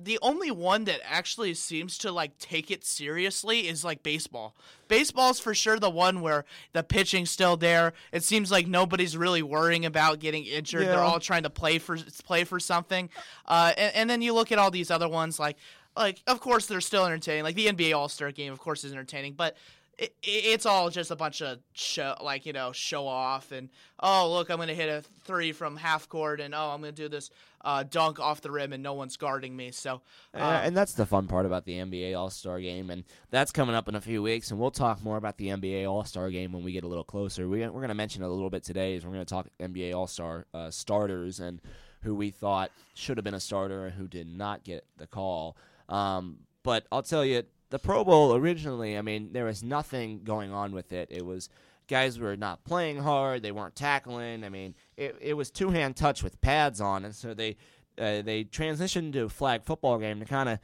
the 0.00 0.18
only 0.22 0.50
one 0.50 0.84
that 0.84 1.00
actually 1.04 1.54
seems 1.54 1.98
to 1.98 2.12
like 2.12 2.38
take 2.38 2.70
it 2.70 2.84
seriously 2.84 3.66
is 3.66 3.84
like 3.84 4.02
baseball. 4.02 4.54
Baseball's 4.86 5.40
for 5.40 5.54
sure 5.54 5.78
the 5.78 5.90
one 5.90 6.20
where 6.20 6.44
the 6.72 6.84
pitching's 6.84 7.30
still 7.30 7.56
there. 7.56 7.92
It 8.12 8.22
seems 8.22 8.50
like 8.50 8.68
nobody's 8.68 9.16
really 9.16 9.42
worrying 9.42 9.84
about 9.84 10.20
getting 10.20 10.44
injured. 10.44 10.86
They're 10.86 11.00
all 11.00 11.18
trying 11.18 11.42
to 11.42 11.50
play 11.50 11.78
for 11.78 11.98
play 12.24 12.44
for 12.44 12.60
something. 12.60 13.10
Uh, 13.46 13.72
and, 13.76 13.94
and 13.96 14.10
then 14.10 14.22
you 14.22 14.34
look 14.34 14.52
at 14.52 14.58
all 14.58 14.70
these 14.70 14.90
other 14.90 15.08
ones 15.08 15.40
like 15.40 15.56
like 15.96 16.22
of 16.28 16.40
course 16.40 16.66
they're 16.66 16.80
still 16.80 17.04
entertaining. 17.04 17.42
Like 17.42 17.56
the 17.56 17.66
NBA 17.66 17.94
All 17.94 18.08
Star 18.08 18.30
game, 18.30 18.52
of 18.52 18.60
course, 18.60 18.84
is 18.84 18.92
entertaining, 18.92 19.32
but 19.32 19.56
it, 19.98 20.14
it's 20.22 20.64
all 20.64 20.90
just 20.90 21.10
a 21.10 21.16
bunch 21.16 21.42
of 21.42 21.58
show, 21.72 22.14
like 22.22 22.46
you 22.46 22.52
know, 22.52 22.70
show 22.70 23.06
off 23.06 23.50
and 23.50 23.68
oh 23.98 24.32
look, 24.32 24.48
I'm 24.48 24.58
gonna 24.58 24.74
hit 24.74 24.88
a 24.88 25.02
three 25.24 25.50
from 25.50 25.76
half 25.76 26.08
court 26.08 26.40
and 26.40 26.54
oh 26.54 26.70
I'm 26.70 26.80
gonna 26.80 26.92
do 26.92 27.08
this 27.08 27.30
uh, 27.62 27.82
dunk 27.82 28.20
off 28.20 28.40
the 28.40 28.50
rim 28.50 28.72
and 28.72 28.82
no 28.82 28.94
one's 28.94 29.16
guarding 29.16 29.56
me. 29.56 29.70
So 29.70 30.02
uh, 30.34 30.60
and 30.64 30.76
that's 30.76 30.92
the 30.92 31.06
fun 31.06 31.26
part 31.26 31.46
about 31.46 31.64
the 31.64 31.74
NBA 31.74 32.18
All 32.18 32.30
Star 32.30 32.60
Game, 32.60 32.90
and 32.90 33.04
that's 33.30 33.52
coming 33.52 33.74
up 33.74 33.88
in 33.88 33.94
a 33.94 34.00
few 34.00 34.22
weeks. 34.22 34.50
And 34.50 34.60
we'll 34.60 34.70
talk 34.70 35.02
more 35.02 35.16
about 35.16 35.36
the 35.36 35.48
NBA 35.48 35.88
All 35.88 36.04
Star 36.04 36.30
Game 36.30 36.52
when 36.52 36.62
we 36.62 36.72
get 36.72 36.84
a 36.84 36.88
little 36.88 37.04
closer. 37.04 37.48
We, 37.48 37.60
we're 37.60 37.70
going 37.70 37.88
to 37.88 37.94
mention 37.94 38.22
it 38.22 38.26
a 38.26 38.32
little 38.32 38.50
bit 38.50 38.62
today. 38.62 38.94
Is 38.94 39.04
we're 39.04 39.12
going 39.12 39.24
to 39.24 39.30
talk 39.34 39.48
NBA 39.60 39.94
All 39.94 40.06
Star 40.06 40.46
uh, 40.54 40.70
starters 40.70 41.40
and 41.40 41.60
who 42.02 42.14
we 42.14 42.30
thought 42.30 42.70
should 42.94 43.16
have 43.16 43.24
been 43.24 43.34
a 43.34 43.40
starter 43.40 43.86
and 43.86 43.94
who 43.94 44.06
did 44.06 44.26
not 44.26 44.64
get 44.64 44.84
the 44.96 45.06
call. 45.06 45.56
Um, 45.88 46.38
but 46.62 46.86
I'll 46.92 47.02
tell 47.02 47.24
you, 47.24 47.42
the 47.70 47.78
Pro 47.78 48.04
Bowl 48.04 48.34
originally, 48.34 48.96
I 48.96 49.02
mean, 49.02 49.32
there 49.32 49.44
was 49.44 49.62
nothing 49.62 50.22
going 50.24 50.52
on 50.52 50.72
with 50.72 50.92
it. 50.92 51.08
It 51.10 51.24
was 51.24 51.48
guys 51.88 52.18
were 52.18 52.36
not 52.36 52.64
playing 52.64 52.98
hard, 52.98 53.42
they 53.42 53.52
weren't 53.52 53.74
tackling. 53.74 54.44
I 54.44 54.48
mean, 54.48 54.74
it, 54.96 55.16
it 55.20 55.34
was 55.34 55.50
two 55.50 55.70
hand 55.70 55.96
touch 55.96 56.22
with 56.22 56.40
pads 56.40 56.80
on, 56.80 57.04
and 57.04 57.14
so 57.14 57.34
they 57.34 57.56
uh, 57.98 58.22
they 58.22 58.44
transitioned 58.44 59.12
to 59.14 59.24
a 59.24 59.28
flag 59.28 59.64
football 59.64 59.98
game 59.98 60.20
to 60.20 60.24
kind 60.24 60.48
of 60.48 60.58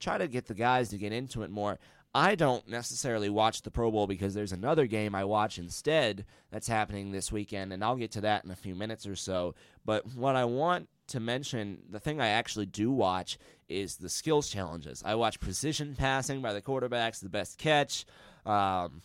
try 0.00 0.18
to 0.18 0.28
get 0.28 0.46
the 0.46 0.54
guys 0.54 0.90
to 0.90 0.98
get 0.98 1.12
into 1.12 1.42
it 1.42 1.50
more. 1.50 1.78
I 2.16 2.36
don't 2.36 2.68
necessarily 2.68 3.28
watch 3.28 3.62
the 3.62 3.72
Pro 3.72 3.90
Bowl 3.90 4.06
because 4.06 4.34
there's 4.34 4.52
another 4.52 4.86
game 4.86 5.16
I 5.16 5.24
watch 5.24 5.58
instead 5.58 6.24
that's 6.52 6.68
happening 6.68 7.10
this 7.10 7.32
weekend, 7.32 7.72
and 7.72 7.82
I'll 7.82 7.96
get 7.96 8.12
to 8.12 8.20
that 8.20 8.44
in 8.44 8.52
a 8.52 8.56
few 8.56 8.76
minutes 8.76 9.04
or 9.04 9.16
so. 9.16 9.56
But 9.84 10.06
what 10.14 10.36
I 10.36 10.44
want 10.44 10.88
to 11.08 11.18
mention, 11.18 11.82
the 11.90 11.98
thing 11.98 12.20
I 12.20 12.28
actually 12.28 12.66
do 12.66 12.92
watch 12.92 13.36
is 13.68 13.96
the 13.96 14.08
skills 14.08 14.48
challenges. 14.48 15.02
I 15.04 15.16
watch 15.16 15.40
precision 15.40 15.96
passing 15.96 16.40
by 16.40 16.52
the 16.52 16.62
quarterbacks, 16.62 17.20
the 17.20 17.28
best 17.28 17.58
catch. 17.58 18.04
Um, 18.46 19.02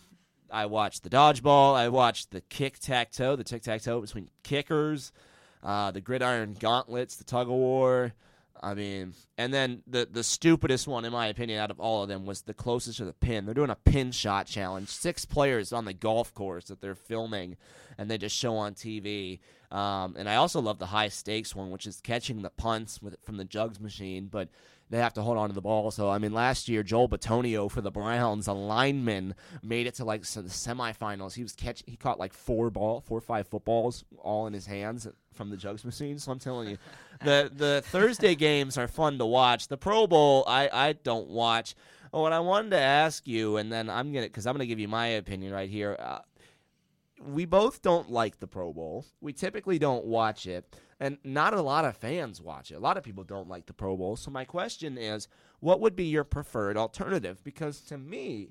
I 0.52 0.66
watched 0.66 1.04
the 1.04 1.10
dodgeball. 1.10 1.76
I 1.76 1.89
watched 1.89 2.32
the 2.32 2.41
kick 2.41 2.80
tack 2.80 3.12
toe, 3.12 3.36
the 3.36 3.43
tic 3.43 3.62
tac 3.62 3.82
toe 3.82 4.02
between 4.02 4.30
kickers, 4.43 5.12
uh, 5.64 5.91
the 5.91 6.02
gridiron 6.02 6.56
gauntlets, 6.60 7.16
the 7.16 7.24
tug 7.24 7.47
of 7.47 7.54
war. 7.54 8.14
I 8.62 8.74
mean, 8.74 9.14
and 9.38 9.54
then 9.54 9.84
the 9.88 10.08
the 10.10 10.24
stupidest 10.24 10.88
one, 10.88 11.06
in 11.06 11.14
my 11.14 11.28
opinion, 11.28 11.60
out 11.60 11.72
of 11.72 11.80
all 11.80 12.04
of 12.04 12.10
them 12.10 12.26
was 12.26 12.41
the 12.41 12.54
closest 12.54 12.97
to 12.97 13.06
the 13.06 13.14
pin. 13.14 13.45
They're 13.45 13.54
doing 13.54 13.70
a 13.70 13.76
pin 13.76 14.12
shot 14.12 14.47
challenge. 14.47 14.89
Six 14.89 15.24
players 15.24 15.72
on 15.72 15.86
the 15.86 15.93
golf 15.93 16.34
course 16.34 16.66
that 16.66 16.82
they're 16.82 16.95
filming, 16.95 17.56
and 17.97 18.12
they 18.12 18.18
just 18.18 18.36
show 18.36 18.58
on 18.58 18.74
TV. 18.74 19.39
Um, 19.72 20.16
and 20.18 20.28
I 20.28 20.36
also 20.36 20.60
love 20.60 20.80
the 20.80 20.88
high 20.88 21.10
stakes 21.10 21.56
one, 21.56 21.70
which 21.70 21.86
is 21.86 22.02
catching 22.02 22.41
the 22.41 22.50
punts 22.50 23.02
with 23.02 23.16
from 23.24 23.38
the 23.38 23.45
jugs 23.45 23.80
machine, 23.80 24.28
but 24.30 24.50
they 24.89 24.97
have 24.97 25.13
to 25.13 25.21
hold 25.21 25.37
on 25.37 25.49
to 25.49 25.53
the 25.55 25.61
ball. 25.61 25.91
So 25.91 26.09
I 26.09 26.17
mean, 26.17 26.33
last 26.33 26.67
year 26.67 26.83
Joel 26.83 27.09
Bitonio 27.09 27.69
for 27.69 27.81
the 27.81 27.91
Browns, 27.91 28.47
a 28.47 28.53
lineman, 28.53 29.35
made 29.61 29.87
it 29.87 29.95
to 29.95 30.05
like 30.05 30.21
the 30.21 30.41
semifinals. 30.43 31.33
He 31.35 31.43
was 31.43 31.53
catch 31.53 31.83
he 31.85 31.95
caught 31.95 32.19
like 32.19 32.33
four 32.33 32.69
ball, 32.69 33.01
four 33.01 33.17
or 33.17 33.21
five 33.21 33.47
footballs 33.47 34.03
all 34.17 34.47
in 34.47 34.53
his 34.53 34.65
hands 34.65 35.07
from 35.33 35.49
the 35.49 35.57
jugs 35.57 35.85
machine. 35.85 36.17
So 36.17 36.31
I'm 36.31 36.39
telling 36.39 36.69
you, 36.69 36.77
the 37.23 37.51
the 37.53 37.83
Thursday 37.85 38.35
games 38.35 38.77
are 38.77 38.87
fun 38.87 39.17
to 39.19 39.25
watch. 39.25 39.67
The 39.67 39.77
Pro 39.77 40.07
Bowl 40.07 40.43
I 40.47 40.69
I 40.71 40.93
don't 40.93 41.29
watch. 41.29 41.75
Oh, 42.11 42.23
what 42.23 42.33
I 42.33 42.39
wanted 42.39 42.71
to 42.71 42.79
ask 42.79 43.27
you, 43.27 43.57
and 43.57 43.71
then 43.71 43.89
I'm 43.89 44.11
gonna 44.11 44.25
because 44.25 44.47
I'm 44.47 44.55
gonna 44.55 44.65
give 44.65 44.79
you 44.79 44.87
my 44.87 45.07
opinion 45.07 45.53
right 45.53 45.69
here. 45.69 45.95
Uh, 45.99 46.19
we 47.23 47.45
both 47.45 47.81
don't 47.81 48.09
like 48.09 48.39
the 48.39 48.47
Pro 48.47 48.73
Bowl. 48.73 49.05
We 49.21 49.33
typically 49.33 49.77
don't 49.77 50.05
watch 50.05 50.47
it, 50.47 50.75
and 51.00 51.18
not 51.24 51.54
a 51.54 51.62
lot 51.62 51.86
of 51.86 51.95
fans 51.95 52.41
watch 52.41 52.72
it. 52.72 52.76
A 52.76 52.80
lot 52.80 52.97
of 52.97 53.04
people 53.04 53.24
don't 53.24 53.47
like 53.50 53.66
the 53.66 53.74
Pro 53.74 53.95
Bowl. 53.95 54.16
So 54.16 54.32
my 54.32 54.45
question 54.45 54.97
is, 54.97 55.28
what 55.60 55.80
would 55.80 55.95
be 55.95 56.06
your 56.06 56.24
preferred 56.24 56.78
alternative? 56.78 57.43
Because 57.43 57.82
to 57.82 57.97
me, 57.97 58.50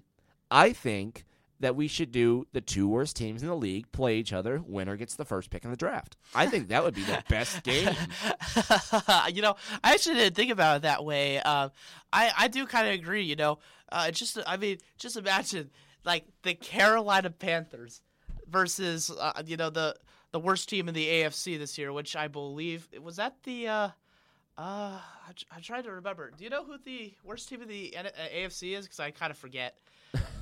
I 0.50 0.72
think 0.72 1.24
that 1.60 1.74
we 1.74 1.88
should 1.88 2.12
do 2.12 2.46
the 2.52 2.60
two 2.60 2.88
worst 2.88 3.16
teams 3.16 3.42
in 3.42 3.48
the 3.48 3.56
league 3.56 3.90
play 3.90 4.16
each 4.16 4.32
other. 4.32 4.62
Winner 4.64 4.96
gets 4.96 5.16
the 5.16 5.24
first 5.24 5.50
pick 5.50 5.64
in 5.64 5.70
the 5.70 5.76
draft. 5.76 6.16
I 6.34 6.46
think 6.46 6.68
that 6.68 6.84
would 6.84 6.94
be 6.94 7.02
the 7.02 7.22
best 7.28 7.62
game. 7.64 7.88
you 9.34 9.42
know, 9.42 9.56
I 9.82 9.94
actually 9.94 10.16
didn't 10.16 10.36
think 10.36 10.52
about 10.52 10.76
it 10.76 10.82
that 10.82 11.04
way. 11.04 11.40
Uh, 11.40 11.70
I 12.12 12.30
I 12.38 12.48
do 12.48 12.64
kind 12.66 12.86
of 12.86 12.94
agree. 12.94 13.22
You 13.24 13.36
know, 13.36 13.58
uh, 13.90 14.10
just 14.10 14.38
I 14.46 14.56
mean, 14.56 14.78
just 14.98 15.16
imagine 15.16 15.70
like 16.04 16.26
the 16.42 16.54
Carolina 16.54 17.30
Panthers 17.30 18.02
versus 18.48 19.10
uh, 19.10 19.42
you 19.44 19.56
know 19.56 19.70
the 19.70 19.96
the 20.30 20.40
worst 20.40 20.68
team 20.68 20.88
in 20.88 20.94
the 20.94 21.06
AFC 21.06 21.58
this 21.58 21.78
year, 21.78 21.92
which 21.92 22.16
I 22.16 22.28
believe 22.28 22.88
was 23.02 23.16
that 23.16 23.36
the. 23.44 23.68
Uh, 23.68 23.88
uh, 24.56 25.00
I, 25.00 25.32
I 25.56 25.60
tried 25.60 25.84
to 25.84 25.92
remember. 25.92 26.32
Do 26.36 26.42
you 26.42 26.50
know 26.50 26.64
who 26.64 26.78
the 26.84 27.14
worst 27.22 27.48
team 27.48 27.62
in 27.62 27.68
the 27.68 27.94
AFC 28.34 28.76
is? 28.76 28.86
Because 28.86 28.98
I 28.98 29.12
kind 29.12 29.30
of 29.30 29.38
forget. 29.38 29.78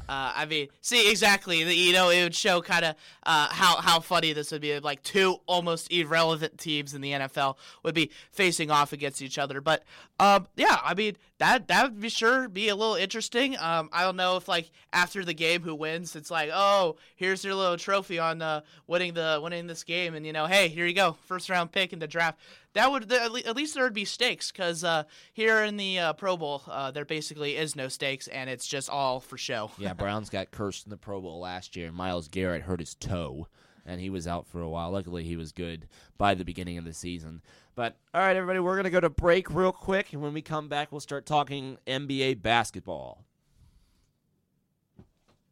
Uh, 0.09 0.33
I 0.35 0.47
mean, 0.47 0.69
see 0.81 1.11
exactly. 1.11 1.63
You 1.63 1.93
know, 1.93 2.11
it 2.11 2.23
would 2.23 2.35
show 2.35 2.61
kind 2.61 2.85
of 2.85 2.97
uh, 3.25 3.49
how 3.51 3.81
how 3.81 4.01
funny 4.01 4.33
this 4.33 4.53
would 4.53 4.61
be. 4.61 4.79
Like 4.79 5.03
two 5.03 5.37
almost 5.47 5.93
irrelevant 5.93 6.59
teams 6.59 6.95
in 6.95 7.01
the 7.01 7.13
NFL 7.13 7.57
would 7.83 7.95
be 7.95 8.11
facing 8.31 8.71
off 8.71 8.93
against 8.93 9.21
each 9.23 9.39
other. 9.39 9.61
But 9.61 9.83
um, 10.21 10.47
yeah, 10.57 10.79
I 10.83 10.95
mean 10.95 11.17
that 11.39 11.69
that 11.69 11.83
would 11.85 12.01
be 12.01 12.09
sure 12.09 12.49
be 12.49 12.69
a 12.69 12.77
little 12.77 12.95
interesting. 12.95 13.57
Um, 13.59 13.91
I 13.93 14.03
don't 14.03 14.17
know 14.17 14.37
if 14.37 14.49
like 14.49 14.71
after 14.93 15.25
the 15.25 15.35
game, 15.35 15.63
who 15.63 15.75
wins? 15.75 16.17
It's 16.17 16.31
like, 16.31 16.51
oh, 16.53 16.97
here's 17.17 17.45
your 17.45 17.55
little 17.55 17.77
trophy 17.77 18.19
on 18.19 18.41
uh, 18.41 18.61
winning 18.87 19.15
the 19.15 19.41
winning 19.43 19.67
this 19.67 19.85
game, 19.85 20.15
and 20.15 20.25
you 20.25 20.33
know, 20.33 20.47
hey, 20.47 20.69
here 20.69 20.87
you 20.87 20.95
go, 20.95 21.17
first 21.27 21.51
round 21.51 21.73
pick 21.73 21.93
in 21.93 21.99
the 21.99 22.07
draft 22.07 22.39
that 22.77 22.93
would 22.93 23.11
at 23.11 23.57
least 23.57 23.74
there 23.74 23.85
would 23.85 23.95
be 23.95 24.05
stakes 24.05 24.53
because 24.53 24.85
uh, 24.85 25.05
here 25.33 25.62
in 25.62 25.77
the 25.77 25.99
uh, 25.99 26.12
Pro 26.12 26.37
Bowl 26.37 26.62
uh, 26.68 26.91
there 26.91 27.05
basically 27.05 27.57
is 27.57 27.74
no 27.74 27.89
stakes 27.89 28.29
and 28.29 28.49
it's 28.49 28.66
just 28.66 28.89
all 28.91 29.18
for 29.20 29.39
show. 29.39 29.70
yeah, 29.79 29.95
Browns 29.95 30.31
got 30.31 30.51
cursed 30.51 30.87
in 30.87 30.91
the 30.91 30.97
Pro 30.97 31.20
Bowl 31.20 31.41
last 31.41 31.74
year. 31.74 31.91
Myles 31.91 32.29
Garrett 32.29 32.62
hurt 32.62 32.81
his 32.81 32.95
toe 32.95 33.49
and 33.87 34.01
he 34.01 34.11
was 34.11 34.27
out 34.27 34.47
for 34.47 34.61
a 34.61 34.68
while. 34.68 34.91
Luckily, 34.91 35.24
he 35.24 35.37
was 35.37 35.53
good 35.53 35.87
by 36.18 36.35
the 36.35 36.45
beginning 36.45 36.77
of 36.77 36.85
the 36.85 36.93
season. 36.93 37.41
But 37.74 37.97
all 38.12 38.20
right, 38.20 38.37
everybody, 38.37 38.59
we're 38.59 38.77
gonna 38.77 38.91
go 38.91 39.01
to 39.01 39.11
break 39.11 39.51
real 39.51 39.72
quick, 39.72 40.12
and 40.12 40.22
when 40.22 40.33
we 40.33 40.43
come 40.43 40.68
back, 40.68 40.91
we'll 40.91 41.01
start 41.01 41.27
talking 41.27 41.79
NBA 41.87 42.43
basketball. 42.43 43.26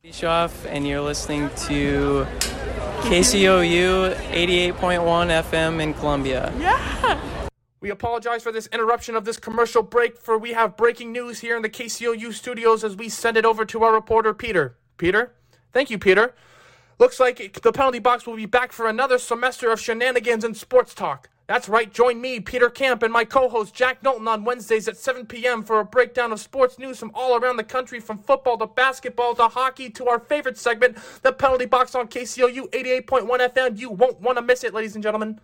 Bischoff, 0.05 0.67
and 0.67 0.87
you're 0.87 1.01
listening 1.01 1.49
to 1.57 2.27
KCOU 3.05 4.15
88.1 4.15 4.75
FM 4.77 5.81
in 5.81 5.95
Columbia. 5.95 6.53
Yeah! 6.59 7.49
We 7.81 7.89
apologize 7.89 8.43
for 8.43 8.53
this 8.53 8.67
interruption 8.67 9.17
of 9.17 9.25
this 9.25 9.39
commercial 9.39 9.83
break, 9.83 10.19
for 10.19 10.37
we 10.37 10.53
have 10.53 10.77
breaking 10.77 11.11
news 11.11 11.41
here 11.41 11.57
in 11.57 11.63
the 11.63 11.71
KCOU 11.71 12.35
studios 12.35 12.85
as 12.85 12.97
we 12.97 13.09
send 13.09 13.39
it 13.39 13.47
over 13.47 13.65
to 13.65 13.83
our 13.83 13.95
reporter, 13.95 14.35
Peter. 14.35 14.77
Peter? 14.99 15.33
Thank 15.73 15.89
you, 15.89 15.99
Peter. 15.99 16.35
Looks 16.99 17.19
like 17.19 17.63
the 17.63 17.73
penalty 17.73 17.99
box 17.99 18.27
will 18.27 18.37
be 18.37 18.45
back 18.45 18.73
for 18.73 18.87
another 18.87 19.17
semester 19.17 19.71
of 19.71 19.81
shenanigans 19.81 20.45
and 20.45 20.55
sports 20.55 20.93
talk. 20.93 21.31
That's 21.47 21.68
right, 21.68 21.92
join 21.92 22.22
me, 22.22 22.40
Peter 22.40 22.70
Camp, 22.70 23.03
and 23.03 23.12
my 23.12 23.26
co 23.26 23.51
host 23.51 23.74
Jack 23.74 24.03
Knowlton 24.03 24.26
on 24.26 24.45
Wednesdays 24.45 24.88
at 24.88 24.97
7 24.97 25.26
p.m. 25.26 25.62
for 25.62 25.78
a 25.78 25.84
breakdown 25.84 26.32
of 26.32 26.40
sports 26.40 26.78
news 26.78 26.99
from 26.99 27.11
all 27.14 27.36
around 27.36 27.59
the 27.59 27.64
country, 27.64 28.01
from 28.01 28.16
football 28.18 28.57
to 28.57 28.66
basketball 28.66 29.34
to 29.34 29.49
hockey 29.49 29.90
to 29.90 30.07
our 30.07 30.18
favorite 30.18 30.57
segment, 30.57 30.97
the 31.20 31.32
penalty 31.32 31.66
box 31.66 31.95
on 31.95 32.09
KCOU 32.09 32.70
88.1 32.70 33.53
FM. 33.53 33.78
You 33.78 33.90
won't 33.90 34.22
want 34.22 34.38
to 34.38 34.42
miss 34.42 34.64
it, 34.64 34.72
ladies 34.72 34.95
and 34.95 35.03
gentlemen. 35.03 35.38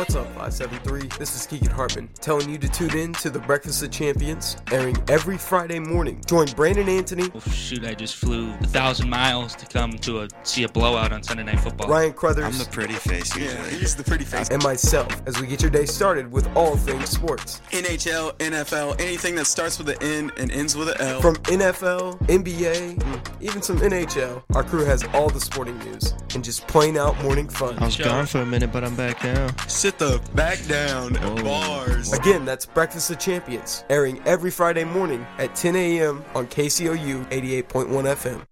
What's 0.00 0.14
up, 0.14 0.26
573? 0.28 1.18
This 1.18 1.36
is 1.36 1.46
Keegan 1.46 1.70
Hartman, 1.70 2.08
telling 2.20 2.48
you 2.48 2.56
to 2.58 2.68
tune 2.68 2.96
in 2.96 3.12
to 3.14 3.28
The 3.28 3.38
Breakfast 3.38 3.82
of 3.82 3.90
Champions, 3.90 4.56
airing 4.72 4.96
every 5.08 5.36
Friday 5.36 5.78
morning. 5.78 6.22
Join 6.26 6.46
Brandon 6.56 6.88
Anthony. 6.88 7.30
Oh, 7.34 7.40
shoot, 7.40 7.84
I 7.84 7.92
just 7.94 8.16
flew 8.16 8.50
a 8.50 8.66
thousand 8.68 9.10
miles 9.10 9.54
to 9.56 9.66
come 9.66 9.92
to 9.98 10.22
a 10.22 10.28
see 10.42 10.62
a 10.64 10.68
blowout 10.68 11.12
on 11.12 11.22
Sunday 11.22 11.42
Night 11.42 11.60
Football. 11.60 11.88
Ryan 11.88 12.14
Crothers. 12.14 12.44
I'm 12.46 12.58
the 12.58 12.70
pretty 12.70 12.94
face. 12.94 13.36
Yeah, 13.36 13.62
he's 13.68 13.94
the 13.94 14.02
pretty 14.02 14.24
face. 14.24 14.48
And 14.48 14.62
myself, 14.62 15.20
as 15.26 15.38
we 15.40 15.46
get 15.46 15.60
your 15.60 15.70
day 15.70 15.84
started 15.84 16.32
with 16.32 16.48
all 16.56 16.76
things 16.76 17.10
sports. 17.10 17.60
NHL, 17.70 18.32
NFL, 18.38 18.98
anything 19.00 19.34
that 19.34 19.46
starts 19.46 19.78
with 19.78 19.90
an 19.90 19.98
N 20.00 20.32
and 20.38 20.50
ends 20.50 20.76
with 20.76 20.88
an 20.88 21.00
L. 21.00 21.20
From 21.20 21.36
NFL, 21.36 22.18
NBA, 22.28 23.42
even 23.42 23.60
some 23.60 23.78
NHL, 23.78 24.42
our 24.54 24.64
crew 24.64 24.84
has 24.84 25.04
all 25.12 25.28
the 25.28 25.40
sporting 25.40 25.78
news 25.80 26.14
and 26.34 26.42
just 26.42 26.66
plain 26.68 26.96
out 26.96 27.20
morning 27.22 27.48
fun. 27.48 27.78
I 27.78 27.84
was 27.86 27.96
gone 27.96 28.26
for 28.26 28.40
a 28.40 28.46
minute, 28.46 28.72
but 28.72 28.82
I'm 28.82 28.96
back 28.96 29.22
now. 29.22 29.48
Sit 29.68 29.98
the 29.98 30.20
back 30.34 30.62
down 30.66 31.16
oh. 31.22 31.42
bars. 31.42 32.12
Again, 32.12 32.44
that's 32.44 32.66
Breakfast 32.66 33.10
of 33.10 33.18
Champions, 33.18 33.84
airing 33.88 34.20
every 34.26 34.50
Friday 34.50 34.84
morning 34.84 35.26
at 35.38 35.54
10 35.54 35.76
a.m. 35.76 36.24
on 36.34 36.46
KCOU 36.48 37.26
88.1 37.30 37.88
FM. 37.88 38.42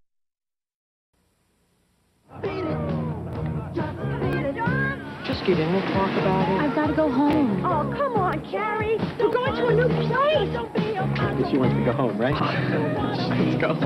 Just 5.24 5.44
get 5.44 5.58
in 5.58 5.68
and 5.68 5.92
talk 5.92 6.10
about 6.18 6.48
it. 6.48 6.60
I've 6.60 6.74
got 6.74 6.86
to 6.86 6.94
go 6.94 7.10
home. 7.10 7.64
Oh, 7.64 7.92
come 7.96 8.16
on, 8.16 8.40
Carrie. 8.50 8.96
We're 9.18 9.32
going 9.32 9.54
to 9.54 9.66
a 9.66 9.74
new 9.74 9.88
place. 10.08 11.50
She 11.50 11.56
wants 11.58 11.76
to 11.76 11.84
go 11.84 11.92
home, 11.92 12.18
right? 12.18 12.34
Let's 12.34 13.60
go. 13.60 13.76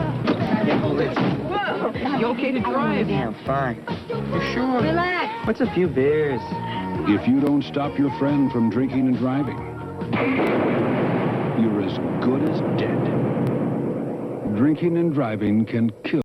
Yeah, 0.64 0.86
Liz. 0.86 1.16
Whoa. 1.16 2.18
You 2.18 2.26
okay 2.26 2.52
to 2.52 2.60
drive? 2.60 3.08
Yeah, 3.10 3.28
I'm 3.28 3.44
fine. 3.44 3.84
You 4.08 4.40
sure? 4.54 4.80
Relax. 4.80 5.46
What's 5.46 5.60
a 5.60 5.74
few 5.74 5.88
beers? 5.88 6.40
If 7.09 7.26
you 7.26 7.40
don't 7.40 7.62
stop 7.62 7.98
your 7.98 8.16
friend 8.18 8.50
from 8.53 8.70
drinking 8.70 9.09
and 9.09 9.18
driving, 9.18 9.59
you're 11.61 11.82
as 11.82 11.98
good 12.22 12.48
as 12.48 12.61
dead. 12.78 13.05
drinking 14.57 14.96
and 14.96 15.12
driving 15.12 15.66
can 15.66 15.90
kill. 16.05 16.22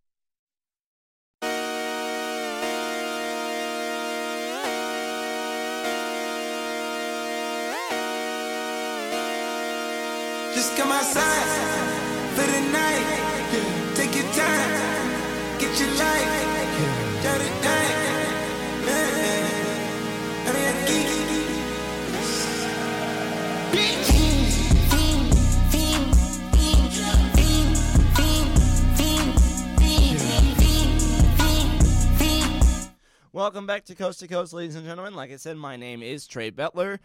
To 33.88 33.96
Coast 33.96 34.20
to 34.20 34.28
Coast, 34.28 34.54
ladies 34.54 34.76
and 34.76 34.86
gentlemen. 34.86 35.16
Like 35.16 35.32
I 35.32 35.38
said, 35.38 35.58
my 35.58 35.76
name 35.76 36.02
is 36.04 36.28
Trey 36.28 36.52
Bettler. 36.52 37.00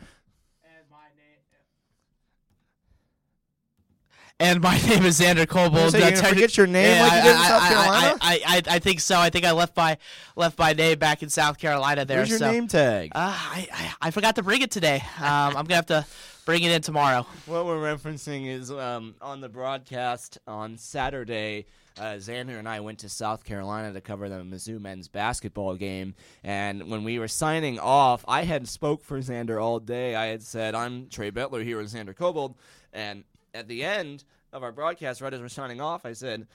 And 4.40 4.60
my 4.60 4.76
name 4.88 5.04
is 5.04 5.20
Xander 5.20 5.46
Cobold. 5.46 5.92
So 5.92 5.98
you're 5.98 6.10
gonna 6.10 6.22
forget 6.28 6.56
your 6.56 6.66
name 6.66 6.96
Yeah, 6.96 7.02
like 7.02 7.12
you 7.12 7.18
I- 7.18 7.22
did 7.22 7.30
in 7.30 7.36
I- 7.36 7.48
South 7.48 7.62
I- 7.62 7.68
Carolina? 7.68 8.18
I, 8.20 8.40
I, 8.44 8.56
I, 8.56 8.62
I 8.74 8.78
think 8.80 8.98
so. 9.00 9.18
I 9.20 9.30
think 9.30 9.44
I 9.44 9.52
left 9.52 9.76
my 9.76 9.96
left 10.34 10.58
my 10.58 10.72
name 10.72 10.98
back 10.98 11.22
in 11.22 11.28
South 11.28 11.58
Carolina 11.58 12.04
there. 12.04 12.18
Where's 12.18 12.30
your 12.30 12.38
so- 12.40 12.50
name 12.50 12.66
tag? 12.66 13.12
Uh, 13.14 13.18
I, 13.38 13.68
I 13.72 13.92
I 14.08 14.10
forgot 14.10 14.34
to 14.36 14.42
bring 14.42 14.62
it 14.62 14.70
today. 14.72 14.96
Um, 15.18 15.24
I'm 15.56 15.64
gonna 15.66 15.76
have 15.76 15.86
to 15.86 16.04
bring 16.44 16.64
it 16.64 16.72
in 16.72 16.82
tomorrow. 16.82 17.24
What 17.46 17.66
we're 17.66 17.78
referencing 17.78 18.46
is 18.48 18.70
um, 18.72 19.14
on 19.20 19.40
the 19.40 19.48
broadcast 19.48 20.38
on 20.48 20.76
Saturday. 20.76 21.66
Uh, 21.98 22.14
Xander 22.14 22.58
and 22.58 22.68
I 22.68 22.80
went 22.80 23.00
to 23.00 23.08
South 23.08 23.44
Carolina 23.44 23.92
to 23.92 24.00
cover 24.00 24.28
the 24.28 24.36
Mizzou 24.36 24.80
men's 24.80 25.08
basketball 25.08 25.76
game, 25.76 26.14
and 26.42 26.90
when 26.90 27.04
we 27.04 27.18
were 27.18 27.28
signing 27.28 27.78
off, 27.78 28.24
I 28.26 28.44
had 28.44 28.66
spoke 28.68 29.04
for 29.04 29.18
Xander 29.20 29.62
all 29.62 29.78
day. 29.78 30.14
I 30.14 30.26
had 30.26 30.42
said, 30.42 30.74
"I'm 30.74 31.08
Trey 31.08 31.30
Bettler 31.30 31.62
here 31.62 31.76
with 31.78 31.92
Xander 31.92 32.16
Cobold," 32.16 32.54
and 32.92 33.24
at 33.54 33.68
the 33.68 33.84
end 33.84 34.24
of 34.52 34.62
our 34.62 34.72
broadcast, 34.72 35.20
right 35.20 35.32
as 35.32 35.40
we're 35.40 35.48
signing 35.48 35.80
off, 35.80 36.04
I 36.04 36.12
said, 36.12 36.46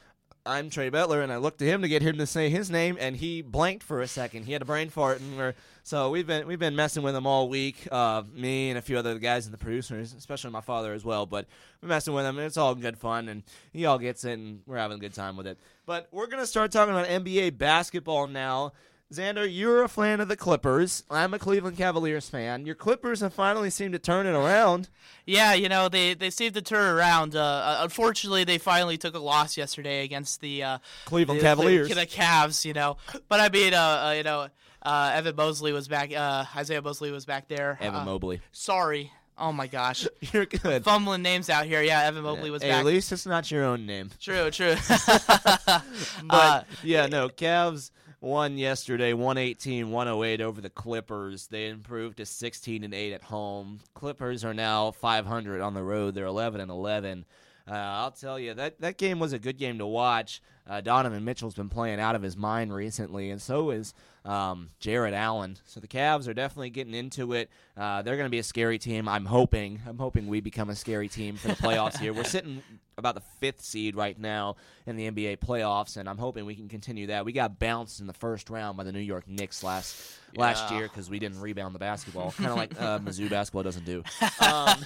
"I'm 0.47 0.69
Trey 0.69 0.89
Bettler," 0.89 1.21
and 1.21 1.31
I 1.31 1.37
looked 1.37 1.59
to 1.59 1.65
him 1.65 1.81
to 1.81 1.87
get 1.87 2.01
him 2.01 2.17
to 2.17 2.25
say 2.25 2.49
his 2.49 2.71
name, 2.71 2.97
and 2.99 3.15
he 3.15 3.41
blanked 3.41 3.83
for 3.83 4.01
a 4.01 4.07
second. 4.07 4.45
He 4.45 4.53
had 4.53 4.61
a 4.61 4.65
brain 4.65 4.89
fart, 4.89 5.19
and 5.19 5.37
we're 5.37 5.53
so 5.83 6.09
we've 6.09 6.25
been 6.25 6.47
we've 6.47 6.59
been 6.59 6.75
messing 6.75 7.03
with 7.03 7.15
him 7.15 7.27
all 7.27 7.49
week. 7.49 7.87
Uh, 7.91 8.23
me 8.33 8.69
and 8.69 8.77
a 8.77 8.81
few 8.81 8.97
other 8.97 9.19
guys 9.19 9.45
and 9.45 9.53
the 9.53 9.57
producers, 9.57 10.13
especially 10.13 10.49
my 10.51 10.61
father 10.61 10.93
as 10.93 11.05
well. 11.05 11.25
But 11.25 11.45
we're 11.81 11.89
messing 11.89 12.13
with 12.13 12.25
him, 12.25 12.37
and 12.37 12.47
it's 12.47 12.57
all 12.57 12.75
good 12.75 12.97
fun, 12.97 13.29
and 13.29 13.43
he 13.71 13.85
all 13.85 13.99
gets 13.99 14.23
it, 14.23 14.33
and 14.33 14.61
we're 14.65 14.77
having 14.77 14.97
a 14.97 15.01
good 15.01 15.13
time 15.13 15.37
with 15.37 15.47
it. 15.47 15.57
But 15.85 16.07
we're 16.11 16.27
gonna 16.27 16.47
start 16.47 16.71
talking 16.71 16.93
about 16.93 17.07
NBA 17.07 17.57
basketball 17.57 18.27
now. 18.27 18.73
Xander, 19.11 19.47
you're 19.49 19.83
a 19.83 19.87
fan 19.87 20.19
of 20.19 20.27
the 20.27 20.35
Clippers. 20.35 21.03
I'm 21.09 21.33
a 21.33 21.39
Cleveland 21.39 21.77
Cavaliers 21.77 22.27
fan. 22.27 22.65
Your 22.65 22.75
Clippers 22.75 23.21
have 23.21 23.33
finally 23.33 23.69
seemed 23.69 23.93
to 23.93 23.99
turn 23.99 24.27
it 24.27 24.33
around. 24.33 24.89
Yeah, 25.25 25.53
you 25.53 25.69
know 25.69 25.87
they 25.87 26.13
they 26.13 26.29
seem 26.29 26.51
to 26.53 26.61
turn 26.61 26.93
around. 26.93 27.33
Uh, 27.33 27.39
uh, 27.41 27.77
unfortunately, 27.83 28.43
they 28.43 28.57
finally 28.57 28.97
took 28.97 29.15
a 29.15 29.19
loss 29.19 29.55
yesterday 29.55 30.03
against 30.03 30.41
the 30.41 30.61
uh, 30.61 30.77
Cleveland 31.05 31.39
the, 31.39 31.43
Cavaliers. 31.43 31.87
the, 31.87 31.95
the 31.95 32.05
Cavs. 32.05 32.65
You 32.65 32.73
know, 32.73 32.97
but 33.29 33.39
I 33.39 33.47
mean, 33.47 33.73
uh, 33.73 34.07
uh, 34.07 34.13
you 34.17 34.23
know, 34.23 34.47
uh, 34.81 35.11
Evan 35.13 35.37
Mosley 35.37 35.71
was 35.71 35.87
back. 35.87 36.13
Uh, 36.13 36.43
Isaiah 36.57 36.81
Mosley 36.81 37.11
was 37.11 37.25
back 37.25 37.47
there. 37.47 37.77
Evan 37.79 38.03
Mobley. 38.03 38.41
Sorry. 38.51 39.13
Oh 39.37 39.53
my 39.53 39.67
gosh. 39.67 40.05
You're 40.33 40.47
good. 40.47 40.83
Fumbling 40.83 41.21
names 41.21 41.49
out 41.49 41.65
here. 41.65 41.81
Yeah, 41.81 42.03
Evan 42.03 42.23
Mobley 42.23 42.49
was 42.49 42.61
Hey, 42.61 42.69
back. 42.69 42.79
at 42.79 42.85
least 42.85 43.11
it's 43.13 43.25
not 43.25 43.49
your 43.51 43.63
own 43.63 43.85
name. 43.85 44.09
True, 44.19 44.49
true. 44.51 44.75
but 46.25 46.65
yeah, 46.83 47.05
no, 47.05 47.29
Cavs 47.29 47.91
won 48.19 48.57
yesterday 48.57 49.13
118-108 49.13 50.41
over 50.41 50.61
the 50.61 50.69
Clippers. 50.69 51.47
They 51.47 51.67
improved 51.67 52.17
to 52.17 52.25
16 52.25 52.83
and 52.83 52.93
8 52.93 53.13
at 53.13 53.23
home. 53.23 53.79
Clippers 53.93 54.43
are 54.43 54.53
now 54.53 54.91
500 54.91 55.61
on 55.61 55.73
the 55.73 55.83
road. 55.83 56.15
They're 56.15 56.25
11 56.25 56.61
and 56.61 56.71
11. 56.71 57.25
Uh, 57.69 57.73
I'll 57.73 58.11
tell 58.11 58.39
you 58.39 58.53
that 58.53 58.79
that 58.81 58.97
game 58.97 59.19
was 59.19 59.33
a 59.33 59.39
good 59.39 59.57
game 59.57 59.79
to 59.79 59.85
watch. 59.85 60.41
Uh, 60.67 60.81
Donovan 60.81 61.23
Mitchell's 61.23 61.55
been 61.55 61.69
playing 61.69 61.99
out 61.99 62.15
of 62.15 62.21
his 62.21 62.35
mind 62.35 62.73
recently, 62.73 63.29
and 63.29 63.41
so 63.41 63.69
is 63.69 63.93
um, 64.25 64.69
Jarrett 64.79 65.13
Allen. 65.13 65.57
So 65.65 65.79
the 65.79 65.87
Cavs 65.87 66.27
are 66.27 66.33
definitely 66.33 66.69
getting 66.69 66.93
into 66.93 67.33
it. 67.33 67.49
Uh, 67.77 68.01
they're 68.01 68.17
going 68.17 68.25
to 68.25 68.31
be 68.31 68.39
a 68.39 68.43
scary 68.43 68.77
team. 68.77 69.07
I'm 69.07 69.25
hoping. 69.25 69.81
I'm 69.87 69.97
hoping 69.97 70.27
we 70.27 70.41
become 70.41 70.69
a 70.69 70.75
scary 70.75 71.07
team 71.07 71.37
for 71.37 71.47
the 71.47 71.53
playoffs 71.55 71.97
here. 71.97 72.13
We're 72.13 72.25
sitting 72.25 72.61
about 72.97 73.15
the 73.15 73.21
fifth 73.39 73.61
seed 73.61 73.95
right 73.95 74.19
now 74.19 74.55
in 74.85 74.97
the 74.97 75.09
NBA 75.09 75.37
playoffs, 75.37 75.97
and 75.97 76.09
I'm 76.09 76.17
hoping 76.17 76.45
we 76.45 76.55
can 76.55 76.67
continue 76.67 77.07
that. 77.07 77.23
We 77.23 77.31
got 77.31 77.59
bounced 77.59 78.01
in 78.01 78.07
the 78.07 78.13
first 78.13 78.49
round 78.49 78.75
by 78.75 78.83
the 78.83 78.91
New 78.91 78.99
York 78.99 79.27
Knicks 79.27 79.63
last 79.63 80.19
last 80.35 80.71
year 80.71 80.83
because 80.83 81.09
we 81.09 81.19
didn't 81.19 81.39
rebound 81.39 81.73
the 81.73 81.79
basketball, 81.79 82.31
kind 82.31 82.49
of 82.49 82.57
like 82.57 82.79
uh, 82.81 82.99
Mizzou 83.03 83.29
basketball 83.29 83.63
doesn't 83.63 83.85
do. 83.85 84.03
Um, 84.39 84.85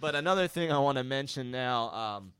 but 0.00 0.14
another 0.14 0.46
thing 0.48 0.70
I 0.72 0.78
want 0.78 0.98
to 0.98 1.04
mention 1.04 1.50
now. 1.50 1.90
Um, 1.90 2.32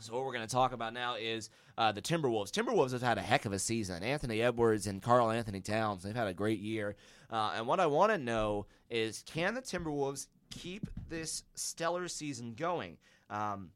so 0.00 0.12
what 0.14 0.24
we're 0.24 0.32
going 0.32 0.46
to 0.46 0.52
talk 0.52 0.72
about 0.72 0.92
now 0.92 1.14
is 1.14 1.50
uh, 1.78 1.92
the 1.92 2.02
Timberwolves. 2.02 2.50
Timberwolves 2.50 2.92
have 2.92 3.02
had 3.02 3.18
a 3.18 3.22
heck 3.22 3.44
of 3.44 3.52
a 3.52 3.58
season. 3.58 4.02
Anthony 4.02 4.42
Edwards 4.42 4.86
and 4.86 5.00
Karl-Anthony 5.00 5.60
Towns, 5.60 6.02
they've 6.02 6.14
had 6.14 6.26
a 6.26 6.34
great 6.34 6.58
year. 6.58 6.96
Uh, 7.30 7.52
and 7.56 7.66
what 7.66 7.80
I 7.80 7.86
want 7.86 8.12
to 8.12 8.18
know 8.18 8.66
is, 8.90 9.22
can 9.26 9.54
the 9.54 9.62
Timberwolves 9.62 10.26
keep 10.50 10.88
this 11.08 11.44
stellar 11.54 12.08
season 12.08 12.54
going? 12.54 12.98
Um, 13.30 13.70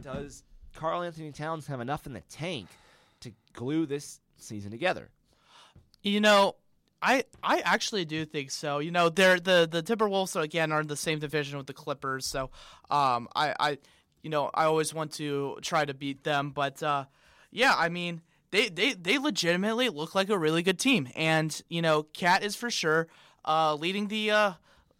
does 0.00 0.44
Karl-Anthony 0.74 1.32
Towns 1.32 1.66
have 1.66 1.80
enough 1.80 2.06
in 2.06 2.12
the 2.12 2.22
tank 2.30 2.68
to 3.20 3.32
glue 3.52 3.86
this 3.86 4.20
season 4.38 4.70
together? 4.70 5.10
You 6.02 6.20
know, 6.20 6.56
I 7.04 7.24
I 7.42 7.60
actually 7.60 8.04
do 8.04 8.24
think 8.24 8.50
so. 8.50 8.78
You 8.78 8.90
know, 8.90 9.08
they're 9.08 9.38
the 9.38 9.68
the 9.70 9.82
Timberwolves 9.82 10.40
again 10.40 10.72
are 10.72 10.80
in 10.80 10.86
the 10.86 10.96
same 10.96 11.18
division 11.18 11.58
with 11.58 11.66
the 11.66 11.74
Clippers, 11.74 12.26
so 12.26 12.50
um 12.90 13.28
I 13.34 13.54
I 13.58 13.78
you 14.24 14.30
know, 14.30 14.50
I 14.52 14.64
always 14.64 14.92
want 14.92 15.12
to 15.12 15.58
try 15.62 15.84
to 15.84 15.94
beat 15.94 16.24
them, 16.24 16.50
but 16.50 16.82
uh 16.82 17.04
yeah, 17.52 17.74
I 17.76 17.88
mean, 17.88 18.22
they 18.50 18.68
they 18.68 18.94
they 18.94 19.18
legitimately 19.18 19.88
look 19.90 20.16
like 20.16 20.30
a 20.30 20.38
really 20.38 20.62
good 20.62 20.80
team. 20.80 21.08
And, 21.14 21.62
you 21.68 21.82
know, 21.82 22.02
Cat 22.02 22.42
is 22.42 22.56
for 22.56 22.70
sure 22.70 23.06
uh 23.44 23.76
leading 23.76 24.08
the 24.08 24.32
uh 24.32 24.52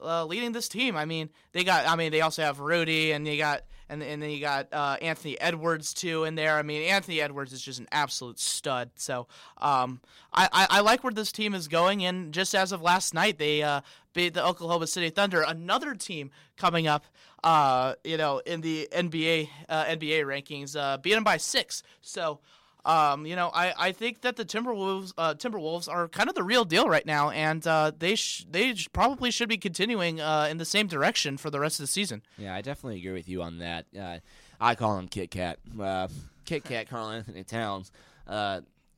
uh, 0.04 0.24
leading 0.26 0.52
this 0.52 0.68
team. 0.68 0.96
I 0.96 1.04
mean, 1.04 1.30
they 1.52 1.64
got. 1.64 1.88
I 1.88 1.96
mean, 1.96 2.12
they 2.12 2.20
also 2.20 2.42
have 2.42 2.60
Rudy, 2.60 3.12
and 3.12 3.26
they 3.26 3.36
got, 3.36 3.62
and 3.88 4.02
and 4.02 4.22
then 4.22 4.30
you 4.30 4.40
got 4.40 4.68
uh, 4.72 4.96
Anthony 5.00 5.40
Edwards 5.40 5.94
too 5.94 6.24
in 6.24 6.34
there. 6.34 6.58
I 6.58 6.62
mean, 6.62 6.82
Anthony 6.82 7.20
Edwards 7.20 7.52
is 7.52 7.62
just 7.62 7.80
an 7.80 7.88
absolute 7.90 8.38
stud. 8.38 8.90
So, 8.96 9.26
um, 9.58 10.00
I, 10.32 10.48
I, 10.52 10.66
I 10.70 10.80
like 10.80 11.04
where 11.04 11.12
this 11.12 11.32
team 11.32 11.54
is 11.54 11.68
going. 11.68 12.04
And 12.04 12.32
just 12.34 12.54
as 12.54 12.72
of 12.72 12.82
last 12.82 13.14
night, 13.14 13.38
they 13.38 13.62
uh, 13.62 13.80
beat 14.14 14.32
the 14.34 14.44
Oklahoma 14.44 14.86
City 14.86 15.10
Thunder, 15.10 15.42
another 15.42 15.94
team 15.94 16.30
coming 16.56 16.86
up. 16.86 17.04
Uh, 17.42 17.94
you 18.04 18.16
know, 18.16 18.38
in 18.46 18.62
the 18.62 18.88
NBA 18.90 19.50
uh, 19.68 19.84
NBA 19.84 20.24
rankings, 20.24 20.74
uh, 20.74 20.96
beat 20.96 21.14
them 21.14 21.24
by 21.24 21.36
six. 21.36 21.82
So. 22.00 22.40
Um, 22.86 23.24
you 23.24 23.34
know, 23.34 23.48
I, 23.48 23.72
I 23.78 23.92
think 23.92 24.20
that 24.20 24.36
the 24.36 24.44
Timberwolves 24.44 25.14
uh, 25.16 25.32
Timberwolves 25.32 25.88
are 25.88 26.06
kind 26.06 26.28
of 26.28 26.34
the 26.34 26.42
real 26.42 26.66
deal 26.66 26.86
right 26.86 27.06
now, 27.06 27.30
and 27.30 27.66
uh, 27.66 27.92
they 27.98 28.14
sh- 28.14 28.44
they 28.50 28.74
sh- 28.74 28.90
probably 28.92 29.30
should 29.30 29.48
be 29.48 29.56
continuing 29.56 30.20
uh, 30.20 30.48
in 30.50 30.58
the 30.58 30.66
same 30.66 30.86
direction 30.86 31.38
for 31.38 31.48
the 31.48 31.58
rest 31.58 31.80
of 31.80 31.84
the 31.84 31.86
season. 31.86 32.20
Yeah, 32.36 32.54
I 32.54 32.60
definitely 32.60 32.98
agree 32.98 33.12
with 33.14 33.26
you 33.26 33.40
on 33.40 33.60
that. 33.60 33.86
Uh, 33.98 34.18
I 34.60 34.74
call 34.74 34.98
him 34.98 35.08
Kit 35.08 35.30
Kat. 35.30 35.60
Uh, 35.80 36.08
Kit 36.44 36.64
Kat 36.64 36.86
Karl-Anthony 36.90 37.42
Towns. 37.44 37.90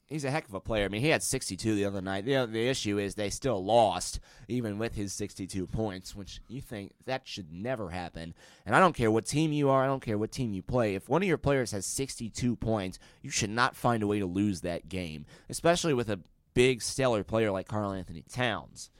He's 0.08 0.24
a 0.24 0.30
heck 0.30 0.46
of 0.46 0.54
a 0.54 0.60
player. 0.60 0.84
I 0.84 0.88
mean, 0.88 1.00
he 1.00 1.08
had 1.08 1.22
62 1.22 1.74
the 1.74 1.84
other 1.84 2.00
night. 2.00 2.24
The, 2.24 2.46
the 2.46 2.68
issue 2.68 2.96
is 2.98 3.16
they 3.16 3.28
still 3.28 3.64
lost, 3.64 4.20
even 4.46 4.78
with 4.78 4.94
his 4.94 5.12
62 5.12 5.66
points, 5.66 6.14
which 6.14 6.40
you 6.46 6.60
think 6.60 6.92
that 7.06 7.26
should 7.26 7.52
never 7.52 7.90
happen. 7.90 8.32
And 8.64 8.76
I 8.76 8.78
don't 8.78 8.94
care 8.94 9.10
what 9.10 9.26
team 9.26 9.52
you 9.52 9.68
are, 9.68 9.82
I 9.82 9.86
don't 9.86 10.02
care 10.02 10.16
what 10.16 10.30
team 10.30 10.52
you 10.52 10.62
play. 10.62 10.94
If 10.94 11.08
one 11.08 11.22
of 11.22 11.28
your 11.28 11.38
players 11.38 11.72
has 11.72 11.86
62 11.86 12.54
points, 12.54 13.00
you 13.20 13.30
should 13.30 13.50
not 13.50 13.74
find 13.74 14.02
a 14.02 14.06
way 14.06 14.20
to 14.20 14.26
lose 14.26 14.60
that 14.60 14.88
game, 14.88 15.26
especially 15.48 15.92
with 15.92 16.08
a 16.08 16.20
big, 16.54 16.82
stellar 16.82 17.24
player 17.24 17.50
like 17.50 17.66
Karl-Anthony 17.66 18.22
Towns. 18.32 18.90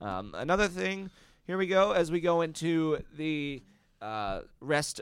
Um, 0.00 0.34
another 0.36 0.66
thing, 0.66 1.10
here 1.46 1.58
we 1.58 1.68
go, 1.68 1.92
as 1.92 2.10
we 2.10 2.20
go 2.20 2.40
into 2.40 3.02
the 3.16 3.62
uh, 4.02 4.40
rest 4.60 5.00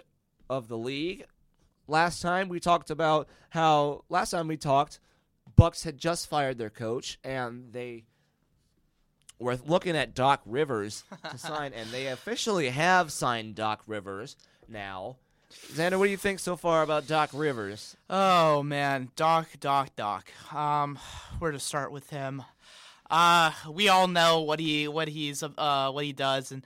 of 0.50 0.68
the 0.68 0.76
league. 0.78 1.24
Last 1.88 2.20
time 2.20 2.50
we 2.50 2.60
talked 2.60 2.90
about 2.90 3.28
how, 3.50 4.04
last 4.10 4.30
time 4.30 4.46
we 4.46 4.58
talked, 4.58 5.00
Bucks 5.56 5.84
had 5.84 5.98
just 5.98 6.28
fired 6.28 6.58
their 6.58 6.70
coach, 6.70 7.18
and 7.24 7.72
they 7.72 8.04
were 9.38 9.58
looking 9.66 9.96
at 9.96 10.14
Doc 10.14 10.40
Rivers 10.46 11.04
to 11.30 11.38
sign, 11.38 11.72
and 11.72 11.90
they 11.90 12.06
officially 12.08 12.70
have 12.70 13.12
signed 13.12 13.54
Doc 13.54 13.82
Rivers 13.86 14.36
now. 14.68 15.16
Xander, 15.72 15.98
what 15.98 16.06
do 16.06 16.10
you 16.10 16.16
think 16.16 16.40
so 16.40 16.56
far 16.56 16.82
about 16.82 17.06
Doc 17.06 17.30
Rivers? 17.32 17.96
Oh 18.10 18.62
man, 18.62 19.10
Doc, 19.16 19.48
Doc, 19.60 19.94
Doc. 19.94 20.30
Um, 20.52 20.98
where 21.38 21.52
to 21.52 21.60
start 21.60 21.92
with 21.92 22.10
him? 22.10 22.42
uh, 23.10 23.52
we 23.70 23.88
all 23.88 24.08
know 24.08 24.40
what 24.40 24.58
he 24.58 24.88
what 24.88 25.08
he's 25.08 25.42
uh 25.42 25.90
what 25.92 26.04
he 26.04 26.12
does, 26.12 26.50
and 26.50 26.62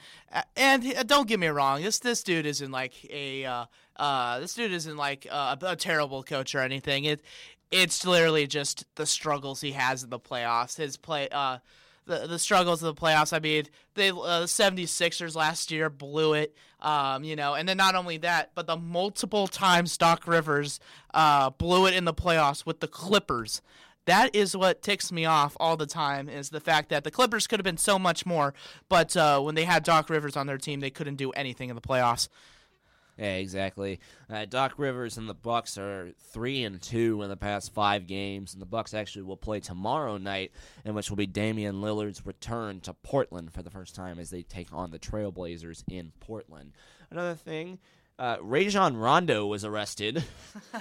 and 0.57 0.82
he- 0.84 0.95
don't 1.07 1.28
get 1.28 1.39
me 1.41 1.49
wrong, 1.49 1.82
this 1.82 1.99
this 1.99 2.22
dude 2.22 2.47
isn't 2.47 2.70
like 2.70 2.93
a 3.11 3.45
uh, 3.45 3.64
uh 3.97 4.39
this 4.41 4.55
dude 4.55 4.72
isn't 4.72 4.97
like 4.97 5.26
a, 5.26 5.59
a 5.61 5.76
terrible 5.76 6.22
coach 6.22 6.55
or 6.55 6.61
anything. 6.61 7.05
It 7.05 7.20
it's 7.70 8.06
literally 8.06 8.46
just 8.46 8.84
the 8.94 9.06
struggles 9.06 9.60
he 9.60 9.72
has 9.72 10.02
in 10.02 10.10
the 10.10 10.20
playoffs. 10.20 10.76
His 10.76 10.96
play 10.96 11.28
uh 11.30 11.58
the, 12.08 12.26
the 12.26 12.38
struggles 12.38 12.82
of 12.82 12.94
the 12.94 13.00
playoffs. 13.00 13.32
I 13.32 13.38
mean, 13.38 13.64
they 13.94 14.10
uh, 14.10 14.40
the 14.40 14.46
76ers 14.46 15.36
last 15.36 15.70
year 15.70 15.88
blew 15.88 16.32
it. 16.32 16.56
Um, 16.80 17.24
you 17.24 17.36
know, 17.36 17.54
and 17.54 17.68
then 17.68 17.76
not 17.76 17.94
only 17.94 18.18
that, 18.18 18.52
but 18.54 18.66
the 18.66 18.76
multiple 18.76 19.46
times 19.46 19.96
Doc 19.96 20.26
Rivers 20.26 20.80
uh, 21.12 21.50
blew 21.50 21.86
it 21.86 21.94
in 21.94 22.04
the 22.04 22.14
playoffs 22.14 22.64
with 22.64 22.80
the 22.80 22.88
Clippers. 22.88 23.62
That 24.04 24.34
is 24.34 24.56
what 24.56 24.80
ticks 24.80 25.12
me 25.12 25.26
off 25.26 25.56
all 25.60 25.76
the 25.76 25.86
time 25.86 26.28
is 26.28 26.50
the 26.50 26.60
fact 26.60 26.88
that 26.88 27.04
the 27.04 27.10
Clippers 27.10 27.46
could 27.46 27.58
have 27.58 27.64
been 27.64 27.76
so 27.76 27.98
much 27.98 28.24
more, 28.24 28.54
but 28.88 29.16
uh, 29.16 29.40
when 29.40 29.54
they 29.54 29.64
had 29.64 29.82
Doc 29.82 30.08
Rivers 30.08 30.36
on 30.36 30.46
their 30.46 30.56
team, 30.56 30.80
they 30.80 30.88
couldn't 30.88 31.16
do 31.16 31.30
anything 31.32 31.68
in 31.68 31.74
the 31.74 31.82
playoffs. 31.82 32.28
Yeah, 33.18 33.34
exactly. 33.34 33.98
Uh, 34.30 34.44
Doc 34.44 34.74
Rivers 34.76 35.16
and 35.18 35.28
the 35.28 35.34
Bucks 35.34 35.76
are 35.76 36.12
three 36.32 36.62
and 36.62 36.80
two 36.80 37.20
in 37.22 37.28
the 37.28 37.36
past 37.36 37.74
five 37.74 38.06
games, 38.06 38.52
and 38.52 38.62
the 38.62 38.66
Bucks 38.66 38.94
actually 38.94 39.22
will 39.22 39.36
play 39.36 39.58
tomorrow 39.58 40.18
night, 40.18 40.52
in 40.84 40.94
which 40.94 41.10
will 41.10 41.16
be 41.16 41.26
Damian 41.26 41.80
Lillard's 41.80 42.24
return 42.24 42.80
to 42.82 42.94
Portland 42.94 43.52
for 43.52 43.62
the 43.62 43.70
first 43.70 43.96
time 43.96 44.20
as 44.20 44.30
they 44.30 44.42
take 44.42 44.72
on 44.72 44.92
the 44.92 45.00
Trailblazers 45.00 45.82
in 45.90 46.12
Portland. 46.20 46.72
Another 47.10 47.34
thing. 47.34 47.80
Uh, 48.20 48.36
Rajon 48.40 48.96
Rondo 48.96 49.46
was 49.46 49.64
arrested. 49.64 50.22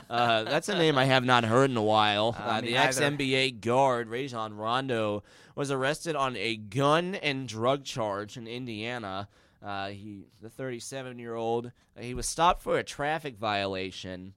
Uh, 0.09 0.43
that's 0.43 0.69
a 0.69 0.75
name 0.77 0.97
I 0.97 1.05
have 1.05 1.23
not 1.25 1.43
heard 1.43 1.69
in 1.69 1.77
a 1.77 1.83
while. 1.83 2.35
Uh, 2.37 2.43
Uh, 2.43 2.61
the 2.61 2.77
ex 2.77 2.99
NBA 2.99 3.61
guard 3.61 4.09
Rajon 4.09 4.53
Rondo 4.53 5.23
was 5.55 5.69
arrested 5.69 6.15
on 6.15 6.35
a 6.37 6.55
gun 6.55 7.15
and 7.15 7.47
drug 7.47 7.83
charge 7.83 8.37
in 8.37 8.47
Indiana. 8.47 9.27
Uh, 9.67 9.89
he, 9.89 10.21
the 10.41 10.49
37 10.49 11.19
year 11.19 11.35
old, 11.35 11.73
he 11.99 12.13
was 12.13 12.25
stopped 12.25 12.61
for 12.61 12.77
a 12.77 12.83
traffic 12.85 13.37
violation 13.37 14.33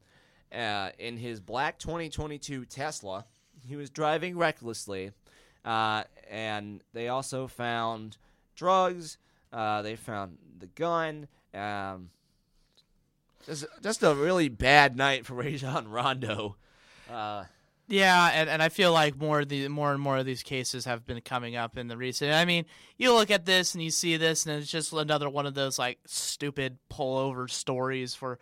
uh, 0.53 0.91
in 0.99 1.19
his 1.19 1.39
black 1.39 1.79
2022 1.79 2.65
Tesla. 2.65 3.25
He 3.65 3.77
was 3.77 3.91
driving 3.91 4.37
recklessly, 4.37 5.13
uh, 5.65 6.03
and 6.29 6.83
they 6.93 7.07
also 7.07 7.47
found 7.47 8.17
drugs. 8.57 9.19
Uh, 9.53 9.83
they 9.83 9.95
found 9.95 10.39
the 10.59 10.67
gun. 10.67 11.29
Um, 11.55 12.11
just, 13.47 13.67
just 13.85 14.03
a 14.03 14.13
really 14.13 14.49
bad 14.49 14.97
night 14.97 15.27
for 15.27 15.35
Rajon 15.35 15.87
Rondo. 15.87 16.57
Yeah, 17.91 18.31
and, 18.33 18.49
and 18.49 18.63
I 18.63 18.69
feel 18.69 18.93
like 18.93 19.19
more 19.19 19.45
the 19.45 19.67
more 19.67 19.93
and 19.93 20.01
more 20.01 20.17
of 20.17 20.25
these 20.25 20.45
cases 20.45 20.85
have 20.85 21.05
been 21.05 21.21
coming 21.23 21.57
up 21.57 21.77
in 21.77 21.89
the 21.89 21.97
recent. 21.97 22.33
I 22.33 22.45
mean, 22.45 22.65
you 22.97 23.13
look 23.13 23.33
at 23.33 23.45
this 23.47 23.75
and 23.75 23.83
you 23.83 23.91
see 23.91 24.17
this, 24.17 24.47
and 24.47 24.63
it's 24.63 24.71
just 24.71 24.93
another 24.93 25.29
one 25.29 25.45
of 25.45 25.55
those 25.55 25.77
like 25.77 25.99
stupid 26.07 26.79
pullover 26.89 27.51
stories 27.51 28.15
for 28.15 28.39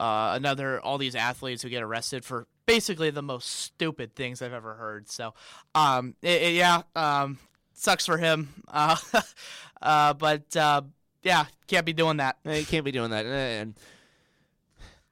uh, 0.00 0.32
another 0.34 0.80
all 0.80 0.98
these 0.98 1.14
athletes 1.14 1.62
who 1.62 1.68
get 1.68 1.84
arrested 1.84 2.24
for 2.24 2.48
basically 2.66 3.10
the 3.10 3.22
most 3.22 3.48
stupid 3.48 4.16
things 4.16 4.42
I've 4.42 4.52
ever 4.52 4.74
heard. 4.74 5.08
So, 5.08 5.34
um, 5.76 6.16
it, 6.20 6.42
it- 6.42 6.54
yeah, 6.54 6.82
um, 6.96 7.38
sucks 7.74 8.04
for 8.06 8.18
him. 8.18 8.48
Uh, 8.72 8.96
uh, 9.82 10.14
but 10.14 10.56
uh, 10.56 10.82
yeah, 11.22 11.44
can't 11.68 11.86
be 11.86 11.92
doing 11.92 12.16
that. 12.18 12.38
can't 12.66 12.84
be 12.84 12.92
doing 12.92 13.10
that. 13.10 13.24
And 13.24 13.74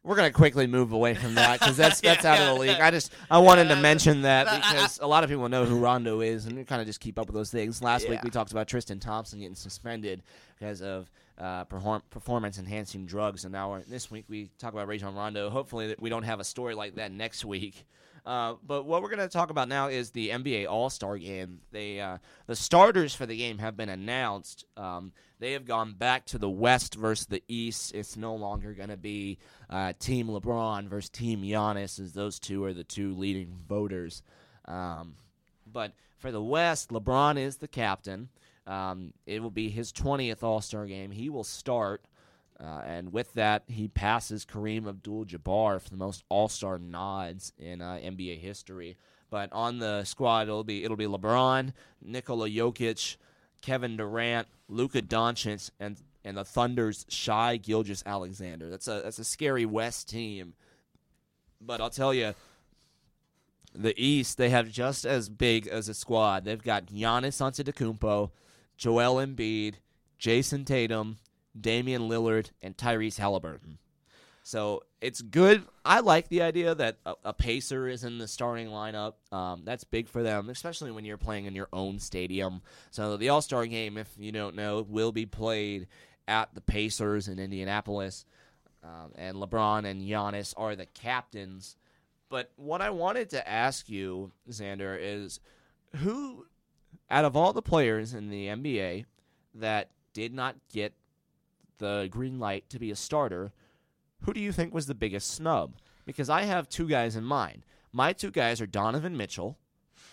we're 0.04 0.16
gonna 0.16 0.30
quickly 0.30 0.66
move 0.66 0.92
away 0.92 1.14
from 1.14 1.34
that 1.34 1.58
because 1.60 1.76
that's 1.76 2.00
that's 2.02 2.24
out 2.24 2.40
of 2.40 2.46
the 2.46 2.54
league. 2.54 2.80
I 2.80 2.90
just 2.90 3.12
I 3.30 3.38
wanted 3.38 3.68
to 3.68 3.76
mention 3.76 4.22
that 4.22 4.44
because 4.72 4.98
a 5.02 5.06
lot 5.06 5.24
of 5.24 5.30
people 5.30 5.48
know 5.48 5.64
who 5.64 5.78
Rondo 5.78 6.20
is 6.20 6.46
and 6.46 6.66
kind 6.66 6.80
of 6.80 6.86
just 6.86 7.00
keep 7.00 7.18
up 7.18 7.26
with 7.26 7.34
those 7.34 7.50
things. 7.50 7.82
Last 7.82 8.08
week 8.08 8.22
we 8.22 8.30
talked 8.30 8.50
about 8.52 8.68
Tristan 8.68 9.00
Thompson 9.00 9.40
getting 9.40 9.54
suspended 9.54 10.22
because 10.58 10.82
of 10.82 11.10
uh, 11.38 11.64
perform- 11.64 12.02
performance 12.10 12.58
enhancing 12.58 13.06
drugs, 13.06 13.44
and 13.44 13.52
now 13.52 13.70
we're, 13.70 13.82
this 13.82 14.10
week 14.10 14.24
we 14.28 14.50
talk 14.58 14.72
about 14.72 14.88
Rajon 14.88 15.14
Rondo. 15.14 15.50
Hopefully 15.50 15.88
that 15.88 16.00
we 16.00 16.10
don't 16.10 16.24
have 16.24 16.40
a 16.40 16.44
story 16.44 16.74
like 16.74 16.96
that 16.96 17.12
next 17.12 17.44
week. 17.44 17.86
Uh, 18.28 18.56
but 18.62 18.84
what 18.84 19.00
we're 19.00 19.08
going 19.08 19.26
to 19.26 19.26
talk 19.26 19.48
about 19.48 19.68
now 19.68 19.88
is 19.88 20.10
the 20.10 20.28
NBA 20.28 20.68
All 20.68 20.90
Star 20.90 21.16
Game. 21.16 21.60
They 21.72 21.98
uh, 21.98 22.18
the 22.46 22.54
starters 22.54 23.14
for 23.14 23.24
the 23.24 23.34
game 23.34 23.56
have 23.56 23.74
been 23.74 23.88
announced. 23.88 24.66
Um, 24.76 25.12
they 25.38 25.52
have 25.52 25.64
gone 25.64 25.94
back 25.94 26.26
to 26.26 26.38
the 26.38 26.50
West 26.50 26.94
versus 26.96 27.24
the 27.24 27.42
East. 27.48 27.94
It's 27.94 28.18
no 28.18 28.34
longer 28.34 28.74
going 28.74 28.90
to 28.90 28.98
be 28.98 29.38
uh, 29.70 29.94
Team 29.98 30.26
LeBron 30.28 30.88
versus 30.88 31.08
Team 31.08 31.40
Giannis, 31.40 31.98
as 31.98 32.12
those 32.12 32.38
two 32.38 32.62
are 32.64 32.74
the 32.74 32.84
two 32.84 33.14
leading 33.14 33.56
voters. 33.66 34.22
Um, 34.66 35.14
but 35.72 35.92
for 36.18 36.30
the 36.30 36.42
West, 36.42 36.90
LeBron 36.90 37.38
is 37.38 37.56
the 37.56 37.68
captain. 37.68 38.28
Um, 38.66 39.14
it 39.24 39.42
will 39.42 39.50
be 39.50 39.70
his 39.70 39.90
20th 39.90 40.42
All 40.42 40.60
Star 40.60 40.84
game. 40.84 41.12
He 41.12 41.30
will 41.30 41.44
start. 41.44 42.04
Uh, 42.62 42.82
and 42.84 43.12
with 43.12 43.32
that, 43.34 43.62
he 43.68 43.86
passes 43.86 44.44
Kareem 44.44 44.88
Abdul-Jabbar 44.88 45.80
for 45.80 45.90
the 45.90 45.96
most 45.96 46.24
All-Star 46.28 46.78
nods 46.78 47.52
in 47.56 47.80
uh, 47.80 47.98
NBA 48.02 48.40
history. 48.40 48.96
But 49.30 49.52
on 49.52 49.78
the 49.78 50.04
squad, 50.04 50.48
it'll 50.48 50.64
be 50.64 50.84
it'll 50.84 50.96
be 50.96 51.06
LeBron, 51.06 51.72
Nikola 52.02 52.48
Jokic, 52.48 53.16
Kevin 53.60 53.96
Durant, 53.96 54.48
Luka 54.68 55.02
Doncic, 55.02 55.70
and 55.78 55.96
and 56.24 56.36
the 56.36 56.44
Thunder's 56.44 57.06
Shai 57.08 57.58
Gilgeous-Alexander. 57.58 58.70
That's 58.70 58.88
a 58.88 59.02
that's 59.04 59.18
a 59.18 59.24
scary 59.24 59.66
West 59.66 60.08
team. 60.08 60.54
But 61.60 61.80
I'll 61.80 61.90
tell 61.90 62.14
you, 62.14 62.34
the 63.74 63.94
East 64.02 64.38
they 64.38 64.50
have 64.50 64.70
just 64.70 65.04
as 65.04 65.28
big 65.28 65.66
as 65.68 65.88
a 65.88 65.94
squad. 65.94 66.44
They've 66.44 66.62
got 66.62 66.86
Giannis 66.86 67.40
Antetokounmpo, 67.40 68.30
Joel 68.76 69.26
Embiid, 69.26 69.74
Jayson 70.18 70.64
Tatum, 70.64 71.18
Damian 71.60 72.08
Lillard, 72.08 72.50
and 72.62 72.76
Tyrese 72.76 73.18
Halliburton. 73.18 73.78
So 74.48 74.84
it's 75.02 75.20
good. 75.20 75.62
I 75.84 76.00
like 76.00 76.28
the 76.28 76.40
idea 76.40 76.74
that 76.74 76.96
a, 77.04 77.14
a 77.22 77.32
pacer 77.34 77.86
is 77.86 78.02
in 78.02 78.16
the 78.16 78.26
starting 78.26 78.68
lineup. 78.68 79.14
Um, 79.30 79.60
that's 79.64 79.84
big 79.84 80.08
for 80.08 80.22
them, 80.22 80.48
especially 80.48 80.90
when 80.90 81.04
you're 81.04 81.18
playing 81.18 81.44
in 81.44 81.54
your 81.54 81.68
own 81.70 81.98
stadium. 81.98 82.62
So 82.90 83.18
the 83.18 83.28
All 83.28 83.42
Star 83.42 83.66
game, 83.66 83.98
if 83.98 84.08
you 84.18 84.32
don't 84.32 84.56
know, 84.56 84.86
will 84.88 85.12
be 85.12 85.26
played 85.26 85.86
at 86.26 86.54
the 86.54 86.62
Pacers 86.62 87.28
in 87.28 87.38
Indianapolis. 87.38 88.24
Um, 88.82 89.12
and 89.16 89.36
LeBron 89.36 89.84
and 89.84 90.00
Giannis 90.00 90.54
are 90.56 90.74
the 90.74 90.86
captains. 90.86 91.76
But 92.30 92.50
what 92.56 92.80
I 92.80 92.88
wanted 92.88 93.28
to 93.30 93.46
ask 93.46 93.88
you, 93.88 94.32
Xander, 94.48 94.96
is 94.98 95.40
who, 95.96 96.46
out 97.10 97.26
of 97.26 97.36
all 97.36 97.52
the 97.52 97.60
players 97.60 98.14
in 98.14 98.30
the 98.30 98.46
NBA 98.46 99.04
that 99.56 99.90
did 100.14 100.32
not 100.32 100.56
get 100.72 100.94
the 101.78 102.08
green 102.10 102.38
light 102.38 102.68
to 102.70 102.78
be 102.78 102.90
a 102.90 102.96
starter, 102.96 103.52
who 104.22 104.32
do 104.32 104.40
you 104.40 104.52
think 104.52 104.74
was 104.74 104.86
the 104.86 104.94
biggest 104.94 105.30
snub? 105.30 105.74
Because 106.04 106.30
I 106.30 106.42
have 106.42 106.68
two 106.68 106.88
guys 106.88 107.16
in 107.16 107.24
mind. 107.24 107.64
My 107.92 108.12
two 108.12 108.30
guys 108.30 108.60
are 108.60 108.66
Donovan 108.66 109.16
Mitchell 109.16 109.58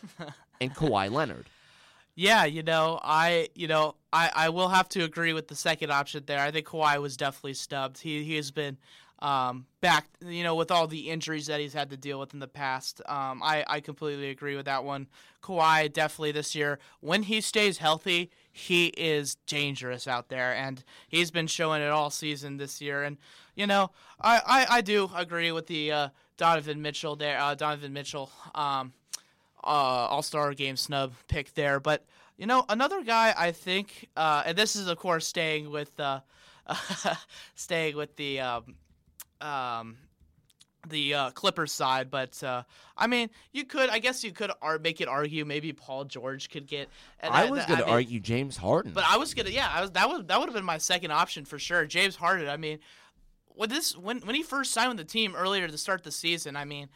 and 0.62 0.74
Kawhi 0.74 1.12
Leonard. 1.12 1.46
Yeah, 2.16 2.46
you 2.46 2.64
know, 2.64 3.00
I 3.04 3.50
you 3.56 3.68
know, 3.68 3.96
I, 4.14 4.32
I 4.34 4.50
will 4.50 4.70
have 4.70 4.88
to 4.90 5.04
agree 5.04 5.34
with 5.34 5.50
the 5.50 5.56
second 5.56 5.92
option 5.92 6.24
there. 6.26 6.40
I 6.40 6.52
think 6.52 6.68
Kawhi 6.68 7.02
was 7.02 7.18
definitely 7.18 7.56
stubbed. 7.56 8.00
He 8.00 8.24
he 8.24 8.38
has 8.38 8.52
been 8.52 8.78
um, 9.20 9.66
back, 9.82 10.08
you 10.26 10.44
know, 10.44 10.56
with 10.56 10.72
all 10.72 10.88
the 10.88 11.10
injuries 11.10 11.48
that 11.48 11.60
he's 11.60 11.74
had 11.74 11.90
to 11.90 11.98
deal 11.98 12.20
with 12.20 12.34
in 12.34 12.40
the 12.40 12.48
past. 12.48 13.02
Um, 13.08 13.44
I 13.44 13.66
I 13.68 13.80
completely 13.82 14.30
agree 14.30 14.56
with 14.56 14.66
that 14.66 14.86
one. 14.86 15.08
Kawhi 15.44 15.92
definitely 15.92 16.32
this 16.32 16.56
year, 16.56 16.80
when 17.02 17.24
he 17.24 17.42
stays 17.42 17.80
healthy, 17.80 18.32
he 18.58 18.88
is 18.96 19.36
dangerous 19.48 20.08
out 20.08 20.30
there, 20.30 20.54
and 20.54 20.82
he's 21.10 21.30
been 21.30 21.48
showing 21.48 21.82
it 21.82 21.90
all 21.90 22.10
season 22.10 22.56
this 22.56 22.80
year. 22.80 23.04
And 23.04 23.18
you 23.54 23.68
know, 23.68 23.92
I 24.22 24.42
I, 24.46 24.78
I 24.78 24.82
do 24.82 25.10
agree 25.14 25.52
with 25.52 25.68
the 25.68 25.92
uh, 25.92 26.10
Donovan 26.38 26.82
Mitchell 26.82 27.18
there. 27.18 27.38
Uh, 27.38 27.54
Donovan 27.54 27.92
Mitchell. 27.92 28.32
Um, 28.54 28.94
uh, 29.62 30.08
All 30.10 30.22
Star 30.22 30.54
Game 30.54 30.78
snub 30.78 31.14
pick 31.28 31.54
there. 31.56 31.80
But 31.80 32.06
you 32.38 32.46
know, 32.46 32.64
another 32.70 33.04
guy 33.04 33.34
I 33.38 33.52
think, 33.52 34.10
uh, 34.16 34.44
and 34.46 34.58
this 34.58 34.76
is 34.76 34.88
of 34.88 34.98
course 34.98 35.28
staying 35.28 35.70
with 35.70 36.00
uh, 36.00 36.22
staying 37.56 37.98
with 37.98 38.16
the 38.16 38.40
um, 38.40 38.76
um, 39.42 39.98
the 40.90 41.14
uh, 41.14 41.30
Clippers 41.32 41.72
side. 41.72 42.10
But 42.10 42.42
uh, 42.44 42.64
I 42.98 43.08
mean, 43.08 43.30
you 43.52 43.66
could, 43.66 43.90
I 43.90 44.00
guess, 44.00 44.24
you 44.24 44.32
could 44.32 44.52
ar- 44.62 44.80
make 44.80 45.02
it 45.02 45.08
argue 45.08 45.46
maybe 45.46 45.74
Paul 45.74 46.06
George 46.06 46.50
could 46.50 46.68
get. 46.68 46.90
and 47.20 47.34
I 47.34 47.50
was 47.50 47.66
going 47.66 47.80
to 47.80 47.88
argue 47.88 48.20
James 48.20 48.58
Harden. 48.58 48.94
but 48.94 49.04
I 49.08 49.18
was 49.18 49.34
gonna, 49.34 49.50
yeah, 49.50 49.70
I 49.74 49.82
was 49.82 49.92
that 49.92 50.10
would 50.10 50.28
that 50.28 50.40
would 50.40 50.48
have 50.48 50.56
been 50.56 50.66
my 50.66 50.78
second 50.78 51.12
option 51.12 51.46
for 51.46 51.60
sure. 51.60 51.86
James 51.86 52.16
Harden. 52.16 52.50
I 52.50 52.58
mean, 52.58 52.80
when 53.50 53.70
this 53.70 53.98
when 53.98 54.20
when 54.20 54.36
he 54.36 54.44
first 54.44 54.72
signed 54.72 54.90
with 54.90 54.98
the 54.98 55.04
team 55.04 55.36
earlier 55.36 55.68
to 55.68 55.78
start 55.78 56.04
the 56.04 56.12
season, 56.12 56.56
I 56.56 56.66
mean, 56.66 56.90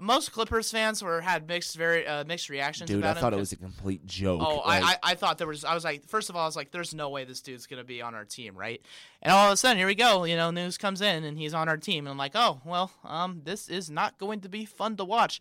most 0.00 0.32
Clippers 0.32 0.70
fans 0.70 1.02
were 1.02 1.20
had 1.20 1.48
mixed 1.48 1.76
very 1.76 2.06
uh, 2.06 2.24
mixed 2.24 2.48
reactions. 2.50 2.88
Dude, 2.88 3.04
I 3.04 3.14
thought 3.14 3.32
it 3.32 3.38
was 3.38 3.52
a 3.52 3.56
complete 3.56 4.04
joke. 4.06 4.42
Oh, 4.44 4.62
Like, 4.66 4.82
I, 4.82 4.92
I 4.92 4.98
I 5.02 5.14
thought 5.14 5.38
there 5.38 5.46
was. 5.46 5.64
I 5.64 5.74
was 5.74 5.84
like, 5.84 6.06
first 6.06 6.30
of 6.30 6.36
all, 6.36 6.42
I 6.42 6.46
was 6.46 6.56
like, 6.56 6.70
there's 6.70 6.94
no 6.94 7.08
way 7.08 7.24
this 7.24 7.40
dude's 7.40 7.66
gonna 7.66 7.84
be 7.84 8.02
on 8.02 8.14
our 8.14 8.24
team, 8.24 8.56
right? 8.56 8.80
And 9.22 9.32
all 9.32 9.46
of 9.46 9.52
a 9.52 9.56
sudden, 9.56 9.78
here 9.78 9.86
we 9.86 9.94
go. 9.94 10.24
You 10.24 10.36
know, 10.36 10.50
news 10.50 10.76
comes 10.78 11.00
in 11.00 11.24
and 11.24 11.38
he's 11.38 11.54
on 11.54 11.68
our 11.68 11.76
team, 11.76 12.06
and 12.06 12.10
I'm 12.12 12.18
like, 12.18 12.32
oh, 12.34 12.60
well, 12.64 12.90
um, 13.04 13.40
this 13.44 13.68
is 13.68 13.90
not 13.90 14.18
going 14.18 14.40
to 14.42 14.48
be 14.48 14.64
fun 14.64 14.96
to 14.96 15.04
watch. 15.04 15.40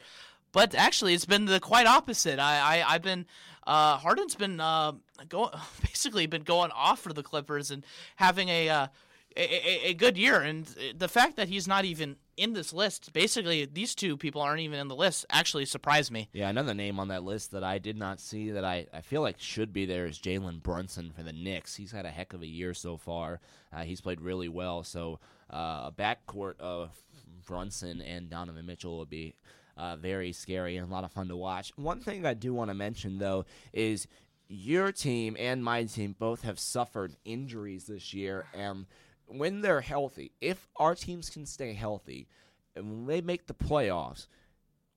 but 0.52 0.74
actually, 0.74 1.14
it's 1.14 1.26
been 1.26 1.46
the 1.46 1.60
quite 1.60 1.86
opposite. 1.86 2.40
I, 2.40 2.80
I 2.82 2.94
I've 2.94 3.02
been 3.02 3.26
uh, 3.68 3.98
Harden's 3.98 4.36
been 4.36 4.60
uh, 4.60 4.94
going 5.28 5.50
basically 5.82 6.28
been 6.28 6.44
going 6.44 6.72
off 6.72 7.00
for 7.02 7.12
the 7.14 7.24
Clippers 7.24 7.72
and 7.72 7.86
having 8.16 8.48
a, 8.50 8.70
uh, 8.70 8.88
a, 9.36 9.42
a 9.42 9.90
a 9.90 9.94
good 9.96 10.18
year. 10.18 10.40
And 10.40 10.66
the 10.98 11.08
fact 11.10 11.36
that 11.36 11.50
he's 11.50 11.68
not 11.68 11.84
even 11.84 12.16
in 12.38 12.54
this 12.54 12.74
list, 12.74 13.14
basically 13.14 13.66
these 13.66 13.96
two 13.96 14.18
people 14.18 14.42
aren't 14.42 14.62
even 14.62 14.80
in 14.80 14.88
the 14.88 14.96
list, 14.96 15.26
actually 15.30 15.66
surprised 15.66 16.12
me. 16.12 16.30
Yeah, 16.34 16.50
another 16.50 16.74
name 16.74 17.00
on 17.00 17.08
that 17.10 17.24
list 17.24 17.52
that 17.52 17.64
I 17.64 17.78
did 17.78 17.98
not 17.98 18.20
see 18.20 18.52
that 18.52 18.66
I, 18.66 18.88
I 18.94 19.02
feel 19.02 19.22
like 19.22 19.40
should 19.40 19.72
be 19.74 19.86
there 19.86 20.06
is 20.06 20.20
Jalen 20.20 20.62
Brunson 20.62 21.12
for 21.16 21.24
the 21.24 21.34
Knicks. 21.34 21.76
He's 21.76 21.92
had 21.92 22.06
a 22.06 22.12
heck 22.12 22.34
of 22.34 22.42
a 22.42 22.48
year 22.48 22.74
so 22.74 22.98
far. 22.98 23.40
Uh, 23.74 23.84
he's 23.84 24.02
played 24.02 24.22
really 24.22 24.50
well. 24.50 24.84
So 24.84 25.20
uh, 25.52 25.90
a 25.90 25.94
backcourt 25.98 26.60
of 26.60 26.92
Brunson 27.46 28.02
and 28.02 28.30
Donovan 28.30 28.66
Mitchell 28.66 28.98
would 29.00 29.10
be 29.10 29.36
uh, 29.78 29.96
very 29.96 30.32
scary 30.32 30.78
and 30.78 30.88
a 30.88 30.92
lot 30.92 31.04
of 31.04 31.12
fun 31.12 31.28
to 31.28 31.36
watch. 31.36 31.72
One 31.76 32.00
thing 32.00 32.26
I 32.26 32.34
do 32.34 32.54
want 32.54 32.70
to 32.70 32.76
mention, 32.76 33.18
though, 33.18 33.46
is 33.74 34.08
your 34.48 34.92
team 34.92 35.36
and 35.40 35.64
my 35.64 35.84
team 35.86 36.16
both 36.18 36.44
have 36.44 36.60
suffered 36.60 37.16
injuries 37.26 37.86
this 37.86 38.14
year. 38.14 38.46
And 38.54 38.86
when 39.28 39.62
they're 39.62 39.82
healthy, 39.82 40.32
if 40.42 40.68
our 40.76 40.96
teams 40.96 41.30
can 41.30 41.46
stay 41.46 41.74
healthy, 41.74 42.28
and 42.76 42.90
when 42.90 43.06
they 43.06 43.22
make 43.22 43.48
the 43.48 43.54
playoffs, 43.54 44.28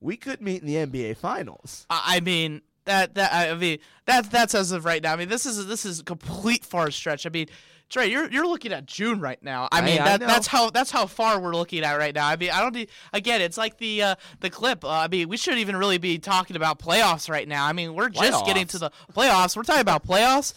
we 0.00 0.16
could 0.16 0.40
meet 0.40 0.62
in 0.62 0.66
the 0.66 0.74
NBA 0.74 1.16
Finals. 1.16 1.86
I 1.90 2.20
mean 2.20 2.62
that 2.84 3.14
that 3.14 3.32
I 3.32 3.54
mean 3.54 3.78
that 4.06 4.30
that's 4.30 4.54
as 4.54 4.72
of 4.72 4.84
right 4.84 5.02
now. 5.02 5.12
I 5.12 5.16
mean 5.16 5.28
this 5.28 5.46
is 5.46 5.66
this 5.66 5.84
is 5.84 6.00
a 6.00 6.04
complete 6.04 6.64
far 6.64 6.90
stretch. 6.90 7.26
I 7.26 7.30
mean. 7.30 7.48
Trey, 7.88 8.08
you're 8.08 8.30
you're 8.30 8.46
looking 8.46 8.72
at 8.72 8.84
June 8.84 9.20
right 9.20 9.42
now. 9.42 9.68
I 9.72 9.80
mean 9.80 9.98
I 9.98 10.04
that 10.04 10.20
know. 10.20 10.26
that's 10.26 10.46
how 10.46 10.70
that's 10.70 10.90
how 10.90 11.06
far 11.06 11.40
we're 11.40 11.54
looking 11.54 11.84
at 11.84 11.94
right 11.94 12.14
now. 12.14 12.28
I 12.28 12.36
mean 12.36 12.50
I 12.50 12.60
don't 12.60 12.88
again 13.12 13.40
it's 13.40 13.56
like 13.56 13.78
the 13.78 14.02
uh, 14.02 14.14
the 14.40 14.50
clip. 14.50 14.84
Uh, 14.84 14.90
I 14.90 15.08
mean 15.08 15.28
we 15.28 15.36
shouldn't 15.36 15.60
even 15.60 15.76
really 15.76 15.98
be 15.98 16.18
talking 16.18 16.56
about 16.56 16.78
playoffs 16.78 17.30
right 17.30 17.48
now. 17.48 17.64
I 17.64 17.72
mean 17.72 17.94
we're 17.94 18.10
just 18.10 18.44
getting 18.44 18.66
to 18.66 18.78
the 18.78 18.90
playoffs. 19.14 19.56
We're 19.56 19.62
talking 19.62 19.80
about 19.80 20.06
playoffs. 20.06 20.54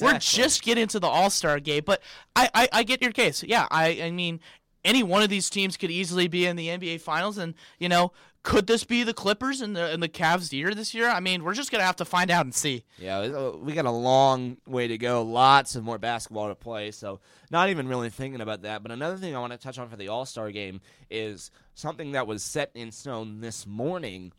We're 0.00 0.18
just 0.18 0.62
getting 0.62 0.86
to 0.88 1.00
the 1.00 1.06
All 1.06 1.30
Star 1.30 1.60
game. 1.60 1.82
But 1.84 2.02
I, 2.34 2.48
I 2.54 2.68
I 2.72 2.82
get 2.84 3.02
your 3.02 3.12
case. 3.12 3.42
Yeah, 3.42 3.66
I 3.70 4.00
I 4.02 4.10
mean 4.10 4.40
any 4.84 5.02
one 5.02 5.22
of 5.22 5.28
these 5.28 5.50
teams 5.50 5.76
could 5.76 5.90
easily 5.90 6.28
be 6.28 6.46
in 6.46 6.56
the 6.56 6.68
NBA 6.68 7.00
Finals, 7.00 7.38
and 7.38 7.54
you 7.78 7.88
know. 7.88 8.12
Could 8.44 8.66
this 8.66 8.84
be 8.84 9.02
the 9.04 9.14
Clippers 9.14 9.62
and 9.62 9.74
the 9.74 9.90
and 9.90 10.02
the 10.02 10.08
Cavs 10.08 10.52
year 10.52 10.74
this 10.74 10.92
year? 10.92 11.08
I 11.08 11.18
mean, 11.18 11.42
we're 11.42 11.54
just 11.54 11.72
gonna 11.72 11.82
have 11.82 11.96
to 11.96 12.04
find 12.04 12.30
out 12.30 12.44
and 12.44 12.54
see. 12.54 12.84
Yeah, 12.98 13.48
we 13.50 13.72
got 13.72 13.86
a 13.86 13.90
long 13.90 14.58
way 14.66 14.86
to 14.86 14.98
go. 14.98 15.22
Lots 15.22 15.76
of 15.76 15.82
more 15.82 15.96
basketball 15.96 16.48
to 16.48 16.54
play. 16.54 16.90
So, 16.90 17.20
not 17.50 17.70
even 17.70 17.88
really 17.88 18.10
thinking 18.10 18.42
about 18.42 18.60
that. 18.62 18.82
But 18.82 18.92
another 18.92 19.16
thing 19.16 19.34
I 19.34 19.38
want 19.38 19.54
to 19.54 19.58
touch 19.58 19.78
on 19.78 19.88
for 19.88 19.96
the 19.96 20.08
All 20.08 20.26
Star 20.26 20.50
game 20.50 20.82
is 21.10 21.50
something 21.74 22.12
that 22.12 22.26
was 22.26 22.42
set 22.42 22.70
in 22.74 22.92
stone 22.92 23.40
this 23.40 23.66
morning 23.66 24.32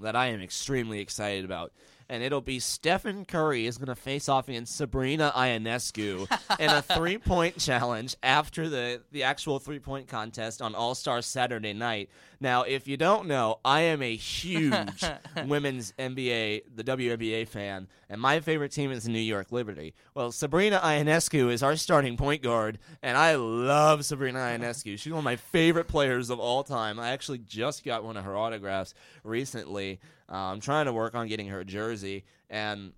that 0.00 0.16
I 0.16 0.26
am 0.26 0.42
extremely 0.42 0.98
excited 0.98 1.44
about. 1.44 1.72
And 2.08 2.22
it'll 2.22 2.40
be 2.40 2.60
Stephen 2.60 3.24
Curry 3.24 3.66
is 3.66 3.78
going 3.78 3.88
to 3.88 3.94
face 3.94 4.28
off 4.28 4.48
against 4.48 4.76
Sabrina 4.76 5.32
Ionescu 5.34 6.28
in 6.58 6.70
a 6.70 6.82
three 6.82 7.18
point 7.18 7.58
challenge 7.58 8.16
after 8.22 8.68
the, 8.68 9.02
the 9.12 9.22
actual 9.22 9.58
three 9.58 9.78
point 9.78 10.08
contest 10.08 10.60
on 10.60 10.74
All 10.74 10.94
Star 10.94 11.22
Saturday 11.22 11.72
night. 11.72 12.10
Now, 12.40 12.62
if 12.64 12.86
you 12.86 12.98
don't 12.98 13.26
know, 13.26 13.58
I 13.64 13.82
am 13.82 14.02
a 14.02 14.14
huge 14.14 15.02
women's 15.46 15.92
NBA, 15.98 16.64
the 16.74 16.84
WNBA 16.84 17.48
fan, 17.48 17.88
and 18.10 18.20
my 18.20 18.40
favorite 18.40 18.70
team 18.70 18.90
is 18.90 19.04
the 19.04 19.10
New 19.10 19.18
York 19.18 19.50
Liberty. 19.50 19.94
Well, 20.14 20.30
Sabrina 20.30 20.78
Ionescu 20.78 21.50
is 21.50 21.62
our 21.62 21.76
starting 21.76 22.18
point 22.18 22.42
guard, 22.42 22.78
and 23.02 23.16
I 23.16 23.36
love 23.36 24.04
Sabrina 24.04 24.40
Ionescu. 24.40 24.98
She's 24.98 25.10
one 25.12 25.20
of 25.20 25.24
my 25.24 25.36
favorite 25.36 25.88
players 25.88 26.28
of 26.28 26.38
all 26.38 26.64
time. 26.64 27.00
I 27.00 27.10
actually 27.10 27.38
just 27.38 27.82
got 27.82 28.04
one 28.04 28.18
of 28.18 28.24
her 28.24 28.36
autographs 28.36 28.94
recently. 29.22 30.00
Uh, 30.30 30.36
I'm 30.36 30.60
trying 30.60 30.86
to 30.86 30.92
work 30.92 31.14
on 31.14 31.28
getting 31.28 31.48
her 31.48 31.60
a 31.60 31.64
jersey, 31.64 32.24
and 32.48 32.92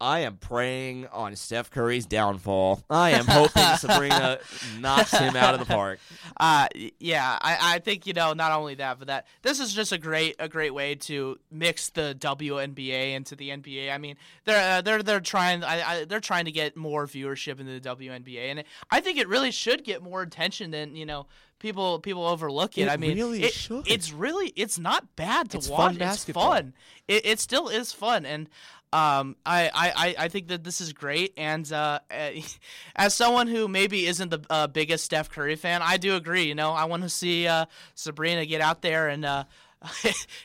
I 0.00 0.20
am 0.20 0.36
praying 0.36 1.08
on 1.08 1.34
Steph 1.36 1.70
Curry's 1.70 2.06
downfall. 2.06 2.84
I 2.88 3.10
am 3.10 3.26
hoping 3.26 3.64
Sabrina 3.78 4.38
knocks 4.78 5.10
him 5.10 5.34
out 5.34 5.54
of 5.54 5.60
the 5.60 5.66
park. 5.66 5.98
Uh, 6.40 6.68
yeah, 7.00 7.36
I, 7.40 7.74
I 7.74 7.78
think 7.80 8.06
you 8.06 8.12
know 8.12 8.32
not 8.32 8.52
only 8.52 8.76
that, 8.76 8.98
but 9.00 9.08
that 9.08 9.26
this 9.42 9.58
is 9.58 9.74
just 9.74 9.90
a 9.90 9.98
great 9.98 10.36
a 10.38 10.48
great 10.48 10.72
way 10.72 10.94
to 10.94 11.36
mix 11.50 11.88
the 11.90 12.16
WNBA 12.20 13.14
into 13.14 13.34
the 13.34 13.48
NBA. 13.48 13.92
I 13.92 13.98
mean, 13.98 14.14
they're 14.44 14.78
uh, 14.78 14.80
they're 14.82 15.02
they're 15.02 15.18
trying 15.20 15.64
I, 15.64 15.82
I, 15.82 16.04
they're 16.04 16.20
trying 16.20 16.44
to 16.44 16.52
get 16.52 16.76
more 16.76 17.06
viewership 17.06 17.58
into 17.58 17.80
the 17.80 17.80
WNBA, 17.80 18.50
and 18.50 18.64
I 18.90 19.00
think 19.00 19.18
it 19.18 19.26
really 19.26 19.50
should 19.50 19.82
get 19.82 20.00
more 20.02 20.22
attention 20.22 20.70
than 20.70 20.94
you 20.94 21.06
know 21.06 21.26
people 21.58 21.98
people 21.98 22.24
overlook 22.24 22.78
it. 22.78 22.82
It 22.82 22.88
I 22.90 22.96
mean, 22.96 23.16
really 23.16 23.42
it-. 23.42 23.68
It's 23.86 24.12
really 24.12 24.52
it's 24.54 24.78
not 24.78 25.16
bad 25.16 25.50
to 25.50 25.56
It's 25.56 25.68
watch. 25.68 25.78
fun 25.78 25.90
it's 25.92 25.98
basketball. 25.98 26.52
fun. 26.52 26.72
It, 27.08 27.26
it 27.26 27.40
still 27.40 27.68
is 27.68 27.92
fun, 27.92 28.24
and 28.26 28.48
um, 28.92 29.36
I, 29.44 29.70
I, 29.74 30.14
I- 30.24 30.28
think 30.28 30.48
that 30.48 30.64
this 30.64 30.80
is 30.80 30.92
great. 30.92 31.34
And 31.36 31.70
uh, 31.72 32.00
eh, 32.10 32.42
as 32.96 33.14
someone 33.14 33.46
who 33.46 33.68
maybe 33.68 34.06
isn't 34.06 34.30
the 34.30 34.40
uh, 34.50 34.66
biggest 34.66 35.04
Steph 35.04 35.30
Curry 35.30 35.56
fan, 35.56 35.80
I 35.82 35.96
do 35.96 36.14
agree. 36.16 36.44
You 36.44 36.54
know, 36.54 36.72
I 36.72 36.84
want 36.84 37.02
to 37.02 37.08
see 37.08 37.46
uh, 37.46 37.66
Sabrina 37.94 38.46
get 38.46 38.60
out 38.60 38.82
there 38.82 39.08
and 39.08 39.24
uh, 39.24 39.44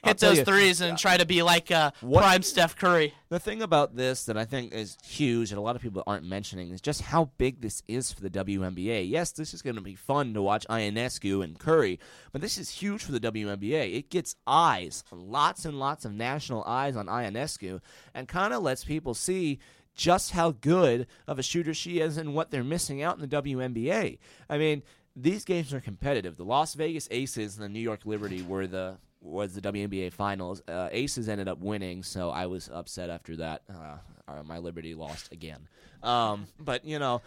hit 0.04 0.18
those 0.20 0.40
you, 0.40 0.46
threes 0.46 0.82
and 0.82 0.98
try 0.98 1.18
to 1.18 1.26
be 1.26 1.42
like 1.42 1.72
uh, 1.72 1.92
What- 2.02 2.22
prime 2.22 2.44
Steph 2.44 2.76
Curry. 2.76 3.14
The 3.30 3.40
thing 3.40 3.62
about 3.62 3.96
this 3.96 4.26
that 4.26 4.38
I 4.38 4.46
think 4.46 4.74
is 4.74 4.98
huge 5.04 5.52
and 5.52 5.58
a 5.58 5.62
lot 5.62 5.76
of 5.76 5.82
people 5.82 6.04
aren't 6.06 6.26
mentioning 6.26 6.70
is 6.70 6.82
just 6.82 7.02
how 7.02 7.32
big 7.38 7.62
this 7.62 7.82
is 7.88 8.12
for 8.12 8.22
the 8.22 8.30
WNBA. 8.30 9.10
Yes, 9.10 9.32
this 9.32 9.54
is 9.54 9.62
going 9.62 9.76
to 9.76 9.82
be 9.82 9.96
fun 9.96 10.34
to 10.36 10.42
watch 10.42 10.68
Ionescu 10.70 11.44
and 11.44 11.58
Curry, 11.58 12.00
but 12.32 12.42
this 12.42 12.58
is 12.58 12.70
huge 12.70 13.04
for 13.04 13.12
the 13.12 13.20
WNBA. 13.20 13.96
It 13.96 14.10
gets 14.10 14.36
eyes, 14.46 15.04
lots 15.12 15.66
and 15.66 15.80
lots 15.80 16.06
of 16.06 16.14
national 16.14 16.64
eyes 16.66 16.96
on 16.96 17.08
Ionescu, 17.08 17.82
and 18.14 18.28
kind 18.28 18.54
of 18.54 18.62
lets 18.62 18.84
people 18.84 19.14
see 19.14 19.60
just 19.96 20.32
how 20.32 20.52
good 20.52 21.08
of 21.28 21.40
a 21.40 21.44
shooter 21.44 21.74
she 21.74 22.00
is 22.00 22.18
and 22.18 22.34
what 22.34 22.52
they're 22.52 22.64
missing 22.64 23.02
out 23.02 23.16
in 23.20 23.28
the 23.28 23.42
WNBA. 23.42 24.18
I 24.50 24.58
mean, 24.58 24.84
these 25.16 25.46
games 25.46 25.74
are 25.74 25.80
competitive. 25.80 26.38
The 26.38 26.46
Las 26.46 26.74
Vegas 26.74 27.08
Aces 27.12 27.56
and 27.56 27.64
the 27.64 27.70
New 27.70 27.80
York 27.80 28.02
Liberty 28.06 28.42
were 28.42 28.68
the 28.68 28.98
was 29.24 29.54
the 29.54 29.62
WNBA 29.62 30.12
finals. 30.14 30.62
Uh, 30.68 30.90
Aces 30.92 31.30
ended 31.30 31.48
up 31.48 31.60
winning, 31.60 32.04
so 32.04 32.30
I 32.30 32.46
was 32.46 32.70
upset 32.72 33.10
after 33.10 33.38
that. 33.38 33.64
Uh, 33.70 34.44
my 34.44 34.58
Liberty 34.58 34.94
lost 34.94 35.32
again. 35.32 35.68
Um, 36.02 36.48
but 36.60 36.86
you 36.86 37.00
know, 37.00 37.22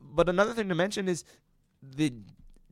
but 0.00 0.28
another 0.28 0.52
thing 0.52 0.68
to 0.68 0.74
mention 0.74 1.08
is 1.08 1.24
the 1.82 2.12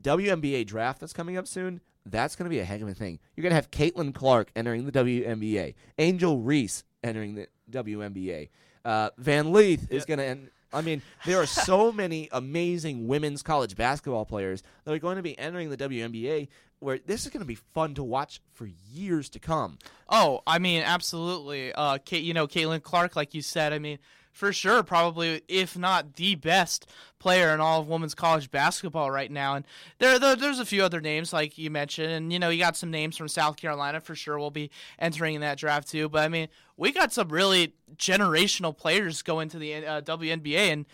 WNBA 0.03 0.67
draft 0.67 1.01
that's 1.01 1.13
coming 1.13 1.37
up 1.37 1.47
soon. 1.47 1.81
That's 2.07 2.37
going 2.37 2.45
to 2.45 2.51
be 2.51 2.59
a 2.59 2.65
heck 2.65 2.83
of 2.83 2.89
a 2.89 2.95
thing. 2.95 3.19
You're 3.35 3.43
going 3.43 3.53
to 3.53 3.57
have 3.57 3.71
Caitlin 3.71 4.15
Clark 4.15 4.51
entering 4.55 4.85
the 4.85 4.93
WNBA, 4.93 5.75
Angel 5.99 6.39
Reese 6.39 6.85
entering 7.03 7.35
the 7.35 7.49
WNBA, 7.71 8.51
uh, 8.85 9.11
Van 9.17 9.53
Lith 9.53 9.91
is 9.91 10.05
going 10.05 10.19
to 10.19 10.25
end. 10.25 10.51
I 10.73 10.81
mean, 10.81 11.03
there 11.25 11.41
are 11.41 11.47
so 11.47 11.93
many 11.93 12.29
amazing 12.33 13.07
women's 13.07 13.43
college 13.43 13.77
basketball 13.77 14.25
players 14.25 14.63
that 14.85 14.93
are 14.93 14.99
going 14.99 15.17
to 15.17 15.23
be 15.23 15.39
entering 15.39 15.71
the 15.71 15.77
WNBA. 15.77 16.49
Where 16.85 16.99
this 16.99 17.25
is 17.25 17.33
going 17.33 17.41
to 17.41 17.47
be 17.47 17.55
fun 17.55 17.95
to 17.95 18.05
watch 18.05 18.41
for 18.53 18.69
years 18.93 19.31
to 19.31 19.39
come. 19.39 19.79
Oh, 20.09 20.43
I 20.47 20.59
mean, 20.59 20.83
absolutely. 20.83 21.73
Uh, 21.73 21.99
Kate, 22.05 22.23
you 22.23 22.35
know, 22.35 22.47
Caitlin 22.47 22.83
Clark, 22.83 23.17
like 23.17 23.33
you 23.33 23.41
said, 23.41 23.73
I 23.73 23.79
mean, 23.79 23.99
for 24.33 24.53
sure, 24.53 24.83
probably 24.83 25.41
if 25.49 25.79
not 25.79 26.17
the 26.17 26.35
best 26.35 26.91
player 27.19 27.55
in 27.55 27.61
all 27.61 27.81
of 27.81 27.89
women's 27.89 28.15
college 28.15 28.51
basketball 28.51 29.11
right 29.11 29.31
now. 29.31 29.55
And 29.55 29.65
there, 29.99 30.19
there 30.19 30.37
there's 30.37 30.59
a 30.59 30.67
few 30.67 30.85
other 30.85 31.01
names 31.01 31.33
like 31.33 31.57
you 31.57 31.71
mentioned, 31.71 32.13
and 32.13 32.33
you 32.33 32.39
know, 32.39 32.51
you 32.51 32.59
got 32.59 32.77
some 32.77 32.91
names 32.91 33.17
from 33.17 33.29
South 33.29 33.57
Carolina 33.57 34.01
for 34.01 34.15
sure. 34.15 34.39
We'll 34.39 34.51
be 34.51 34.71
entering 34.99 35.37
in 35.37 35.41
that 35.41 35.57
draft 35.57 35.89
too. 35.89 36.09
But 36.11 36.25
I 36.25 36.29
mean, 36.29 36.49
we 36.77 36.93
got 36.93 37.13
some 37.13 37.29
really 37.29 37.73
generational 37.97 38.77
players 38.77 39.23
going 39.23 39.49
to 39.51 39.59
the 39.59 39.87
uh, 39.87 40.01
WNBA, 40.03 40.73
and 40.73 40.87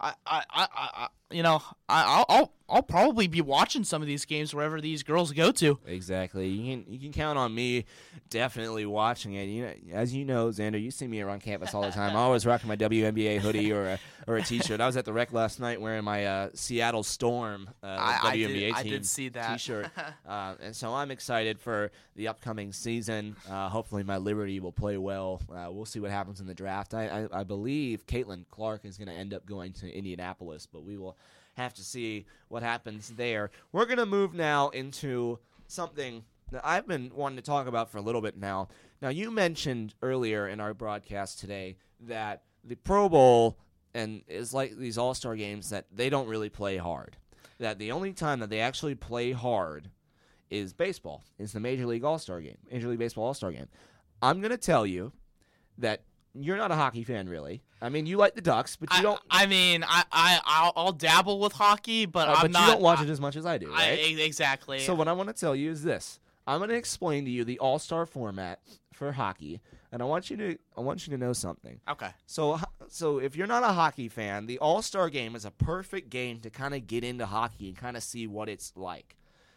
I, 0.00 0.12
I, 0.26 0.42
I, 0.50 0.68
I 0.74 1.08
you 1.30 1.42
know, 1.42 1.62
I, 1.88 2.04
I'll, 2.04 2.24
I'll, 2.28 2.52
I'll 2.70 2.82
probably 2.82 3.28
be 3.28 3.40
watching 3.40 3.82
some 3.84 4.02
of 4.02 4.08
these 4.08 4.24
games 4.26 4.54
wherever 4.54 4.80
these 4.80 5.02
girls 5.02 5.32
go 5.32 5.50
to. 5.52 5.78
Exactly. 5.86 6.48
You 6.48 6.76
can 6.84 6.92
you 6.92 6.98
can 6.98 7.12
count 7.12 7.38
on 7.38 7.54
me 7.54 7.86
definitely 8.28 8.84
watching 8.84 9.34
it. 9.34 9.44
You 9.44 9.62
know, 9.66 9.72
as 9.92 10.14
you 10.14 10.24
know, 10.26 10.48
Xander, 10.48 10.80
you 10.80 10.90
see 10.90 11.06
me 11.06 11.20
around 11.22 11.40
campus 11.40 11.72
all 11.74 11.82
the 11.82 11.90
time. 11.90 12.10
I'm 12.10 12.16
always 12.16 12.44
rocking 12.44 12.68
my 12.68 12.76
WNBA 12.76 13.38
hoodie 13.38 13.72
or 13.72 13.84
a 13.86 13.98
or 14.26 14.36
a 14.36 14.42
t-shirt. 14.42 14.80
I 14.82 14.86
was 14.86 14.98
at 14.98 15.06
the 15.06 15.12
rec 15.14 15.32
last 15.32 15.60
night 15.60 15.80
wearing 15.80 16.04
my 16.04 16.26
uh, 16.26 16.48
Seattle 16.52 17.02
Storm 17.02 17.70
uh, 17.82 17.86
I- 17.86 18.18
I 18.22 18.36
WNBA 18.36 18.48
did- 18.48 18.58
team 18.60 18.74
I 18.76 18.82
did 18.82 19.06
see 19.06 19.28
that. 19.30 19.52
t-shirt, 19.54 19.86
uh, 20.28 20.54
and 20.60 20.76
so 20.76 20.92
I'm 20.94 21.10
excited 21.10 21.58
for 21.58 21.90
the 22.16 22.28
upcoming 22.28 22.72
season. 22.74 23.34
Uh, 23.50 23.70
hopefully, 23.70 24.02
my 24.02 24.18
Liberty 24.18 24.60
will 24.60 24.72
play 24.72 24.98
well. 24.98 25.40
Uh, 25.50 25.68
we'll 25.70 25.86
see 25.86 26.00
what 26.00 26.10
happens 26.10 26.40
in 26.40 26.46
the 26.46 26.54
draft. 26.54 26.92
I 26.92 27.26
I, 27.32 27.40
I 27.40 27.44
believe 27.44 28.06
Caitlin 28.06 28.44
Clark 28.50 28.84
is 28.84 28.98
going 28.98 29.08
to 29.08 29.14
end 29.14 29.32
up 29.32 29.46
going 29.46 29.72
to 29.74 29.90
Indianapolis, 29.90 30.66
but 30.70 30.84
we 30.84 30.98
will 30.98 31.16
have 31.58 31.74
to 31.74 31.84
see 31.84 32.24
what 32.48 32.62
happens 32.62 33.10
there. 33.10 33.50
We're 33.72 33.84
going 33.84 33.98
to 33.98 34.06
move 34.06 34.32
now 34.32 34.70
into 34.70 35.38
something 35.66 36.24
that 36.50 36.64
I've 36.64 36.86
been 36.86 37.10
wanting 37.14 37.36
to 37.36 37.42
talk 37.42 37.66
about 37.66 37.90
for 37.90 37.98
a 37.98 38.02
little 38.02 38.22
bit 38.22 38.36
now. 38.36 38.68
Now, 39.02 39.10
you 39.10 39.30
mentioned 39.30 39.94
earlier 40.02 40.48
in 40.48 40.60
our 40.60 40.72
broadcast 40.72 41.38
today 41.38 41.76
that 42.00 42.42
the 42.64 42.76
Pro 42.76 43.08
Bowl 43.08 43.58
and 43.94 44.22
is 44.28 44.54
like 44.54 44.76
these 44.76 44.98
All 44.98 45.14
Star 45.14 45.36
games 45.36 45.70
that 45.70 45.86
they 45.92 46.08
don't 46.08 46.28
really 46.28 46.48
play 46.48 46.76
hard. 46.76 47.16
That 47.58 47.78
the 47.78 47.92
only 47.92 48.12
time 48.12 48.40
that 48.40 48.50
they 48.50 48.60
actually 48.60 48.94
play 48.94 49.32
hard 49.32 49.90
is 50.50 50.72
baseball. 50.72 51.24
Is 51.38 51.52
the 51.52 51.60
Major 51.60 51.86
League 51.86 52.04
All 52.04 52.18
Star 52.18 52.40
game, 52.40 52.58
Major 52.70 52.88
League 52.88 52.98
Baseball 52.98 53.24
All 53.24 53.34
Star 53.34 53.52
game. 53.52 53.68
I'm 54.22 54.40
gonna 54.40 54.56
tell 54.56 54.86
you 54.86 55.12
that 55.78 56.02
you're 56.40 56.56
not 56.56 56.70
a 56.70 56.74
hockey 56.74 57.04
fan, 57.04 57.28
really. 57.28 57.62
I 57.80 57.88
mean, 57.88 58.06
you 58.06 58.16
like 58.16 58.34
the 58.34 58.40
Ducks, 58.40 58.76
but 58.76 58.92
you 58.92 58.98
I, 58.98 59.02
don't. 59.02 59.20
I 59.30 59.46
mean, 59.46 59.84
I, 59.84 60.04
I 60.10 60.40
I'll, 60.44 60.72
I'll 60.76 60.92
dabble 60.92 61.38
with 61.38 61.52
hockey, 61.52 62.06
but 62.06 62.28
uh, 62.28 62.32
I'm 62.32 62.42
but 62.42 62.50
not. 62.50 62.66
you 62.66 62.72
don't 62.72 62.82
watch 62.82 63.02
it 63.02 63.08
as 63.08 63.20
much 63.20 63.36
as 63.36 63.46
I 63.46 63.58
do, 63.58 63.70
right? 63.70 63.98
e- 63.98 64.22
exactly. 64.22 64.80
So 64.80 64.94
what 64.94 65.08
I 65.08 65.12
want 65.12 65.28
to 65.28 65.34
tell 65.34 65.54
you 65.54 65.70
is 65.70 65.82
this: 65.82 66.20
I'm 66.46 66.58
going 66.58 66.70
to 66.70 66.76
explain 66.76 67.24
to 67.24 67.30
you 67.30 67.44
the 67.44 67.58
All 67.58 67.78
Star 67.78 68.06
format 68.06 68.60
for 68.92 69.12
hockey, 69.12 69.60
and 69.92 70.02
I 70.02 70.04
want 70.04 70.30
you 70.30 70.36
to 70.38 70.58
I 70.76 70.80
want 70.80 71.06
you 71.06 71.12
to 71.12 71.18
know 71.18 71.32
something. 71.32 71.80
Okay. 71.88 72.10
So 72.26 72.60
so 72.88 73.18
if 73.18 73.36
you're 73.36 73.46
not 73.46 73.62
a 73.62 73.68
hockey 73.72 74.08
fan, 74.08 74.46
the 74.46 74.58
All 74.58 74.82
Star 74.82 75.08
game 75.08 75.36
is 75.36 75.44
a 75.44 75.50
perfect 75.50 76.10
game 76.10 76.40
to 76.40 76.50
kind 76.50 76.74
of 76.74 76.86
get 76.86 77.04
into 77.04 77.26
hockey 77.26 77.68
and 77.68 77.76
kind 77.76 77.96
of 77.96 78.02
see 78.02 78.26
what 78.26 78.48
it's 78.48 78.72
like. 78.76 79.16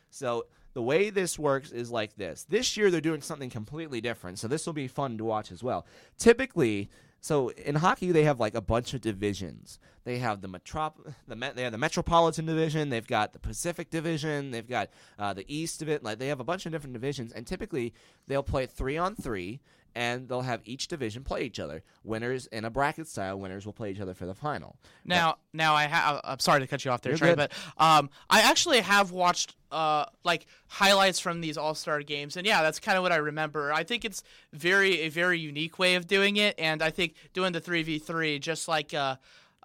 So 0.10 0.46
the 0.74 0.82
way 0.82 1.10
this 1.10 1.38
works 1.38 1.72
is 1.72 1.92
like 1.92 2.16
this. 2.16 2.46
This 2.48 2.78
year 2.78 2.90
they're 2.90 3.02
doing 3.02 3.22
something 3.22 3.50
completely 3.50 4.02
different, 4.02 4.40
so 4.40 4.48
this 4.48 4.66
will 4.66 4.74
be 4.74 4.88
fun 4.88 5.18
to 5.18 5.26
watch 5.26 5.52
as 5.52 5.64
well. 5.64 5.86
Typically, 6.18 6.90
so 7.20 7.50
in 7.50 7.76
hockey 7.76 8.12
they 8.12 8.24
have 8.24 8.40
like 8.40 8.56
a 8.56 8.62
bunch 8.62 8.94
of 8.94 9.02
divisions. 9.02 9.80
They 10.04 10.18
have 10.18 10.42
the 10.42 10.50
metrop 10.50 10.94
the 11.28 11.36
met- 11.36 11.56
they 11.56 11.64
have 11.64 11.72
the 11.72 11.78
Metropolitan 11.78 12.46
Division, 12.46 12.90
they've 12.90 13.06
got 13.06 13.34
the 13.34 13.40
Pacific 13.40 13.92
Division, 13.92 14.52
they've 14.52 14.68
got 14.68 14.90
uh, 15.20 15.34
the 15.34 15.46
East 15.48 15.82
of 15.82 15.90
it. 15.90 16.04
Like 16.04 16.18
they 16.18 16.28
have 16.28 16.40
a 16.40 16.44
bunch 16.44 16.66
of 16.66 16.72
different 16.72 16.94
divisions, 16.94 17.32
and 17.32 17.46
typically 17.46 17.94
they'll 18.28 18.42
play 18.42 18.66
three 18.66 18.98
on 18.98 19.16
three, 19.16 19.62
and 19.96 20.28
they'll 20.28 20.42
have 20.42 20.62
each 20.66 20.88
division 20.88 21.24
play 21.24 21.44
each 21.44 21.60
other. 21.60 21.84
Winners 22.04 22.48
in 22.48 22.66
a 22.66 22.70
bracket 22.70 23.08
style, 23.08 23.40
winners 23.40 23.66
will 23.66 23.74
play 23.74 23.92
each 23.92 24.00
other 24.00 24.14
for 24.14 24.26
the 24.26 24.34
final. 24.34 24.78
Now, 25.06 25.38
now 25.54 25.76
I 25.76 25.84
have. 25.84 26.22
I'm 26.24 26.40
sorry 26.40 26.62
to 26.62 26.68
cut 26.68 26.86
you 26.86 26.92
off 26.92 27.02
there, 27.02 27.16
Trey, 27.18 27.36
but 27.36 27.52
um, 27.78 28.10
I 28.30 28.42
actually 28.42 28.82
have 28.82 29.12
watched 29.12 29.56
uh 29.72 30.04
like 30.26 30.48
highlights 30.68 31.20
from 31.20 31.40
these 31.40 31.58
All 31.58 31.76
Star 31.76 32.02
games, 32.02 32.38
and 32.38 32.46
yeah, 32.46 32.62
that's 32.62 32.80
kind 32.80 32.98
of 32.98 33.04
what 33.04 33.12
I 33.12 33.18
remember. 33.18 33.72
I 33.72 33.84
think 33.84 34.06
it's 34.06 34.24
very 34.54 35.02
a 35.02 35.10
very 35.10 35.40
unique 35.40 35.80
way 35.80 35.96
of 35.96 36.08
doing 36.08 36.38
it, 36.38 36.56
and 36.58 36.82
I 36.82 36.90
think 36.90 37.16
doing 37.34 37.52
the 37.54 37.62
three 37.62 37.84
v 37.84 38.00
three 38.00 38.40
just 38.40 38.68
like 38.68 38.94
uh. 38.94 39.16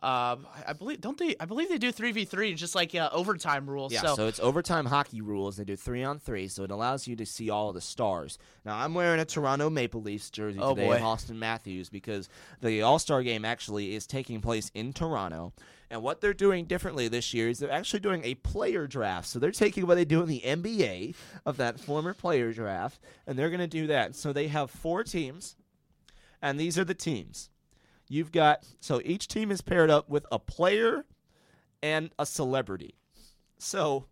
Uh, 0.03 0.37
I 0.67 0.75
believe 0.75 1.01
don't 1.01 1.17
they? 1.17 1.35
I 1.41 1.47
believe 1.47 1.71
they 1.71 1.79
do 1.79 1.91
three 1.91 2.13
v 2.13 2.27
three, 2.27 2.53
just 2.53 2.75
like 2.75 2.95
uh, 2.95 3.09
overtime 3.13 3.69
rules. 3.69 3.93
Yeah, 3.95 4.03
so, 4.03 4.15
so, 4.15 4.27
it's 4.27 4.39
overtime 4.41 4.85
hockey 4.85 5.23
rules. 5.23 5.57
They 5.57 5.65
do 5.65 5.75
three 5.75 6.05
on 6.05 6.19
three, 6.19 6.49
so 6.49 6.65
it 6.65 6.71
allows 6.71 7.07
you 7.07 7.17
to 7.17 7.25
see 7.25 7.49
all 7.49 7.73
the 7.73 7.81
stars. 7.81 8.39
Now, 8.67 8.77
I'm 8.77 8.93
wearing 8.93 9.21
a 9.21 9.25
Toronto 9.25 9.71
Maple 9.71 10.03
Leafs 10.03 10.29
jersey 10.29 10.59
Oh, 10.61 10.75
today 10.75 10.89
boy. 10.89 10.99
Auston 10.99 11.37
Matthews 11.37 11.89
because 11.89 12.29
the 12.61 12.83
All 12.83 12.99
Star 12.99 13.23
game 13.23 13.47
actually 13.47 13.95
is 13.95 14.07
taking 14.07 14.43
place 14.43 14.71
in 14.75 14.93
Toronto. 14.93 15.55
And 15.91 16.03
what 16.03 16.21
they're 16.21 16.35
doing 16.35 16.67
differently 16.67 17.09
this 17.09 17.33
year 17.33 17.49
is 17.49 17.59
they're 17.59 17.71
actually 17.71 18.01
doing 18.01 18.23
a 18.25 18.35
player 18.35 18.87
draft. 18.87 19.29
So 19.29 19.39
they're 19.39 19.51
taking 19.53 19.87
what 19.87 19.95
they 19.95 20.05
do 20.05 20.21
in 20.21 20.29
the 20.29 20.43
NBA 20.45 21.15
of 21.47 21.57
that 21.59 21.79
former 21.81 22.13
player 22.13 22.53
draft, 22.53 23.01
and 23.27 23.39
they're 23.39 23.51
going 23.51 23.61
to 23.61 23.67
do 23.67 23.87
that. 23.87 24.15
So 24.15 24.33
they 24.33 24.49
have 24.49 24.71
four 24.71 25.05
teams, 25.05 25.57
and 26.43 26.59
these 26.61 26.77
are 26.79 26.85
the 26.85 26.95
teams. 26.95 27.51
You've 28.09 28.33
got 28.33 28.65
so 28.81 29.01
each 29.05 29.29
team 29.29 29.51
is 29.51 29.61
paired 29.61 29.91
up 29.91 30.09
with 30.09 30.27
a 30.31 30.39
player 30.39 31.05
and 31.83 32.11
a 32.19 32.27
celebrity. 32.27 32.95
So 33.59 34.05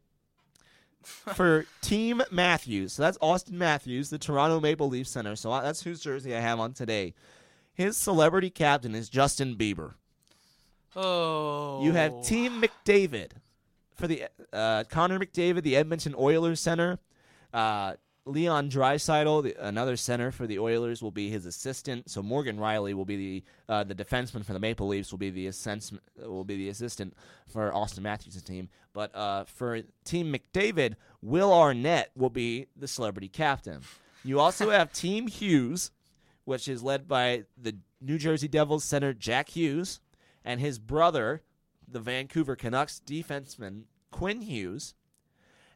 for 1.03 1.67
Team 1.83 2.23
Matthews, 2.31 2.95
so 2.95 3.03
that's 3.03 3.19
Auston 3.19 3.53
Matthews, 3.53 4.11
the 4.11 4.19
Toronto 4.19 4.61
Maple 4.61 4.89
Leaf 4.89 5.07
center. 5.07 5.37
So 5.37 5.51
that's 5.61 5.83
whose 5.83 6.01
jersey 6.01 6.35
I 6.35 6.41
have 6.41 6.59
on 6.61 6.73
today. 6.73 7.15
His 7.75 7.97
celebrity 7.97 8.51
captain 8.51 8.95
is 8.95 9.09
Justin 9.09 9.57
Bieber. 9.57 9.95
oh, 10.97 11.83
You 11.83 11.93
have 11.93 12.23
Team 12.23 12.63
McDavid 12.63 13.33
for 13.95 14.07
the 14.07 14.25
uh, 14.53 14.85
Connor 14.89 15.19
McDavid, 15.19 15.63
the 15.63 15.77
Edmonton 15.77 16.15
Oilers 16.17 16.61
center. 16.61 16.99
Uh, 17.53 17.95
Leon 18.27 18.71
Draisaitl, 18.71 19.55
another 19.59 19.97
center 19.97 20.31
for 20.31 20.47
the 20.47 20.59
Oilers, 20.59 21.03
will 21.03 21.11
be 21.11 21.29
his 21.29 21.45
assistant. 21.45 22.11
So 22.11 22.23
Morgan 22.23 22.57
Rielly 22.59 22.95
will 22.95 23.05
be 23.05 23.17
the 23.17 23.45
uh, 23.69 23.85
the 23.85 23.95
defenseman 23.95 24.45
for 24.45 24.55
the 24.55 24.59
Maple 24.59 24.89
Leafs. 24.89 25.11
Will 25.13 25.19
be 25.19 25.31
the 25.31 25.47
assens- 25.47 25.99
will 26.17 26.45
be 26.45 26.57
the 26.57 26.69
assistant 26.71 27.15
for 27.47 27.71
Auston 27.73 28.01
Matthews' 28.01 28.43
team. 28.43 28.71
But 28.95 29.15
uh, 29.15 29.45
for 29.45 29.83
Team 30.05 30.33
McDavid, 30.33 30.95
Will 31.21 31.53
Arnett 31.53 32.11
will 32.17 32.31
be 32.31 32.67
the 32.77 32.89
celebrity 32.89 33.29
captain. 33.29 33.83
You 34.25 34.41
also 34.41 34.71
have 34.71 34.93
Team 34.95 35.27
Hughes, 35.27 35.91
which 36.45 36.67
is 36.67 36.83
led 36.83 37.07
by 37.07 37.45
the 37.61 37.77
New 38.01 38.17
Jersey 38.19 38.49
Devils 38.49 38.85
center 38.85 39.13
Jack 39.13 39.51
Hughes 39.51 40.01
and 40.45 40.61
his 40.61 40.79
brother, 40.79 41.43
the 41.87 42.01
Vancouver 42.01 42.57
Canucks 42.57 43.01
defenseman 43.05 43.83
Quinn 44.11 44.43
Hughes, 44.43 44.95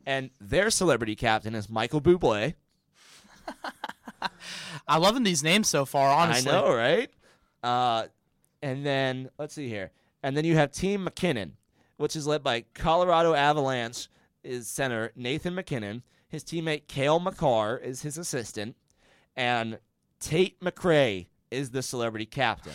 and 0.09 0.30
their 0.40 0.70
celebrity 0.70 1.14
captain 1.14 1.55
is 1.55 1.68
Michael 1.68 2.01
Bublé. 2.01 2.55
I'm 4.89 5.02
loving 5.02 5.22
these 5.22 5.44
names 5.44 5.68
so 5.68 5.85
far. 5.85 6.10
Honestly, 6.10 6.51
I 6.51 6.55
know, 6.55 6.74
right? 6.74 7.10
Uh, 7.62 8.06
and 8.62 8.86
then 8.86 9.28
let's 9.39 9.55
see 9.55 9.68
here, 9.68 9.90
and 10.22 10.35
then 10.35 10.47
you 10.47 10.56
have 10.56 10.72
Team 10.72 11.05
MacKinnon, 11.05 11.59
which 11.98 12.16
is 12.16 12.26
led 12.26 12.43
by 12.43 12.64
Colorado 12.72 13.35
Avalanche 13.35 14.09
is 14.43 14.66
center 14.66 15.12
Nathan 15.14 15.55
MacKinnon. 15.55 16.02
His 16.26 16.43
teammate 16.43 16.86
Cale 16.89 17.20
Makar 17.20 17.76
is 17.76 18.01
his 18.01 18.16
assistant, 18.16 18.76
and 19.36 19.78
Tate 20.20 20.59
McRae 20.60 21.26
is 21.51 21.70
the 21.70 21.82
celebrity 21.82 22.26
captain. 22.26 22.72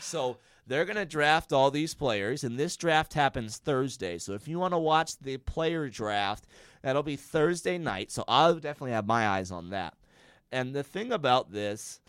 So 0.00 0.36
they're 0.66 0.84
going 0.84 0.96
to 0.96 1.04
draft 1.04 1.52
all 1.52 1.70
these 1.70 1.94
players, 1.94 2.44
and 2.44 2.58
this 2.58 2.76
draft 2.76 3.14
happens 3.14 3.58
Thursday. 3.58 4.18
So 4.18 4.32
if 4.32 4.48
you 4.48 4.58
want 4.58 4.72
to 4.72 4.78
watch 4.78 5.18
the 5.18 5.36
player 5.36 5.88
draft, 5.88 6.46
that'll 6.82 7.02
be 7.02 7.16
Thursday 7.16 7.78
night. 7.78 8.10
So 8.10 8.24
I'll 8.26 8.54
definitely 8.54 8.92
have 8.92 9.06
my 9.06 9.28
eyes 9.28 9.50
on 9.50 9.70
that. 9.70 9.94
And 10.50 10.74
the 10.74 10.82
thing 10.82 11.12
about 11.12 11.50
this, 11.52 12.00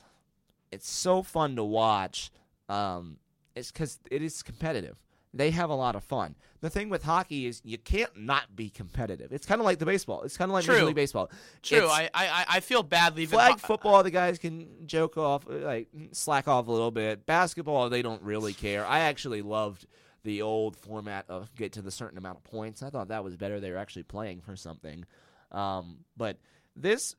it's 0.72 0.90
so 0.90 1.22
fun 1.22 1.56
to 1.56 1.64
watch. 1.64 2.32
Um, 2.70 3.18
it's 3.56 3.72
because 3.72 4.00
it 4.12 4.22
is 4.22 4.44
competitive. 4.44 4.98
They 5.34 5.52
have 5.52 5.70
a 5.70 5.76
lot 5.76 5.96
of 5.96 6.04
fun. 6.04 6.36
The 6.66 6.72
thing 6.72 6.90
with 6.90 7.04
hockey 7.04 7.46
is 7.46 7.62
you 7.64 7.78
can't 7.78 8.10
not 8.18 8.56
be 8.56 8.72
competitive. 8.72 9.32
It's 9.32 9.46
kind 9.46 9.62
of 9.62 9.66
like 9.66 9.78
the 9.78 9.86
baseball. 9.86 10.24
It's 10.24 10.36
kind 10.36 10.50
of 10.50 10.54
like 10.54 10.66
True. 10.66 10.74
Major 10.74 10.86
League 10.88 10.96
Baseball. 10.96 11.30
True. 11.62 11.86
I, 11.88 12.10
I 12.12 12.46
I 12.50 12.60
feel 12.60 12.82
bad 12.82 13.16
leaving. 13.16 13.38
flag 13.38 13.52
ho- 13.52 13.68
football, 13.68 14.02
the 14.02 14.10
guys 14.10 14.40
can 14.40 14.88
joke 14.88 15.16
off, 15.16 15.44
like 15.48 15.90
slack 16.12 16.48
off 16.48 16.68
a 16.68 16.72
little 16.72 16.90
bit. 16.90 17.28
Basketball, 17.28 17.92
they 17.92 18.02
don't 18.02 18.24
really 18.24 18.52
care. 18.54 18.84
I 18.84 19.02
actually 19.02 19.44
loved 19.44 19.86
the 20.24 20.42
old 20.42 20.76
format 20.76 21.26
of 21.30 21.54
get 21.54 21.74
to 21.74 21.84
the 21.84 21.92
certain 21.92 22.18
amount 22.18 22.40
of 22.40 22.44
points. 22.46 22.82
I 22.82 22.90
thought 22.90 23.10
that 23.10 23.24
was 23.24 23.38
better. 23.38 23.60
They 23.60 23.70
were 23.70 23.78
actually 23.78 24.02
playing 24.02 24.42
for 24.42 24.56
something. 24.56 25.06
Um, 25.52 25.98
but 26.18 26.40
this 26.76 27.16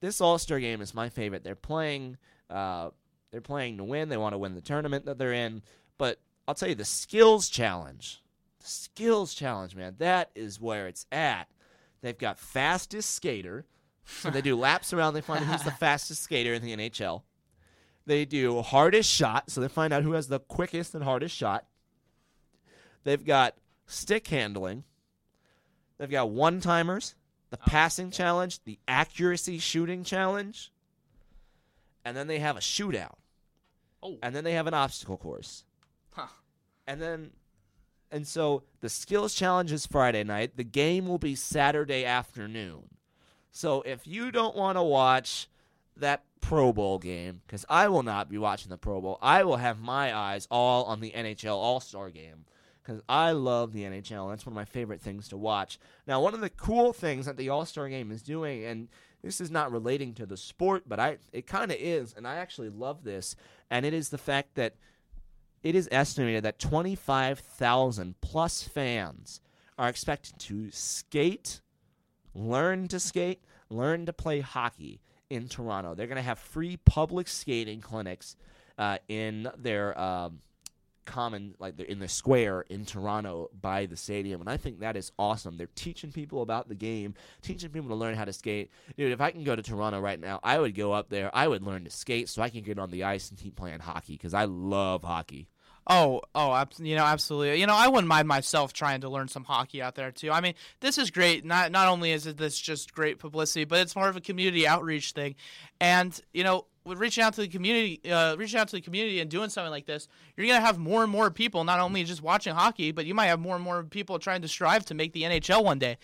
this 0.00 0.20
All 0.20 0.36
Star 0.36 0.58
game 0.58 0.80
is 0.80 0.92
my 0.94 1.10
favorite. 1.10 1.44
They're 1.44 1.54
playing. 1.54 2.16
Uh, 2.50 2.90
they're 3.30 3.40
playing 3.40 3.76
to 3.76 3.84
win. 3.84 4.08
They 4.08 4.16
want 4.16 4.32
to 4.32 4.38
win 4.38 4.56
the 4.56 4.60
tournament 4.60 5.04
that 5.04 5.16
they're 5.16 5.32
in. 5.32 5.62
But 5.96 6.18
I'll 6.48 6.56
tell 6.56 6.68
you, 6.68 6.74
the 6.74 6.84
skills 6.84 7.48
challenge, 7.48 8.20
skills 8.66 9.34
challenge, 9.34 9.74
man, 9.74 9.96
that 9.98 10.30
is 10.34 10.60
where 10.60 10.86
it's 10.86 11.06
at. 11.12 11.48
They've 12.00 12.16
got 12.16 12.38
fastest 12.38 13.14
skater. 13.14 13.66
So 14.04 14.30
they 14.30 14.42
do 14.42 14.56
laps 14.58 14.92
around. 14.92 15.14
They 15.14 15.20
find 15.20 15.44
out 15.44 15.50
who's 15.50 15.62
the 15.62 15.70
fastest 15.78 16.22
skater 16.22 16.54
in 16.54 16.62
the 16.62 16.76
NHL. 16.76 17.22
They 18.06 18.24
do 18.24 18.60
hardest 18.62 19.10
shot. 19.10 19.50
So 19.50 19.60
they 19.60 19.68
find 19.68 19.92
out 19.92 20.02
who 20.02 20.12
has 20.12 20.28
the 20.28 20.40
quickest 20.40 20.94
and 20.94 21.02
hardest 21.04 21.34
shot. 21.34 21.64
They've 23.04 23.24
got 23.24 23.54
stick 23.86 24.26
handling. 24.28 24.84
They've 25.98 26.10
got 26.10 26.30
one 26.30 26.60
timers, 26.60 27.14
the 27.50 27.58
oh, 27.60 27.70
passing 27.70 28.10
challenge, 28.10 28.62
the 28.64 28.78
accuracy 28.88 29.58
shooting 29.58 30.02
challenge, 30.02 30.72
and 32.04 32.16
then 32.16 32.26
they 32.26 32.40
have 32.40 32.56
a 32.56 32.60
shootout. 32.60 33.14
Oh. 34.02 34.18
And 34.22 34.34
then 34.34 34.44
they 34.44 34.52
have 34.52 34.66
an 34.66 34.74
obstacle 34.74 35.16
course. 35.16 35.64
Huh. 36.10 36.26
And 36.86 37.00
then, 37.00 37.30
and 38.14 38.28
so 38.28 38.62
the 38.80 38.88
skills 38.88 39.34
challenge 39.34 39.72
is 39.72 39.86
Friday 39.86 40.22
night. 40.22 40.56
The 40.56 40.62
game 40.62 41.08
will 41.08 41.18
be 41.18 41.34
Saturday 41.34 42.04
afternoon. 42.04 42.84
So 43.50 43.82
if 43.82 44.06
you 44.06 44.30
don't 44.30 44.56
want 44.56 44.78
to 44.78 44.84
watch 44.84 45.48
that 45.96 46.22
Pro 46.40 46.72
Bowl 46.72 47.00
game, 47.00 47.40
because 47.44 47.64
I 47.68 47.88
will 47.88 48.04
not 48.04 48.28
be 48.30 48.38
watching 48.38 48.70
the 48.70 48.78
Pro 48.78 49.00
Bowl, 49.00 49.18
I 49.20 49.42
will 49.42 49.56
have 49.56 49.80
my 49.80 50.14
eyes 50.16 50.46
all 50.48 50.84
on 50.84 51.00
the 51.00 51.10
NHL 51.10 51.56
All 51.56 51.80
Star 51.80 52.08
game 52.10 52.44
because 52.84 53.02
I 53.08 53.32
love 53.32 53.72
the 53.72 53.82
NHL. 53.82 54.30
That's 54.30 54.46
one 54.46 54.52
of 54.52 54.56
my 54.56 54.64
favorite 54.64 55.00
things 55.00 55.26
to 55.28 55.36
watch. 55.36 55.80
Now, 56.06 56.20
one 56.20 56.34
of 56.34 56.40
the 56.40 56.50
cool 56.50 56.92
things 56.92 57.26
that 57.26 57.36
the 57.36 57.48
All 57.48 57.66
Star 57.66 57.88
game 57.88 58.12
is 58.12 58.22
doing, 58.22 58.64
and 58.64 58.88
this 59.24 59.40
is 59.40 59.50
not 59.50 59.72
relating 59.72 60.14
to 60.14 60.26
the 60.26 60.36
sport, 60.36 60.84
but 60.86 61.00
I 61.00 61.16
it 61.32 61.48
kind 61.48 61.72
of 61.72 61.78
is, 61.80 62.14
and 62.16 62.28
I 62.28 62.36
actually 62.36 62.68
love 62.68 63.02
this, 63.02 63.34
and 63.70 63.84
it 63.84 63.92
is 63.92 64.10
the 64.10 64.18
fact 64.18 64.54
that 64.54 64.76
it 65.64 65.74
is 65.74 65.88
estimated 65.90 66.44
that 66.44 66.58
25,000 66.58 68.14
plus 68.20 68.62
fans 68.62 69.40
are 69.78 69.88
expected 69.88 70.38
to 70.38 70.70
skate, 70.70 71.60
learn 72.34 72.86
to 72.88 73.00
skate, 73.00 73.42
learn 73.70 74.06
to 74.06 74.12
play 74.12 74.40
hockey 74.40 75.00
in 75.30 75.48
Toronto. 75.48 75.94
They're 75.94 76.06
going 76.06 76.16
to 76.16 76.22
have 76.22 76.38
free 76.38 76.76
public 76.76 77.26
skating 77.26 77.80
clinics 77.80 78.36
uh, 78.78 78.98
in 79.08 79.48
their 79.56 79.98
um, 79.98 80.40
common 81.04 81.54
like 81.58 81.78
in 81.80 81.98
the 81.98 82.08
square 82.08 82.62
in 82.62 82.84
Toronto 82.84 83.50
by 83.60 83.86
the 83.86 83.96
stadium 83.96 84.40
and 84.40 84.48
I 84.48 84.56
think 84.56 84.80
that 84.80 84.96
is 84.96 85.12
awesome. 85.18 85.56
They're 85.56 85.68
teaching 85.74 86.12
people 86.12 86.42
about 86.42 86.68
the 86.68 86.74
game, 86.74 87.14
teaching 87.42 87.70
people 87.70 87.88
to 87.90 87.94
learn 87.94 88.14
how 88.14 88.24
to 88.24 88.32
skate. 88.32 88.70
Dude, 88.96 89.12
if 89.12 89.20
I 89.20 89.30
can 89.30 89.44
go 89.44 89.54
to 89.54 89.62
Toronto 89.62 90.00
right 90.00 90.18
now, 90.18 90.40
I 90.42 90.58
would 90.58 90.74
go 90.74 90.92
up 90.92 91.08
there. 91.08 91.30
I 91.34 91.48
would 91.48 91.62
learn 91.62 91.84
to 91.84 91.90
skate 91.90 92.28
so 92.28 92.42
I 92.42 92.48
can 92.48 92.62
get 92.62 92.78
on 92.78 92.90
the 92.90 93.04
ice 93.04 93.30
and 93.30 93.38
keep 93.38 93.56
playing 93.56 93.80
hockey 93.80 94.16
cuz 94.16 94.34
I 94.34 94.44
love 94.44 95.04
hockey. 95.04 95.48
Oh, 95.86 96.22
oh, 96.34 96.64
you 96.78 96.96
know, 96.96 97.04
absolutely. 97.04 97.60
You 97.60 97.66
know, 97.66 97.74
I 97.74 97.88
wouldn't 97.88 98.08
mind 98.08 98.26
myself 98.26 98.72
trying 98.72 99.02
to 99.02 99.10
learn 99.10 99.28
some 99.28 99.44
hockey 99.44 99.82
out 99.82 99.94
there 99.94 100.10
too. 100.10 100.30
I 100.30 100.40
mean, 100.40 100.54
this 100.80 100.96
is 100.96 101.10
great. 101.10 101.44
Not 101.44 101.72
not 101.72 101.88
only 101.88 102.12
is 102.12 102.24
this 102.24 102.58
just 102.58 102.94
great 102.94 103.18
publicity, 103.18 103.64
but 103.64 103.80
it's 103.80 103.94
more 103.94 104.08
of 104.08 104.16
a 104.16 104.20
community 104.20 104.66
outreach 104.66 105.12
thing. 105.12 105.34
And 105.80 106.18
you 106.32 106.42
know, 106.42 106.66
with 106.84 106.98
reaching 106.98 107.24
out 107.24 107.32
to 107.34 107.40
the 107.40 107.48
community, 107.48 108.00
uh, 108.10 108.36
reaching 108.36 108.60
out 108.60 108.68
to 108.68 108.76
the 108.76 108.80
community 108.80 109.20
and 109.20 109.30
doing 109.30 109.48
something 109.48 109.70
like 109.70 109.86
this, 109.86 110.06
you're 110.36 110.46
gonna 110.46 110.60
have 110.60 110.78
more 110.78 111.02
and 111.02 111.10
more 111.10 111.30
people 111.30 111.64
not 111.64 111.80
only 111.80 112.04
just 112.04 112.22
watching 112.22 112.54
hockey, 112.54 112.92
but 112.92 113.06
you 113.06 113.14
might 113.14 113.26
have 113.26 113.40
more 113.40 113.54
and 113.54 113.64
more 113.64 113.82
people 113.84 114.18
trying 114.18 114.42
to 114.42 114.48
strive 114.48 114.84
to 114.86 114.94
make 114.94 115.12
the 115.12 115.22
NHL 115.22 115.64
one 115.64 115.78
day. 115.78 115.96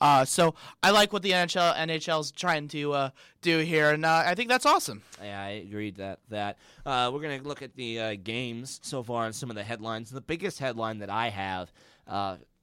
Uh, 0.00 0.24
so 0.24 0.54
I 0.82 0.90
like 0.90 1.12
what 1.12 1.22
the 1.22 1.30
NHL 1.30 1.76
NHL 1.76 2.20
is 2.20 2.32
trying 2.32 2.66
to 2.68 2.92
uh, 2.92 3.10
do 3.42 3.58
here, 3.58 3.90
and 3.90 4.04
uh, 4.04 4.24
I 4.26 4.34
think 4.34 4.48
that's 4.48 4.66
awesome. 4.66 5.02
Yeah, 5.22 5.40
I 5.40 5.50
agreed 5.50 5.96
that 5.96 6.18
that 6.30 6.58
uh, 6.84 7.10
we're 7.14 7.22
gonna 7.22 7.42
look 7.42 7.62
at 7.62 7.76
the 7.76 8.00
uh, 8.00 8.14
games 8.22 8.80
so 8.82 9.04
far 9.04 9.26
and 9.26 9.34
some 9.34 9.50
of 9.50 9.56
the 9.56 9.64
headlines. 9.64 10.10
The 10.10 10.20
biggest 10.20 10.58
headline 10.58 10.98
that 10.98 11.10
I 11.10 11.28
have 11.28 11.72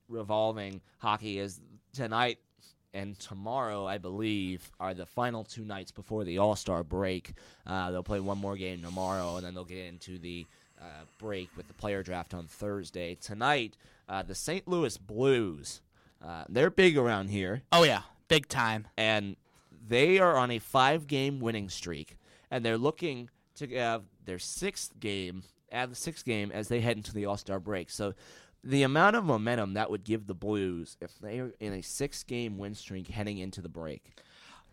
revolving 0.09 0.81
hockey 0.97 1.39
is 1.39 1.61
tonight 1.93 2.37
and 2.93 3.17
tomorrow, 3.19 3.85
I 3.85 3.97
believe, 3.97 4.71
are 4.79 4.93
the 4.93 5.05
final 5.05 5.43
two 5.43 5.63
nights 5.63 5.91
before 5.91 6.23
the 6.23 6.37
All 6.39 6.55
Star 6.55 6.83
break. 6.83 7.33
Uh, 7.65 7.91
they'll 7.91 8.03
play 8.03 8.19
one 8.19 8.37
more 8.37 8.57
game 8.57 8.81
tomorrow, 8.81 9.37
and 9.37 9.45
then 9.45 9.53
they'll 9.53 9.63
get 9.63 9.85
into 9.85 10.17
the 10.17 10.45
uh, 10.81 11.05
break 11.17 11.49
with 11.55 11.67
the 11.67 11.73
player 11.73 12.03
draft 12.03 12.33
on 12.33 12.47
Thursday. 12.47 13.15
Tonight, 13.15 13.77
uh, 14.09 14.23
the 14.23 14.35
St. 14.35 14.67
Louis 14.67 14.97
Blues. 14.97 15.81
Uh, 16.23 16.43
they're 16.49 16.69
big 16.69 16.97
around 16.97 17.29
here. 17.29 17.63
Oh 17.71 17.83
yeah, 17.83 18.01
big 18.27 18.47
time. 18.47 18.87
And 18.97 19.35
they 19.87 20.19
are 20.19 20.37
on 20.37 20.51
a 20.51 20.59
five-game 20.59 21.39
winning 21.39 21.69
streak, 21.69 22.17
and 22.49 22.63
they're 22.63 22.77
looking 22.77 23.29
to 23.55 23.67
have 23.77 24.03
their 24.25 24.39
sixth 24.39 24.99
game, 24.99 25.43
add 25.71 25.91
the 25.91 25.95
sixth 25.95 26.25
game 26.25 26.51
as 26.51 26.67
they 26.67 26.81
head 26.81 26.97
into 26.97 27.13
the 27.13 27.25
All 27.25 27.37
Star 27.37 27.59
break. 27.59 27.89
So 27.89 28.13
the 28.63 28.83
amount 28.83 29.15
of 29.15 29.23
momentum 29.23 29.73
that 29.73 29.89
would 29.89 30.03
give 30.03 30.27
the 30.27 30.33
Blues 30.35 30.97
if 31.01 31.17
they 31.19 31.39
are 31.39 31.53
in 31.59 31.73
a 31.73 31.81
six 31.81 32.23
game 32.23 32.57
win 32.57 32.75
streak 32.75 33.07
heading 33.07 33.37
into 33.37 33.61
the 33.61 33.69
break. 33.69 34.13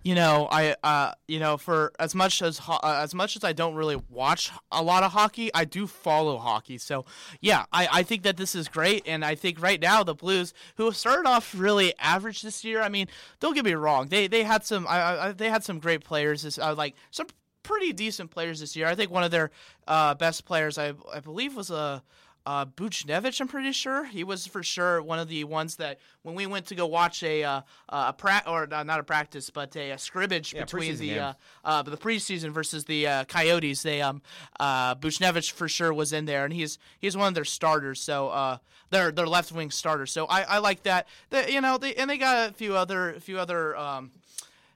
You 0.05 0.15
know, 0.15 0.47
I 0.51 0.77
uh, 0.85 1.12
you 1.27 1.40
know, 1.40 1.56
for 1.56 1.93
as 1.98 2.15
much 2.15 2.40
as 2.40 2.59
ho- 2.59 2.78
uh, 2.82 3.01
as 3.02 3.15
much 3.15 3.35
as 3.35 3.43
I 3.43 3.52
don't 3.52 3.74
really 3.74 4.01
watch 4.09 4.52
a 4.70 4.81
lot 4.81 5.02
of 5.02 5.10
hockey, 5.10 5.51
I 5.52 5.65
do 5.65 5.89
follow 5.89 6.39
hockey. 6.39 6.78
So 6.78 7.05
yeah, 7.40 7.65
I, 7.73 7.89
I 7.90 8.02
think 8.05 8.23
that 8.23 8.36
this 8.36 8.55
is 8.55 8.69
great, 8.69 9.02
and 9.06 9.24
I 9.24 9.35
think 9.35 9.60
right 9.60 9.81
now 9.81 10.05
the 10.05 10.15
Blues, 10.15 10.55
who 10.77 10.93
started 10.93 11.28
off 11.28 11.52
really 11.56 11.94
average 11.98 12.43
this 12.43 12.65
year, 12.65 12.81
I 12.81 12.89
mean, 12.89 13.09
don't 13.40 13.55
get 13.55 13.65
me 13.65 13.74
wrong, 13.74 14.06
they 14.09 14.28
they 14.28 14.44
had 14.44 14.65
some 14.65 14.86
I, 14.86 15.28
I, 15.28 15.32
they 15.32 15.51
had 15.51 15.65
some 15.65 15.81
great 15.81 16.05
players, 16.05 16.43
this, 16.43 16.59
uh, 16.59 16.74
like 16.77 16.94
some 17.10 17.27
pretty 17.65 17.93
decent 17.93 18.31
players 18.31 18.60
this 18.60 18.77
year. 18.77 18.86
I 18.86 18.94
think 18.94 19.10
one 19.10 19.24
of 19.24 19.32
their 19.32 19.51
uh, 19.89 20.15
best 20.15 20.44
players, 20.44 20.78
I 20.78 20.93
I 21.12 21.19
believe, 21.19 21.56
was 21.56 21.70
a 21.70 22.05
uh, 22.49 22.65
Buchnevich, 22.65 23.43
I'm 23.43 23.47
pretty 23.47 23.73
sure 23.73 24.07
he 24.07 24.25
was 24.25 24.47
for 24.47 24.62
sure 24.62 25.03
one 25.03 25.19
of 25.19 25.29
the 25.29 25.45
ones 25.45 25.77
that 25.77 25.99
when 26.23 26.35
we 26.35 26.47
went 26.47 26.65
to 26.69 26.75
go 26.75 26.87
watch 26.87 27.23
a 27.23 27.45
uh, 27.45 27.61
a 27.91 28.15
pra- 28.15 28.43
or 28.47 28.66
uh, 28.73 28.83
not 28.85 29.01
a 29.01 29.03
practice, 29.03 29.51
but 29.51 29.77
a, 29.77 29.91
a 29.91 29.99
scrimmage 29.99 30.55
Yeah, 30.55 30.62
between 30.62 30.97
the 30.97 31.19
uh, 31.19 31.33
uh, 31.62 31.83
the 31.83 31.99
preseason 31.99 32.51
versus 32.51 32.87
the 32.87 33.07
uh, 33.07 33.25
Coyotes. 33.25 33.83
They 33.83 34.01
um 34.01 34.23
uh, 34.59 34.95
Buchnevich 34.95 35.51
for 35.53 35.69
sure 35.69 35.93
was 35.93 36.15
in 36.15 36.25
there, 36.25 36.47
and 36.47 36.55
he's 36.55 36.79
he's 36.99 37.19
one 37.19 37.29
of 37.29 37.35
their 37.35 37.45
starters. 37.45 38.01
So 38.01 38.31
uh, 38.31 38.57
their 38.89 39.12
their 39.12 39.27
left 39.27 39.53
wing 39.53 39.70
starters. 39.70 40.11
So 40.11 40.25
I, 40.25 40.41
I 40.45 40.59
like 40.59 40.85
that. 40.85 41.07
They, 41.29 41.53
you 41.53 41.61
know, 41.61 41.77
they 41.77 41.95
and 41.97 42.09
they 42.09 42.16
got 42.16 42.49
a 42.49 42.55
few 42.55 42.75
other 42.75 43.11
a 43.11 43.20
few 43.20 43.39
other 43.39 43.77
um 43.77 44.11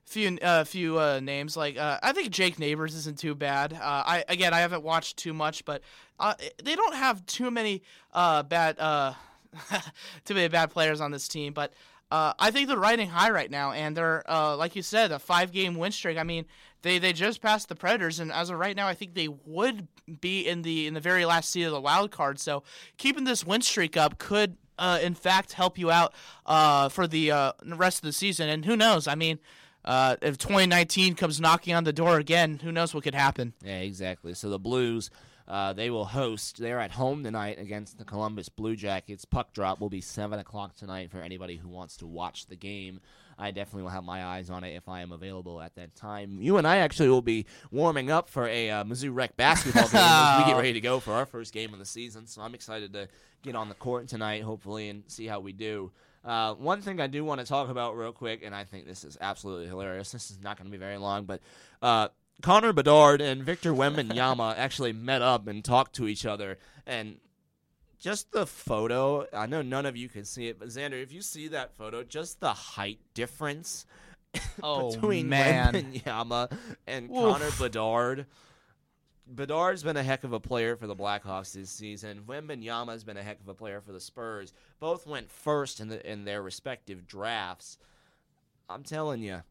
few 0.05 0.39
uh, 0.43 0.65
few 0.65 0.99
uh, 0.99 1.21
names 1.21 1.57
like 1.57 1.79
uh, 1.79 1.99
I 2.03 2.13
think 2.13 2.31
Jake 2.31 2.59
Neighbours 2.59 2.95
isn't 2.95 3.19
too 3.19 3.35
bad. 3.35 3.73
Uh, 3.73 3.79
I 3.81 4.25
again 4.29 4.53
I 4.53 4.61
haven't 4.61 4.83
watched 4.83 5.17
too 5.17 5.33
much, 5.33 5.65
but 5.65 5.81
uh, 6.23 6.35
they 6.63 6.77
don't 6.77 6.95
have 6.95 7.27
too 7.27 7.51
many 7.51 7.83
uh, 8.15 8.43
bad 8.45 8.79
uh, 8.79 9.13
too 10.25 10.35
many 10.35 10.49
bad 10.49 10.71
players 10.71 11.01
on 11.01 11.11
this 11.11 11.29
team. 11.29 11.53
But 11.53 11.75
uh, 12.11 12.33
I 12.39 12.51
think 12.51 12.69
they're 12.69 12.79
riding 12.79 13.09
high 13.09 13.31
right 13.31 13.51
now, 13.51 13.73
and 13.73 13.97
they're 13.97 14.23
uh, 14.31 14.57
like 14.57 14.77
you 14.77 14.83
said 14.83 15.11
a 15.13 15.19
five 15.19 15.53
game 15.53 15.75
win 15.75 15.93
streak. 15.93 16.17
I 16.17 16.23
mean 16.23 16.47
they 16.83 16.99
they 16.99 17.13
just 17.13 17.43
passed 17.43 17.69
the 17.69 17.75
Predators, 17.75 18.21
and 18.21 18.33
as 18.33 18.51
of 18.51 18.59
right 18.59 18.77
now, 18.77 18.87
I 18.87 18.95
think 18.95 19.15
they 19.15 19.29
would 19.29 19.89
be 20.21 20.49
in 20.49 20.63
the 20.63 20.87
in 20.87 20.95
the 20.95 21.01
very 21.01 21.25
last 21.25 21.51
seat 21.51 21.65
of 21.65 21.73
the 21.73 21.81
wild 21.81 22.13
card. 22.13 22.39
So 22.39 22.63
keeping 22.97 23.25
this 23.25 23.45
win 23.45 23.61
streak 23.61 23.97
up 23.97 24.19
could. 24.19 24.57
In 25.01 25.15
fact, 25.15 25.53
help 25.53 25.79
you 25.79 25.93
out 25.93 26.13
for 26.91 27.07
the 27.07 27.55
rest 27.65 27.99
of 27.99 28.03
the 28.03 28.13
season, 28.13 28.49
and 28.49 28.65
who 28.65 28.77
knows? 28.77 29.07
I 29.07 29.15
mean, 29.15 29.39
uh, 29.85 30.17
if 30.23 30.39
2019 30.39 31.15
comes 31.15 31.41
knocking 31.41 31.75
on 31.75 31.85
the 31.85 31.93
door 31.93 32.19
again, 32.19 32.61
who 32.63 32.73
knows 32.73 32.95
what 32.95 33.05
could 33.05 33.15
happen? 33.15 33.53
Yeah, 33.65 33.79
exactly. 33.79 34.35
So 34.35 34.49
the 34.49 34.59
Blues, 34.59 35.11
uh, 35.49 35.73
they 35.73 35.91
will 35.91 36.05
host. 36.05 36.59
They're 36.59 36.81
at 36.81 36.93
home 36.93 37.25
tonight 37.25 37.59
against 37.59 37.99
the 37.99 38.05
Columbus 38.05 38.49
Blue 38.49 38.77
Jackets. 38.77 39.25
Puck 39.25 39.53
drop 39.53 39.81
will 39.81 39.91
be 39.91 40.01
seven 40.01 40.39
o'clock 40.39 40.77
tonight 40.77 41.11
for 41.11 41.21
anybody 41.21 41.57
who 41.57 41.69
wants 41.69 41.97
to 41.99 42.07
watch 42.07 42.47
the 42.47 42.57
game. 42.57 43.01
I 43.39 43.51
definitely 43.51 43.83
will 43.83 43.91
have 43.91 44.05
my 44.05 44.25
eyes 44.25 44.51
on 44.51 44.63
it 44.63 44.77
if 44.77 44.89
I 44.89 45.01
am 45.01 45.11
available 45.11 45.61
at 45.61 45.75
that 45.77 45.95
time. 45.95 46.41
You 46.41 46.59
and 46.59 46.67
I 46.67 46.79
actually 46.79 47.09
will 47.09 47.23
be 47.23 47.47
warming 47.71 48.11
up 48.11 48.29
for 48.29 48.47
a 48.47 48.71
uh, 48.71 48.85
Mizzou 48.85 49.15
Rec 49.15 49.37
basketball 49.37 49.89
game 49.89 50.01
as 50.01 50.45
we 50.45 50.53
get 50.53 50.57
ready 50.59 50.75
to 50.75 50.81
go 50.81 51.01
for 51.01 51.13
our 51.13 51.27
first 51.27 51.53
game 51.53 51.73
of 51.73 51.79
the 51.79 51.85
season. 51.85 52.27
So 52.27 52.43
I'm 52.43 52.55
excited 52.55 52.93
to 52.93 53.09
get 53.43 53.57
on 53.57 53.69
the 53.69 53.75
court 53.75 54.09
tonight, 54.09 54.43
hopefully, 54.43 54.89
and 54.91 55.03
see 55.09 55.27
how 55.27 55.41
we 55.41 55.53
do. 55.53 55.91
Uh, 56.25 56.55
one 56.55 56.81
thing 56.81 57.01
I 57.01 57.09
do 57.09 57.25
want 57.25 57.41
to 57.41 57.47
talk 57.47 57.69
about 57.69 57.97
real 57.97 58.13
quick, 58.13 58.43
and 58.45 58.55
I 58.55 58.65
think 58.65 58.87
this 58.87 59.03
is 59.03 59.19
absolutely 59.21 59.67
hilarious. 59.67 60.13
This 60.13 60.31
is 60.31 60.41
not 60.41 60.57
going 60.57 60.67
to 60.67 60.71
be 60.71 60.79
very 60.79 60.99
long, 60.99 61.25
but 61.25 61.41
uh, 61.81 62.09
Connor 62.41 62.73
Bedard 62.73 63.21
and 63.21 63.43
Victor 63.43 63.73
Wembanyama 63.73 64.55
actually 64.57 64.93
met 64.93 65.23
up 65.23 65.47
and 65.47 65.65
talked 65.65 65.95
to 65.97 66.09
each 66.09 66.27
other, 66.27 66.59
and 66.87 67.19
just 67.99 68.33
the 68.33 68.47
photo. 68.47 69.27
I 69.33 69.47
know 69.47 69.63
none 69.63 69.87
of 69.87 69.97
you 69.97 70.09
can 70.09 70.25
see 70.25 70.49
it, 70.49 70.59
but 70.59 70.69
Xander, 70.69 71.01
if 71.03 71.13
you 71.13 71.23
see 71.23 71.49
that 71.49 71.77
photo, 71.77 72.03
just 72.03 72.41
the 72.41 72.53
height 72.53 72.99
difference 73.15 73.87
Oh, 74.63 74.93
between 74.93 75.29
man. 75.29 75.75
Wembanyama 75.75 76.53
and 76.87 77.11
Oof. 77.11 77.17
Connor 77.17 77.51
Bedard. 77.59 78.27
Bedard's 79.27 79.83
been 79.85 79.97
a 79.97 80.03
heck 80.03 80.25
of 80.25 80.33
a 80.33 80.41
player 80.41 80.75
for 80.77 80.87
the 80.87 80.97
Blackhawks 80.97 81.53
this 81.53 81.71
season. 81.71 82.25
Wembanyama's 82.27 83.05
been 83.05 83.17
a 83.17 83.23
heck 83.23 83.41
of 83.41 83.49
a 83.49 83.55
player 83.55 83.81
for 83.81 83.93
the 83.93 84.01
Spurs. 84.01 84.53
Both 84.81 85.07
went 85.07 85.31
first 85.31 85.81
in 85.81 85.89
the 85.89 86.11
in 86.11 86.25
their 86.25 86.43
respective 86.43 87.07
drafts. 87.07 87.79
I'm 88.69 88.83
telling 88.83 89.23
you, 89.23 89.43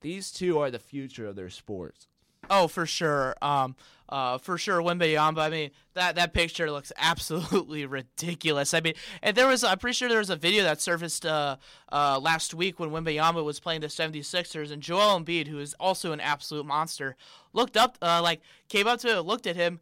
these 0.00 0.30
two 0.30 0.58
are 0.58 0.70
the 0.70 0.78
future 0.78 1.26
of 1.26 1.36
their 1.36 1.50
sports. 1.50 2.08
Oh, 2.50 2.66
for 2.66 2.84
sure. 2.84 3.36
Um, 3.40 3.76
uh, 4.08 4.38
for 4.38 4.58
sure, 4.58 4.82
Wembayamba. 4.82 5.38
I 5.38 5.48
mean, 5.50 5.70
that 5.94 6.16
that 6.16 6.34
picture 6.34 6.68
looks 6.70 6.90
absolutely 6.98 7.86
ridiculous. 7.86 8.74
I 8.74 8.80
mean, 8.80 8.94
and 9.22 9.36
there 9.36 9.46
was, 9.46 9.62
I'm 9.62 9.78
pretty 9.78 9.94
sure 9.94 10.08
there 10.08 10.18
was 10.18 10.30
a 10.30 10.36
video 10.36 10.64
that 10.64 10.80
surfaced 10.80 11.24
uh, 11.24 11.56
uh, 11.92 12.18
last 12.18 12.52
week 12.52 12.80
when 12.80 12.90
Wembayamba 12.90 13.44
was 13.44 13.60
playing 13.60 13.82
the 13.82 13.86
76ers, 13.86 14.72
and 14.72 14.82
Joel 14.82 15.20
Embiid, 15.20 15.46
who 15.46 15.60
is 15.60 15.74
also 15.78 16.10
an 16.10 16.18
absolute 16.18 16.66
monster, 16.66 17.16
looked 17.52 17.76
up, 17.76 17.98
uh, 18.02 18.20
like, 18.20 18.40
came 18.68 18.88
up 18.88 18.98
to 19.00 19.18
him, 19.18 19.24
looked 19.24 19.46
at 19.46 19.54
him. 19.54 19.78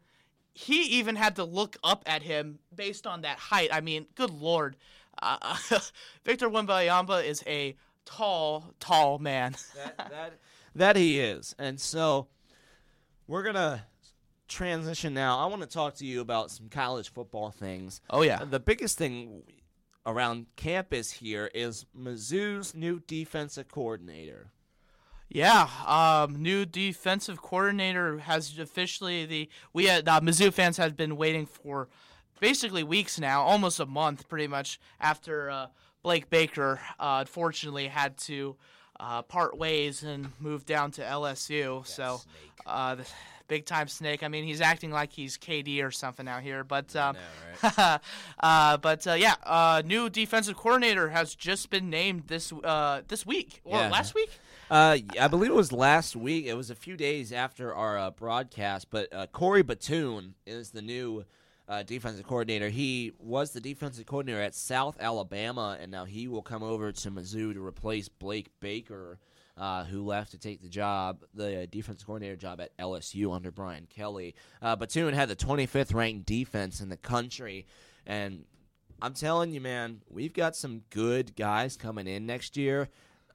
He 0.53 0.83
even 0.99 1.15
had 1.15 1.35
to 1.37 1.43
look 1.43 1.77
up 1.83 2.03
at 2.05 2.21
him 2.21 2.59
based 2.75 3.07
on 3.07 3.21
that 3.21 3.39
height. 3.39 3.69
I 3.73 3.81
mean, 3.81 4.05
good 4.13 4.29
lord. 4.31 4.75
Uh, 5.19 5.57
Victor 6.23 6.49
Wembayamba 6.49 7.25
is 7.25 7.43
a 7.47 7.75
tall, 8.05 8.73
tall 8.79 9.17
man. 9.17 9.55
that, 9.75 9.97
that 9.97 10.33
that 10.75 10.95
he 10.95 11.19
is. 11.19 11.55
And 11.57 11.79
so 11.79 12.27
we're 13.29 13.43
gonna 13.43 13.85
transition 14.47 15.13
now. 15.13 15.37
I 15.37 15.45
want 15.45 15.61
to 15.61 15.67
talk 15.67 15.93
to 15.95 16.05
you 16.05 16.19
about 16.19 16.49
some 16.49 16.67
college 16.67 17.13
football 17.13 17.51
things. 17.51 18.01
Oh, 18.09 18.23
yeah. 18.23 18.43
The 18.43 18.59
biggest 18.59 18.97
thing 18.97 19.43
around 20.05 20.47
campus 20.55 21.11
here 21.11 21.51
is 21.53 21.85
Mizzou's 21.95 22.73
new 22.73 22.99
defensive 23.05 23.69
coordinator. 23.69 24.51
Yeah, 25.29 25.69
um, 25.85 26.41
new 26.41 26.65
defensive 26.65 27.39
coordinator 27.39 28.17
has 28.17 28.57
officially 28.57 29.27
the 29.27 29.47
we 29.73 29.85
had 29.85 30.09
uh, 30.09 30.19
Mizzou 30.21 30.51
fans 30.51 30.77
have 30.77 30.97
been 30.97 31.17
waiting 31.17 31.45
for 31.45 31.87
basically 32.39 32.81
weeks 32.81 33.19
now, 33.19 33.43
almost 33.43 33.79
a 33.79 33.85
month, 33.85 34.27
pretty 34.27 34.47
much 34.47 34.79
after 34.99 35.51
uh, 35.51 35.67
Blake 36.01 36.31
Baker 36.31 36.79
uh, 36.99 37.17
unfortunately 37.19 37.89
had 37.89 38.17
to 38.17 38.55
uh, 38.99 39.21
part 39.21 39.57
ways 39.57 40.03
and 40.03 40.31
move 40.39 40.65
down 40.65 40.91
to 40.91 41.01
LSU. 41.01 41.85
so, 41.87 42.21
uh, 42.65 42.95
the 42.95 43.05
big 43.47 43.65
time 43.65 43.87
snake. 43.87 44.21
I 44.23 44.27
mean, 44.27 44.43
he's 44.45 44.61
acting 44.61 44.91
like 44.91 45.11
he's 45.11 45.37
KD 45.37 45.83
or 45.83 45.91
something 45.91 46.27
out 46.27 46.43
here, 46.43 46.63
but 46.63 46.95
um, 46.95 47.17
uh, 48.39 48.77
but 48.77 49.07
uh, 49.07 49.13
yeah, 49.13 49.35
uh, 49.43 49.81
new 49.85 50.09
defensive 50.09 50.55
coordinator 50.55 51.09
has 51.09 51.35
just 51.35 51.69
been 51.69 51.89
named 51.89 52.23
this 52.27 52.51
uh, 52.63 53.01
this 53.07 53.25
week 53.25 53.61
or 53.63 53.79
Yeah. 53.79 53.89
last 53.89 54.15
week. 54.15 54.29
Uh, 54.69 54.97
I 55.19 55.27
believe 55.27 55.49
it 55.49 55.55
was 55.55 55.71
last 55.71 56.15
week. 56.15 56.45
It 56.45 56.53
was 56.53 56.69
a 56.69 56.75
few 56.75 56.95
days 56.95 57.33
after 57.33 57.73
our 57.73 57.97
uh, 57.97 58.11
broadcast, 58.11 58.91
but 58.91 59.11
uh, 59.11 59.25
Corey 59.27 59.63
Batoon 59.63 60.33
is 60.45 60.69
the 60.71 60.81
new 60.83 61.25
uh, 61.69 61.83
defensive 61.83 62.25
coordinator. 62.25 62.67
He 62.69 63.13
was 63.19 63.51
the 63.51 63.61
defensive 63.61 64.07
coordinator 64.07 64.41
at 64.41 64.55
South 64.55 64.97
Alabama, 64.99 65.77
and 65.79 65.91
now 65.91 66.03
he 66.05 66.27
will 66.27 66.41
come 66.41 66.63
over 66.63 66.91
to 66.91 67.11
Mizzou 67.11 67.53
to 67.53 67.65
replace 67.65 68.09
Blake 68.09 68.49
Baker, 68.59 69.19
uh, 69.55 69.83
who 69.83 70.03
left 70.03 70.31
to 70.31 70.39
take 70.39 70.61
the 70.61 70.67
job, 70.67 71.23
the 71.33 71.67
defensive 71.67 72.07
coordinator 72.07 72.35
job 72.35 72.59
at 72.59 72.75
LSU 72.77 73.33
under 73.33 73.51
Brian 73.51 73.87
Kelly. 73.87 74.33
Uh, 74.61 74.75
Batoon 74.75 75.13
had 75.13 75.29
the 75.29 75.35
25th 75.35 75.93
ranked 75.93 76.25
defense 76.25 76.81
in 76.81 76.89
the 76.89 76.97
country, 76.97 77.67
and 78.07 78.45
I'm 79.01 79.13
telling 79.13 79.51
you, 79.51 79.61
man, 79.61 80.01
we've 80.09 80.33
got 80.33 80.55
some 80.55 80.81
good 80.89 81.35
guys 81.35 81.77
coming 81.77 82.07
in 82.07 82.25
next 82.25 82.57
year. 82.57 82.89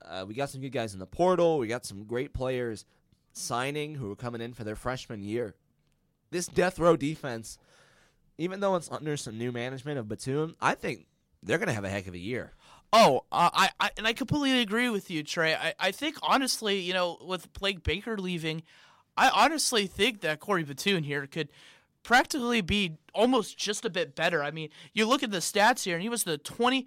Uh, 0.05 0.25
we 0.27 0.35
got 0.35 0.51
some 0.51 0.61
good 0.61 0.73
guys 0.73 0.93
in 0.93 0.99
the 0.99 1.07
portal. 1.07 1.59
We 1.59 1.69
got 1.69 1.87
some 1.87 2.05
great 2.05 2.35
players 2.35 2.85
signing 3.33 3.95
who 3.95 4.11
are 4.11 4.17
coming 4.17 4.41
in 4.41 4.53
for 4.53 4.65
their 4.65 4.77
freshman 4.77 5.23
year. 5.23 5.55
This 6.31 6.47
death 6.47 6.79
row 6.81 6.97
defense, 6.97 7.59
even 8.39 8.61
though 8.61 8.77
it's 8.77 8.91
under 8.91 9.17
some 9.17 9.39
new 9.39 9.53
management 9.53 9.99
of 9.99 10.07
Batoon, 10.07 10.55
I 10.61 10.75
think 10.75 11.07
they're 11.43 11.59
going 11.59 11.69
to 11.69 11.75
have 11.75 11.85
a 11.85 11.91
heck 11.91 12.07
of 12.07 12.15
a 12.15 12.19
year. 12.19 12.53
Oh, 12.93 13.25
uh, 13.33 13.51
I, 13.53 13.71
I 13.81 13.91
and 13.97 14.07
I 14.07 14.13
completely 14.13 14.61
agree 14.61 14.89
with 14.89 15.11
you, 15.11 15.23
Trey. 15.23 15.55
I, 15.55 15.75
I 15.81 15.91
think 15.91 16.17
honestly, 16.23 16.79
you 16.79 16.93
know, 16.93 17.19
with 17.21 17.53
Blake 17.53 17.83
Baker 17.83 18.17
leaving, 18.17 18.63
I 19.17 19.31
honestly 19.31 19.87
think 19.87 20.21
that 20.21 20.41
Corey 20.41 20.65
Batoon 20.65 21.05
here 21.05 21.27
could 21.27 21.51
practically 22.05 22.61
be 22.61 22.97
almost 23.13 23.59
just 23.59 23.85
a 23.85 23.91
bit 23.91 24.15
better. 24.15 24.45
I 24.45 24.53
mean, 24.53 24.69
you 24.93 25.07
look 25.07 25.23
at 25.25 25.33
the 25.33 25.39
stats 25.39 25.85
here, 25.85 25.95
and 25.95 26.03
he 26.03 26.09
was 26.09 26.23
the 26.23 26.39
20. 26.39 26.87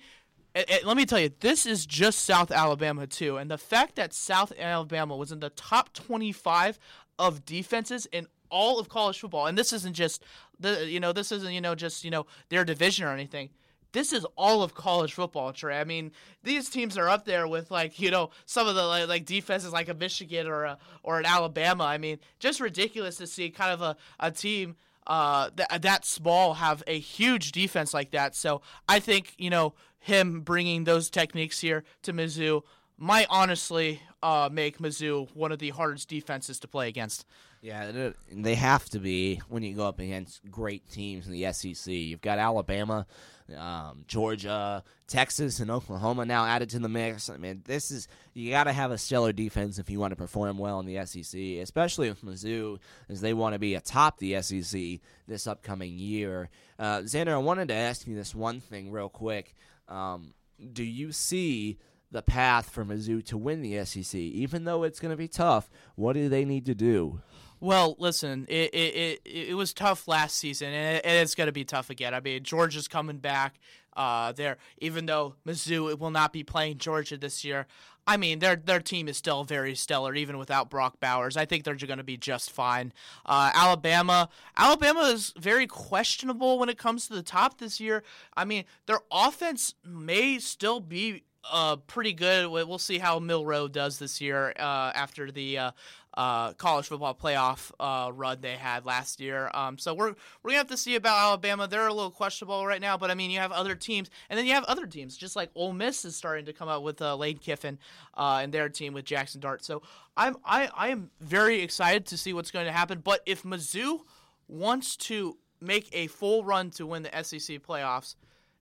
let 0.85 0.95
me 0.95 1.05
tell 1.05 1.19
you, 1.19 1.31
this 1.41 1.65
is 1.65 1.85
just 1.85 2.19
South 2.19 2.51
Alabama, 2.51 3.07
too. 3.07 3.37
And 3.37 3.51
the 3.51 3.57
fact 3.57 3.95
that 3.95 4.13
South 4.13 4.53
Alabama 4.57 5.17
was 5.17 5.31
in 5.31 5.39
the 5.39 5.49
top 5.49 5.93
25 5.93 6.79
of 7.19 7.45
defenses 7.45 8.05
in 8.11 8.27
all 8.49 8.79
of 8.79 8.89
college 8.89 9.19
football, 9.19 9.47
and 9.47 9.57
this 9.57 9.73
isn't 9.73 9.93
just 9.93 10.23
the, 10.59 10.87
you 10.87 10.99
know, 10.99 11.13
this 11.13 11.31
isn't, 11.31 11.53
you 11.53 11.61
know, 11.61 11.75
just, 11.75 12.03
you 12.03 12.11
know, 12.11 12.25
their 12.49 12.65
division 12.65 13.05
or 13.05 13.13
anything. 13.13 13.49
This 13.93 14.11
is 14.11 14.25
all 14.35 14.63
of 14.63 14.75
college 14.75 15.13
football, 15.13 15.53
Trey. 15.53 15.79
I 15.79 15.83
mean, 15.83 16.11
these 16.43 16.69
teams 16.69 16.97
are 16.97 17.09
up 17.09 17.25
there 17.25 17.47
with 17.47 17.71
like 17.71 17.99
you 17.99 18.11
know 18.11 18.31
some 18.45 18.67
of 18.67 18.75
the 18.75 18.83
like, 18.83 19.07
like 19.07 19.25
defenses 19.25 19.71
like 19.71 19.89
a 19.89 19.93
Michigan 19.93 20.45
or 20.45 20.65
a 20.65 20.77
or 21.03 21.19
an 21.19 21.25
Alabama. 21.25 21.85
I 21.85 21.97
mean, 21.97 22.19
just 22.37 22.59
ridiculous 22.59 23.15
to 23.17 23.27
see 23.27 23.49
kind 23.49 23.71
of 23.71 23.81
a, 23.81 23.95
a 24.19 24.29
team 24.29 24.75
uh, 25.07 25.49
that 25.55 25.81
that 25.81 26.05
small 26.05 26.55
have 26.55 26.83
a 26.85 26.99
huge 26.99 27.53
defense 27.53 27.93
like 27.93 28.11
that. 28.11 28.35
So 28.35 28.61
I 28.89 28.99
think 28.99 29.33
you 29.37 29.49
know 29.49 29.73
him 29.99 30.41
bringing 30.41 30.83
those 30.83 31.09
techniques 31.09 31.59
here 31.59 31.83
to 32.03 32.13
Mizzou 32.13 32.63
might 32.97 33.27
honestly 33.29 34.01
uh, 34.21 34.49
make 34.51 34.79
Mizzou 34.79 35.33
one 35.35 35.51
of 35.51 35.59
the 35.59 35.69
hardest 35.69 36.09
defenses 36.09 36.59
to 36.59 36.67
play 36.67 36.87
against. 36.87 37.25
Yeah, 37.61 38.11
they 38.31 38.55
have 38.55 38.85
to 38.89 38.99
be 38.99 39.41
when 39.49 39.63
you 39.63 39.75
go 39.75 39.87
up 39.87 39.99
against 39.99 40.49
great 40.49 40.89
teams 40.91 41.25
in 41.25 41.33
the 41.33 41.51
SEC. 41.51 41.91
You've 41.91 42.21
got 42.21 42.37
Alabama, 42.37 43.07
um, 43.55 44.05
Georgia, 44.07 44.83
Texas, 45.07 45.59
and 45.59 45.71
Oklahoma 45.71 46.25
now 46.25 46.45
added 46.45 46.69
to 46.71 46.79
the 46.79 46.89
mix. 46.89 47.29
I 47.29 47.37
mean, 47.37 47.63
this 47.65 47.89
is 47.89 48.07
you 48.33 48.51
got 48.51 48.65
to 48.65 48.73
have 48.73 48.91
a 48.91 48.97
stellar 48.97 49.33
defense 49.33 49.79
if 49.79 49.89
you 49.89 49.99
want 49.99 50.11
to 50.11 50.15
perform 50.15 50.59
well 50.59 50.79
in 50.79 50.85
the 50.85 51.03
SEC, 51.05 51.39
especially 51.61 52.09
with 52.09 52.23
Mizzou, 52.23 52.77
as 53.09 53.21
they 53.21 53.33
want 53.33 53.53
to 53.53 53.59
be 53.59 53.73
atop 53.73 54.19
the 54.19 54.39
SEC 54.41 54.99
this 55.27 55.47
upcoming 55.47 55.97
year. 55.97 56.49
Uh, 56.77 56.99
Xander, 56.99 57.33
I 57.33 57.37
wanted 57.37 57.69
to 57.69 57.73
ask 57.73 58.05
you 58.05 58.15
this 58.15 58.35
one 58.35 58.59
thing 58.59 58.91
real 58.91 59.09
quick. 59.09 59.55
Um, 59.87 60.33
do 60.73 60.83
you 60.83 61.11
see 61.11 61.79
the 62.11 62.21
path 62.21 62.69
for 62.69 62.85
Mizzou 62.85 63.25
to 63.25 63.37
win 63.37 63.61
the 63.61 63.83
SEC, 63.83 64.15
even 64.15 64.63
though 64.63 64.83
it's 64.83 64.99
going 64.99 65.11
to 65.11 65.17
be 65.17 65.27
tough? 65.27 65.69
What 65.95 66.13
do 66.13 66.29
they 66.29 66.45
need 66.45 66.65
to 66.67 66.75
do? 66.75 67.21
Well, 67.59 67.95
listen, 67.99 68.45
it 68.49 68.73
it, 68.73 69.21
it, 69.25 69.49
it 69.49 69.53
was 69.55 69.73
tough 69.73 70.07
last 70.07 70.37
season, 70.37 70.73
and, 70.73 70.97
it, 70.97 71.05
it's 71.05 71.35
going 71.35 71.47
to 71.47 71.53
be 71.53 71.65
tough 71.65 71.89
again. 71.89 72.13
I 72.13 72.19
mean, 72.19 72.43
Georgia's 72.43 72.87
coming 72.87 73.17
back. 73.17 73.59
Uh, 73.95 74.31
there, 74.31 74.57
even 74.77 75.07
though 75.07 75.33
Mizzou 75.43 75.97
will 75.97 76.11
not 76.11 76.31
be 76.31 76.43
playing 76.43 76.77
Georgia 76.77 77.17
this 77.17 77.43
year, 77.43 77.65
I 78.07 78.15
mean, 78.15 78.39
their 78.39 78.55
their 78.55 78.79
team 78.79 79.07
is 79.09 79.17
still 79.17 79.43
very 79.43 79.75
stellar, 79.75 80.15
even 80.15 80.37
without 80.37 80.69
Brock 80.69 80.99
Bowers. 80.99 81.35
I 81.35 81.45
think 81.45 81.63
they're 81.63 81.75
going 81.75 81.97
to 81.97 82.03
be 82.03 82.15
just 82.15 82.51
fine. 82.51 82.93
Uh, 83.25 83.51
Alabama, 83.53 84.29
Alabama 84.55 85.01
is 85.01 85.33
very 85.37 85.67
questionable 85.67 86.57
when 86.57 86.69
it 86.69 86.77
comes 86.77 87.07
to 87.07 87.15
the 87.15 87.23
top 87.23 87.57
this 87.57 87.81
year. 87.81 88.03
I 88.35 88.45
mean, 88.45 88.63
their 88.85 88.99
offense 89.11 89.73
may 89.83 90.39
still 90.39 90.79
be 90.79 91.23
uh, 91.51 91.75
pretty 91.75 92.13
good. 92.13 92.47
We'll 92.49 92.77
see 92.77 92.97
how 92.97 93.19
Milroe 93.19 93.67
does 93.67 93.99
this 93.99 94.21
year 94.21 94.53
uh, 94.57 94.91
after 94.95 95.29
the 95.31 95.57
uh, 95.57 95.71
uh, 96.17 96.51
college 96.53 96.87
football 96.87 97.13
playoff 97.13 97.71
uh, 97.79 98.11
run 98.11 98.39
they 98.41 98.55
had 98.55 98.87
last 98.87 99.19
year. 99.19 99.51
Um, 99.53 99.77
so 99.77 99.93
we're 99.93 100.15
we're 100.41 100.49
gonna 100.49 100.57
have 100.57 100.67
to 100.69 100.77
see 100.77 100.95
about 100.95 101.15
Alabama. 101.19 101.67
They're 101.67 101.85
a 101.85 101.93
little 101.93 102.11
questionable 102.11 102.65
right 102.65 102.81
now, 102.81 102.97
but 102.97 103.11
I 103.11 103.13
mean 103.13 103.29
you 103.29 103.39
have 103.39 103.51
other 103.51 103.75
teams, 103.75 104.09
and 104.29 104.37
then 104.37 104.47
you 104.47 104.53
have 104.53 104.63
other 104.63 104.87
teams, 104.87 105.15
just 105.15 105.35
like 105.35 105.51
Ole 105.53 105.73
Miss 105.73 106.03
is 106.05 106.15
starting 106.15 106.45
to 106.45 106.53
come 106.53 106.67
out 106.67 106.81
with 106.81 106.99
uh, 107.03 107.15
Lane 107.15 107.37
Kiffin 107.37 107.77
uh, 108.15 108.39
and 108.41 108.51
their 108.51 108.67
team 108.67 108.93
with 108.93 109.05
Jackson 109.05 109.39
Dart. 109.39 109.63
So 109.63 109.83
I'm 110.17 110.37
I 110.43 110.69
I 110.75 110.87
am 110.89 111.11
very 111.21 111.61
excited 111.61 112.07
to 112.07 112.17
see 112.17 112.33
what's 112.33 112.49
going 112.49 112.65
to 112.65 112.71
happen. 112.71 112.99
But 113.03 113.21
if 113.27 113.43
Mizzou 113.43 113.99
wants 114.47 114.97
to 114.97 115.37
make 115.61 115.87
a 115.93 116.07
full 116.07 116.43
run 116.43 116.71
to 116.71 116.87
win 116.87 117.03
the 117.03 117.23
SEC 117.23 117.61
playoffs, 117.61 118.15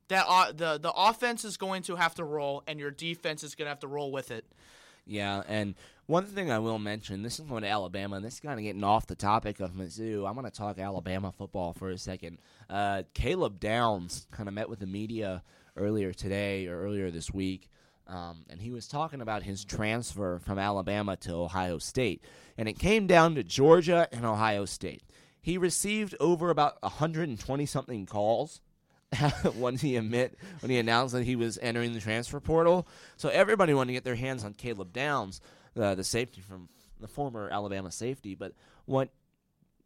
that 0.09 0.27
uh, 0.29 0.53
the 0.53 0.79
the 0.79 0.93
offense 0.93 1.43
is 1.43 1.57
going 1.57 1.85
to 1.85 1.97
have 1.97 2.15
to 2.17 2.25
roll, 2.25 2.63
and 2.67 2.79
your 2.79 2.91
defense 2.91 3.43
is 3.43 3.55
going 3.55 3.65
to 3.65 3.71
have 3.71 3.81
to 3.81 3.89
roll 3.89 4.13
with 4.13 4.31
it. 4.31 4.45
Yeah, 5.07 5.43
and 5.47 5.75
one 6.07 6.25
thing 6.25 6.51
I 6.51 6.59
will 6.61 6.79
mention, 6.79 7.23
this 7.23 7.41
is 7.41 7.47
going 7.47 7.63
to 7.63 7.69
Alabama, 7.69 8.17
and 8.17 8.25
this 8.25 8.35
is 8.35 8.41
kind 8.41 8.59
of 8.59 8.63
getting 8.63 8.85
off 8.85 9.07
the 9.07 9.17
topic 9.17 9.59
of 9.61 9.73
Mizzou. 9.73 10.27
I'm 10.29 10.35
going 10.35 10.45
to 10.45 10.57
talk 10.57 10.79
Alabama 10.79 11.33
football 11.33 11.73
for 11.73 11.91
a 11.91 11.99
second. 11.99 12.39
Uh, 12.71 13.03
Caleb 13.13 13.59
Downs 13.59 14.27
kind 14.31 14.49
of 14.49 14.55
met 14.55 14.69
with 14.69 14.79
the 14.79 14.87
media 14.87 15.43
earlier 15.77 16.13
today 16.13 16.69
or 16.69 16.81
earlier 16.81 17.11
this 17.11 17.33
week, 17.33 17.69
um, 18.07 18.45
and 18.49 18.61
he 18.61 18.71
was 18.71 18.87
talking 18.87 19.21
about 19.21 19.43
his 19.43 19.65
transfer 19.65 20.39
from 20.39 20.59
Alabama 20.61 21.17
to 21.17 21.35
Ohio 21.35 21.79
State. 21.79 22.23
And 22.57 22.69
it 22.69 22.79
came 22.79 23.09
down 23.09 23.35
to 23.35 23.43
Georgia 23.43 24.09
and 24.13 24.25
Ohio 24.25 24.65
State. 24.65 25.03
He 25.43 25.59
received 25.59 26.15
over 26.21 26.51
about 26.51 26.81
120 26.83 27.67
something 27.67 28.07
calls 28.07 28.61
when 29.55 29.77
he 29.77 29.97
admit 29.97 30.37
when 30.61 30.71
he 30.71 30.79
announced 30.79 31.15
that 31.15 31.25
he 31.25 31.37
was 31.37 31.59
entering 31.63 31.93
the 31.93 32.01
transfer 32.01 32.41
portal. 32.41 32.87
So 33.17 33.29
everybody 33.29 33.75
wanted 33.75 33.89
to 33.89 33.93
get 33.95 34.05
their 34.05 34.17
hands 34.17 34.45
on 34.45 34.55
Caleb 34.55 34.93
Downs, 34.93 35.41
uh, 35.77 35.95
the 35.95 36.05
safety 36.05 36.41
from 36.41 36.69
the 37.01 37.09
former 37.09 37.49
Alabama 37.51 37.91
safety. 37.91 38.35
But 38.35 38.53
what 38.85 39.11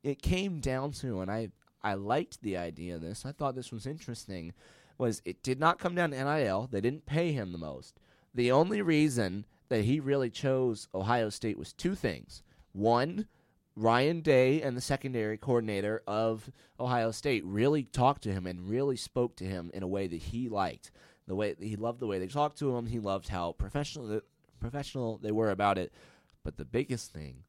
it 0.02 0.22
came 0.22 0.60
down 0.60 0.92
to, 0.92 1.20
and 1.20 1.30
I 1.30 1.50
I 1.82 1.94
liked 1.94 2.42
the 2.42 2.56
idea 2.56 2.96
of 2.96 3.00
this. 3.00 3.24
I 3.24 3.32
thought 3.32 3.54
this 3.54 3.72
was 3.72 3.86
interesting. 3.86 4.52
Was 4.98 5.22
it 5.24 5.42
did 5.42 5.58
not 5.58 5.78
come 5.78 5.94
down 5.94 6.10
to 6.10 6.24
NIL? 6.24 6.68
They 6.70 6.80
didn't 6.80 7.06
pay 7.06 7.32
him 7.32 7.52
the 7.52 7.58
most. 7.58 7.98
The 8.34 8.52
only 8.52 8.82
reason 8.82 9.44
that 9.68 9.84
he 9.84 9.98
really 9.98 10.30
chose 10.30 10.88
Ohio 10.94 11.30
State 11.30 11.58
was 11.58 11.72
two 11.72 11.94
things. 11.94 12.42
One, 12.72 13.26
Ryan 13.74 14.20
Day 14.20 14.60
and 14.62 14.76
the 14.76 14.80
secondary 14.82 15.38
coordinator 15.38 16.02
of 16.06 16.50
Ohio 16.78 17.10
State 17.12 17.44
really 17.44 17.84
talked 17.84 18.22
to 18.24 18.32
him 18.32 18.46
and 18.46 18.68
really 18.68 18.96
spoke 18.96 19.36
to 19.36 19.44
him 19.44 19.70
in 19.72 19.82
a 19.82 19.88
way 19.88 20.06
that 20.06 20.16
he 20.16 20.48
liked. 20.48 20.90
The 21.26 21.34
way 21.34 21.54
he 21.58 21.76
loved 21.76 22.00
the 22.00 22.06
way 22.06 22.18
they 22.18 22.26
talked 22.26 22.58
to 22.58 22.76
him. 22.76 22.86
He 22.86 22.98
loved 22.98 23.28
how 23.28 23.52
professional 23.52 24.20
professional 24.60 25.18
they 25.18 25.32
were 25.32 25.50
about 25.50 25.78
it. 25.78 25.92
But 26.42 26.56
the 26.56 26.64
biggest 26.64 27.12
thing 27.12 27.44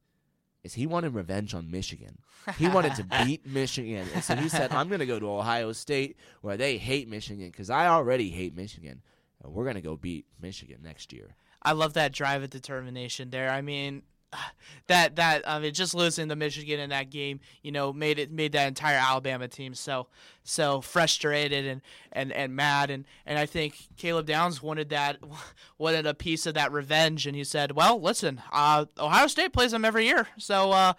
is 0.62 0.74
he 0.74 0.86
wanted 0.86 1.14
revenge 1.14 1.54
on 1.54 1.70
Michigan. 1.70 2.18
He 2.56 2.68
wanted 2.68 2.94
to 2.96 3.04
beat 3.24 3.46
Michigan. 3.46 4.06
And 4.14 4.22
so 4.22 4.36
he 4.36 4.48
said, 4.48 4.72
I'm 4.72 4.88
going 4.88 5.00
to 5.00 5.06
go 5.06 5.18
to 5.18 5.30
Ohio 5.30 5.72
State 5.72 6.16
where 6.40 6.56
they 6.56 6.76
hate 6.76 7.08
Michigan 7.08 7.46
because 7.46 7.70
I 7.70 7.86
already 7.88 8.30
hate 8.30 8.56
Michigan. 8.56 9.02
And 9.42 9.52
we're 9.52 9.64
going 9.64 9.76
to 9.76 9.80
go 9.80 9.96
beat 9.96 10.26
Michigan 10.40 10.78
next 10.82 11.12
year. 11.12 11.34
I 11.62 11.72
love 11.72 11.94
that 11.94 12.12
drive 12.12 12.42
of 12.42 12.50
determination 12.50 13.30
there. 13.30 13.50
I 13.50 13.60
mean, 13.60 14.02
that 14.86 15.16
that 15.16 15.48
I 15.48 15.58
mean, 15.58 15.72
just 15.72 15.94
losing 15.94 16.28
to 16.28 16.36
Michigan 16.36 16.80
in 16.80 16.90
that 16.90 17.10
game, 17.10 17.40
you 17.62 17.72
know, 17.72 17.92
made 17.92 18.18
it 18.18 18.30
made 18.30 18.52
that 18.52 18.68
entire 18.68 18.96
Alabama 18.96 19.48
team 19.48 19.74
so 19.74 20.08
so 20.44 20.80
frustrated 20.80 21.66
and, 21.66 21.80
and, 22.12 22.32
and 22.32 22.54
mad. 22.54 22.90
And, 22.90 23.04
and 23.26 23.38
I 23.38 23.46
think 23.46 23.76
Caleb 23.96 24.26
Downs 24.26 24.62
wanted 24.62 24.88
that 24.90 25.18
wanted 25.78 26.06
a 26.06 26.14
piece 26.14 26.46
of 26.46 26.54
that 26.54 26.72
revenge. 26.72 27.26
And 27.26 27.36
he 27.36 27.44
said, 27.44 27.72
well, 27.72 28.00
listen, 28.00 28.42
uh, 28.52 28.86
Ohio 28.98 29.26
State 29.26 29.52
plays 29.52 29.70
them 29.70 29.84
every 29.84 30.06
year, 30.06 30.28
so 30.38 30.72
uh, 30.72 30.94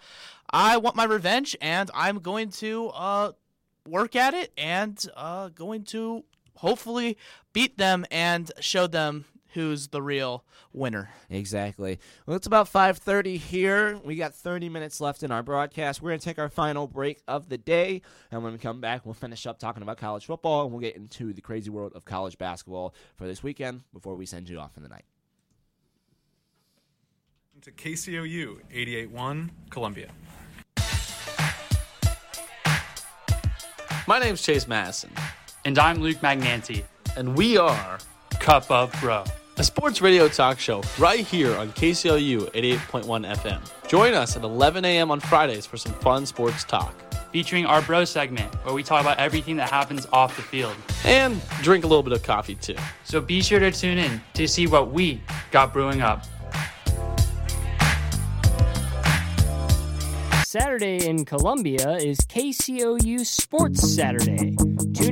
I 0.50 0.76
want 0.76 0.96
my 0.96 1.04
revenge 1.04 1.56
and 1.60 1.90
I'm 1.94 2.20
going 2.20 2.50
to 2.50 2.88
uh, 2.88 3.32
work 3.86 4.16
at 4.16 4.34
it 4.34 4.52
and 4.56 4.98
uh, 5.16 5.48
going 5.48 5.84
to 5.84 6.24
hopefully 6.56 7.18
beat 7.52 7.76
them 7.76 8.06
and 8.10 8.50
show 8.60 8.86
them 8.86 9.24
who's 9.54 9.88
the 9.88 10.02
real 10.02 10.44
winner. 10.72 11.10
Exactly. 11.30 11.98
Well, 12.26 12.36
it's 12.36 12.46
about 12.46 12.70
5:30 12.70 13.38
here. 13.38 13.98
We 14.04 14.16
got 14.16 14.34
30 14.34 14.68
minutes 14.68 15.00
left 15.00 15.22
in 15.22 15.30
our 15.30 15.42
broadcast. 15.42 16.02
We're 16.02 16.10
going 16.10 16.20
to 16.20 16.24
take 16.24 16.38
our 16.38 16.48
final 16.48 16.86
break 16.86 17.22
of 17.26 17.48
the 17.48 17.58
day, 17.58 18.02
and 18.30 18.42
when 18.42 18.52
we 18.52 18.58
come 18.58 18.80
back, 18.80 19.04
we'll 19.04 19.14
finish 19.14 19.46
up 19.46 19.58
talking 19.58 19.82
about 19.82 19.96
college 19.96 20.26
football 20.26 20.64
and 20.64 20.72
we'll 20.72 20.80
get 20.80 20.96
into 20.96 21.32
the 21.32 21.40
crazy 21.40 21.70
world 21.70 21.92
of 21.94 22.04
college 22.04 22.36
basketball 22.36 22.94
for 23.16 23.26
this 23.26 23.42
weekend 23.42 23.82
before 23.92 24.14
we 24.14 24.26
send 24.26 24.48
you 24.48 24.58
off 24.58 24.76
in 24.76 24.82
the 24.82 24.88
night. 24.88 25.04
To 27.62 27.72
KCOU 27.72 28.58
88.1 28.70 29.50
Columbia. 29.70 30.10
My 34.06 34.18
name's 34.18 34.42
Chase 34.42 34.68
Madison. 34.68 35.10
And 35.64 35.78
I'm 35.78 36.02
Luke 36.02 36.18
Magnanti. 36.18 36.84
And 37.16 37.34
we 37.38 37.56
are 37.56 37.98
Cup 38.38 38.70
of 38.70 38.94
Bro, 39.00 39.24
a 39.58 39.64
sports 39.64 40.00
radio 40.00 40.28
talk 40.28 40.58
show 40.58 40.82
right 40.98 41.20
here 41.20 41.56
on 41.56 41.70
KCOU 41.72 42.50
88.1 42.52 43.36
FM. 43.36 43.88
Join 43.88 44.14
us 44.14 44.36
at 44.36 44.42
11 44.42 44.84
a.m. 44.84 45.10
on 45.10 45.20
Fridays 45.20 45.66
for 45.66 45.76
some 45.76 45.92
fun 45.94 46.26
sports 46.26 46.64
talk. 46.64 46.94
Featuring 47.32 47.66
our 47.66 47.82
Bro 47.82 48.04
segment, 48.04 48.52
where 48.64 48.74
we 48.74 48.82
talk 48.82 49.00
about 49.00 49.18
everything 49.18 49.56
that 49.56 49.68
happens 49.68 50.06
off 50.12 50.36
the 50.36 50.42
field. 50.42 50.74
And 51.04 51.40
drink 51.62 51.84
a 51.84 51.86
little 51.86 52.02
bit 52.02 52.12
of 52.12 52.22
coffee 52.22 52.54
too. 52.54 52.76
So 53.04 53.20
be 53.20 53.42
sure 53.42 53.58
to 53.58 53.72
tune 53.72 53.98
in 53.98 54.20
to 54.34 54.46
see 54.46 54.66
what 54.66 54.92
we 54.92 55.20
got 55.50 55.72
brewing 55.72 56.00
up. 56.00 56.24
Saturday 60.44 61.08
in 61.08 61.24
Columbia 61.24 61.96
is 61.96 62.18
KCOU 62.18 63.26
Sports 63.26 63.92
Saturday. 63.92 64.56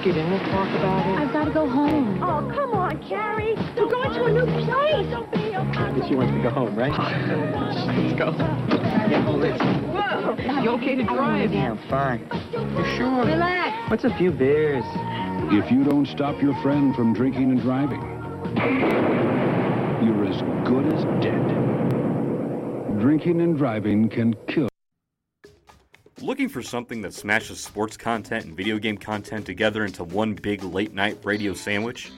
Just 0.00 0.16
get 0.16 0.24
in 0.24 0.32
and 0.32 0.50
talk 0.50 0.68
about 0.78 1.06
it. 1.10 1.18
I've 1.18 1.30
got 1.30 1.44
to 1.44 1.50
go 1.50 1.68
home. 1.68 2.22
Oh, 2.22 2.50
come 2.54 2.72
on, 2.72 3.06
Carrie. 3.06 3.54
We're 3.76 3.86
going 3.86 4.10
to 4.14 4.24
a 4.24 4.32
new 4.32 4.64
place. 4.64 5.06
Don't 5.10 5.30
be 5.30 5.50
But 5.52 6.08
she 6.08 6.14
wants 6.14 6.32
to 6.32 6.42
go 6.42 6.48
home, 6.48 6.74
right? 6.74 6.90
Let's 6.90 8.18
go. 8.18 8.34
Yeah, 9.10 9.22
hold 9.24 9.44
it. 9.44 9.60
Whoa. 9.60 10.62
You 10.62 10.70
okay 10.70 10.94
to 10.94 11.02
drive? 11.02 11.52
Yeah, 11.52 11.76
fine. 11.90 12.26
You 12.50 12.96
sure? 12.96 13.26
Relax. 13.26 13.90
What's 13.90 14.04
a 14.04 14.16
few 14.16 14.30
beers? 14.30 14.84
If 15.52 15.70
you 15.70 15.84
don't 15.84 16.06
stop 16.06 16.40
your 16.40 16.54
friend 16.62 16.96
from 16.96 17.12
drinking 17.12 17.50
and 17.50 17.60
driving, 17.60 18.00
you're 20.02 20.24
as 20.24 20.40
good 20.66 20.86
as 20.94 21.04
dead. 21.22 21.46
Drinking 23.00 23.42
and 23.42 23.58
driving 23.58 24.08
can 24.08 24.34
kill. 24.48 24.69
Looking 26.22 26.50
for 26.50 26.62
something 26.62 27.00
that 27.00 27.14
smashes 27.14 27.60
sports 27.60 27.96
content 27.96 28.44
and 28.44 28.54
video 28.54 28.78
game 28.78 28.98
content 28.98 29.46
together 29.46 29.86
into 29.86 30.04
one 30.04 30.34
big 30.34 30.62
late 30.62 30.92
night 30.92 31.16
radio 31.24 31.54
sandwich? 31.54 32.12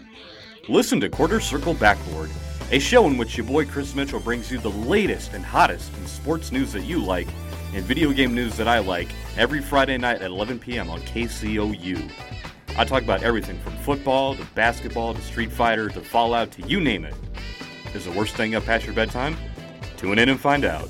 Listen 0.68 0.98
to 1.00 1.08
Quarter 1.08 1.38
Circle 1.38 1.74
Backboard, 1.74 2.28
a 2.72 2.80
show 2.80 3.06
in 3.06 3.16
which 3.16 3.36
your 3.36 3.46
boy 3.46 3.64
Chris 3.64 3.94
Mitchell 3.94 4.18
brings 4.18 4.50
you 4.50 4.58
the 4.58 4.70
latest 4.70 5.34
and 5.34 5.44
hottest 5.44 5.96
in 5.98 6.06
sports 6.08 6.50
news 6.50 6.72
that 6.72 6.82
you 6.82 6.98
like 6.98 7.28
and 7.74 7.84
video 7.84 8.10
game 8.10 8.34
news 8.34 8.56
that 8.56 8.66
I 8.66 8.80
like 8.80 9.08
every 9.36 9.60
Friday 9.60 9.98
night 9.98 10.20
at 10.20 10.32
11 10.32 10.58
p.m. 10.58 10.90
on 10.90 11.00
KCOU. 11.02 12.10
I 12.76 12.84
talk 12.84 13.04
about 13.04 13.22
everything 13.22 13.60
from 13.60 13.76
football 13.78 14.34
to 14.34 14.44
basketball 14.56 15.14
to 15.14 15.22
Street 15.22 15.52
Fighter 15.52 15.88
to 15.90 16.00
Fallout 16.00 16.50
to 16.52 16.62
you 16.66 16.80
name 16.80 17.04
it. 17.04 17.14
Is 17.94 18.06
the 18.06 18.12
worst 18.12 18.34
thing 18.34 18.56
up 18.56 18.64
past 18.64 18.84
your 18.84 18.96
bedtime? 18.96 19.36
Tune 19.96 20.18
in 20.18 20.28
and 20.28 20.40
find 20.40 20.64
out. 20.64 20.88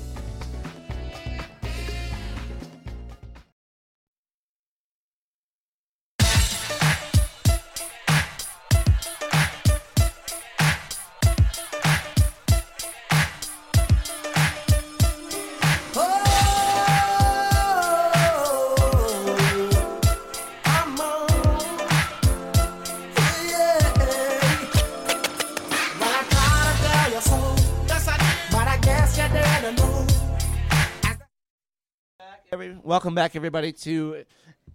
Welcome 32.93 33.15
back, 33.15 33.35
everybody, 33.35 33.71
to 33.71 34.23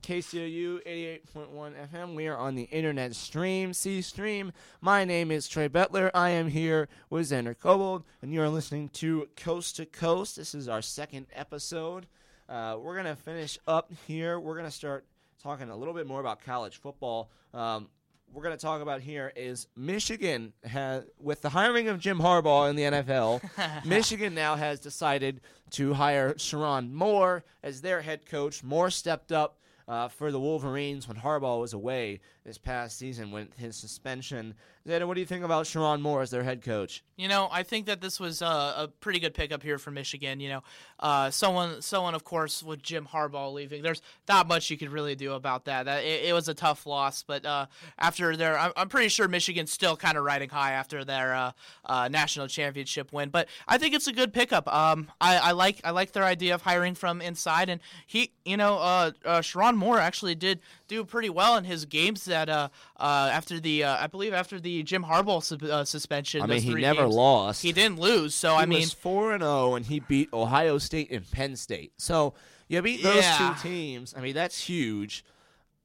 KCOU 0.02 0.84
88.1 0.84 1.74
FM. 1.92 2.16
We 2.16 2.26
are 2.26 2.36
on 2.36 2.56
the 2.56 2.64
internet 2.64 3.14
stream, 3.14 3.72
C 3.72 4.02
stream. 4.02 4.50
My 4.80 5.04
name 5.04 5.30
is 5.30 5.46
Trey 5.46 5.68
Butler. 5.68 6.10
I 6.12 6.30
am 6.30 6.48
here 6.48 6.88
with 7.10 7.30
Xander 7.30 7.56
Kobold, 7.56 8.02
and 8.20 8.34
you 8.34 8.42
are 8.42 8.48
listening 8.48 8.88
to 8.94 9.28
Coast 9.36 9.76
to 9.76 9.86
Coast. 9.86 10.34
This 10.34 10.52
is 10.52 10.68
our 10.68 10.82
second 10.82 11.28
episode. 11.32 12.08
Uh, 12.48 12.76
we're 12.80 12.94
going 12.94 13.06
to 13.06 13.14
finish 13.14 13.56
up 13.68 13.92
here. 14.08 14.40
We're 14.40 14.54
going 14.54 14.66
to 14.66 14.72
start 14.72 15.06
talking 15.40 15.70
a 15.70 15.76
little 15.76 15.94
bit 15.94 16.08
more 16.08 16.18
about 16.18 16.40
college 16.40 16.78
football. 16.78 17.30
Um, 17.54 17.86
we're 18.32 18.42
going 18.42 18.56
to 18.56 18.60
talk 18.60 18.82
about 18.82 19.00
here 19.00 19.32
is 19.34 19.66
Michigan 19.76 20.52
has 20.64 21.04
with 21.18 21.42
the 21.42 21.48
hiring 21.48 21.88
of 21.88 21.98
Jim 21.98 22.18
Harbaugh 22.18 22.70
in 22.70 22.76
the 22.76 22.82
NFL. 22.82 23.84
Michigan 23.84 24.34
now 24.34 24.56
has 24.56 24.80
decided 24.80 25.40
to 25.70 25.94
hire 25.94 26.34
Sherrone 26.34 26.92
Moore 26.92 27.44
as 27.62 27.80
their 27.80 28.02
head 28.02 28.26
coach. 28.26 28.62
Moore 28.62 28.90
stepped 28.90 29.32
up 29.32 29.58
uh, 29.86 30.08
for 30.08 30.30
the 30.30 30.38
Wolverines 30.38 31.08
when 31.08 31.16
Harbaugh 31.16 31.60
was 31.60 31.72
away 31.72 32.20
this 32.48 32.58
past 32.58 32.96
season 32.96 33.30
with 33.30 33.54
his 33.58 33.76
suspension. 33.76 34.54
Zeta, 34.86 35.06
what 35.06 35.14
do 35.14 35.20
you 35.20 35.26
think 35.26 35.44
about 35.44 35.66
Sherrone 35.66 36.00
Moore 36.00 36.22
as 36.22 36.30
their 36.30 36.42
head 36.42 36.62
coach? 36.62 37.04
You 37.18 37.28
know, 37.28 37.46
I 37.52 37.62
think 37.62 37.84
that 37.86 38.00
this 38.00 38.18
was 38.18 38.40
uh, 38.40 38.74
a 38.74 38.88
pretty 38.88 39.18
good 39.18 39.34
pickup 39.34 39.62
here 39.62 39.76
for 39.76 39.90
Michigan. 39.90 40.40
You 40.40 40.48
know, 40.48 40.62
uh, 40.98 41.30
someone, 41.30 41.82
someone, 41.82 42.14
of 42.14 42.24
course, 42.24 42.62
with 42.62 42.80
Jim 42.80 43.06
Harbaugh 43.12 43.52
leaving, 43.52 43.82
there's 43.82 44.00
not 44.30 44.48
much 44.48 44.70
you 44.70 44.78
could 44.78 44.90
really 44.90 45.14
do 45.14 45.34
about 45.34 45.66
that. 45.66 45.84
That 45.84 46.04
it, 46.04 46.24
it 46.24 46.32
was 46.32 46.48
a 46.48 46.54
tough 46.54 46.86
loss, 46.86 47.22
but 47.22 47.44
uh, 47.44 47.66
after 47.98 48.34
their, 48.34 48.58
I'm, 48.58 48.72
I'm 48.76 48.88
pretty 48.88 49.08
sure 49.08 49.28
Michigan's 49.28 49.70
still 49.70 49.94
kind 49.94 50.16
of 50.16 50.24
riding 50.24 50.48
high 50.48 50.72
after 50.72 51.04
their 51.04 51.34
uh, 51.34 51.52
uh, 51.84 52.08
national 52.08 52.46
championship 52.48 53.12
win. 53.12 53.28
But 53.28 53.48
I 53.66 53.76
think 53.76 53.94
it's 53.94 54.06
a 54.06 54.12
good 54.12 54.32
pickup. 54.32 54.72
Um, 54.72 55.10
I, 55.20 55.36
I 55.36 55.52
like, 55.52 55.82
I 55.84 55.90
like 55.90 56.12
their 56.12 56.24
idea 56.24 56.54
of 56.54 56.62
hiring 56.62 56.94
from 56.94 57.20
inside, 57.20 57.68
and 57.68 57.82
he, 58.06 58.32
you 58.46 58.56
know, 58.56 58.78
uh, 58.78 59.10
Sherrone 59.42 59.76
Moore 59.76 59.98
actually 59.98 60.34
did 60.34 60.60
do 60.88 61.04
pretty 61.04 61.30
well 61.30 61.56
in 61.56 61.64
his 61.64 61.84
games 61.84 62.24
that 62.24 62.48
uh, 62.48 62.68
uh, 62.98 63.30
after 63.32 63.60
the 63.60 63.84
uh, 63.84 63.96
I 64.02 64.06
believe 64.08 64.32
after 64.34 64.58
the 64.58 64.82
Jim 64.82 65.04
Harbaugh 65.04 65.42
su- 65.42 65.70
uh, 65.70 65.84
suspension. 65.84 66.42
I 66.42 66.46
mean, 66.46 66.62
he 66.62 66.74
never 66.74 67.02
games, 67.02 67.14
lost. 67.14 67.62
He 67.62 67.72
didn't 67.72 68.00
lose, 68.00 68.34
so 68.34 68.56
he 68.56 68.62
I 68.62 68.66
mean, 68.66 68.80
was 68.80 68.92
four 68.92 69.32
and 69.32 69.42
zero, 69.42 69.74
and 69.74 69.86
he 69.86 70.00
beat 70.00 70.32
Ohio 70.32 70.78
State 70.78 71.10
and 71.12 71.30
Penn 71.30 71.54
State. 71.56 71.92
So 71.98 72.34
you 72.66 72.82
beat 72.82 73.02
those 73.02 73.22
Yeah. 73.22 73.54
two 73.62 73.68
teams. 73.68 74.14
I 74.16 74.20
mean, 74.20 74.34
that's 74.34 74.60
huge. 74.60 75.24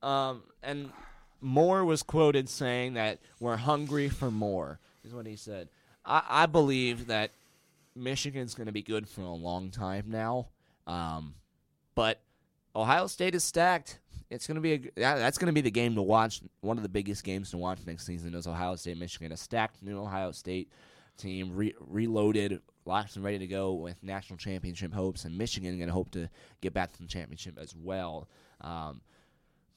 Um, 0.02 0.44
and 0.64 0.92
Moore 1.42 1.86
was 1.86 2.02
quoted 2.04 2.50
saying 2.50 2.94
that 2.96 3.20
we're 3.40 3.58
hungry 3.58 4.10
for 4.10 4.32
more. 4.32 4.80
Is 5.06 5.14
what 5.14 5.26
he 5.28 5.36
said. 5.36 5.70
I, 6.06 6.24
I 6.30 6.46
believe 6.46 7.08
that 7.08 7.32
Michigan's 7.96 8.56
going 8.56 8.68
to 8.68 8.74
be 8.74 8.82
good 8.82 9.08
for 9.08 9.22
a 9.22 9.34
long 9.34 9.70
time 9.70 10.06
now. 10.08 10.48
Um, 10.88 11.36
but 11.96 12.22
Ohio 12.76 13.08
State 13.08 13.36
is 13.36 13.44
stacked. 13.44 14.00
It's 14.30 14.48
going 14.48 14.56
to 14.56 14.62
be 14.62 14.74
a 14.74 14.78
that- 14.96 15.18
that's 15.18 15.38
going 15.38 15.48
to 15.48 15.54
be 15.54 15.62
the 15.62 15.72
game 15.72 15.96
to 15.96 16.02
watch. 16.02 16.42
One 16.62 16.78
of 16.78 16.84
the 16.84 16.90
biggest 16.90 17.24
games 17.24 17.52
to 17.52 17.58
watch 17.58 17.80
next 17.86 18.06
season 18.06 18.34
is 18.34 18.48
Ohio 18.48 18.76
State 18.76 18.98
Michigan. 18.98 19.32
A 19.32 19.38
stacked 19.38 19.84
new 19.84 20.00
Ohio 20.00 20.32
State 20.32 20.72
team, 21.18 21.56
re- 21.56 21.76
reloaded, 21.80 22.60
locked 22.86 23.16
and 23.16 23.24
ready 23.24 23.38
to 23.40 23.48
go 23.48 23.74
with 23.74 24.02
national 24.02 24.38
championship 24.38 24.92
hopes, 24.94 25.26
and 25.26 25.38
Michigan 25.38 25.78
going 25.78 25.88
to 25.88 25.94
hope 25.94 26.10
to 26.12 26.30
get 26.62 26.74
back 26.74 26.92
to 26.94 27.00
the 27.02 27.08
championship 27.08 27.60
as 27.62 27.76
well. 27.76 28.28
Um, 28.62 29.02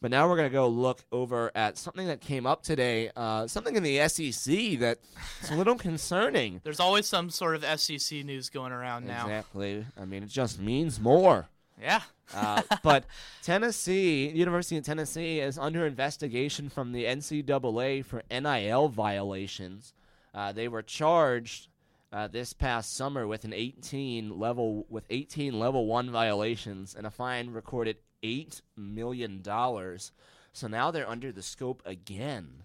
but 0.01 0.11
now 0.11 0.29
we're 0.29 0.37
going 0.37 0.49
to 0.49 0.53
go 0.55 0.69
look 0.69 1.05
over 1.13 1.51
at 1.55 1.77
something 1.77 2.07
that 2.07 2.21
came 2.23 2.47
up 2.47 2.63
today, 2.63 3.11
uh, 3.17 3.47
something 3.47 3.77
in 3.77 3.83
the 3.83 4.07
SEC 4.09 4.79
that's 4.79 5.51
a 5.51 5.57
little 5.57 5.75
concerning. 5.75 6.61
there's 6.65 6.81
always 6.81 7.07
some 7.07 7.29
sort 7.29 7.55
of 7.63 7.81
SEC 7.81 8.25
news 8.25 8.49
going 8.49 8.73
around 8.73 9.07
now. 9.07 9.23
Exactly. 9.25 9.85
I 10.01 10.05
mean, 10.07 10.23
it 10.23 10.29
just 10.31 10.59
means 10.61 10.99
more. 11.01 11.49
Yeah. 11.81 12.01
Uh, 12.35 12.63
but 12.83 13.05
Tennessee, 13.43 14.29
University 14.29 14.77
of 14.77 14.85
Tennessee, 14.85 15.41
is 15.41 15.59
under 15.59 15.87
investigation 15.87 16.69
from 16.69 16.93
the 16.93 17.05
NCAA 17.05 18.05
for 18.05 18.23
NIL 18.31 18.89
violations. 18.89 19.93
Uh, 20.35 20.53
they 20.53 20.69
were 20.69 20.83
charged 20.83 21.69
uh, 22.13 22.29
this 22.29 22.53
past 22.53 22.97
summer 22.97 23.27
with 23.27 23.45
an 23.45 23.53
18 23.53 24.39
level 24.39 24.87
with 24.89 25.05
18 25.11 25.59
level 25.59 25.87
one 25.87 26.11
violations 26.11 26.95
and 26.95 27.07
a 27.07 27.11
fine 27.11 27.51
recorded 27.51 27.97
eight 28.23 28.63
million 28.77 29.43
dollars. 29.43 30.13
So 30.53 30.67
now 30.69 30.91
they're 30.91 31.09
under 31.09 31.33
the 31.33 31.43
scope 31.43 31.83
again. 31.85 32.65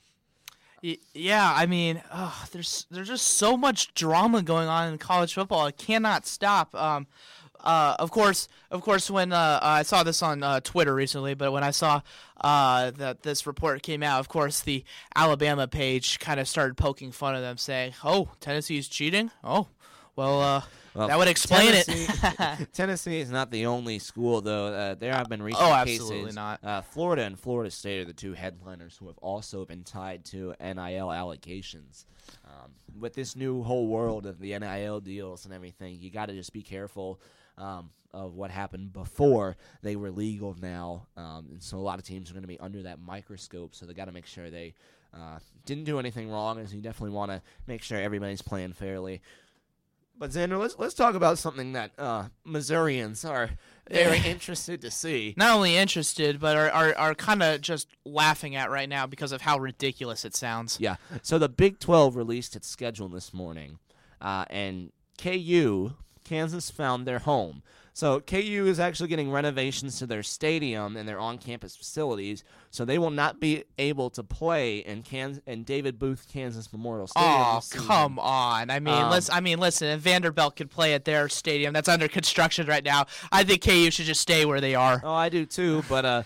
Yeah, 1.14 1.54
I 1.56 1.68
mean, 1.68 2.02
oh, 2.12 2.46
there's 2.52 2.88
there's 2.90 3.08
just 3.08 3.28
so 3.28 3.56
much 3.56 3.94
drama 3.94 4.42
going 4.42 4.68
on 4.68 4.92
in 4.92 4.98
college 4.98 5.36
football. 5.36 5.68
It 5.68 5.78
cannot 5.78 6.26
stop. 6.26 6.74
Um, 6.74 7.06
uh, 7.64 7.96
of 8.00 8.12
course, 8.12 8.48
of 8.70 8.82
course, 8.82 9.10
when 9.10 9.32
uh, 9.34 9.60
I 9.62 9.84
saw 9.84 10.04
this 10.04 10.22
on 10.24 10.44
uh, 10.44 10.60
Twitter 10.62 10.94
recently, 10.96 11.34
but 11.34 11.52
when 11.52 11.64
I 11.64 11.72
saw 11.72 12.02
uh, 12.42 12.92
that 12.92 13.24
this 13.24 13.46
report 13.48 13.84
came 13.84 14.02
out, 14.04 14.20
of 14.20 14.30
course, 14.30 14.62
the 14.62 14.84
Alabama 15.16 15.68
page 15.68 16.20
kind 16.20 16.40
of 16.40 16.48
started 16.48 16.76
poking 16.78 17.12
fun 17.12 17.36
of 17.36 17.42
them, 17.42 17.58
saying, 17.58 17.94
"Oh, 18.04 18.30
Tennessee's 18.40 18.88
cheating. 18.88 19.32
Oh, 19.44 19.68
well, 20.16 20.42
uh, 20.42 20.62
Well, 20.94 21.08
that 21.08 21.18
would 21.18 21.28
explain 21.28 21.72
Tennessee, 21.72 22.08
it." 22.60 22.68
Tennessee 22.74 23.20
is 23.20 23.30
not 23.32 23.50
the 23.52 23.66
only 23.68 24.00
school, 24.00 24.42
though. 24.42 24.68
Uh, 24.68 24.96
there 24.96 25.14
have 25.14 25.30
been 25.30 25.42
recent 25.42 25.64
Oh, 25.64 25.74
cases. 25.86 26.02
absolutely 26.02 26.32
not. 26.34 26.64
Uh, 26.64 26.82
Florida 26.82 27.22
and 27.24 27.40
Florida 27.40 27.72
State 27.72 28.02
are 28.02 28.06
the 28.06 28.14
two 28.14 28.34
headliners 28.34 28.98
who 28.98 29.08
have 29.08 29.18
also 29.20 29.66
been 29.66 29.84
tied 29.84 30.26
to 30.26 30.54
NIL 30.60 31.08
allocations. 31.08 32.06
Um, 32.46 32.72
with 33.00 33.14
this 33.14 33.36
new 33.36 33.64
whole 33.64 33.88
world 33.88 34.26
of 34.26 34.40
the 34.40 34.58
NIL 34.58 35.00
deals 35.00 35.46
and 35.46 35.54
everything, 35.54 35.98
you 36.00 36.10
got 36.12 36.26
to 36.28 36.34
just 36.34 36.52
be 36.54 36.62
careful 36.62 37.20
um, 37.62 37.90
of 38.14 38.36
what 38.36 38.52
happened 38.52 38.92
before 38.92 39.56
they 39.82 39.96
were 39.96 40.12
legal 40.12 40.56
now. 40.62 41.08
Um, 41.16 41.48
and 41.52 41.64
so 41.64 41.78
a 41.78 41.80
lot 41.80 42.00
of 42.00 42.06
teams 42.06 42.30
are 42.30 42.34
going 42.34 42.44
to 42.44 42.48
be 42.48 42.60
under 42.60 42.84
that 42.84 43.00
microscope, 43.00 43.76
so 43.76 43.86
they 43.86 43.94
got 43.94 44.06
to 44.06 44.12
make 44.12 44.26
sure 44.26 44.50
they 44.50 44.74
uh, 45.14 45.40
didn't 45.66 45.86
do 45.86 46.00
anything 46.00 46.30
wrong. 46.30 46.60
And 46.60 46.68
so 46.68 46.76
you 46.76 46.82
definitely 46.82 47.16
want 47.16 47.32
to 47.32 47.42
make 47.68 47.84
sure 47.84 48.00
everybody's 48.00 48.42
playing 48.42 48.74
fairly. 48.74 49.22
But 50.18 50.32
Xander, 50.32 50.60
let's 50.60 50.76
let's 50.78 50.94
talk 50.94 51.16
about 51.16 51.40
something 51.40 51.72
that 51.74 51.94
uh, 51.98 52.26
Missourians 52.46 53.26
are 53.26 53.50
very 53.90 54.20
interested 54.20 54.80
to 54.82 54.92
see. 54.92 55.34
Not 55.36 55.56
only 55.56 55.76
interested, 55.78 56.40
but 56.40 56.56
are 56.56 56.70
are, 56.70 56.96
are 56.96 57.16
kind 57.16 57.42
of 57.42 57.62
just 57.62 57.88
laughing 58.06 58.56
at 58.56 58.70
right 58.70 58.88
now 58.88 59.08
because 59.08 59.32
of 59.32 59.42
how 59.42 59.58
ridiculous 59.58 60.24
it 60.24 60.36
sounds. 60.36 60.80
Yeah. 60.80 60.98
So 61.24 61.40
the 61.40 61.50
Big 61.50 61.80
12 61.80 62.16
released 62.16 62.56
its 62.56 62.68
schedule 62.68 63.08
this 63.08 63.34
morning, 63.34 63.80
uh, 64.22 64.46
and 64.52 64.92
KU, 65.18 65.94
Kansas, 66.32 66.72
found 66.72 67.06
their 67.06 67.20
home. 67.20 67.62
So 67.94 68.22
KU 68.22 68.66
is 68.70 68.80
actually 68.80 69.10
getting 69.10 69.30
renovations 69.32 70.00
to 70.00 70.06
their 70.08 70.24
stadium 70.24 70.96
and 70.96 71.10
their 71.10 71.20
on-campus 71.20 71.76
facilities, 71.76 72.46
so 72.70 72.86
they 72.86 72.98
will 72.98 73.10
not 73.10 73.42
be 73.42 73.66
able 73.78 74.10
to 74.12 74.24
play 74.24 74.78
in 74.78 75.04
Kansas 75.04 75.44
in 75.46 75.66
David 75.66 76.00
Booth 76.00 76.26
Kansas 76.32 76.72
Memorial 76.72 77.08
Stadium. 77.08 77.32
Oh 77.34 77.62
come 77.74 78.18
on! 78.18 78.70
I 78.70 78.80
mean, 78.80 78.94
Um, 78.94 79.12
listen. 79.12 79.36
I 79.36 79.42
mean, 79.42 79.60
listen. 79.60 79.90
If 79.90 80.00
Vanderbilt 80.00 80.56
could 80.56 80.72
play 80.72 80.94
at 80.94 81.04
their 81.04 81.28
stadium 81.28 81.74
that's 81.74 81.90
under 81.90 82.08
construction 82.08 82.66
right 82.66 82.84
now, 82.84 83.08
I 83.30 83.44
think 83.44 83.62
KU 83.62 83.92
should 83.92 84.06
just 84.06 84.22
stay 84.22 84.46
where 84.46 84.62
they 84.62 84.74
are. 84.74 85.02
Oh, 85.04 85.14
I 85.14 85.28
do 85.28 85.46
too, 85.46 85.84
but 85.90 86.06
uh, 86.06 86.24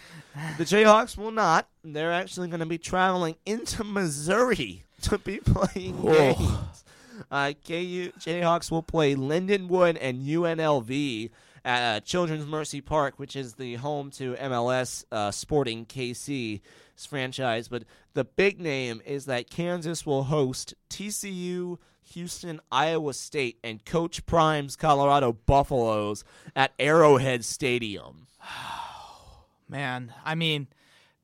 the 0.60 0.66
Jayhawks 0.66 1.18
will 1.18 1.32
not. 1.32 1.68
They're 1.84 2.14
actually 2.14 2.48
going 2.50 2.60
to 2.60 2.68
be 2.68 2.78
traveling 2.78 3.38
into 3.44 3.84
Missouri 3.84 4.84
to 5.02 5.18
be 5.18 5.38
playing 5.40 6.00
games. 6.00 6.84
Uh, 7.32 7.54
KU 7.66 8.12
Jayhawks 8.20 8.72
will 8.72 8.84
play 8.84 9.16
Lindenwood 9.16 9.98
and 10.00 10.26
UNLV 10.26 11.30
at 11.64 11.96
uh, 11.96 12.00
Children's 12.02 12.46
Mercy 12.46 12.82
Park, 12.82 13.16
which 13.18 13.36
is 13.36 13.56
the 13.56 13.76
home 13.76 14.12
to 14.12 14.36
MLS 14.36 15.04
uh, 15.12 15.32
Sporting 15.32 15.86
KC 15.86 16.62
franchise. 16.96 17.68
But 17.68 17.84
the 18.14 18.24
big 18.24 18.62
name 18.62 19.02
is 19.06 19.26
that 19.26 19.50
Kansas 19.50 20.06
will 20.06 20.24
host 20.24 20.76
TCU. 20.90 21.78
Houston, 22.14 22.62
Iowa 22.72 23.16
State, 23.16 23.58
and 23.64 23.84
Coach 23.84 24.28
Prime's 24.28 24.76
Colorado 24.76 25.34
Buffaloes 25.34 26.24
at 26.56 26.72
Arrowhead 26.78 27.44
Stadium. 27.44 28.28
Man, 29.68 30.14
I 30.24 30.36
mean, 30.36 30.68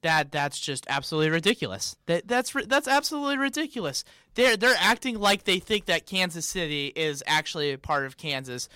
that 0.03 0.31
that's 0.31 0.59
just 0.59 0.85
absolutely 0.89 1.29
ridiculous. 1.29 1.95
That 2.07 2.27
that's 2.27 2.53
that's 2.67 2.87
absolutely 2.87 3.37
ridiculous. 3.37 4.03
They're 4.35 4.57
they're 4.57 4.75
acting 4.79 5.19
like 5.19 5.43
they 5.43 5.59
think 5.59 5.85
that 5.85 6.05
Kansas 6.05 6.45
City 6.47 6.87
is 6.95 7.23
actually 7.27 7.71
a 7.71 7.77
part 7.77 8.05
of 8.05 8.17
Kansas. 8.17 8.67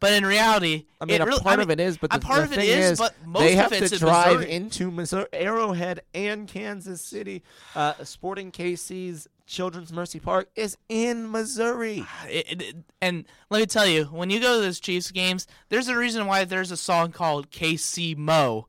But 0.00 0.12
in 0.12 0.26
reality, 0.26 0.84
I 1.00 1.06
mean, 1.06 1.14
it 1.14 1.20
a 1.22 1.24
really- 1.24 1.40
part 1.40 1.60
I 1.60 1.62
of 1.62 1.70
it 1.70 1.80
is, 1.80 1.96
but 1.96 2.14
a 2.14 2.18
the, 2.18 2.26
part 2.26 2.38
the 2.40 2.44
of 2.44 2.52
it 2.52 2.56
thing 2.56 2.68
is, 2.68 2.90
is, 2.92 2.98
but 2.98 3.14
most 3.24 3.40
they 3.42 3.52
of 3.54 3.58
have 3.60 3.72
it's 3.72 3.88
to 3.90 3.94
in 3.94 4.00
drive 4.00 4.36
Missouri. 4.36 4.52
into 4.52 4.90
Missouri, 4.90 5.26
Arrowhead 5.32 6.00
and 6.12 6.46
Kansas 6.46 7.00
City. 7.00 7.42
Uh, 7.74 7.94
Sporting 8.02 8.52
KC's 8.52 9.28
Children's 9.46 9.92
Mercy 9.94 10.20
Park 10.20 10.50
is 10.56 10.76
in 10.90 11.30
Missouri. 11.30 12.04
It- 12.28 12.60
it- 12.62 12.76
and 13.00 13.24
let 13.48 13.60
me 13.60 13.66
tell 13.66 13.86
you, 13.86 14.04
when 14.06 14.28
you 14.28 14.40
go 14.40 14.56
to 14.56 14.62
those 14.62 14.80
Chiefs 14.80 15.10
games, 15.10 15.46
there's 15.70 15.88
a 15.88 15.96
reason 15.96 16.26
why 16.26 16.44
there's 16.44 16.70
a 16.70 16.76
song 16.76 17.10
called 17.12 17.50
KC 17.50 18.14
Mo. 18.16 18.66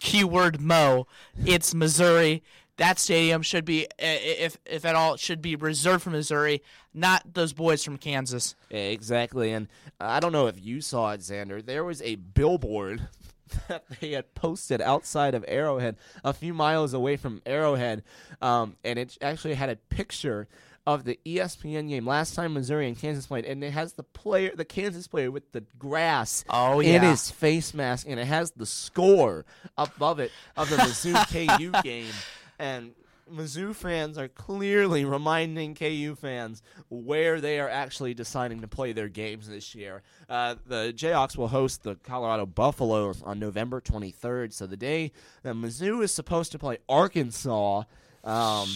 Keyword 0.00 0.60
Mo. 0.60 1.06
It's 1.44 1.74
Missouri. 1.74 2.42
That 2.78 2.98
stadium 2.98 3.42
should 3.42 3.64
be, 3.64 3.86
if 3.98 4.58
if 4.64 4.84
at 4.84 4.94
all, 4.94 5.16
should 5.16 5.42
be 5.42 5.56
reserved 5.56 6.04
for 6.04 6.10
Missouri, 6.10 6.62
not 6.94 7.34
those 7.34 7.52
boys 7.52 7.84
from 7.84 7.98
Kansas. 7.98 8.54
Exactly, 8.70 9.52
and 9.52 9.68
I 10.00 10.20
don't 10.20 10.32
know 10.32 10.46
if 10.46 10.60
you 10.60 10.80
saw 10.80 11.12
it, 11.12 11.20
Xander. 11.20 11.64
There 11.64 11.84
was 11.84 12.00
a 12.02 12.14
billboard 12.16 13.08
that 13.68 13.84
they 14.00 14.12
had 14.12 14.34
posted 14.34 14.80
outside 14.80 15.34
of 15.34 15.44
Arrowhead, 15.46 15.96
a 16.24 16.32
few 16.32 16.54
miles 16.54 16.94
away 16.94 17.16
from 17.16 17.42
Arrowhead, 17.44 18.02
um, 18.40 18.76
and 18.82 18.98
it 18.98 19.18
actually 19.20 19.54
had 19.54 19.68
a 19.68 19.76
picture 19.76 20.48
of 20.86 21.04
the 21.04 21.18
ESPN 21.24 21.88
game 21.88 22.06
last 22.06 22.34
time 22.34 22.54
Missouri 22.54 22.88
and 22.88 22.98
Kansas 22.98 23.26
played, 23.26 23.44
and 23.44 23.62
it 23.62 23.72
has 23.72 23.92
the 23.92 24.02
player, 24.02 24.50
the 24.54 24.64
Kansas 24.64 25.06
player 25.06 25.30
with 25.30 25.52
the 25.52 25.62
grass 25.78 26.44
Oh, 26.50 26.80
in 26.80 27.02
his 27.02 27.30
face 27.30 27.72
mask, 27.72 28.06
and 28.08 28.18
it 28.18 28.26
has 28.26 28.50
the 28.52 28.66
score 28.66 29.44
above 29.78 30.18
it 30.18 30.32
of 30.56 30.68
the 30.70 30.76
Mizzou 30.76 31.58
KU 31.60 31.82
game, 31.82 32.12
and 32.58 32.92
Mizzou 33.32 33.74
fans 33.74 34.18
are 34.18 34.28
clearly 34.28 35.04
reminding 35.04 35.74
KU 35.74 36.14
fans 36.16 36.62
where 36.90 37.40
they 37.40 37.60
are 37.60 37.68
actually 37.68 38.12
deciding 38.12 38.60
to 38.60 38.68
play 38.68 38.92
their 38.92 39.08
games 39.08 39.48
this 39.48 39.74
year. 39.74 40.02
Uh, 40.28 40.56
the 40.66 40.92
Jayhawks 40.94 41.36
will 41.36 41.48
host 41.48 41.82
the 41.82 41.94
Colorado 41.94 42.44
Buffaloes 42.44 43.22
on 43.22 43.38
November 43.38 43.80
23rd. 43.80 44.52
So 44.52 44.66
the 44.66 44.76
day 44.76 45.12
that 45.44 45.54
Mizzou 45.54 46.02
is 46.02 46.12
supposed 46.12 46.52
to 46.52 46.58
play 46.58 46.78
Arkansas, 46.88 47.84
um, 48.24 48.68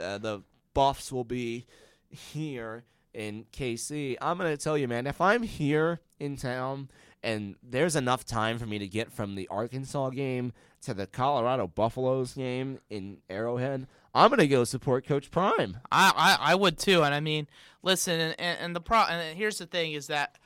uh, 0.00 0.18
the 0.18 0.42
Buffs 0.78 1.10
will 1.10 1.24
be 1.24 1.66
here 2.08 2.84
in 3.12 3.46
KC. 3.52 4.16
I'm 4.20 4.38
going 4.38 4.56
to 4.56 4.62
tell 4.62 4.78
you, 4.78 4.86
man, 4.86 5.08
if 5.08 5.20
I'm 5.20 5.42
here 5.42 6.02
in 6.20 6.36
town 6.36 6.88
and 7.20 7.56
there's 7.64 7.96
enough 7.96 8.24
time 8.24 8.60
for 8.60 8.66
me 8.66 8.78
to 8.78 8.86
get 8.86 9.10
from 9.10 9.34
the 9.34 9.48
Arkansas 9.48 10.10
game 10.10 10.52
to 10.82 10.94
the 10.94 11.08
Colorado 11.08 11.66
Buffaloes 11.66 12.34
game 12.34 12.78
in 12.88 13.16
Arrowhead, 13.28 13.88
I'm 14.14 14.28
going 14.28 14.38
to 14.38 14.46
go 14.46 14.62
support 14.62 15.04
Coach 15.04 15.32
Prime. 15.32 15.78
I, 15.90 16.12
I, 16.40 16.52
I 16.52 16.54
would 16.54 16.78
too, 16.78 17.02
and 17.02 17.12
I 17.12 17.18
mean, 17.18 17.48
listen, 17.82 18.20
and, 18.38 18.58
and, 18.60 18.76
the 18.76 18.80
pro, 18.80 18.98
and 18.98 19.36
here's 19.36 19.58
the 19.58 19.66
thing 19.66 19.94
is 19.94 20.06
that, 20.06 20.38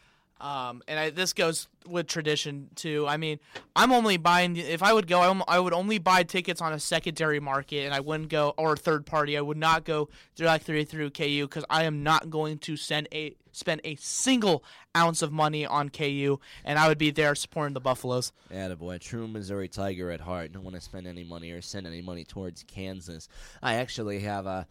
um, 0.42 0.82
and 0.88 0.98
I, 0.98 1.10
this 1.10 1.32
goes 1.32 1.68
with 1.86 2.08
tradition 2.08 2.68
too. 2.74 3.06
I 3.06 3.16
mean, 3.16 3.38
I'm 3.76 3.92
only 3.92 4.16
buying 4.16 4.56
if 4.56 4.82
I 4.82 4.92
would 4.92 5.06
go, 5.06 5.20
I'm, 5.20 5.42
I 5.46 5.60
would 5.60 5.72
only 5.72 5.98
buy 5.98 6.24
tickets 6.24 6.60
on 6.60 6.72
a 6.72 6.80
secondary 6.80 7.38
market, 7.38 7.84
and 7.84 7.94
I 7.94 8.00
wouldn't 8.00 8.28
go 8.28 8.52
or 8.58 8.76
third 8.76 9.06
party. 9.06 9.38
I 9.38 9.40
would 9.40 9.56
not 9.56 9.84
go 9.84 10.08
directly 10.34 10.84
through 10.84 11.10
KU 11.10 11.46
because 11.46 11.64
I 11.70 11.84
am 11.84 12.02
not 12.02 12.28
going 12.28 12.58
to 12.58 12.76
send 12.76 13.06
a 13.14 13.36
spend 13.52 13.82
a 13.84 13.94
single 13.96 14.64
ounce 14.96 15.22
of 15.22 15.30
money 15.30 15.64
on 15.64 15.90
KU, 15.90 16.40
and 16.64 16.78
I 16.78 16.88
would 16.88 16.98
be 16.98 17.10
there 17.10 17.34
supporting 17.34 17.74
the 17.74 17.80
Buffaloes. 17.80 18.32
Yeah, 18.50 18.74
boy, 18.74 18.98
true 18.98 19.28
Missouri 19.28 19.68
Tiger 19.68 20.10
at 20.10 20.20
heart. 20.20 20.52
Don't 20.52 20.64
want 20.64 20.74
to 20.74 20.82
spend 20.82 21.06
any 21.06 21.22
money 21.22 21.52
or 21.52 21.62
send 21.62 21.86
any 21.86 22.02
money 22.02 22.24
towards 22.24 22.64
Kansas. 22.64 23.28
I 23.62 23.74
actually 23.74 24.20
have 24.20 24.46
a, 24.46 24.66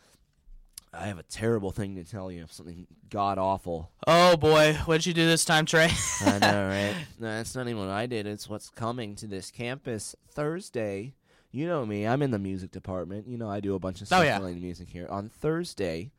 I 0.93 1.05
have 1.07 1.17
a 1.19 1.23
terrible 1.23 1.71
thing 1.71 1.95
to 1.95 2.03
tell 2.03 2.29
you. 2.31 2.45
Something 2.49 2.85
god 3.09 3.37
awful. 3.37 3.91
Oh 4.07 4.35
boy, 4.35 4.73
what'd 4.85 5.05
you 5.05 5.13
do 5.13 5.25
this 5.25 5.45
time, 5.45 5.65
Trey? 5.65 5.89
I 6.25 6.39
know, 6.39 6.67
right? 6.67 6.95
No, 7.19 7.27
that's 7.37 7.55
not 7.55 7.67
even 7.67 7.79
what 7.79 7.89
I 7.89 8.07
did. 8.07 8.27
It's 8.27 8.49
what's 8.49 8.69
coming 8.69 9.15
to 9.15 9.27
this 9.27 9.51
campus 9.51 10.15
Thursday. 10.31 11.13
You 11.51 11.67
know 11.67 11.85
me. 11.85 12.05
I'm 12.07 12.21
in 12.21 12.31
the 12.31 12.39
music 12.39 12.71
department. 12.71 13.27
You 13.27 13.37
know 13.37 13.49
I 13.49 13.59
do 13.61 13.75
a 13.75 13.79
bunch 13.79 13.97
of 13.97 14.03
oh, 14.03 14.05
stuff 14.07 14.19
Oh, 14.21 14.23
yeah. 14.23 14.37
related 14.37 14.55
to 14.55 14.61
music 14.61 14.89
here. 14.89 15.07
On 15.09 15.29
Thursday, 15.29 16.11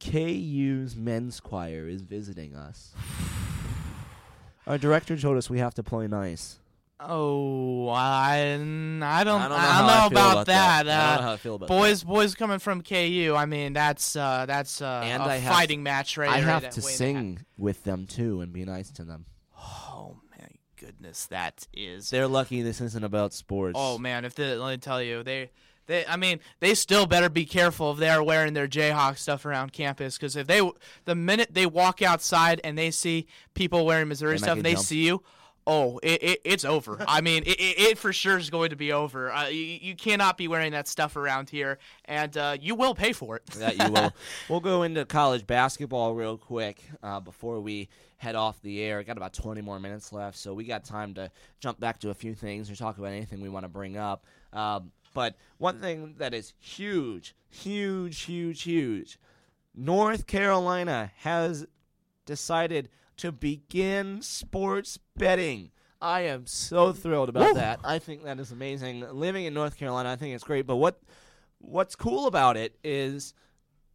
KU's 0.00 0.96
men's 0.96 1.40
choir 1.40 1.86
is 1.88 2.02
visiting 2.02 2.54
us. 2.54 2.92
Our 4.66 4.78
director 4.78 5.16
told 5.16 5.36
us 5.38 5.48
we 5.50 5.58
have 5.58 5.74
to 5.74 5.82
play 5.82 6.06
nice. 6.08 6.58
Oh, 7.06 7.88
I, 7.88 8.54
I 8.54 8.56
don't, 8.56 9.02
I 9.02 9.24
don't, 9.24 9.34
I 9.34 9.78
don't 9.78 9.86
know 9.86 9.86
know, 10.00 10.06
about, 10.06 10.32
about 10.32 10.46
that. 10.46 10.86
that. 10.86 10.88
I 10.88 11.14
don't 11.14 11.14
Uh, 11.14 11.16
know 11.20 11.26
how 11.28 11.32
I 11.32 11.36
feel 11.36 11.54
about 11.56 11.68
boys, 11.68 12.02
boys 12.04 12.34
coming 12.34 12.58
from 12.58 12.82
KU. 12.82 13.34
I 13.36 13.46
mean, 13.46 13.72
that's 13.72 14.16
uh, 14.16 14.46
that's 14.46 14.80
uh, 14.80 15.02
And 15.04 15.22
a 15.22 15.26
I 15.26 15.36
have 15.36 15.52
fighting 15.54 15.82
match, 15.82 16.16
right? 16.16 16.30
I 16.30 16.38
have 16.40 16.68
to 16.70 16.82
sing 16.82 17.44
with 17.58 17.84
them 17.84 18.06
too 18.06 18.40
and 18.40 18.52
be 18.52 18.64
nice 18.64 18.90
to 18.92 19.04
them. 19.04 19.26
Oh 19.58 20.16
my 20.38 20.46
goodness, 20.76 21.26
that 21.26 21.66
is. 21.72 22.10
They're 22.10 22.28
lucky 22.28 22.62
this 22.62 22.80
isn't 22.80 23.04
about 23.04 23.32
sports. 23.32 23.74
Oh 23.78 23.98
man, 23.98 24.24
if 24.24 24.38
let 24.38 24.58
me 24.60 24.76
tell 24.78 25.02
you, 25.02 25.22
they, 25.22 25.50
they, 25.86 26.06
I 26.06 26.16
mean, 26.16 26.40
they 26.60 26.74
still 26.74 27.06
better 27.06 27.28
be 27.28 27.44
careful 27.44 27.92
if 27.92 27.98
they're 27.98 28.22
wearing 28.22 28.54
their 28.54 28.66
Jayhawk 28.68 29.18
stuff 29.18 29.44
around 29.44 29.72
campus 29.72 30.16
because 30.16 30.34
if 30.36 30.46
they, 30.46 30.62
the 31.04 31.14
minute 31.14 31.50
they 31.52 31.66
walk 31.66 32.00
outside 32.02 32.60
and 32.64 32.78
they 32.78 32.90
see 32.90 33.26
people 33.54 33.84
wearing 33.84 34.08
Missouri 34.08 34.32
They 34.34 34.38
stuff 34.38 34.56
and 34.56 34.64
they 34.64 34.72
jumped. 34.72 34.88
see 34.88 35.04
you, 35.06 35.22
oh, 35.66 35.98
it, 36.02 36.22
it 36.22 36.40
it's 36.44 36.64
over. 36.64 37.04
I 37.06 37.20
mean, 37.20 37.42
it, 37.44 37.60
it, 37.60 37.78
it 37.78 37.98
for 37.98 38.12
sure 38.12 38.38
is 38.38 38.50
going 38.50 38.70
to 38.70 38.76
be 38.76 38.92
over. 38.92 39.32
Uh, 39.32 39.48
you, 39.48 39.62
you 39.62 39.94
cannot 39.94 40.36
be 40.36 40.48
wearing 40.48 40.72
that 40.72 40.88
stuff 40.88 41.16
around 41.16 41.50
here, 41.50 41.78
and 42.04 42.36
uh, 42.36 42.56
you 42.60 42.74
will 42.74 42.94
pay 42.94 43.12
for 43.12 43.36
it. 43.36 43.46
that 43.46 43.78
you 43.78 43.90
will. 43.90 44.12
we'll 44.48 44.60
go 44.60 44.82
into 44.82 45.04
college 45.04 45.46
basketball 45.46 46.14
real 46.14 46.36
quick 46.36 46.82
uh, 47.02 47.20
before 47.20 47.60
we 47.60 47.88
head 48.16 48.34
off 48.34 48.60
the 48.62 48.82
air. 48.82 49.02
Got 49.02 49.16
about 49.16 49.32
20 49.32 49.60
more 49.60 49.78
minutes 49.78 50.12
left, 50.12 50.36
so 50.36 50.54
we 50.54 50.64
got 50.64 50.84
time 50.84 51.14
to 51.14 51.30
jump 51.60 51.80
back 51.80 51.98
to 52.00 52.10
a 52.10 52.14
few 52.14 52.34
things 52.34 52.70
or 52.70 52.76
talk 52.76 52.98
about 52.98 53.12
anything 53.12 53.40
we 53.40 53.48
want 53.48 53.64
to 53.64 53.68
bring 53.68 53.96
up. 53.96 54.24
Um, 54.52 54.92
but 55.14 55.36
one 55.58 55.80
thing 55.80 56.14
that 56.18 56.34
is 56.34 56.52
huge, 56.58 57.34
huge, 57.48 58.22
huge, 58.22 58.62
huge 58.62 59.18
North 59.74 60.26
Carolina 60.26 61.10
has 61.18 61.66
decided 62.26 62.88
to 63.18 63.32
begin 63.32 64.22
sports 64.22 64.98
betting. 65.16 65.70
I 66.00 66.22
am 66.22 66.46
so 66.46 66.92
thrilled 66.92 67.28
about 67.28 67.48
Woo. 67.48 67.54
that. 67.54 67.80
I 67.82 67.98
think 67.98 68.24
that 68.24 68.38
is 68.38 68.52
amazing. 68.52 69.00
Living 69.10 69.46
in 69.46 69.54
North 69.54 69.78
Carolina, 69.78 70.10
I 70.10 70.16
think 70.16 70.34
it's 70.34 70.44
great. 70.44 70.66
But 70.66 70.76
what 70.76 71.00
what's 71.58 71.96
cool 71.96 72.26
about 72.26 72.56
it 72.56 72.76
is 72.84 73.32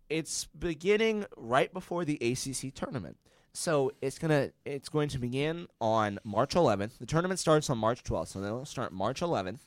it's 0.10 0.46
beginning 0.58 1.26
right 1.38 1.72
before 1.72 2.06
the 2.06 2.16
ACC 2.16 2.74
tournament. 2.74 3.18
So 3.54 3.92
it's 4.02 4.18
gonna 4.18 4.52
it's 4.66 4.90
going 4.90 5.10
to 5.10 5.20
begin 5.20 5.68
on 5.80 6.20
March 6.24 6.56
11th. 6.56 6.98
The 6.98 7.06
tournament 7.06 7.40
starts 7.40 7.70
on 7.70 7.78
March 7.78 8.04
12th, 8.04 8.30
so 8.30 8.42
they'll 8.42 8.66
start 8.66 8.92
March 8.92 9.22
11th. 9.22 9.60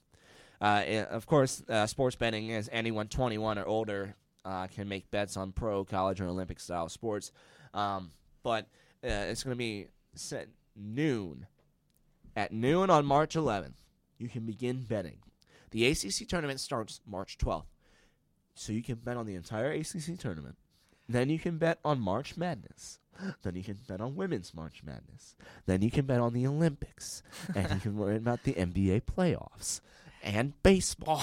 Uh, 0.61 0.83
and 0.87 1.07
of 1.09 1.27
course, 1.27 1.63
uh, 1.69 1.87
sports 1.87 2.17
betting 2.17 2.51
is 2.51 2.69
anyone 2.73 3.09
21 3.09 3.59
or 3.59 3.67
older 3.67 4.15
uh, 4.45 4.67
can 4.69 4.89
make 4.89 5.11
bets 5.11 5.37
on 5.37 5.53
pro, 5.53 5.85
college, 5.85 6.21
or 6.21 6.27
Olympic 6.27 6.61
style 6.61 6.89
sports. 6.89 7.33
Um, 7.75 8.11
but 8.43 8.67
uh, 9.05 9.31
it's 9.31 9.43
going 9.43 9.55
to 9.55 9.59
be 9.59 9.89
set 10.15 10.49
noon. 10.77 11.47
At 12.35 12.53
noon 12.53 12.91
on 12.91 13.05
March 13.05 13.35
11th, 13.35 13.75
you 14.19 14.29
can 14.29 14.47
begin 14.47 14.83
betting. 14.83 15.19
The 15.71 15.87
ACC 15.87 16.29
tournament 16.29 16.61
starts 16.61 17.01
March 17.07 17.39
12th. 17.39 17.67
So 18.55 18.73
you 18.73 18.83
can 18.83 18.97
bet 18.97 19.17
on 19.17 19.27
the 19.27 19.35
entire 19.35 19.73
ACC 19.73 20.19
tournament. 20.19 20.57
Then 21.09 21.29
you 21.29 21.39
can 21.39 21.59
bet 21.59 21.79
on 21.85 22.01
March 22.01 22.37
Madness. 22.37 22.99
Then 23.43 23.57
you 23.57 23.63
can 23.63 23.79
bet 23.87 24.01
on 24.01 24.15
Women's 24.15 24.55
March 24.55 24.83
Madness. 24.85 25.35
Then 25.67 25.83
you 25.83 25.91
can 25.91 26.07
bet 26.07 26.21
on 26.21 26.33
the 26.33 26.47
Olympics. 26.47 27.23
and 27.55 27.71
you 27.71 27.81
can 27.81 28.01
learn 28.01 28.17
about 28.17 28.45
the 28.45 28.55
NBA 28.55 29.03
playoffs 29.03 29.81
and 30.23 30.61
baseball. 30.63 31.23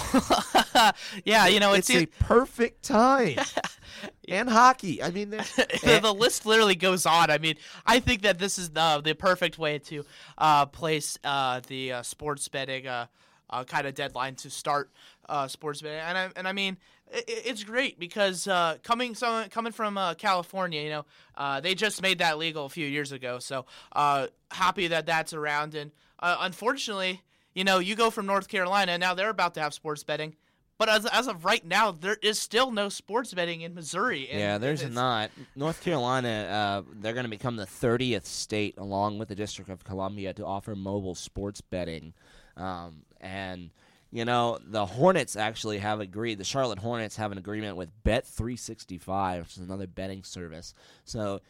yeah, 1.24 1.46
you 1.46 1.60
know, 1.60 1.72
it's, 1.72 1.90
it's, 1.90 2.02
a 2.02 2.24
perfect 2.24 2.84
time. 2.84 3.38
and 4.28 4.48
hockey. 4.48 5.02
I 5.02 5.10
mean, 5.10 5.30
the, 5.30 6.00
the 6.02 6.12
list 6.12 6.46
literally 6.46 6.74
goes 6.74 7.06
on. 7.06 7.30
I 7.30 7.38
mean, 7.38 7.56
I 7.86 8.00
think 8.00 8.22
that 8.22 8.38
this 8.38 8.58
is 8.58 8.70
the 8.70 9.00
the 9.02 9.14
perfect 9.14 9.58
way 9.58 9.78
to 9.78 10.04
uh, 10.38 10.66
place 10.66 11.18
uh, 11.24 11.60
the 11.66 11.92
uh, 11.92 12.02
sports 12.02 12.46
betting 12.48 12.86
uh, 12.86 13.06
uh, 13.48 13.64
kind 13.64 13.86
of 13.86 13.94
deadline 13.94 14.36
to 14.36 14.50
start 14.50 14.90
uh, 15.28 15.48
sports 15.48 15.80
betting, 15.80 16.00
and 16.00 16.18
I 16.18 16.28
and 16.36 16.48
I 16.48 16.52
mean. 16.52 16.76
It's 17.12 17.64
great 17.64 17.98
because 17.98 18.46
uh, 18.46 18.76
coming 18.84 19.16
some, 19.16 19.48
coming 19.48 19.72
from 19.72 19.98
uh, 19.98 20.14
California, 20.14 20.80
you 20.80 20.90
know, 20.90 21.06
uh, 21.36 21.58
they 21.58 21.74
just 21.74 22.00
made 22.02 22.20
that 22.20 22.38
legal 22.38 22.66
a 22.66 22.68
few 22.68 22.86
years 22.86 23.10
ago. 23.10 23.40
So 23.40 23.66
uh, 23.90 24.28
happy 24.52 24.86
that 24.86 25.06
that's 25.06 25.32
around. 25.34 25.74
And 25.74 25.90
uh, 26.20 26.36
unfortunately, 26.38 27.22
you 27.54 27.64
know, 27.64 27.78
you 27.78 27.94
go 27.94 28.10
from 28.10 28.26
North 28.26 28.48
Carolina, 28.48 28.96
now 28.98 29.14
they're 29.14 29.30
about 29.30 29.54
to 29.54 29.60
have 29.60 29.74
sports 29.74 30.04
betting. 30.04 30.34
But 30.80 30.88
as, 30.88 31.04
as 31.04 31.26
of 31.28 31.44
right 31.44 31.62
now, 31.62 31.92
there 31.92 32.16
is 32.22 32.38
still 32.38 32.70
no 32.70 32.88
sports 32.88 33.34
betting 33.34 33.60
in 33.60 33.74
Missouri. 33.74 34.30
and 34.30 34.40
yeah, 34.40 34.56
there's 34.56 34.82
not. 34.88 35.30
North 35.54 35.82
Carolina, 35.82 36.28
uh, 36.28 36.90
they're 37.00 37.12
going 37.12 37.26
to 37.26 37.30
become 37.30 37.56
the 37.56 37.66
30th 37.66 38.24
state, 38.24 38.78
along 38.78 39.18
with 39.18 39.28
the 39.28 39.34
District 39.34 39.68
of 39.68 39.84
Columbia, 39.84 40.32
to 40.32 40.46
offer 40.46 40.74
mobile 40.74 41.14
sports 41.14 41.60
betting. 41.60 42.14
Um, 42.56 43.02
and, 43.20 43.68
you 44.10 44.24
know, 44.24 44.58
the 44.64 44.86
Hornets 44.86 45.36
actually 45.36 45.76
have 45.80 46.00
agreed, 46.00 46.38
the 46.38 46.44
Charlotte 46.44 46.78
Hornets 46.78 47.16
have 47.16 47.30
an 47.30 47.36
agreement 47.36 47.76
with 47.76 47.90
Bet365, 48.02 49.40
which 49.40 49.56
is 49.58 49.58
another 49.58 49.86
betting 49.86 50.24
service. 50.24 50.72
So, 51.04 51.42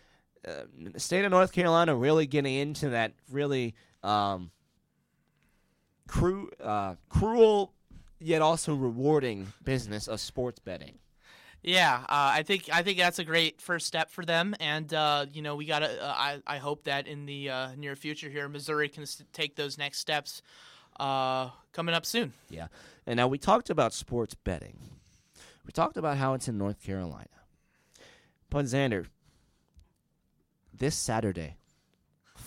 uh, 0.46 0.62
the 0.76 0.98
state 0.98 1.24
of 1.24 1.30
North 1.30 1.52
Carolina 1.52 1.94
really 1.94 2.26
getting 2.26 2.56
into 2.56 2.88
that 2.88 3.12
really 3.30 3.76
um, 4.02 4.50
cru- 6.10 6.50
uh, 6.62 6.96
cruel 7.08 7.72
yet 8.18 8.42
also 8.42 8.74
rewarding 8.74 9.52
business 9.64 10.08
of 10.08 10.20
sports 10.20 10.58
betting. 10.58 10.98
Yeah, 11.62 12.00
uh, 12.02 12.06
I 12.08 12.42
think 12.42 12.70
I 12.72 12.82
think 12.82 12.98
that's 12.98 13.18
a 13.18 13.24
great 13.24 13.60
first 13.60 13.86
step 13.86 14.10
for 14.10 14.24
them, 14.24 14.54
and 14.60 14.92
uh, 14.92 15.26
you 15.32 15.42
know 15.42 15.56
we 15.56 15.66
gotta. 15.66 16.02
Uh, 16.02 16.14
I 16.16 16.42
I 16.46 16.56
hope 16.56 16.84
that 16.84 17.06
in 17.06 17.26
the 17.26 17.50
uh, 17.50 17.68
near 17.76 17.96
future 17.96 18.30
here, 18.30 18.48
Missouri 18.48 18.88
can 18.88 19.04
take 19.32 19.56
those 19.56 19.76
next 19.76 19.98
steps 19.98 20.42
uh, 20.98 21.50
coming 21.72 21.94
up 21.94 22.06
soon. 22.06 22.32
Yeah. 22.48 22.68
And 23.06 23.16
now 23.16 23.28
we 23.28 23.38
talked 23.38 23.70
about 23.70 23.92
sports 23.92 24.34
betting. 24.34 24.78
We 25.66 25.72
talked 25.72 25.96
about 25.96 26.16
how 26.16 26.34
it's 26.34 26.48
in 26.48 26.56
North 26.56 26.82
Carolina. 26.82 27.26
But 28.48 28.64
Xander, 28.64 29.06
this 30.72 30.96
Saturday, 30.96 31.56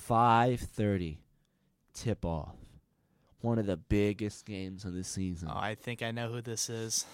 5:30 0.10 1.18
tip 1.94 2.26
off. 2.26 2.63
One 3.44 3.60
of 3.60 3.66
the 3.66 3.76
biggest 3.76 4.46
games 4.46 4.86
of 4.86 4.94
the 4.94 5.04
season. 5.04 5.50
Oh, 5.52 5.58
I 5.58 5.76
think 5.76 6.02
I 6.02 6.12
know 6.12 6.30
who 6.30 6.42
this 6.42 6.70
is. 6.70 7.06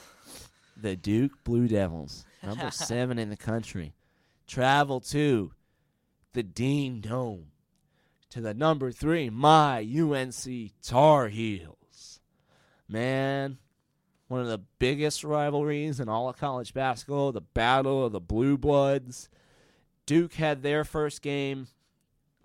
The 0.78 0.96
Duke 0.96 1.44
Blue 1.44 1.68
Devils, 1.68 2.24
number 2.44 2.70
7 2.72 3.18
in 3.18 3.32
the 3.32 3.36
country, 3.36 3.96
travel 4.46 5.00
to 5.00 5.54
the 6.34 6.44
Dean 6.44 7.02
Dome 7.02 7.48
to 8.30 8.42
the 8.42 8.54
number 8.54 8.92
3 8.92 9.32
my 9.32 9.80
UNC 9.80 10.72
Tar 10.84 11.30
Heels. 11.30 12.20
Man, 12.88 13.58
one 14.28 14.42
of 14.42 14.48
the 14.48 14.62
biggest 14.78 15.24
rivalries 15.24 16.00
in 16.00 16.10
all 16.10 16.30
of 16.30 16.38
college 16.38 16.76
basketball, 16.76 17.32
the 17.32 17.42
battle 17.42 18.06
of 18.06 18.12
the 18.12 18.20
Blue 18.20 18.56
Bloods. 18.56 19.30
Duke 20.06 20.36
had 20.36 20.62
their 20.62 20.84
first 20.84 21.24
game 21.24 21.70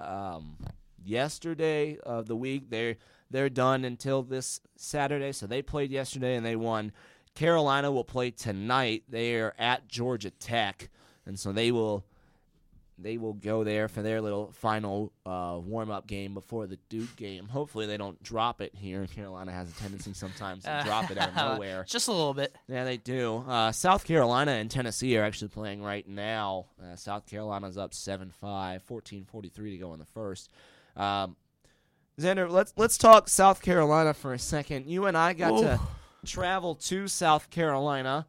um, 0.01 0.57
yesterday 1.05 1.99
of 1.99 2.29
the 2.29 2.37
week. 2.37 2.71
They're 2.71 2.97
they're 3.35 3.51
done 3.51 3.85
until 3.85 4.23
this 4.23 4.61
Saturday, 4.77 5.33
so 5.33 5.49
they 5.49 5.61
played 5.61 5.91
yesterday 5.91 6.37
and 6.37 6.47
they 6.47 6.55
won. 6.55 6.93
Carolina 7.35 7.91
will 7.91 8.05
play 8.05 8.31
tonight. 8.31 9.03
They 9.09 9.35
are 9.35 9.53
at 9.59 9.89
Georgia 9.89 10.31
Tech, 10.31 10.89
and 11.27 11.37
so 11.37 11.51
they 11.51 11.73
will 11.73 12.05
they 12.97 13.19
will 13.19 13.33
go 13.33 13.65
there 13.65 13.89
for 13.89 14.03
their 14.03 14.21
little 14.21 14.53
final 14.53 15.13
uh, 15.27 15.59
warm 15.61 15.91
up 15.91 16.07
game 16.07 16.33
before 16.33 16.69
the 16.69 16.79
Duke 16.89 17.17
game. 17.17 17.49
Hopefully, 17.49 17.87
they 17.87 17.97
don't 17.97 18.23
drop 18.23 18.61
it 18.61 18.73
here. 18.73 19.05
Carolina 19.09 19.51
has 19.51 19.69
a 19.69 19.75
tendency 19.75 20.13
sometimes 20.13 20.63
to 20.63 20.83
drop 20.85 21.11
it 21.11 21.19
out 21.19 21.31
of 21.31 21.35
nowhere. 21.55 21.85
Just 21.89 22.07
a 22.07 22.13
little 22.13 22.35
bit. 22.35 22.55
Yeah, 22.69 22.85
they 22.85 22.99
do. 22.99 23.45
Uh, 23.49 23.73
South 23.73 24.05
Carolina 24.05 24.53
and 24.53 24.71
Tennessee 24.71 25.19
are 25.19 25.25
actually 25.25 25.49
playing 25.49 25.83
right 25.83 26.07
now. 26.07 26.67
Uh, 26.81 26.95
South 26.95 27.27
Carolina's 27.27 27.77
up 27.77 27.95
7 27.95 28.31
5, 28.31 28.83
14 28.85 29.25
43 29.25 29.73
to 29.73 29.79
go 29.79 29.93
in 29.93 29.99
the 29.99 30.07
first. 30.07 30.53
Um, 30.97 31.35
Xander, 32.19 32.49
let's 32.51 32.73
let's 32.77 32.97
talk 32.97 33.29
South 33.29 33.61
Carolina 33.61 34.15
for 34.15 34.33
a 34.33 34.39
second. 34.39 34.87
You 34.87 35.07
and 35.07 35.17
I 35.17 35.33
got 35.33 35.59
to 35.61 35.81
travel 36.25 36.75
to 36.77 37.09
South 37.09 37.51
Carolina. 37.51 38.27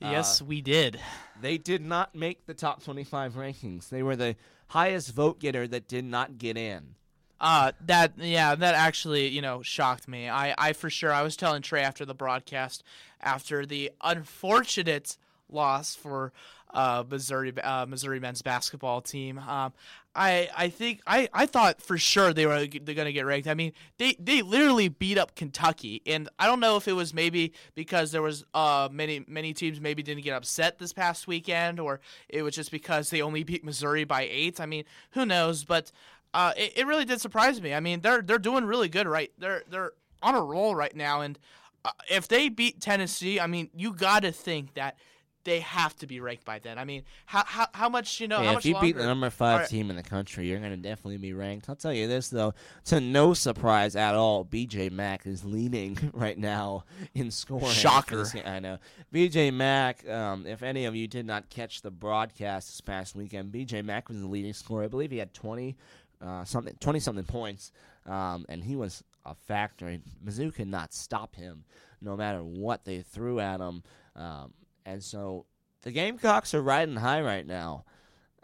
Yes, 0.00 0.40
Uh, 0.40 0.44
we 0.46 0.60
did. 0.62 1.00
They 1.40 1.58
did 1.58 1.82
not 1.82 2.14
make 2.14 2.46
the 2.46 2.54
top 2.54 2.82
25 2.82 3.34
rankings. 3.34 3.88
They 3.88 4.02
were 4.02 4.16
the 4.16 4.36
highest 4.68 5.12
vote 5.12 5.40
getter 5.40 5.66
that 5.68 5.88
did 5.88 6.04
not 6.04 6.38
get 6.38 6.56
in. 6.56 6.94
Uh, 7.40 7.72
that 7.86 8.12
yeah, 8.18 8.54
that 8.54 8.74
actually 8.74 9.26
you 9.28 9.42
know 9.42 9.62
shocked 9.62 10.06
me. 10.06 10.28
I 10.28 10.54
I 10.56 10.72
for 10.72 10.90
sure 10.90 11.12
I 11.12 11.22
was 11.22 11.36
telling 11.36 11.62
Trey 11.62 11.82
after 11.82 12.04
the 12.04 12.14
broadcast 12.14 12.84
after 13.20 13.66
the 13.66 13.90
unfortunate 14.02 15.16
loss 15.50 15.94
for 15.96 16.32
uh 16.72 17.02
Missouri 17.08 17.52
uh, 17.62 17.84
Missouri 17.86 18.20
men's 18.20 18.42
basketball 18.42 19.00
team. 19.00 19.38
Um, 19.38 19.72
I 20.14 20.48
I 20.56 20.68
think 20.68 21.00
I 21.06 21.28
I 21.32 21.46
thought 21.46 21.80
for 21.80 21.96
sure 21.96 22.32
they 22.32 22.46
were 22.46 22.66
they're 22.66 22.94
gonna 22.94 23.12
get 23.12 23.26
ranked. 23.26 23.46
I 23.46 23.54
mean 23.54 23.72
they 23.98 24.16
they 24.18 24.42
literally 24.42 24.88
beat 24.88 25.18
up 25.18 25.36
Kentucky, 25.36 26.02
and 26.04 26.28
I 26.38 26.46
don't 26.46 26.60
know 26.60 26.76
if 26.76 26.88
it 26.88 26.94
was 26.94 27.14
maybe 27.14 27.52
because 27.74 28.10
there 28.10 28.22
was 28.22 28.44
uh 28.52 28.88
many 28.90 29.24
many 29.28 29.52
teams 29.52 29.80
maybe 29.80 30.02
didn't 30.02 30.24
get 30.24 30.34
upset 30.34 30.78
this 30.78 30.92
past 30.92 31.28
weekend, 31.28 31.78
or 31.78 32.00
it 32.28 32.42
was 32.42 32.54
just 32.54 32.70
because 32.70 33.10
they 33.10 33.22
only 33.22 33.44
beat 33.44 33.64
Missouri 33.64 34.04
by 34.04 34.22
eight. 34.30 34.60
I 34.60 34.66
mean 34.66 34.84
who 35.10 35.24
knows, 35.26 35.64
but. 35.64 35.92
Uh, 36.32 36.52
it, 36.56 36.72
it 36.76 36.86
really 36.86 37.04
did 37.04 37.20
surprise 37.20 37.60
me. 37.60 37.74
I 37.74 37.80
mean, 37.80 38.02
they're 38.02 38.22
they're 38.22 38.38
doing 38.38 38.64
really 38.64 38.88
good, 38.88 39.08
right? 39.08 39.32
They're 39.36 39.64
they're 39.68 39.94
on 40.22 40.36
a 40.36 40.40
roll 40.40 40.76
right 40.76 40.94
now, 40.94 41.22
and 41.22 41.36
uh, 41.84 41.90
if 42.08 42.28
they 42.28 42.48
beat 42.48 42.80
Tennessee, 42.80 43.40
I 43.40 43.48
mean, 43.48 43.68
you 43.74 43.92
got 43.92 44.22
to 44.22 44.30
think 44.30 44.74
that 44.74 44.96
they 45.44 45.60
have 45.60 45.96
to 45.96 46.06
be 46.06 46.20
ranked 46.20 46.44
by 46.44 46.58
then. 46.58 46.78
I 46.78 46.84
mean, 46.84 47.04
how 47.26 47.44
how, 47.44 47.66
how 47.72 47.88
much 47.88 48.20
you 48.20 48.28
know? 48.28 48.40
yeah, 48.40 48.44
how 48.44 48.50
if 48.50 48.56
much 48.56 48.64
you 48.66 48.80
beat 48.80 48.96
the 48.96 49.04
number 49.04 49.30
five 49.30 49.68
team 49.68 49.90
in 49.90 49.96
the 49.96 50.02
country, 50.02 50.48
you're 50.48 50.58
going 50.58 50.70
to 50.70 50.76
definitely 50.76 51.16
be 51.16 51.32
ranked. 51.32 51.68
I'll 51.68 51.76
tell 51.76 51.92
you 51.92 52.06
this 52.06 52.28
though, 52.28 52.54
to 52.86 53.00
no 53.00 53.34
surprise 53.34 53.96
at 53.96 54.14
all, 54.14 54.44
BJ 54.44 54.90
Mack 54.90 55.26
is 55.26 55.44
leading 55.44 55.98
right 56.12 56.38
now 56.38 56.84
in 57.14 57.30
scoring. 57.30 57.66
Shocker. 57.66 58.26
I 58.44 58.60
know 58.60 58.78
BJ 59.12 59.52
Mack. 59.52 60.08
Um, 60.08 60.46
if 60.46 60.62
any 60.62 60.84
of 60.84 60.94
you 60.94 61.08
did 61.08 61.26
not 61.26 61.50
catch 61.50 61.82
the 61.82 61.90
broadcast 61.90 62.68
this 62.68 62.80
past 62.80 63.14
weekend, 63.14 63.52
BJ 63.52 63.84
Mack 63.84 64.08
was 64.08 64.20
the 64.20 64.26
leading 64.26 64.52
scorer. 64.52 64.84
I 64.84 64.88
believe 64.88 65.10
he 65.10 65.18
had 65.18 65.34
20 65.34 65.76
uh, 66.24 66.44
something, 66.44 66.74
twenty 66.80 67.00
something 67.00 67.24
points, 67.24 67.72
um, 68.06 68.44
and 68.48 68.62
he 68.62 68.76
was 68.76 69.02
a 69.24 69.34
factor. 69.34 69.98
Mizzou 70.24 70.54
could 70.54 70.68
not 70.68 70.92
stop 70.92 71.34
him, 71.34 71.64
no 72.00 72.16
matter 72.16 72.42
what 72.42 72.84
they 72.84 73.00
threw 73.00 73.40
at 73.40 73.60
him. 73.60 73.82
Um, 74.16 74.52
and 74.84 75.02
so 75.02 75.46
the 75.82 75.90
Gamecocks 75.90 76.54
are 76.54 76.62
riding 76.62 76.96
high 76.96 77.22
right 77.22 77.46
now. 77.46 77.84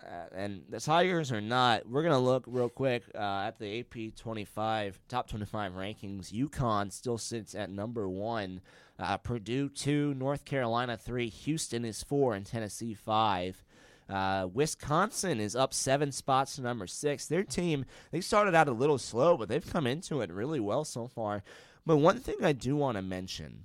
Uh, 0.02 0.26
and 0.34 0.62
the 0.68 0.78
Tigers 0.78 1.32
are 1.32 1.40
not. 1.40 1.88
We're 1.88 2.02
gonna 2.02 2.18
look 2.18 2.44
real 2.46 2.68
quick 2.68 3.02
uh, 3.14 3.44
at 3.46 3.58
the 3.58 3.80
AP 3.80 4.14
25 4.14 5.00
top 5.08 5.28
25 5.28 5.72
rankings. 5.72 6.32
UConn 6.32 6.92
still 6.92 7.18
sits 7.18 7.54
at 7.54 7.70
number 7.70 8.08
one. 8.08 8.60
Uh, 8.98 9.16
Purdue 9.16 9.68
two, 9.68 10.14
North 10.14 10.44
Carolina 10.44 10.96
three, 10.96 11.28
Houston 11.28 11.84
is 11.84 12.02
four, 12.02 12.34
and 12.34 12.46
Tennessee 12.46 12.94
five. 12.94 13.64
Uh, 14.08 14.46
Wisconsin 14.52 15.40
is 15.40 15.56
up 15.56 15.74
seven 15.74 16.12
spots 16.12 16.56
to 16.56 16.62
number 16.62 16.86
six. 16.86 17.26
Their 17.26 17.42
team 17.42 17.84
they 18.12 18.20
started 18.20 18.54
out 18.54 18.68
a 18.68 18.72
little 18.72 18.98
slow, 18.98 19.36
but 19.36 19.48
they've 19.48 19.72
come 19.72 19.86
into 19.86 20.20
it 20.20 20.30
really 20.30 20.60
well 20.60 20.84
so 20.84 21.08
far. 21.08 21.42
But 21.84 21.96
one 21.96 22.18
thing 22.18 22.36
I 22.42 22.52
do 22.52 22.76
want 22.76 22.96
to 22.96 23.02
mention 23.02 23.64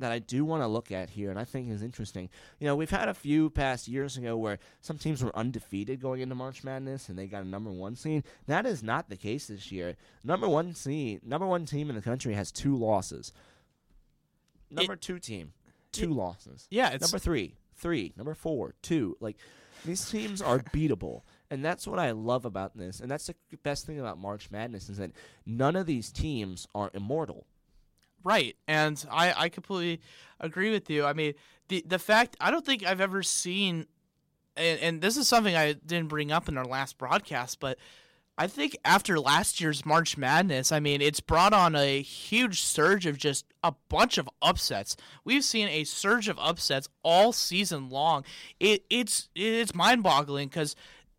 that 0.00 0.10
I 0.10 0.18
do 0.18 0.44
want 0.44 0.62
to 0.62 0.66
look 0.66 0.90
at 0.90 1.10
here, 1.10 1.30
and 1.30 1.38
I 1.38 1.44
think 1.44 1.70
is 1.70 1.82
interesting. 1.82 2.28
You 2.58 2.66
know, 2.66 2.74
we've 2.76 2.90
had 2.90 3.08
a 3.08 3.14
few 3.14 3.48
past 3.50 3.86
years 3.86 4.16
ago 4.16 4.36
where 4.36 4.58
some 4.80 4.98
teams 4.98 5.22
were 5.22 5.36
undefeated 5.36 6.00
going 6.00 6.20
into 6.20 6.34
March 6.34 6.64
Madness, 6.64 7.08
and 7.08 7.16
they 7.18 7.26
got 7.26 7.44
a 7.44 7.48
number 7.48 7.70
one 7.70 7.94
seed. 7.94 8.24
That 8.46 8.66
is 8.66 8.82
not 8.82 9.08
the 9.08 9.16
case 9.16 9.46
this 9.46 9.70
year. 9.70 9.96
Number 10.24 10.48
one 10.48 10.74
seed, 10.74 11.24
number 11.24 11.46
one 11.46 11.64
team 11.64 11.88
in 11.90 11.94
the 11.96 12.02
country 12.02 12.34
has 12.34 12.50
two 12.50 12.76
losses. 12.76 13.32
Number 14.70 14.96
two 14.96 15.18
team, 15.18 15.52
two 15.92 16.12
losses. 16.12 16.66
Yeah, 16.70 16.86
it's- 16.92 17.00
number 17.02 17.18
three, 17.22 17.54
three. 17.76 18.12
Number 18.16 18.34
four, 18.34 18.74
two. 18.82 19.16
Like 19.20 19.36
these 19.84 20.08
teams 20.10 20.42
are 20.42 20.58
beatable. 20.74 21.22
And 21.50 21.64
that's 21.64 21.86
what 21.86 22.00
I 22.00 22.10
love 22.10 22.44
about 22.46 22.76
this. 22.76 22.98
And 22.98 23.08
that's 23.08 23.26
the 23.26 23.34
best 23.62 23.86
thing 23.86 24.00
about 24.00 24.18
March 24.18 24.50
Madness 24.50 24.88
is 24.88 24.96
that 24.96 25.12
none 25.46 25.76
of 25.76 25.86
these 25.86 26.10
teams 26.10 26.66
are 26.74 26.90
immortal. 26.94 27.46
Right, 28.24 28.56
and 28.66 29.04
I, 29.10 29.34
I 29.36 29.48
completely 29.50 30.00
agree 30.40 30.70
with 30.70 30.88
you. 30.88 31.04
I 31.04 31.12
mean, 31.12 31.34
the 31.68 31.84
the 31.86 31.98
fact 31.98 32.36
I 32.40 32.50
don't 32.50 32.64
think 32.64 32.84
I've 32.84 33.00
ever 33.00 33.22
seen, 33.22 33.86
and, 34.56 34.80
and 34.80 35.00
this 35.02 35.16
is 35.16 35.28
something 35.28 35.54
I 35.54 35.74
didn't 35.74 36.08
bring 36.08 36.32
up 36.32 36.48
in 36.48 36.56
our 36.56 36.64
last 36.64 36.96
broadcast, 36.96 37.60
but 37.60 37.78
I 38.36 38.48
think 38.48 38.76
after 38.84 39.20
last 39.20 39.60
year's 39.60 39.86
March 39.86 40.16
Madness, 40.16 40.72
I 40.72 40.80
mean, 40.80 41.00
it's 41.00 41.20
brought 41.20 41.52
on 41.52 41.76
a 41.76 42.02
huge 42.02 42.62
surge 42.62 43.06
of 43.06 43.16
just 43.16 43.44
a 43.62 43.74
bunch 43.88 44.18
of 44.18 44.28
upsets. 44.42 44.96
We've 45.24 45.44
seen 45.44 45.68
a 45.68 45.84
surge 45.84 46.28
of 46.28 46.38
upsets 46.40 46.88
all 47.04 47.32
season 47.32 47.90
long. 47.90 48.24
It 48.58 48.84
it's 48.90 49.28
it's 49.36 49.74
mind 49.74 50.02
boggling 50.02 50.48
because 50.48 50.74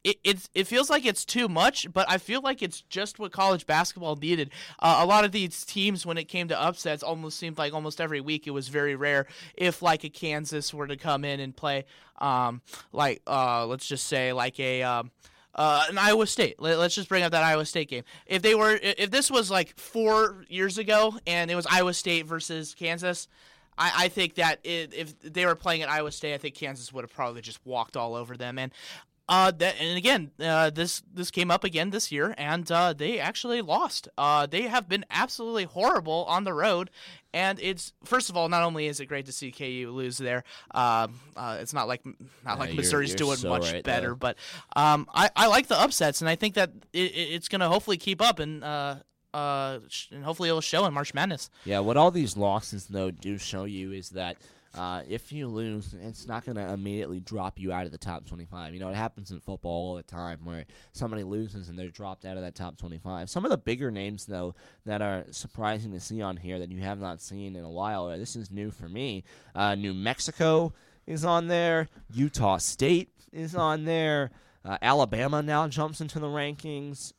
it, 0.06 0.20
it's 0.24 0.50
it 0.54 0.68
feels 0.68 0.90
like 0.90 1.04
it's 1.04 1.26
too 1.26 1.50
much, 1.50 1.92
but 1.92 2.06
I 2.08 2.20
feel 2.20 2.40
like 2.42 2.62
it's 2.62 2.82
just 2.82 3.18
what 3.18 3.32
college 3.32 3.66
basketball 3.66 4.16
needed. 4.16 4.52
Uh, 4.80 5.00
a 5.02 5.06
lot 5.06 5.26
of 5.26 5.32
these 5.32 5.66
teams, 5.66 6.06
when 6.06 6.20
it 6.20 6.26
came 6.26 6.48
to 6.50 6.62
upsets, 6.62 7.02
almost 7.02 7.40
seemed 7.40 7.58
like 7.58 7.74
almost 7.74 8.00
every 8.00 8.22
week 8.22 8.46
it 8.46 8.52
was 8.52 8.68
very 8.68 8.96
rare 8.96 9.26
if 9.56 9.82
like 9.82 10.04
a 10.04 10.10
Kansas 10.10 10.74
were 10.74 10.86
to 10.86 10.96
come 10.96 11.26
in 11.26 11.40
and 11.40 11.56
play, 11.56 11.86
um, 12.20 12.62
like 12.94 13.24
uh, 13.26 13.66
let's 13.66 13.86
just 13.86 14.06
say 14.08 14.32
like 14.32 14.60
a. 14.60 14.84
Um, 14.84 15.12
uh, 15.58 15.86
an 15.90 15.98
Iowa 15.98 16.28
State. 16.28 16.60
Let, 16.60 16.78
us 16.80 16.94
just 16.94 17.08
bring 17.08 17.24
up 17.24 17.32
that 17.32 17.42
Iowa 17.42 17.64
State 17.64 17.88
game. 17.88 18.04
If 18.26 18.42
they 18.42 18.56
were, 18.56 18.78
if 18.82 19.10
this 19.10 19.32
was 19.32 19.50
like 19.50 19.80
four 19.80 20.44
years 20.50 20.78
ago 20.78 21.18
and 21.26 21.50
it 21.50 21.56
was 21.56 21.66
Iowa 21.66 21.94
State 21.94 22.26
versus 22.26 22.76
Kansas, 22.78 23.30
I, 23.78 23.92
I 23.96 24.08
think 24.10 24.36
that 24.36 24.60
it, 24.66 24.94
if 24.94 25.18
they 25.22 25.46
were 25.46 25.56
playing 25.56 25.82
at 25.82 25.90
Iowa 25.90 26.12
State, 26.12 26.34
I 26.34 26.40
think 26.40 26.56
Kansas 26.56 26.92
would 26.92 27.06
have 27.06 27.14
probably 27.14 27.40
just 27.40 27.66
walked 27.66 27.96
all 27.96 28.16
over 28.16 28.36
them. 28.36 28.60
And 28.60 28.74
uh, 29.28 29.52
that, 29.52 29.76
and 29.80 29.98
again, 29.98 30.32
uh, 30.40 30.70
this 30.70 31.02
this 31.14 31.32
came 31.32 31.50
up 31.50 31.64
again 31.64 31.90
this 31.90 32.12
year, 32.12 32.36
and 32.38 32.70
uh, 32.72 32.94
they 32.94 33.20
actually 33.20 33.62
lost. 33.62 34.08
Uh, 34.18 34.46
they 34.46 34.64
have 34.64 34.88
been 34.88 35.04
absolutely 35.10 35.64
horrible 35.64 36.26
on 36.28 36.44
the 36.44 36.54
road, 36.54 36.90
and 37.34 37.60
it's 37.60 37.94
first 38.04 38.30
of 38.30 38.38
all, 38.38 38.50
not 38.50 38.62
only 38.64 38.86
is 38.88 39.00
it 39.00 39.08
great 39.08 39.26
to 39.26 39.32
see 39.32 39.52
KU 39.52 39.92
lose 39.92 40.18
there, 40.20 40.44
um, 40.76 41.20
uh, 41.36 41.58
it's 41.60 41.74
not 41.74 41.88
like 41.88 42.04
not 42.46 42.60
like 42.60 42.70
you're- 42.70 42.78
Missouri's 42.78 43.10
you're 43.10 43.18
doing 43.18 43.38
so 43.38 43.50
much 43.50 43.72
right 43.74 43.84
better, 43.84 44.08
there. 44.10 44.16
but 44.16 44.38
um, 44.76 45.08
I, 45.14 45.30
I 45.36 45.48
like 45.48 45.68
the 45.68 45.80
upsets, 45.80 46.22
and 46.22 46.30
I 46.30 46.36
think 46.36 46.54
that 46.56 46.72
it- 46.94 47.00
it's 47.16 47.48
going 47.48 47.62
to 47.62 47.68
hopefully 47.68 47.98
keep 47.98 48.22
up, 48.22 48.40
and 48.40 48.64
uh, 48.64 48.98
uh, 49.34 49.80
and 50.12 50.24
hopefully 50.24 50.50
it'll 50.50 50.62
show 50.62 50.86
in 50.86 50.94
March 50.94 51.14
Madness. 51.14 51.50
Yeah, 51.66 51.80
what 51.80 51.98
all 51.98 52.12
these 52.12 52.38
losses 52.38 52.86
though 52.86 53.12
do 53.12 53.38
show 53.38 53.64
you 53.66 53.92
is 53.92 54.12
that 54.12 54.38
uh, 54.78 55.02
if 55.08 55.32
you 55.32 55.48
lose, 55.48 55.96
it's 56.02 56.28
not 56.28 56.46
going 56.46 56.58
to 56.58 56.74
immediately 56.74 57.20
drop 57.20 57.60
you 57.60 57.72
out 57.72 57.86
of 57.86 57.92
the 57.92 57.98
top 57.98 58.26
25. 58.26 58.74
You 58.74 58.80
know, 58.80 58.90
it 58.90 58.96
happens 58.96 59.32
in 59.32 59.40
football 59.40 59.90
all 59.90 59.96
the 59.96 60.04
time 60.04 60.40
where 60.44 60.66
somebody 60.92 61.24
loses 61.24 61.70
and 61.70 61.78
they're 61.78 61.88
dropped 61.88 62.26
out 62.26 62.38
of 62.38 62.44
that 62.44 62.56
top 62.56 62.78
25. 62.78 63.30
Some 63.30 63.46
of 63.46 63.52
the 63.52 63.58
bigger 63.58 63.92
names 63.92 64.26
though 64.26 64.56
that 64.86 65.02
are 65.02 65.26
surprising 65.32 65.92
to 65.94 66.00
see 66.00 66.22
on 66.22 66.38
here 66.38 66.60
that 66.60 66.72
you 66.72 66.80
have 66.82 67.00
not 67.00 67.22
seen 67.22 67.56
in 67.56 67.64
a 67.64 67.70
while. 67.70 68.08
This 68.18 68.36
is 68.36 68.52
new 68.52 68.72
for 68.72 68.90
me. 68.90 69.24
Uh, 69.54 69.76
New 69.76 69.94
Mexico 69.94 70.74
is 71.08 71.24
on 71.24 71.48
there. 71.48 71.88
Utah 72.14 72.58
State 72.58 73.10
is 73.32 73.56
on 73.56 73.86
there. 73.86 74.32
Uh, 74.64 74.78
Alabama 74.82 75.42
now 75.42 75.68
jumps 75.68 76.02
into 76.02 76.20
the 76.20 76.28
rankings. 76.28 77.14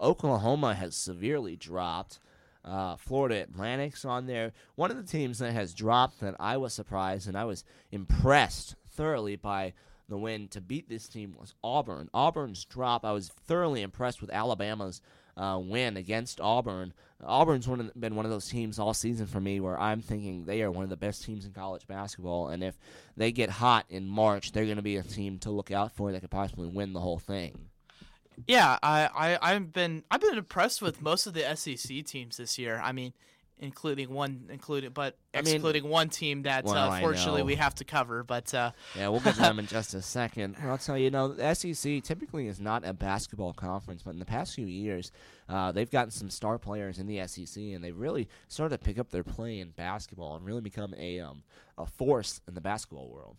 Oklahoma 0.00 0.74
has 0.74 0.94
severely 0.94 1.56
dropped. 1.56 2.20
Uh, 2.66 2.96
Florida 2.96 3.42
Atlantic's 3.42 4.04
on 4.04 4.26
there. 4.26 4.52
One 4.74 4.90
of 4.90 4.96
the 4.96 5.10
teams 5.10 5.38
that 5.38 5.52
has 5.52 5.72
dropped 5.72 6.20
that 6.20 6.34
I 6.40 6.56
was 6.56 6.72
surprised 6.72 7.28
and 7.28 7.36
I 7.36 7.44
was 7.44 7.64
impressed 7.92 8.74
thoroughly 8.90 9.36
by 9.36 9.72
the 10.08 10.18
win 10.18 10.48
to 10.48 10.60
beat 10.60 10.88
this 10.88 11.08
team 11.08 11.36
was 11.38 11.54
Auburn. 11.62 12.08
Auburn's 12.12 12.64
drop, 12.64 13.04
I 13.04 13.12
was 13.12 13.28
thoroughly 13.28 13.82
impressed 13.82 14.20
with 14.20 14.30
Alabama's 14.30 15.00
uh, 15.36 15.60
win 15.62 15.96
against 15.96 16.40
Auburn. 16.40 16.92
Auburn's 17.22 17.68
one 17.68 17.80
of, 17.80 18.00
been 18.00 18.14
one 18.14 18.24
of 18.24 18.30
those 18.30 18.48
teams 18.48 18.78
all 18.78 18.94
season 18.94 19.26
for 19.26 19.40
me 19.40 19.60
where 19.60 19.78
I'm 19.78 20.00
thinking 20.00 20.44
they 20.44 20.62
are 20.62 20.70
one 20.70 20.84
of 20.84 20.90
the 20.90 20.96
best 20.96 21.24
teams 21.24 21.44
in 21.44 21.52
college 21.52 21.86
basketball, 21.86 22.48
and 22.48 22.62
if 22.62 22.76
they 23.16 23.32
get 23.32 23.50
hot 23.50 23.86
in 23.88 24.06
March, 24.06 24.52
they're 24.52 24.64
going 24.64 24.76
to 24.76 24.82
be 24.82 24.96
a 24.96 25.02
team 25.02 25.38
to 25.40 25.50
look 25.50 25.70
out 25.70 25.94
for 25.94 26.12
that 26.12 26.20
could 26.20 26.30
possibly 26.30 26.68
win 26.68 26.92
the 26.92 27.00
whole 27.00 27.18
thing. 27.18 27.68
Yeah, 28.46 28.78
I, 28.82 29.08
I 29.14 29.38
I've 29.54 29.72
been 29.72 30.04
I've 30.10 30.20
been 30.20 30.38
impressed 30.38 30.82
with 30.82 31.00
most 31.02 31.26
of 31.26 31.34
the 31.34 31.56
SEC 31.56 32.04
teams 32.04 32.36
this 32.36 32.58
year. 32.58 32.80
I 32.82 32.92
mean, 32.92 33.12
including 33.58 34.12
one 34.12 34.48
including 34.50 34.90
but 34.90 35.16
I 35.34 35.40
mean- 35.40 35.54
excluding 35.54 35.88
one 35.88 36.08
team 36.10 36.42
that 36.42 36.64
Well, 36.64 36.74
uh, 36.74 36.88
I 36.88 36.96
unfortunately 36.96 37.42
we 37.42 37.54
have 37.54 37.74
to 37.76 37.84
cover. 37.84 38.22
But 38.22 38.52
uh, 38.52 38.72
Yeah, 38.96 39.08
we'll 39.08 39.20
get 39.20 39.34
to 39.34 39.40
them 39.40 39.58
in 39.58 39.66
just 39.76 39.94
a 39.94 40.02
second. 40.02 40.56
I'll 40.62 40.78
tell 40.78 40.98
you, 40.98 41.04
you 41.04 41.10
know, 41.10 41.28
the 41.28 41.54
SEC 41.54 42.02
typically 42.02 42.46
is 42.46 42.60
not 42.60 42.86
a 42.86 42.92
basketball 42.92 43.52
conference, 43.52 44.02
but 44.02 44.10
in 44.10 44.18
the 44.18 44.24
past 44.26 44.54
few 44.54 44.66
years, 44.66 45.12
uh, 45.48 45.72
they've 45.72 45.90
gotten 45.90 46.10
some 46.10 46.30
star 46.30 46.58
players 46.58 46.98
in 46.98 47.06
the 47.06 47.26
SEC, 47.26 47.56
and 47.56 47.82
they've 47.82 47.96
really 47.96 48.28
started 48.48 48.78
to 48.78 48.84
pick 48.84 48.98
up 48.98 49.10
their 49.10 49.24
play 49.24 49.60
in 49.60 49.70
basketball 49.70 50.36
and 50.36 50.44
really 50.44 50.60
become 50.60 50.94
a 50.98 51.20
um, 51.20 51.42
a 51.78 51.86
force 51.86 52.40
in 52.46 52.54
the 52.54 52.60
basketball 52.60 53.08
world. 53.08 53.36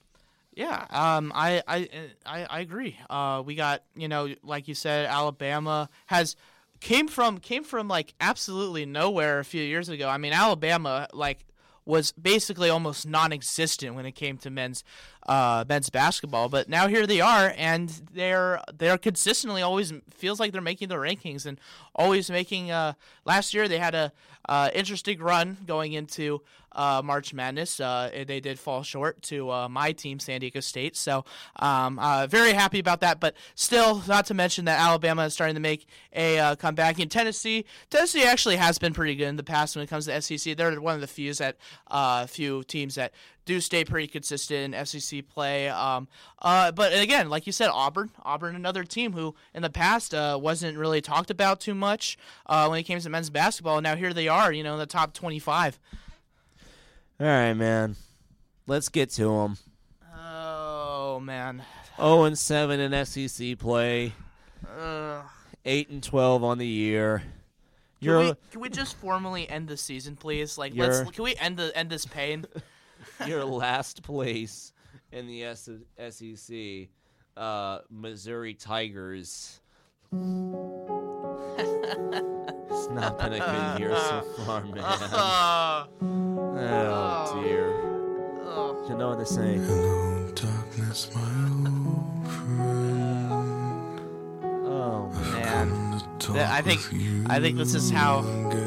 Yeah, 0.57 0.85
um, 0.89 1.31
I, 1.35 1.61
I, 1.67 1.87
I, 2.25 2.45
I 2.49 2.59
agree. 2.61 2.97
Uh, 3.11 3.43
we 3.45 3.53
got 3.53 3.83
you 3.95 4.07
know, 4.07 4.33
like 4.41 4.67
you 4.67 4.73
said, 4.73 5.05
Alabama 5.05 5.87
has 6.07 6.35
came 6.79 7.07
from 7.07 7.37
came 7.37 7.63
from 7.63 7.87
like 7.87 8.15
absolutely 8.19 8.83
nowhere 8.83 9.37
a 9.37 9.45
few 9.45 9.61
years 9.61 9.87
ago. 9.87 10.09
I 10.09 10.17
mean, 10.17 10.33
Alabama 10.33 11.07
like 11.13 11.45
was 11.85 12.11
basically 12.11 12.71
almost 12.71 13.07
non-existent 13.07 13.93
when 13.93 14.07
it 14.07 14.13
came 14.13 14.39
to 14.39 14.49
men's 14.49 14.83
uh, 15.27 15.65
men's 15.67 15.89
basketball, 15.89 16.49
but 16.49 16.69
now 16.69 16.87
here 16.87 17.05
they 17.05 17.21
are, 17.21 17.53
and 17.57 17.89
they're 18.13 18.61
they're 18.77 18.97
consistently 18.97 19.61
always 19.61 19.93
feels 20.09 20.39
like 20.39 20.51
they're 20.51 20.61
making 20.61 20.87
the 20.87 20.95
rankings 20.95 21.45
and 21.45 21.59
always 21.95 22.29
making. 22.29 22.71
Uh, 22.71 22.93
last 23.25 23.53
year 23.53 23.67
they 23.67 23.79
had 23.79 23.93
a 23.93 24.11
uh, 24.47 24.69
interesting 24.73 25.19
run 25.19 25.57
going 25.65 25.91
into 25.91 26.41
uh, 26.71 27.01
March 27.03 27.33
Madness. 27.33 27.79
Uh, 27.79 28.23
they 28.25 28.39
did 28.39 28.57
fall 28.57 28.83
short 28.83 29.21
to 29.23 29.51
uh, 29.51 29.67
my 29.67 29.91
team, 29.91 30.19
San 30.19 30.39
Diego 30.39 30.61
State. 30.61 30.95
So 30.95 31.25
um, 31.57 31.99
very 32.29 32.53
happy 32.53 32.79
about 32.79 33.01
that. 33.01 33.19
But 33.19 33.35
still, 33.55 34.03
not 34.07 34.27
to 34.27 34.33
mention 34.33 34.65
that 34.65 34.79
Alabama 34.79 35.25
is 35.25 35.33
starting 35.33 35.55
to 35.55 35.61
make 35.61 35.87
a 36.15 36.55
comeback. 36.57 36.99
In 36.99 37.09
Tennessee, 37.09 37.65
Tennessee 37.89 38.23
actually 38.23 38.55
has 38.55 38.77
been 38.77 38.93
pretty 38.93 39.15
good 39.15 39.27
in 39.27 39.35
the 39.35 39.43
past 39.43 39.75
when 39.75 39.83
it 39.83 39.89
comes 39.89 40.05
to 40.05 40.21
SEC. 40.21 40.55
They're 40.55 40.79
one 40.79 40.95
of 40.95 41.01
the 41.01 41.07
few 41.07 41.33
that 41.33 41.57
few 42.29 42.63
teams 42.63 42.95
that 42.95 43.11
do 43.47 43.59
stay 43.59 43.83
pretty 43.83 44.07
consistent 44.07 44.75
in 44.75 44.85
SEC 44.85 45.27
play. 45.27 45.69
Um, 45.69 46.07
uh, 46.41 46.71
but 46.71 46.93
again, 46.93 47.29
like 47.29 47.47
you 47.47 47.53
said, 47.53 47.69
Auburn, 47.69 48.11
Auburn, 48.23 48.55
another 48.55 48.83
team 48.83 49.13
who 49.13 49.33
in 49.55 49.63
the 49.63 49.69
past 49.69 50.13
uh, 50.13 50.37
wasn't 50.39 50.77
really 50.77 51.01
talked 51.01 51.31
about 51.31 51.59
too 51.59 51.73
much 51.73 52.17
uh, 52.45 52.67
when 52.67 52.79
it 52.79 52.83
came 52.83 52.99
to 52.99 53.09
men's 53.09 53.31
basketball. 53.31 53.81
Now 53.81 53.95
here 53.95 54.13
they 54.13 54.27
are, 54.27 54.51
you 54.51 54.63
know, 54.63 54.73
in 54.73 54.79
the 54.79 54.85
top 54.85 55.13
twenty-five. 55.13 55.79
All 57.19 57.25
right, 57.25 57.53
man. 57.53 57.95
Let's 58.67 58.89
get 58.89 59.09
to 59.11 59.23
them. 59.23 59.57
Oh 60.15 61.19
man. 61.19 61.63
0 61.95 62.25
and 62.25 62.37
7 62.37 62.79
in 62.79 63.05
SEC 63.05 63.57
play. 63.57 64.13
Ugh. 64.79 65.23
8 65.65 65.89
and 65.89 66.03
12 66.03 66.43
on 66.43 66.59
the 66.59 66.67
year. 66.67 67.23
Can 68.01 68.19
we, 68.19 68.33
can 68.51 68.61
we 68.61 68.69
just 68.69 68.95
formally 68.97 69.49
end 69.49 69.67
the 69.67 69.77
season, 69.77 70.15
please? 70.15 70.57
Like, 70.57 70.73
let's 70.75 71.01
can 71.09 71.23
we 71.23 71.35
end 71.35 71.57
the 71.57 71.75
end 71.75 71.89
this 71.89 72.05
pain? 72.05 72.45
your 73.25 73.43
last 73.45 74.03
place 74.03 74.73
in 75.11 75.25
the 75.27 75.43
S- 75.45 75.69
SEC, 76.09 76.89
uh, 77.35 77.79
Missouri 77.89 78.53
Tigers. 78.53 79.59
it's 80.11 80.19
not 82.91 83.17
been 83.17 83.33
a 83.33 83.39
good 83.39 83.79
year 83.79 83.95
so 83.95 84.21
far, 84.45 84.63
man. 84.65 84.79
Uh, 84.79 85.85
oh 86.01 87.41
dear. 87.43 87.67
You 88.89 88.95
know 88.97 89.09
what 89.09 89.19
they 89.19 89.25
say. 89.25 89.55
Hello, 89.57 90.31
darkness, 90.33 91.09
my 91.13 91.21
old 91.49 92.27
friend. 92.31 93.99
Oh 94.65 95.09
man. 95.41 95.67
I 96.35 96.61
think 96.61 96.81
I 97.29 97.39
think 97.39 97.57
this 97.57 97.73
is 97.73 97.89
how 97.89 98.19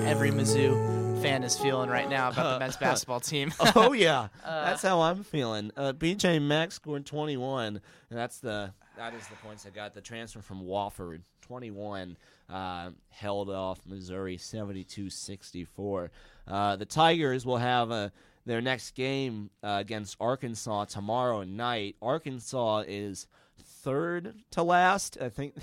every 0.07 0.31
Mizzou 0.31 0.73
fan 1.21 1.45
is 1.45 1.57
feeling 1.59 1.91
right 1.91 2.09
now 2.09 2.31
about 2.31 2.55
the 2.55 2.59
men's 2.65 2.77
basketball 2.77 3.21
team. 3.21 3.53
oh 3.77 3.93
yeah, 3.93 4.29
Uh, 4.45 4.65
that's 4.65 4.83
how 4.83 5.01
I'm 5.03 5.23
feeling. 5.23 5.71
Uh, 5.77 5.93
BJ 5.93 6.41
Max 6.41 6.77
scored 6.77 7.05
21, 7.05 7.81
and 8.11 8.19
that's 8.19 8.39
the 8.39 8.73
that 8.97 9.15
is 9.15 9.27
the 9.29 9.37
points 9.37 9.67
I 9.67 9.71
got. 9.71 9.93
The 9.95 10.01
transfer 10.01 10.41
from 10.41 10.65
Wofford, 10.65 11.21
21, 11.43 12.17
uh, 12.49 12.91
held 13.11 13.51
off 13.51 13.81
Missouri 13.87 14.37
72-64. 14.37 16.09
Uh, 16.47 16.77
the 16.77 16.85
Tigers 16.85 17.47
will 17.47 17.59
have 17.59 17.91
uh, 17.91 18.11
their 18.47 18.61
next 18.61 18.95
game 18.95 19.51
uh, 19.63 19.79
against 19.81 20.17
Arkansas 20.21 20.87
tomorrow 20.87 21.45
night. 21.45 21.97
Arkansas 22.03 22.85
is 22.89 23.27
third 23.63 24.35
to 24.53 24.63
last, 24.63 25.19
I 25.21 25.29
think. 25.29 25.55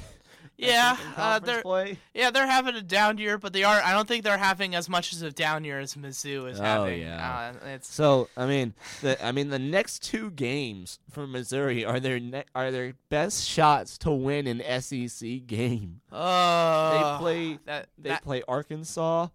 Yeah, 0.59 0.97
uh, 1.15 1.38
they're 1.38 1.61
play. 1.61 1.99
yeah 2.15 2.31
they're 2.31 2.47
having 2.47 2.73
a 2.75 2.81
down 2.81 3.19
year, 3.19 3.38
but 3.38 3.53
they 3.53 3.63
are. 3.63 3.79
I 3.79 3.91
don't 3.93 4.07
think 4.07 4.23
they're 4.23 4.39
having 4.39 4.73
as 4.73 4.89
much 4.89 5.13
as 5.13 5.21
a 5.21 5.31
down 5.31 5.63
year 5.63 5.79
as 5.79 5.93
Mizzou 5.93 6.49
is 6.49 6.59
Oh 6.59 6.63
having. 6.63 7.01
yeah. 7.01 7.53
Uh, 7.63 7.67
it's 7.67 7.93
so 7.93 8.27
I 8.35 8.47
mean, 8.47 8.73
the 9.01 9.23
I 9.23 9.31
mean 9.31 9.49
the 9.49 9.59
next 9.59 10.01
two 10.03 10.31
games 10.31 10.97
for 11.11 11.27
Missouri 11.27 11.85
are 11.85 11.99
their 11.99 12.19
ne- 12.19 12.45
are 12.55 12.71
their 12.71 12.93
best 13.09 13.47
shots 13.47 13.99
to 13.99 14.11
win 14.11 14.47
an 14.47 14.61
SEC 14.81 15.45
game. 15.45 16.01
Oh, 16.11 16.91
they 16.91 17.19
play 17.19 17.59
that- 17.65 17.89
they 17.99 18.09
that- 18.09 18.23
play 18.23 18.41
Arkansas 18.47 19.27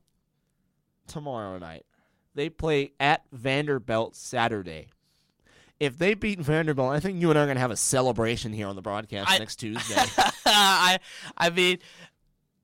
tomorrow 1.07 1.59
night. 1.59 1.85
They 2.35 2.49
play 2.49 2.93
at 2.99 3.25
Vanderbilt 3.31 4.17
Saturday. 4.17 4.89
If 5.83 5.99
they 5.99 6.15
beat 6.15 6.39
Vanderbilt, 6.39 6.93
I 6.93 7.01
think 7.01 7.21
you 7.21 7.31
and 7.31 7.37
I 7.37 7.43
are 7.43 7.47
going 7.47 7.57
to 7.57 7.61
have 7.61 7.73
a 7.73 7.77
celebration 7.77 8.53
here 8.53 8.69
on 8.69 8.77
the 8.77 8.83
broadcast 8.83 9.29
I- 9.29 9.39
next 9.39 9.57
Tuesday. 9.61 9.97
I 10.47 11.01
I 11.37 11.51
mean, 11.51 11.79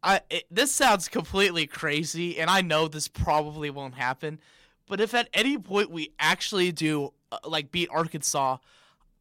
I 0.04 0.20
it, 0.30 0.44
this 0.52 0.70
sounds 0.70 1.08
completely 1.08 1.66
crazy, 1.66 2.38
and 2.38 2.48
I 2.48 2.60
know 2.60 2.86
this 2.86 3.08
probably 3.08 3.70
won't 3.70 3.94
happen. 3.94 4.38
But 4.86 5.00
if 5.00 5.14
at 5.14 5.28
any 5.34 5.58
point 5.58 5.90
we 5.90 6.12
actually 6.20 6.70
do 6.70 7.12
uh, 7.32 7.38
like 7.44 7.72
beat 7.72 7.88
Arkansas, 7.90 8.58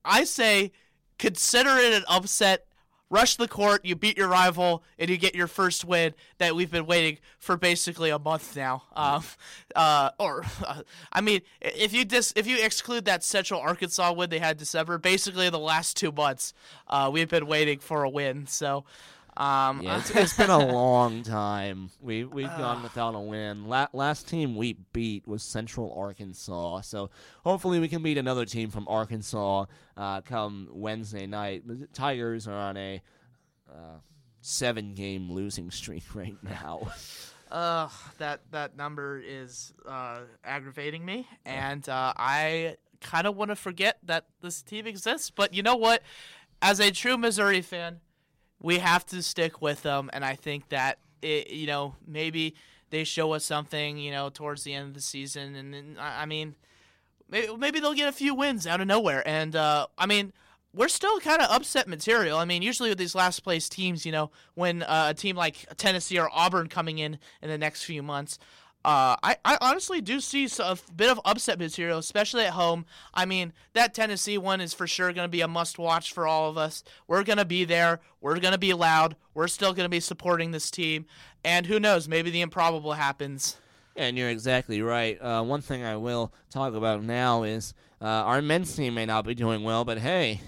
I 0.06 0.26
say 0.26 0.74
consider 1.18 1.72
it 1.72 1.94
an 1.94 2.04
upset. 2.08 2.67
Rush 3.10 3.38
the 3.38 3.48
court, 3.48 3.86
you 3.86 3.96
beat 3.96 4.18
your 4.18 4.28
rival, 4.28 4.84
and 5.00 5.10
you 5.10 5.18
get 5.18 5.34
your 5.34 5.48
first 5.48 5.86
win 5.86 6.14
that 6.40 6.56
we've 6.56 6.72
been 6.72 6.86
waiting 6.86 7.20
for 7.40 7.56
basically 7.56 8.10
a 8.10 8.20
month 8.20 8.56
now. 8.56 8.84
Um, 8.96 9.24
uh, 9.76 10.10
or, 10.20 10.44
uh, 10.66 10.82
I 11.14 11.22
mean, 11.22 11.42
if 11.62 11.94
you 11.94 12.04
dis- 12.04 12.34
if 12.36 12.48
you 12.48 12.64
exclude 12.64 13.06
that 13.06 13.24
Central 13.24 13.62
Arkansas 13.62 14.12
win 14.12 14.30
they 14.30 14.40
had 14.40 14.58
December, 14.58 14.98
basically 14.98 15.50
the 15.50 15.60
last 15.60 15.96
two 15.96 16.12
months, 16.12 16.54
uh, 16.88 17.10
we've 17.12 17.30
been 17.30 17.48
waiting 17.48 17.80
for 17.80 18.04
a 18.04 18.10
win. 18.10 18.46
So, 18.48 18.84
um, 19.38 19.82
Yeah, 19.82 20.00
it's, 20.00 20.10
it's 20.10 20.36
been 20.36 20.50
a 20.50 20.66
long 20.74 21.24
time. 21.24 21.92
We 22.02 22.24
we've 22.26 22.48
gone 22.58 22.84
without 22.84 23.16
a 23.16 23.20
win. 23.20 23.68
La- 23.68 23.88
last 23.94 24.28
team 24.28 24.56
we 24.56 24.74
beat 24.94 25.28
was 25.28 25.44
Central 25.44 25.94
Arkansas. 25.98 26.82
So 26.82 27.10
hopefully 27.44 27.80
we 27.80 27.88
can 27.88 28.02
beat 28.02 28.18
another 28.18 28.46
team 28.46 28.72
from 28.72 28.88
Arkansas 28.88 29.66
uh, 29.96 30.22
come 30.22 30.68
Wednesday 30.72 31.28
night. 31.28 31.68
The 31.68 31.88
Tigers 31.94 32.48
are 32.48 32.58
on 32.58 32.78
a 32.78 33.02
uh, 33.70 34.00
seven 34.42 34.94
game 34.94 35.32
losing 35.32 35.72
streak 35.72 36.04
right 36.16 36.38
now. 36.44 36.92
Ugh, 37.52 37.92
that 38.18 38.42
that 38.52 38.76
number 38.76 39.22
is 39.26 39.72
uh, 39.88 40.20
aggravating 40.44 41.06
me, 41.06 41.26
and 41.46 41.88
uh, 41.88 42.12
I 42.18 42.76
kind 43.00 43.26
of 43.26 43.38
want 43.38 43.52
to 43.52 43.56
forget 43.56 44.00
that 44.04 44.26
this 44.42 44.62
team 44.62 44.86
exists. 44.86 45.30
But 45.30 45.54
you 45.54 45.64
know 45.64 45.78
what? 45.78 46.02
As 46.62 46.82
a 46.82 46.92
true 46.92 47.18
Missouri 47.18 47.62
fan, 47.62 48.02
we 48.62 48.80
have 48.80 49.06
to 49.08 49.22
stick 49.22 49.62
with 49.62 49.84
them, 49.84 50.10
and 50.14 50.26
I 50.26 50.36
think 50.36 50.70
that 50.70 51.00
it, 51.22 51.50
you 51.50 51.68
know 51.68 51.96
maybe 52.06 52.56
they 52.90 53.04
show 53.04 53.34
us 53.34 53.44
something, 53.44 53.98
you 53.98 54.12
know, 54.12 54.30
towards 54.30 54.64
the 54.64 54.74
end 54.74 54.88
of 54.90 54.94
the 54.94 55.02
season, 55.02 55.56
and 55.56 56.00
I 56.00 56.26
mean, 56.26 56.56
maybe, 57.30 57.56
maybe 57.56 57.80
they'll 57.80 57.94
get 57.94 58.08
a 58.08 58.14
few 58.14 58.34
wins 58.34 58.66
out 58.66 58.82
of 58.82 58.88
nowhere, 58.88 59.28
and 59.28 59.56
uh, 59.56 59.88
I 59.98 60.06
mean. 60.06 60.34
We're 60.74 60.90
still 60.90 61.20
kind 61.22 61.42
of 61.42 61.50
upset 61.50 61.88
material. 61.88 62.38
I 62.38 62.46
mean, 62.46 62.62
usually 62.62 62.90
with 62.90 63.00
these 63.00 63.16
last 63.16 63.40
place 63.40 63.68
teams, 63.68 64.06
you 64.06 64.12
know, 64.12 64.30
when 64.54 64.84
uh, 64.84 65.08
a 65.10 65.14
team 65.16 65.36
like 65.36 65.66
Tennessee 65.78 66.20
or 66.20 66.30
Auburn 66.32 66.68
coming 66.68 67.00
in 67.00 67.18
in 67.42 67.50
the 67.50 67.58
next 67.58 67.84
few 67.84 68.04
months, 68.04 68.38
uh, 68.86 69.18
I, 69.22 69.36
I 69.44 69.58
honestly 69.60 70.00
do 70.00 70.20
see 70.20 70.48
a 70.60 70.78
bit 70.96 71.10
of 71.10 71.20
upset 71.26 71.60
material, 71.60 71.98
especially 71.98 72.46
at 72.46 72.54
home. 72.54 72.86
I 73.14 73.26
mean, 73.26 73.52
that 73.74 73.94
Tennessee 73.94 74.38
one 74.38 74.62
is 74.62 74.74
for 74.74 74.88
sure 74.88 75.12
going 75.12 75.26
to 75.26 75.32
be 75.32 75.42
a 75.42 75.48
must 75.48 75.78
watch 75.78 76.14
for 76.14 76.26
all 76.26 76.50
of 76.50 76.58
us. 76.58 76.84
We're 77.08 77.24
going 77.24 77.38
to 77.38 77.46
be 77.46 77.66
there. 77.66 78.00
We're 78.22 78.40
going 78.40 78.54
to 78.54 78.58
be 78.58 78.74
loud. 78.74 79.18
We're 79.34 79.50
still 79.50 79.74
going 79.74 79.86
to 79.86 79.90
be 79.90 80.00
supporting 80.00 80.52
this 80.52 80.72
team. 80.72 81.06
And 81.44 81.66
who 81.66 81.80
knows, 81.80 82.08
maybe 82.08 82.30
the 82.30 82.42
improbable 82.42 82.94
happens. 82.94 83.58
And 83.98 84.18
you're 84.18 84.30
exactly 84.30 84.82
right. 84.82 85.22
Uh, 85.22 85.44
one 85.44 85.62
thing 85.62 85.84
I 85.84 85.98
will 85.98 86.32
talk 86.50 86.74
about 86.74 87.04
now 87.04 87.44
is 87.44 87.74
uh, 88.02 88.06
our 88.06 88.42
men's 88.42 88.74
team 88.76 88.94
may 88.94 89.06
not 89.06 89.26
be 89.26 89.34
doing 89.34 89.64
well, 89.64 89.84
but 89.86 89.98
hey, 89.98 90.40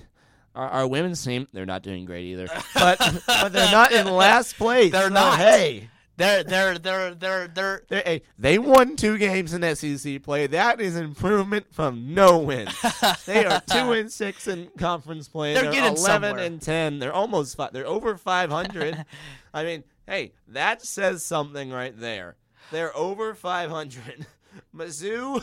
our, 0.56 0.70
our 0.70 0.88
women's 0.88 1.24
team, 1.24 1.48
they're 1.52 1.66
not 1.66 1.84
doing 1.84 2.06
great 2.06 2.26
either. 2.26 2.48
But 2.74 3.00
but 3.26 3.52
they're 3.52 3.72
not 3.72 3.92
in 3.92 4.08
last 4.08 4.56
place. 4.58 4.92
They're 4.92 5.08
so 5.08 5.14
not. 5.14 5.40
Hey. 5.40 5.90
They're 6.20 6.44
they're 6.44 6.78
they're 6.78 7.16
they're 7.16 7.48
they're 7.48 7.82
They, 7.88 8.02
hey, 8.06 8.22
they 8.38 8.60
won 8.60 8.98
two 8.98 9.18
games 9.18 9.54
in 9.54 9.64
SEC 9.74 10.22
play. 10.22 10.48
That 10.48 10.82
is 10.82 10.98
improvement 10.98 11.74
from 11.74 12.14
no 12.14 12.40
wins. 12.40 12.76
they 13.26 13.46
are 13.46 13.62
two 13.62 13.94
and 13.94 14.12
six 14.12 14.46
in 14.46 14.70
conference 14.78 15.30
play. 15.30 15.54
They're 15.54 15.72
getting 15.72 15.96
eleven 15.96 16.32
somewhere. 16.32 16.44
and 16.46 16.62
ten. 16.62 17.00
They're 17.00 17.14
almost 17.14 17.56
five. 17.56 17.72
They're 17.72 17.88
over 17.88 18.18
five 18.18 18.52
hundred. 18.52 19.06
I 19.54 19.64
mean, 19.64 19.86
hey, 20.08 20.34
that 20.50 20.82
says 20.82 21.24
something 21.24 21.72
right 21.72 21.98
there. 21.98 22.36
They're 22.70 22.96
over 22.98 23.34
five 23.34 23.70
hundred. 23.70 24.28
Mizzou, 24.76 25.42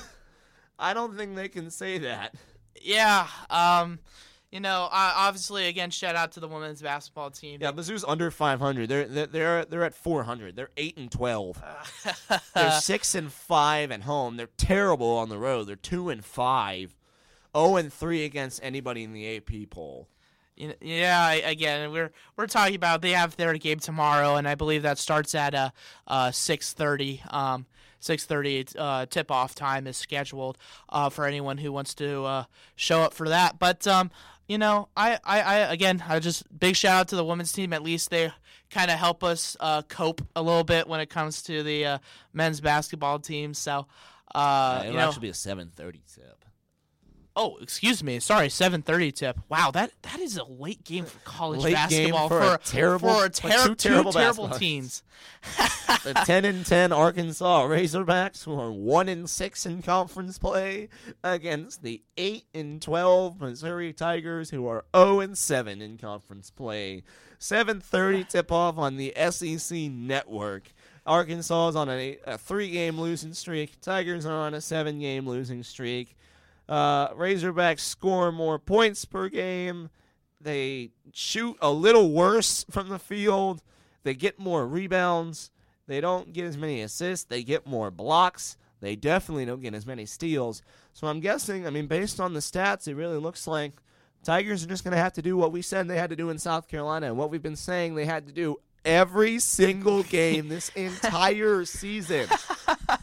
I 0.79 0.93
don't 0.93 1.17
think 1.17 1.37
they 1.37 1.49
can 1.49 1.71
say 1.71 1.97
that. 1.99 2.35
yeah. 2.83 3.27
Um, 3.49 3.99
you 4.57 4.61
know, 4.61 4.85
uh, 4.85 5.13
obviously, 5.17 5.69
again, 5.69 5.91
shout 5.91 6.17
out 6.17 6.33
to 6.33 6.41
the 6.41 6.49
women's 6.49 6.81
basketball 6.81 7.31
team. 7.31 7.59
Yeah, 7.61 7.73
Mizzou's 7.73 8.07
under 8.09 8.31
500. 8.31 8.89
They're 8.89 9.05
they're 9.05 9.27
they're, 9.27 9.65
they're 9.67 9.85
at 9.85 9.95
400. 9.95 10.57
They're 10.57 10.71
eight 10.79 10.97
and 10.97 11.13
12. 11.13 11.63
they're 12.55 12.71
six 12.81 13.15
and 13.15 13.31
five 13.31 13.93
at 13.93 14.05
home. 14.05 14.39
They're 14.39 14.49
terrible 14.57 15.11
on 15.11 15.29
the 15.29 15.37
road. 15.37 15.65
They're 15.65 15.77
two 15.77 16.09
and 16.09 16.25
five. 16.25 16.97
0 17.55 17.77
and 17.77 17.93
three 17.93 18.25
against 18.25 18.61
anybody 18.63 19.05
in 19.05 19.13
the 19.13 19.37
AP 19.37 19.69
poll. 19.69 20.09
Yeah, 20.57 21.33
again, 21.33 21.93
we're 21.93 22.11
we're 22.39 22.47
talking 22.47 22.77
about 22.77 23.03
they 23.03 23.11
have 23.11 23.37
their 23.37 23.53
game 23.59 23.79
tomorrow, 23.79 24.37
and 24.37 24.49
I 24.49 24.55
believe 24.55 24.85
that 24.85 24.97
starts 24.97 25.35
at 25.35 25.55
uh, 25.55 25.71
uh 26.07 26.31
six 26.31 26.73
thirty. 26.73 27.21
Um, 27.29 27.67
six 28.01 28.25
thirty 28.25 28.65
uh, 28.79 29.05
tip 29.05 29.31
off 29.31 29.55
time 29.55 29.87
is 29.87 29.99
scheduled 29.99 30.57
uh, 30.89 31.11
for 31.11 31.27
anyone 31.27 31.59
who 31.59 31.73
wants 31.73 31.95
to 31.97 32.25
uh, 32.25 32.45
show 32.75 33.03
up 33.03 33.13
for 33.13 33.29
that. 33.29 33.59
But 33.59 33.87
um, 33.87 34.11
you 34.49 34.59
know, 34.59 34.89
I, 34.97 35.19
I, 35.25 35.41
I 35.41 35.57
again, 35.73 36.03
I 36.07 36.19
just 36.19 36.45
big 36.59 36.77
shout 36.77 37.01
out 37.01 37.09
to 37.09 37.17
the 37.17 37.25
women's 37.25 37.53
team. 37.53 37.73
At 37.73 37.83
least 37.83 38.11
they 38.11 38.33
kind 38.71 38.91
of 38.91 38.99
help 38.99 39.25
us 39.25 39.57
uh, 39.61 39.83
cope 39.83 40.23
a 40.35 40.43
little 40.43 40.65
bit 40.65 40.89
when 40.89 41.01
it 41.01 41.11
comes 41.11 41.43
to 41.45 41.63
the 41.63 41.87
uh, 41.87 41.99
men's 42.33 42.61
basketball 42.61 43.19
team. 43.19 43.55
So, 43.55 43.87
uh, 44.35 44.81
you 44.83 44.89
it'll 44.89 45.01
know, 45.01 45.09
actually 45.09 45.23
be 45.23 45.29
a 45.29 45.33
7:30 45.33 46.01
tip. 46.15 46.36
Oh, 47.39 47.59
excuse 47.61 48.03
me. 48.03 48.19
Sorry, 48.19 48.49
7:30 48.49 49.13
tip. 49.15 49.39
Wow, 49.51 49.71
that 49.73 49.91
that 50.03 50.21
is 50.21 50.39
a 50.39 50.45
late 50.45 50.83
game 50.85 51.05
for 51.05 51.19
college 51.19 51.61
Late 51.61 51.75
basketball 51.75 52.29
for 52.29 52.55
a 52.55 52.59
terrible- 52.65 53.11
for 53.11 53.27
a 53.27 53.31
for 53.31 53.49
ter- 53.51 53.67
two 53.69 53.75
terrible 53.75 54.13
terrible 54.13 54.49
teams. 54.59 55.03
the 56.05 56.15
10 56.25 56.45
and 56.47 56.65
10 56.65 56.93
Arkansas 56.93 57.67
Razorbacks 57.67 58.45
who 58.45 58.59
are 58.59 58.73
1 58.73 59.09
and 59.11 59.29
6 59.29 59.67
in 59.67 59.83
conference 59.83 60.39
play 60.39 60.89
against 61.23 61.83
the 61.83 62.03
8 62.17 62.45
and 62.55 62.81
12 62.81 63.41
Missouri 63.41 63.93
Tigers 63.93 64.49
who 64.51 64.67
are 64.67 64.87
0 64.97 65.21
and 65.21 65.37
7 65.37 65.83
in 65.83 65.99
conference 65.99 66.51
play. 66.51 67.03
7:30 67.39 68.29
tip 68.31 68.51
off 68.51 68.79
on 68.79 68.97
the 68.97 69.13
SEC 69.31 69.91
network. 69.91 70.73
Arkansas 71.05 71.69
is 71.69 71.77
on 71.77 71.89
a, 71.91 72.19
a 72.27 72.37
3-game 72.39 72.99
losing 72.99 73.35
streak. 73.35 73.81
Tigers 73.81 74.25
are 74.27 74.33
on 74.39 74.55
a 74.55 74.59
7-game 74.59 75.29
losing 75.29 75.63
streak. 75.63 76.17
Uh, 76.69 77.11
Razorbacks 77.15 77.81
score 77.81 78.33
more 78.33 78.59
points 78.59 79.05
per 79.05 79.29
game. 79.29 79.91
They 80.41 80.91
shoot 81.13 81.57
a 81.61 81.71
little 81.71 82.13
worse 82.13 82.65
from 82.71 82.89
the 82.89 82.99
field. 82.99 83.63
They 84.03 84.15
get 84.15 84.39
more 84.39 84.67
rebounds. 84.67 85.51
They 85.87 86.01
don't 86.01 86.33
get 86.33 86.45
as 86.45 86.57
many 86.57 86.83
assists. 86.83 87.25
They 87.25 87.43
get 87.43 87.67
more 87.67 87.91
blocks. 87.91 88.57
They 88.81 88.97
definitely 88.97 89.47
don't 89.47 89.63
get 89.63 89.75
as 89.75 89.87
many 89.87 90.07
steals. 90.07 90.63
So 90.93 91.07
I'm 91.07 91.21
guessing, 91.21 91.67
I 91.67 91.71
mean, 91.71 91.87
based 91.87 92.21
on 92.21 92.35
the 92.35 92.41
stats, 92.41 92.89
it 92.89 92.95
really 92.95 93.19
looks 93.19 93.47
like 93.47 93.73
Tigers 94.23 94.65
are 94.65 94.69
just 94.69 94.85
going 94.85 94.93
to 94.93 94.99
have 95.03 95.13
to 95.15 95.23
do 95.23 95.37
what 95.37 95.53
we 95.53 95.63
said 95.63 95.89
they 95.89 95.99
had 95.99 96.11
to 96.11 96.17
do 96.17 96.31
in 96.31 96.39
South 96.39 96.69
Carolina 96.69 97.07
and 97.07 97.17
what 97.17 97.31
we've 97.31 97.43
been 97.43 97.57
saying 97.57 97.95
they 97.95 98.05
had 98.05 98.27
to 98.27 98.33
do 98.33 98.57
every 98.85 99.39
single 99.39 100.03
game 100.03 100.49
this 100.49 100.69
entire 100.75 101.65
season. 101.65 102.29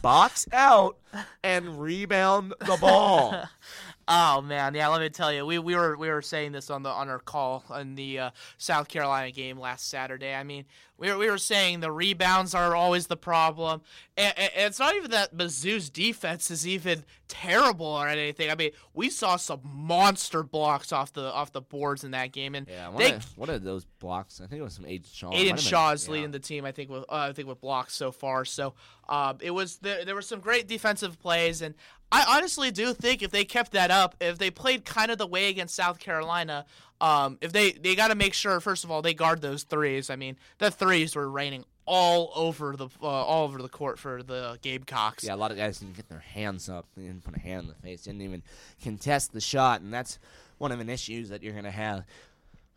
Box 0.02 0.46
out 0.52 0.96
and 1.42 1.80
rebound 1.80 2.54
the 2.60 2.76
ball. 2.80 3.44
Oh 4.06 4.42
man, 4.42 4.74
yeah. 4.74 4.88
Let 4.88 5.00
me 5.00 5.08
tell 5.08 5.32
you, 5.32 5.46
we, 5.46 5.58
we 5.58 5.74
were 5.74 5.96
we 5.96 6.08
were 6.08 6.22
saying 6.22 6.52
this 6.52 6.70
on 6.70 6.82
the 6.82 6.90
on 6.90 7.08
our 7.08 7.18
call 7.18 7.64
in 7.78 7.94
the 7.94 8.18
uh, 8.18 8.30
South 8.58 8.88
Carolina 8.88 9.30
game 9.30 9.58
last 9.58 9.88
Saturday. 9.88 10.34
I 10.34 10.44
mean, 10.44 10.66
we 10.98 11.10
were, 11.10 11.18
we 11.18 11.30
were 11.30 11.38
saying 11.38 11.80
the 11.80 11.90
rebounds 11.90 12.54
are 12.54 12.76
always 12.76 13.06
the 13.06 13.16
problem, 13.16 13.82
and, 14.16 14.32
and 14.38 14.50
it's 14.56 14.78
not 14.78 14.94
even 14.94 15.10
that 15.10 15.34
Mizzou's 15.34 15.90
defense 15.90 16.50
is 16.50 16.68
even 16.68 17.04
terrible 17.28 17.86
or 17.86 18.06
anything. 18.06 18.50
I 18.50 18.54
mean, 18.54 18.70
we 18.92 19.10
saw 19.10 19.36
some 19.36 19.60
monster 19.64 20.42
blocks 20.42 20.92
off 20.92 21.12
the 21.12 21.32
off 21.32 21.52
the 21.52 21.62
boards 21.62 22.04
in 22.04 22.12
that 22.12 22.32
game, 22.32 22.54
and 22.54 22.68
Yeah, 22.68 22.90
they 22.96 23.12
what, 23.12 23.12
are, 23.12 23.20
what 23.36 23.50
are 23.50 23.58
those 23.58 23.84
blocks? 23.98 24.40
I 24.40 24.46
think 24.46 24.60
it 24.60 24.64
was 24.64 24.74
some 24.74 24.86
Aidan 24.86 25.08
Shaw. 25.12 25.32
Aidan 25.32 25.56
Shaw 25.56 25.92
is 25.92 26.06
yeah. 26.06 26.12
leading 26.12 26.30
the 26.30 26.38
team, 26.38 26.64
I 26.64 26.72
think, 26.72 26.90
with 26.90 27.04
uh, 27.08 27.28
I 27.30 27.32
think 27.32 27.48
with 27.48 27.60
blocks 27.60 27.94
so 27.94 28.12
far. 28.12 28.44
So 28.44 28.74
um, 29.08 29.38
it 29.40 29.50
was 29.50 29.78
there, 29.78 30.04
there 30.04 30.14
were 30.14 30.22
some 30.22 30.40
great 30.40 30.68
defensive 30.68 31.18
plays, 31.18 31.62
and 31.62 31.74
I 32.14 32.36
honestly 32.36 32.70
do 32.70 32.94
think 32.94 33.22
if 33.22 33.32
they 33.32 33.44
kept 33.44 33.72
that 33.72 33.90
up, 33.90 34.14
if 34.20 34.38
they 34.38 34.52
played 34.52 34.84
kind 34.84 35.10
of 35.10 35.18
the 35.18 35.26
way 35.26 35.48
against 35.48 35.74
South 35.74 35.98
Carolina, 35.98 36.64
um, 37.00 37.38
if 37.40 37.52
they 37.52 37.72
they 37.72 37.96
got 37.96 38.08
to 38.08 38.14
make 38.14 38.34
sure 38.34 38.60
first 38.60 38.84
of 38.84 38.90
all 38.92 39.02
they 39.02 39.14
guard 39.14 39.42
those 39.42 39.64
threes. 39.64 40.10
I 40.10 40.16
mean, 40.16 40.36
the 40.58 40.70
threes 40.70 41.16
were 41.16 41.28
raining 41.28 41.64
all 41.86 42.30
over 42.36 42.76
the 42.76 42.86
uh, 43.02 43.06
all 43.06 43.42
over 43.42 43.60
the 43.60 43.68
court 43.68 43.98
for 43.98 44.22
the 44.22 44.60
Gamecocks. 44.62 45.24
Yeah, 45.24 45.34
a 45.34 45.36
lot 45.36 45.50
of 45.50 45.56
guys 45.56 45.80
didn't 45.80 45.96
get 45.96 46.08
their 46.08 46.20
hands 46.20 46.68
up. 46.68 46.86
They 46.96 47.02
didn't 47.02 47.24
put 47.24 47.36
a 47.36 47.40
hand 47.40 47.62
in 47.62 47.68
the 47.68 47.74
face. 47.74 48.02
Didn't 48.02 48.22
even 48.22 48.44
contest 48.80 49.32
the 49.32 49.40
shot, 49.40 49.80
and 49.80 49.92
that's 49.92 50.20
one 50.58 50.70
of 50.70 50.78
the 50.78 50.92
issues 50.92 51.30
that 51.30 51.42
you're 51.42 51.52
going 51.52 51.64
to 51.64 51.72
have. 51.72 52.04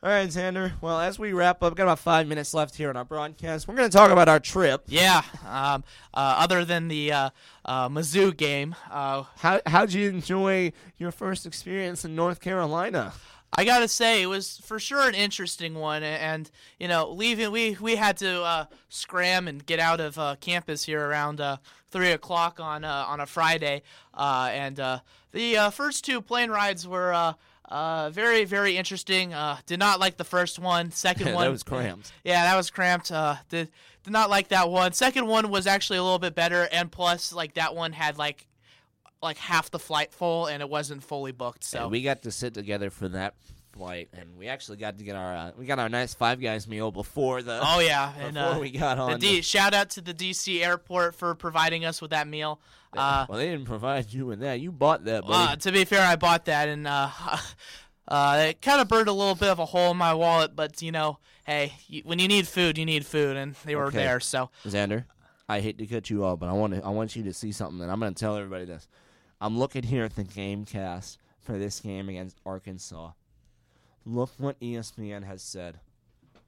All 0.03 0.11
right, 0.11 0.29
Xander. 0.29 0.73
Well, 0.79 0.99
as 0.99 1.17
we 1.17 1.33
wrap 1.33 1.63
up, 1.63 1.75
got 1.75 1.83
about 1.83 1.97
five 1.97 2.27
minutes 2.27 2.53
left 2.53 2.75
here 2.75 2.89
on 2.89 2.95
our 2.95 3.03
broadcast. 3.03 3.67
We're 3.67 3.73
going 3.73 3.89
to 3.89 3.97
talk 3.97 4.11
about 4.11 4.29
our 4.29 4.39
trip. 4.39 4.83
Yeah. 4.85 5.23
Um, 5.43 5.83
uh, 6.13 6.35
other 6.37 6.63
than 6.63 6.87
the 6.87 7.11
uh, 7.11 7.29
uh, 7.65 7.89
Mizzou 7.89 8.37
game, 8.37 8.75
uh, 8.91 9.23
how 9.37 9.59
how'd 9.65 9.93
you 9.93 10.07
enjoy 10.07 10.71
your 10.97 11.11
first 11.11 11.47
experience 11.47 12.05
in 12.05 12.15
North 12.15 12.41
Carolina? 12.41 13.13
I 13.53 13.65
gotta 13.65 13.87
say, 13.87 14.21
it 14.21 14.27
was 14.27 14.59
for 14.65 14.77
sure 14.77 15.07
an 15.07 15.15
interesting 15.15 15.73
one, 15.73 16.03
and 16.03 16.51
you 16.79 16.87
know, 16.87 17.09
leaving 17.09 17.49
we 17.51 17.77
we 17.79 17.95
had 17.95 18.17
to 18.17 18.43
uh, 18.43 18.65
scram 18.89 19.47
and 19.47 19.65
get 19.65 19.79
out 19.79 19.99
of 19.99 20.19
uh, 20.19 20.35
campus 20.39 20.83
here 20.83 21.03
around 21.03 21.41
uh, 21.41 21.57
three 21.89 22.11
o'clock 22.11 22.59
on 22.59 22.83
uh, 22.83 23.05
on 23.07 23.19
a 23.19 23.25
Friday, 23.25 23.81
uh, 24.13 24.49
and 24.51 24.79
uh, 24.79 24.99
the 25.31 25.57
uh, 25.57 25.69
first 25.71 26.05
two 26.05 26.21
plane 26.21 26.51
rides 26.51 26.87
were. 26.87 27.35
Uh, 27.67 28.09
very, 28.11 28.45
very 28.45 28.77
interesting. 28.77 29.33
Uh, 29.33 29.57
did 29.65 29.79
not 29.79 29.99
like 29.99 30.17
the 30.17 30.23
first 30.23 30.57
one. 30.59 30.91
Second 30.91 31.33
one. 31.33 31.45
That 31.45 31.51
was 31.51 31.63
cramped. 31.63 32.11
Yeah, 32.23 32.43
that 32.43 32.55
was 32.55 32.69
cramped. 32.69 33.11
Uh, 33.11 33.35
did 33.49 33.69
did 34.03 34.11
not 34.11 34.29
like 34.29 34.49
that 34.49 34.69
one. 34.69 34.93
Second 34.93 35.27
one 35.27 35.49
was 35.49 35.67
actually 35.67 35.99
a 35.99 36.03
little 36.03 36.19
bit 36.19 36.33
better, 36.33 36.67
and 36.71 36.91
plus, 36.91 37.33
like 37.33 37.55
that 37.55 37.75
one 37.75 37.91
had 37.91 38.17
like 38.17 38.47
like 39.21 39.37
half 39.37 39.69
the 39.71 39.79
flight 39.79 40.13
full, 40.13 40.45
and 40.45 40.61
it 40.61 40.69
wasn't 40.69 41.03
fully 41.03 41.31
booked. 41.31 41.63
So 41.63 41.83
And 41.83 41.91
we 41.91 42.01
got 42.03 42.21
to 42.21 42.31
sit 42.31 42.53
together 42.53 42.89
for 42.89 43.09
that 43.09 43.33
flight, 43.77 44.09
and 44.13 44.37
we 44.37 44.47
actually 44.47 44.77
got 44.77 44.97
to 44.97 45.03
get 45.03 45.15
our 45.15 45.33
uh, 45.35 45.51
we 45.57 45.65
got 45.65 45.79
our 45.79 45.89
nice 45.89 46.13
Five 46.13 46.41
Guys 46.41 46.67
meal 46.67 46.91
before 46.91 47.41
the. 47.41 47.59
Oh 47.63 47.79
yeah, 47.79 48.11
and 48.19 48.33
before 48.33 48.49
uh, 48.53 48.59
we 48.59 48.71
got 48.71 48.95
the 48.97 49.03
on. 49.03 49.19
D- 49.19 49.37
the- 49.37 49.41
shout 49.41 49.73
out 49.73 49.89
to 49.91 50.01
the 50.01 50.13
DC 50.13 50.63
airport 50.65 51.15
for 51.15 51.33
providing 51.35 51.85
us 51.85 52.01
with 52.01 52.11
that 52.11 52.27
meal. 52.27 52.59
Uh, 52.95 53.25
well, 53.29 53.37
they 53.37 53.47
didn't 53.49 53.65
provide 53.65 54.11
you 54.11 54.25
with 54.25 54.39
that. 54.39 54.59
You 54.59 54.71
bought 54.71 55.05
that, 55.05 55.25
buddy. 55.25 55.53
uh, 55.53 55.55
to 55.57 55.71
be 55.71 55.85
fair, 55.85 56.01
I 56.05 56.15
bought 56.15 56.45
that, 56.45 56.67
and 56.69 56.87
uh, 56.87 57.09
uh, 58.07 58.45
it 58.49 58.61
kind 58.61 58.81
of 58.81 58.87
burned 58.87 59.07
a 59.07 59.13
little 59.13 59.35
bit 59.35 59.49
of 59.49 59.59
a 59.59 59.65
hole 59.65 59.91
in 59.91 59.97
my 59.97 60.13
wallet. 60.13 60.55
But 60.55 60.81
you 60.81 60.91
know, 60.91 61.19
hey, 61.45 61.73
you, 61.87 62.01
when 62.05 62.19
you 62.19 62.27
need 62.27 62.47
food, 62.47 62.77
you 62.77 62.85
need 62.85 63.05
food, 63.05 63.37
and 63.37 63.55
they 63.65 63.75
were 63.75 63.87
Okay. 63.87 63.97
there. 63.97 64.19
So 64.19 64.49
Xander, 64.65 65.05
I 65.47 65.59
hate 65.59 65.77
to 65.79 65.85
cut 65.85 66.09
you 66.09 66.23
off, 66.25 66.39
but 66.39 66.49
I 66.49 66.53
want 66.53 66.73
to, 66.75 66.83
I 66.83 66.89
want 66.89 67.15
you 67.15 67.23
to 67.23 67.33
see 67.33 67.51
something, 67.51 67.81
and 67.81 67.91
I'm 67.91 67.99
going 67.99 68.13
to 68.13 68.19
tell 68.19 68.35
everybody 68.37 68.65
this. 68.65 68.87
I'm 69.39 69.59
looking 69.59 69.83
here 69.83 70.03
at 70.05 70.15
the 70.15 70.23
game 70.23 70.65
cast 70.65 71.19
for 71.41 71.59
this 71.59 71.79
game 71.79 72.09
against 72.09 72.37
Arkansas. 72.45 73.11
Look 74.09 74.29
what 74.37 74.57
ESPN 74.61 75.25
has 75.25 75.41
said. 75.41 75.81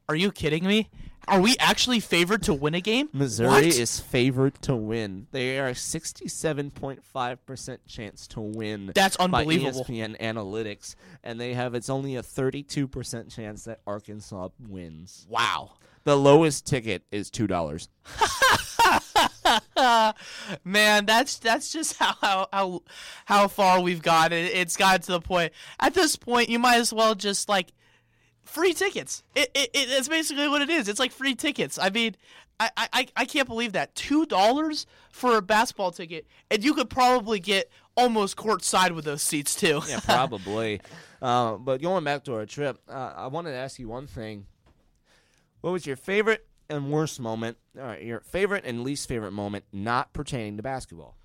Are 0.08 0.16
you 0.16 0.32
kidding 0.32 0.66
me? 0.66 0.90
Are 1.28 1.42
we 1.42 1.56
actually 1.60 2.00
favored 2.00 2.42
to 2.44 2.54
win 2.54 2.74
a 2.74 2.80
game? 2.82 3.10
Missouri 3.14 3.50
What? 3.50 3.64
is 3.66 4.00
favored 4.00 4.60
to 4.64 4.76
win. 4.76 5.28
They 5.32 5.60
are 5.60 5.68
a 5.68 5.74
67.5% 5.74 7.78
chance 7.86 8.26
to 8.28 8.40
win. 8.40 8.92
That's 8.96 9.18
unbelievable. 9.18 9.84
by. 9.84 9.90
ESPN 9.94 10.18
analytics, 10.20 10.96
and 11.24 11.40
they 11.40 11.54
have 11.54 11.76
it's 11.76 11.90
only 11.90 12.16
a 12.16 12.24
32% 12.24 13.30
chance 13.30 13.66
that 13.66 13.82
Arkansas 13.86 14.50
wins. 14.68 15.28
Wow. 15.30 15.74
The 16.06 16.16
lowest 16.16 16.66
ticket 16.66 17.04
is 17.12 17.30
$2. 17.30 17.88
Man, 20.64 21.06
that's 21.06 21.38
that's 21.40 21.72
just 21.72 21.98
how 21.98 22.16
how 22.22 22.48
how, 22.52 22.82
how 23.26 23.48
far 23.48 23.82
we've 23.82 24.02
got. 24.02 24.32
It, 24.34 24.52
it's 24.54 24.76
gotten 24.76 25.02
to 25.04 25.14
the 25.14 25.22
point. 25.22 25.54
At 25.80 25.94
this 25.94 26.16
point, 26.16 26.50
you 26.50 26.60
might 26.60 26.78
as 26.78 26.94
well 26.94 27.16
just 27.16 27.50
like 27.50 27.72
free 28.44 28.74
tickets. 28.74 29.24
It, 29.36 29.50
it, 29.54 29.70
it 29.74 29.90
it's 29.90 30.08
basically 30.08 30.48
what 30.48 30.62
it 30.62 30.70
is. 30.70 30.88
It's 30.88 31.00
like 31.00 31.12
free 31.12 31.36
tickets. 31.36 31.78
I 31.80 31.90
mean, 31.90 32.16
I 32.60 32.70
I, 32.76 33.08
I 33.16 33.26
can't 33.26 33.48
believe 33.48 33.74
that 33.74 33.96
two 33.96 34.26
dollars 34.26 34.86
for 35.12 35.38
a 35.38 35.42
basketball 35.42 35.92
ticket, 35.92 36.28
and 36.52 36.64
you 36.64 36.74
could 36.74 36.90
probably 36.90 37.40
get 37.40 37.70
almost 37.96 38.38
courtside 38.38 38.92
with 38.92 39.06
those 39.06 39.22
seats 39.22 39.56
too. 39.56 39.82
yeah, 39.88 40.00
probably. 40.00 40.82
uh, 41.22 41.56
but 41.56 41.82
going 41.82 42.04
back 42.04 42.24
to 42.26 42.36
our 42.36 42.46
trip, 42.46 42.80
uh, 42.90 43.14
I 43.16 43.28
wanted 43.28 43.52
to 43.52 43.58
ask 43.58 43.80
you 43.80 43.88
one 43.88 44.08
thing. 44.08 44.46
What 45.62 45.72
was 45.72 45.86
your 45.86 45.98
favorite 45.98 46.48
and 46.70 46.92
worst 46.92 47.20
moment? 47.20 47.58
All 47.78 47.84
right, 47.84 48.02
your 48.04 48.22
favorite 48.22 48.66
and 48.66 48.84
least 48.84 49.08
favorite 49.08 49.32
moment 49.32 49.66
not 49.72 50.14
pertaining 50.14 50.58
to 50.58 50.64
basketball? 50.64 51.16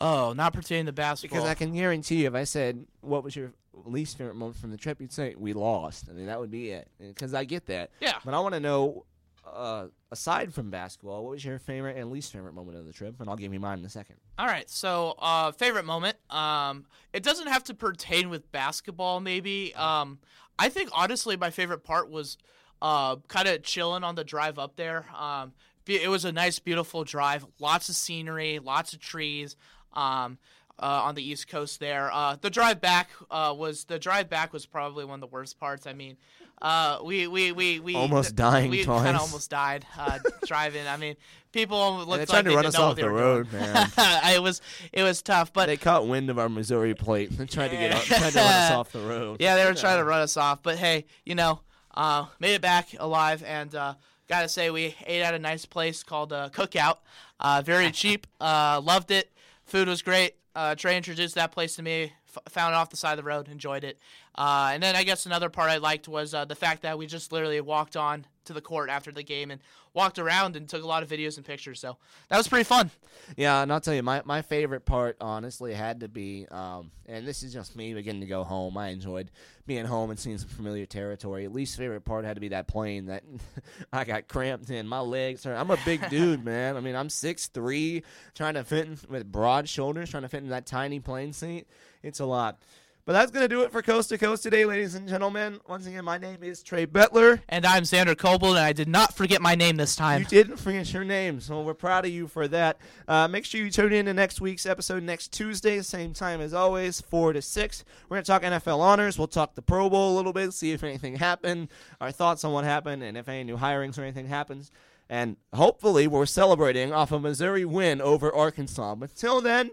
Oh, 0.00 0.34
not 0.34 0.52
pertaining 0.52 0.86
to 0.86 0.92
basketball. 0.92 1.38
Because 1.38 1.50
I 1.50 1.54
can 1.54 1.72
guarantee 1.72 2.22
you, 2.22 2.26
if 2.26 2.34
I 2.34 2.44
said 2.44 2.86
what 3.00 3.24
was 3.24 3.34
your 3.34 3.52
least 3.72 4.18
favorite 4.18 4.36
moment 4.36 4.58
from 4.58 4.70
the 4.70 4.76
trip, 4.76 5.00
you'd 5.00 5.12
say 5.12 5.34
we 5.36 5.52
lost. 5.52 6.08
I 6.10 6.12
mean, 6.12 6.26
that 6.26 6.38
would 6.38 6.50
be 6.50 6.70
it. 6.70 6.88
Because 6.98 7.34
I 7.34 7.44
get 7.44 7.66
that. 7.66 7.90
Yeah. 8.00 8.14
But 8.24 8.34
I 8.34 8.40
want 8.40 8.54
to 8.54 8.60
know, 8.60 9.06
uh, 9.46 9.86
aside 10.10 10.52
from 10.52 10.70
basketball, 10.70 11.24
what 11.24 11.30
was 11.30 11.44
your 11.44 11.58
favorite 11.58 11.96
and 11.96 12.10
least 12.10 12.32
favorite 12.32 12.52
moment 12.52 12.76
of 12.76 12.86
the 12.86 12.92
trip? 12.92 13.20
And 13.20 13.30
I'll 13.30 13.36
give 13.36 13.52
you 13.52 13.60
mine 13.60 13.78
in 13.78 13.84
a 13.84 13.90
second. 13.90 14.16
All 14.38 14.46
right, 14.46 14.68
so 14.68 15.14
uh, 15.18 15.52
favorite 15.52 15.86
moment. 15.86 16.16
Um, 16.30 16.84
it 17.12 17.22
doesn't 17.22 17.46
have 17.46 17.64
to 17.64 17.74
pertain 17.74 18.28
with 18.28 18.50
basketball. 18.52 19.20
Maybe. 19.20 19.74
Um, 19.74 20.18
I 20.58 20.68
think 20.68 20.90
honestly, 20.92 21.36
my 21.36 21.50
favorite 21.50 21.84
part 21.84 22.10
was 22.10 22.36
uh, 22.82 23.16
kind 23.28 23.48
of 23.48 23.62
chilling 23.62 24.04
on 24.04 24.14
the 24.14 24.24
drive 24.24 24.58
up 24.58 24.76
there. 24.76 25.06
Um, 25.16 25.52
it 25.86 26.10
was 26.10 26.24
a 26.24 26.32
nice, 26.32 26.58
beautiful 26.58 27.04
drive. 27.04 27.46
Lots 27.60 27.88
of 27.88 27.94
scenery, 27.94 28.58
lots 28.58 28.92
of 28.92 29.00
trees. 29.00 29.56
Um, 29.92 30.38
uh, 30.78 31.02
on 31.04 31.14
the 31.14 31.26
East 31.26 31.48
Coast 31.48 31.80
there. 31.80 32.10
Uh, 32.12 32.36
the 32.40 32.50
drive 32.50 32.80
back 32.80 33.08
uh, 33.30 33.54
was 33.56 33.84
the 33.84 33.98
drive 33.98 34.28
back 34.28 34.52
was 34.52 34.66
probably 34.66 35.04
one 35.04 35.14
of 35.14 35.20
the 35.20 35.26
worst 35.34 35.58
parts. 35.58 35.86
I 35.86 35.94
mean, 35.94 36.16
uh, 36.60 36.98
we 37.04 37.26
we 37.26 37.52
we 37.52 37.80
we 37.80 37.94
Almost 37.94 38.34
dying 38.34 38.70
We 38.70 38.84
kind 38.84 39.16
of 39.16 39.22
almost 39.22 39.50
died 39.50 39.86
uh, 39.98 40.18
driving. 40.46 40.86
I 40.86 40.96
mean, 40.96 41.16
people 41.52 41.96
looked 41.98 42.08
they 42.08 42.16
like 42.18 42.28
tried 42.28 42.42
to 42.42 42.50
they 42.50 42.56
run 42.56 42.66
us 42.66 42.74
off 42.76 42.96
the 42.96 43.10
road, 43.10 43.50
doing. 43.50 43.62
man. 43.62 43.90
it 44.34 44.42
was 44.42 44.60
it 44.92 45.02
was 45.02 45.22
tough, 45.22 45.52
but 45.52 45.66
they 45.66 45.76
caught 45.76 46.06
wind 46.06 46.30
of 46.30 46.38
our 46.38 46.48
Missouri 46.48 46.94
plate. 46.94 47.30
and 47.38 47.48
tried 47.50 47.68
to 47.68 47.76
get 47.76 47.94
up, 47.94 48.02
tried 48.02 48.32
to 48.32 48.38
run 48.38 48.46
us 48.46 48.70
off 48.72 48.92
the 48.92 49.00
road. 49.00 49.40
Yeah, 49.40 49.56
they 49.56 49.66
were 49.66 49.74
trying 49.74 49.98
to 49.98 50.04
run 50.12 50.20
us 50.20 50.36
off, 50.36 50.62
but 50.62 50.76
hey, 50.76 51.04
you 51.24 51.34
know, 51.34 51.60
uh, 51.96 52.26
made 52.38 52.54
it 52.54 52.62
back 52.62 52.88
alive, 52.98 53.42
and 53.44 53.74
uh, 53.74 53.94
gotta 54.28 54.48
say 54.48 54.70
we 54.70 54.94
ate 55.06 55.22
at 55.22 55.34
a 55.34 55.38
nice 55.38 55.64
place 55.64 56.02
called 56.02 56.32
uh, 56.32 56.50
Cookout. 56.50 56.98
Uh, 57.40 57.62
very 57.64 57.90
cheap. 57.92 58.26
Uh, 58.40 58.80
loved 58.82 59.10
it. 59.10 59.32
Food 59.64 59.88
was 59.88 60.02
great. 60.02 60.34
Uh, 60.54 60.74
Trey 60.74 60.96
introduced 60.96 61.34
that 61.34 61.52
place 61.52 61.76
to 61.76 61.82
me. 61.82 62.12
F- 62.34 62.52
found 62.52 62.72
it 62.72 62.76
off 62.76 62.90
the 62.90 62.96
side 62.96 63.12
of 63.12 63.24
the 63.24 63.28
road. 63.28 63.48
Enjoyed 63.48 63.84
it. 63.84 63.98
Uh, 64.34 64.70
and 64.72 64.82
then 64.82 64.96
I 64.96 65.04
guess 65.04 65.26
another 65.26 65.48
part 65.48 65.70
I 65.70 65.78
liked 65.78 66.08
was 66.08 66.34
uh, 66.34 66.44
the 66.44 66.54
fact 66.54 66.82
that 66.82 66.98
we 66.98 67.06
just 67.06 67.32
literally 67.32 67.60
walked 67.60 67.96
on 67.96 68.26
to 68.46 68.52
the 68.52 68.60
court 68.60 68.90
after 68.90 69.12
the 69.12 69.22
game 69.22 69.50
and 69.50 69.60
walked 69.94 70.18
around 70.18 70.56
and 70.56 70.68
took 70.68 70.82
a 70.82 70.86
lot 70.86 71.02
of 71.02 71.08
videos 71.08 71.36
and 71.36 71.46
pictures. 71.46 71.80
So 71.80 71.96
that 72.28 72.36
was 72.36 72.48
pretty 72.48 72.64
fun. 72.64 72.90
Yeah, 73.36 73.62
and 73.62 73.72
I'll 73.72 73.80
tell 73.80 73.94
you, 73.94 74.02
my, 74.02 74.22
my 74.24 74.42
favorite 74.42 74.84
part, 74.84 75.16
honestly, 75.20 75.74
had 75.74 76.00
to 76.00 76.08
be, 76.08 76.46
um, 76.50 76.90
and 77.06 77.26
this 77.26 77.42
is 77.42 77.52
just 77.52 77.76
me 77.76 77.92
getting 78.02 78.20
to 78.20 78.26
go 78.26 78.44
home. 78.44 78.76
I 78.76 78.88
enjoyed 78.88 79.30
being 79.66 79.84
home 79.84 80.10
and 80.10 80.18
seeing 80.18 80.38
some 80.38 80.48
familiar 80.48 80.86
territory. 80.86 81.48
Least 81.48 81.76
favorite 81.76 82.04
part 82.04 82.24
had 82.24 82.34
to 82.34 82.40
be 82.40 82.48
that 82.48 82.68
plane 82.68 83.06
that 83.06 83.24
I 83.92 84.04
got 84.04 84.28
cramped 84.28 84.70
in. 84.70 84.86
My 84.86 85.00
legs 85.00 85.44
hurt. 85.44 85.56
I'm 85.56 85.70
a 85.70 85.78
big 85.84 86.08
dude, 86.10 86.44
man. 86.44 86.76
I 86.76 86.80
mean, 86.80 86.96
I'm 86.96 87.08
6'3", 87.08 88.02
trying 88.34 88.54
to 88.54 88.64
fit 88.64 88.86
in 88.86 88.98
with 89.08 89.30
broad 89.30 89.68
shoulders, 89.68 90.10
trying 90.10 90.22
to 90.22 90.28
fit 90.28 90.42
in 90.42 90.50
that 90.50 90.66
tiny 90.66 91.00
plane 91.00 91.32
seat. 91.32 91.66
It's 92.02 92.20
a 92.20 92.26
lot. 92.26 92.60
But 93.06 93.12
that's 93.12 93.30
going 93.30 93.44
to 93.44 93.48
do 93.48 93.62
it 93.62 93.70
for 93.70 93.82
Coast 93.82 94.08
to 94.08 94.18
Coast 94.18 94.42
today, 94.42 94.64
ladies 94.64 94.96
and 94.96 95.08
gentlemen. 95.08 95.60
Once 95.68 95.86
again, 95.86 96.04
my 96.04 96.18
name 96.18 96.42
is 96.42 96.60
Trey 96.60 96.88
Bettler. 96.88 97.40
And 97.48 97.64
I'm 97.64 97.84
Xander 97.84 98.18
Coble, 98.18 98.56
and 98.56 98.58
I 98.58 98.72
did 98.72 98.88
not 98.88 99.14
forget 99.14 99.40
my 99.40 99.54
name 99.54 99.76
this 99.76 99.94
time. 99.94 100.22
You 100.22 100.26
didn't 100.26 100.56
forget 100.56 100.92
your 100.92 101.04
name, 101.04 101.38
so 101.38 101.62
we're 101.62 101.74
proud 101.74 102.04
of 102.04 102.10
you 102.10 102.26
for 102.26 102.48
that. 102.48 102.78
Uh, 103.06 103.28
make 103.28 103.44
sure 103.44 103.60
you 103.60 103.70
tune 103.70 103.92
in 103.92 104.06
to 104.06 104.12
next 104.12 104.40
week's 104.40 104.66
episode 104.66 105.04
next 105.04 105.28
Tuesday, 105.28 105.80
same 105.82 106.14
time 106.14 106.40
as 106.40 106.52
always, 106.52 107.00
4 107.00 107.34
to 107.34 107.42
6. 107.42 107.84
We're 108.08 108.16
going 108.16 108.24
to 108.24 108.26
talk 108.26 108.42
NFL 108.42 108.80
honors. 108.80 109.18
We'll 109.18 109.28
talk 109.28 109.54
the 109.54 109.62
Pro 109.62 109.88
Bowl 109.88 110.12
a 110.12 110.16
little 110.16 110.32
bit, 110.32 110.52
see 110.52 110.72
if 110.72 110.82
anything 110.82 111.14
happened, 111.14 111.68
our 112.00 112.10
thoughts 112.10 112.42
on 112.42 112.52
what 112.52 112.64
happened, 112.64 113.04
and 113.04 113.16
if 113.16 113.28
any 113.28 113.44
new 113.44 113.56
hirings 113.56 114.00
or 114.00 114.02
anything 114.02 114.26
happens. 114.26 114.72
And 115.08 115.36
hopefully, 115.52 116.08
we're 116.08 116.26
celebrating 116.26 116.92
off 116.92 117.12
a 117.12 117.20
Missouri 117.20 117.64
win 117.64 118.00
over 118.00 118.34
Arkansas. 118.34 118.96
But 118.96 119.14
till 119.14 119.40
then, 119.40 119.70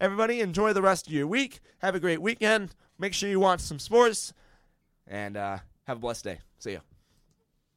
everybody, 0.00 0.40
enjoy 0.40 0.72
the 0.72 0.82
rest 0.82 1.06
of 1.06 1.12
your 1.12 1.26
week. 1.26 1.60
Have 1.78 1.94
a 1.94 2.00
great 2.00 2.20
weekend. 2.20 2.74
Make 2.98 3.14
sure 3.14 3.28
you 3.28 3.40
watch 3.40 3.60
some 3.60 3.78
sports, 3.78 4.32
and 5.06 5.36
uh, 5.36 5.58
have 5.86 5.96
a 5.98 6.00
blessed 6.00 6.24
day. 6.24 6.38
See 6.58 6.72
ya. 6.72 6.80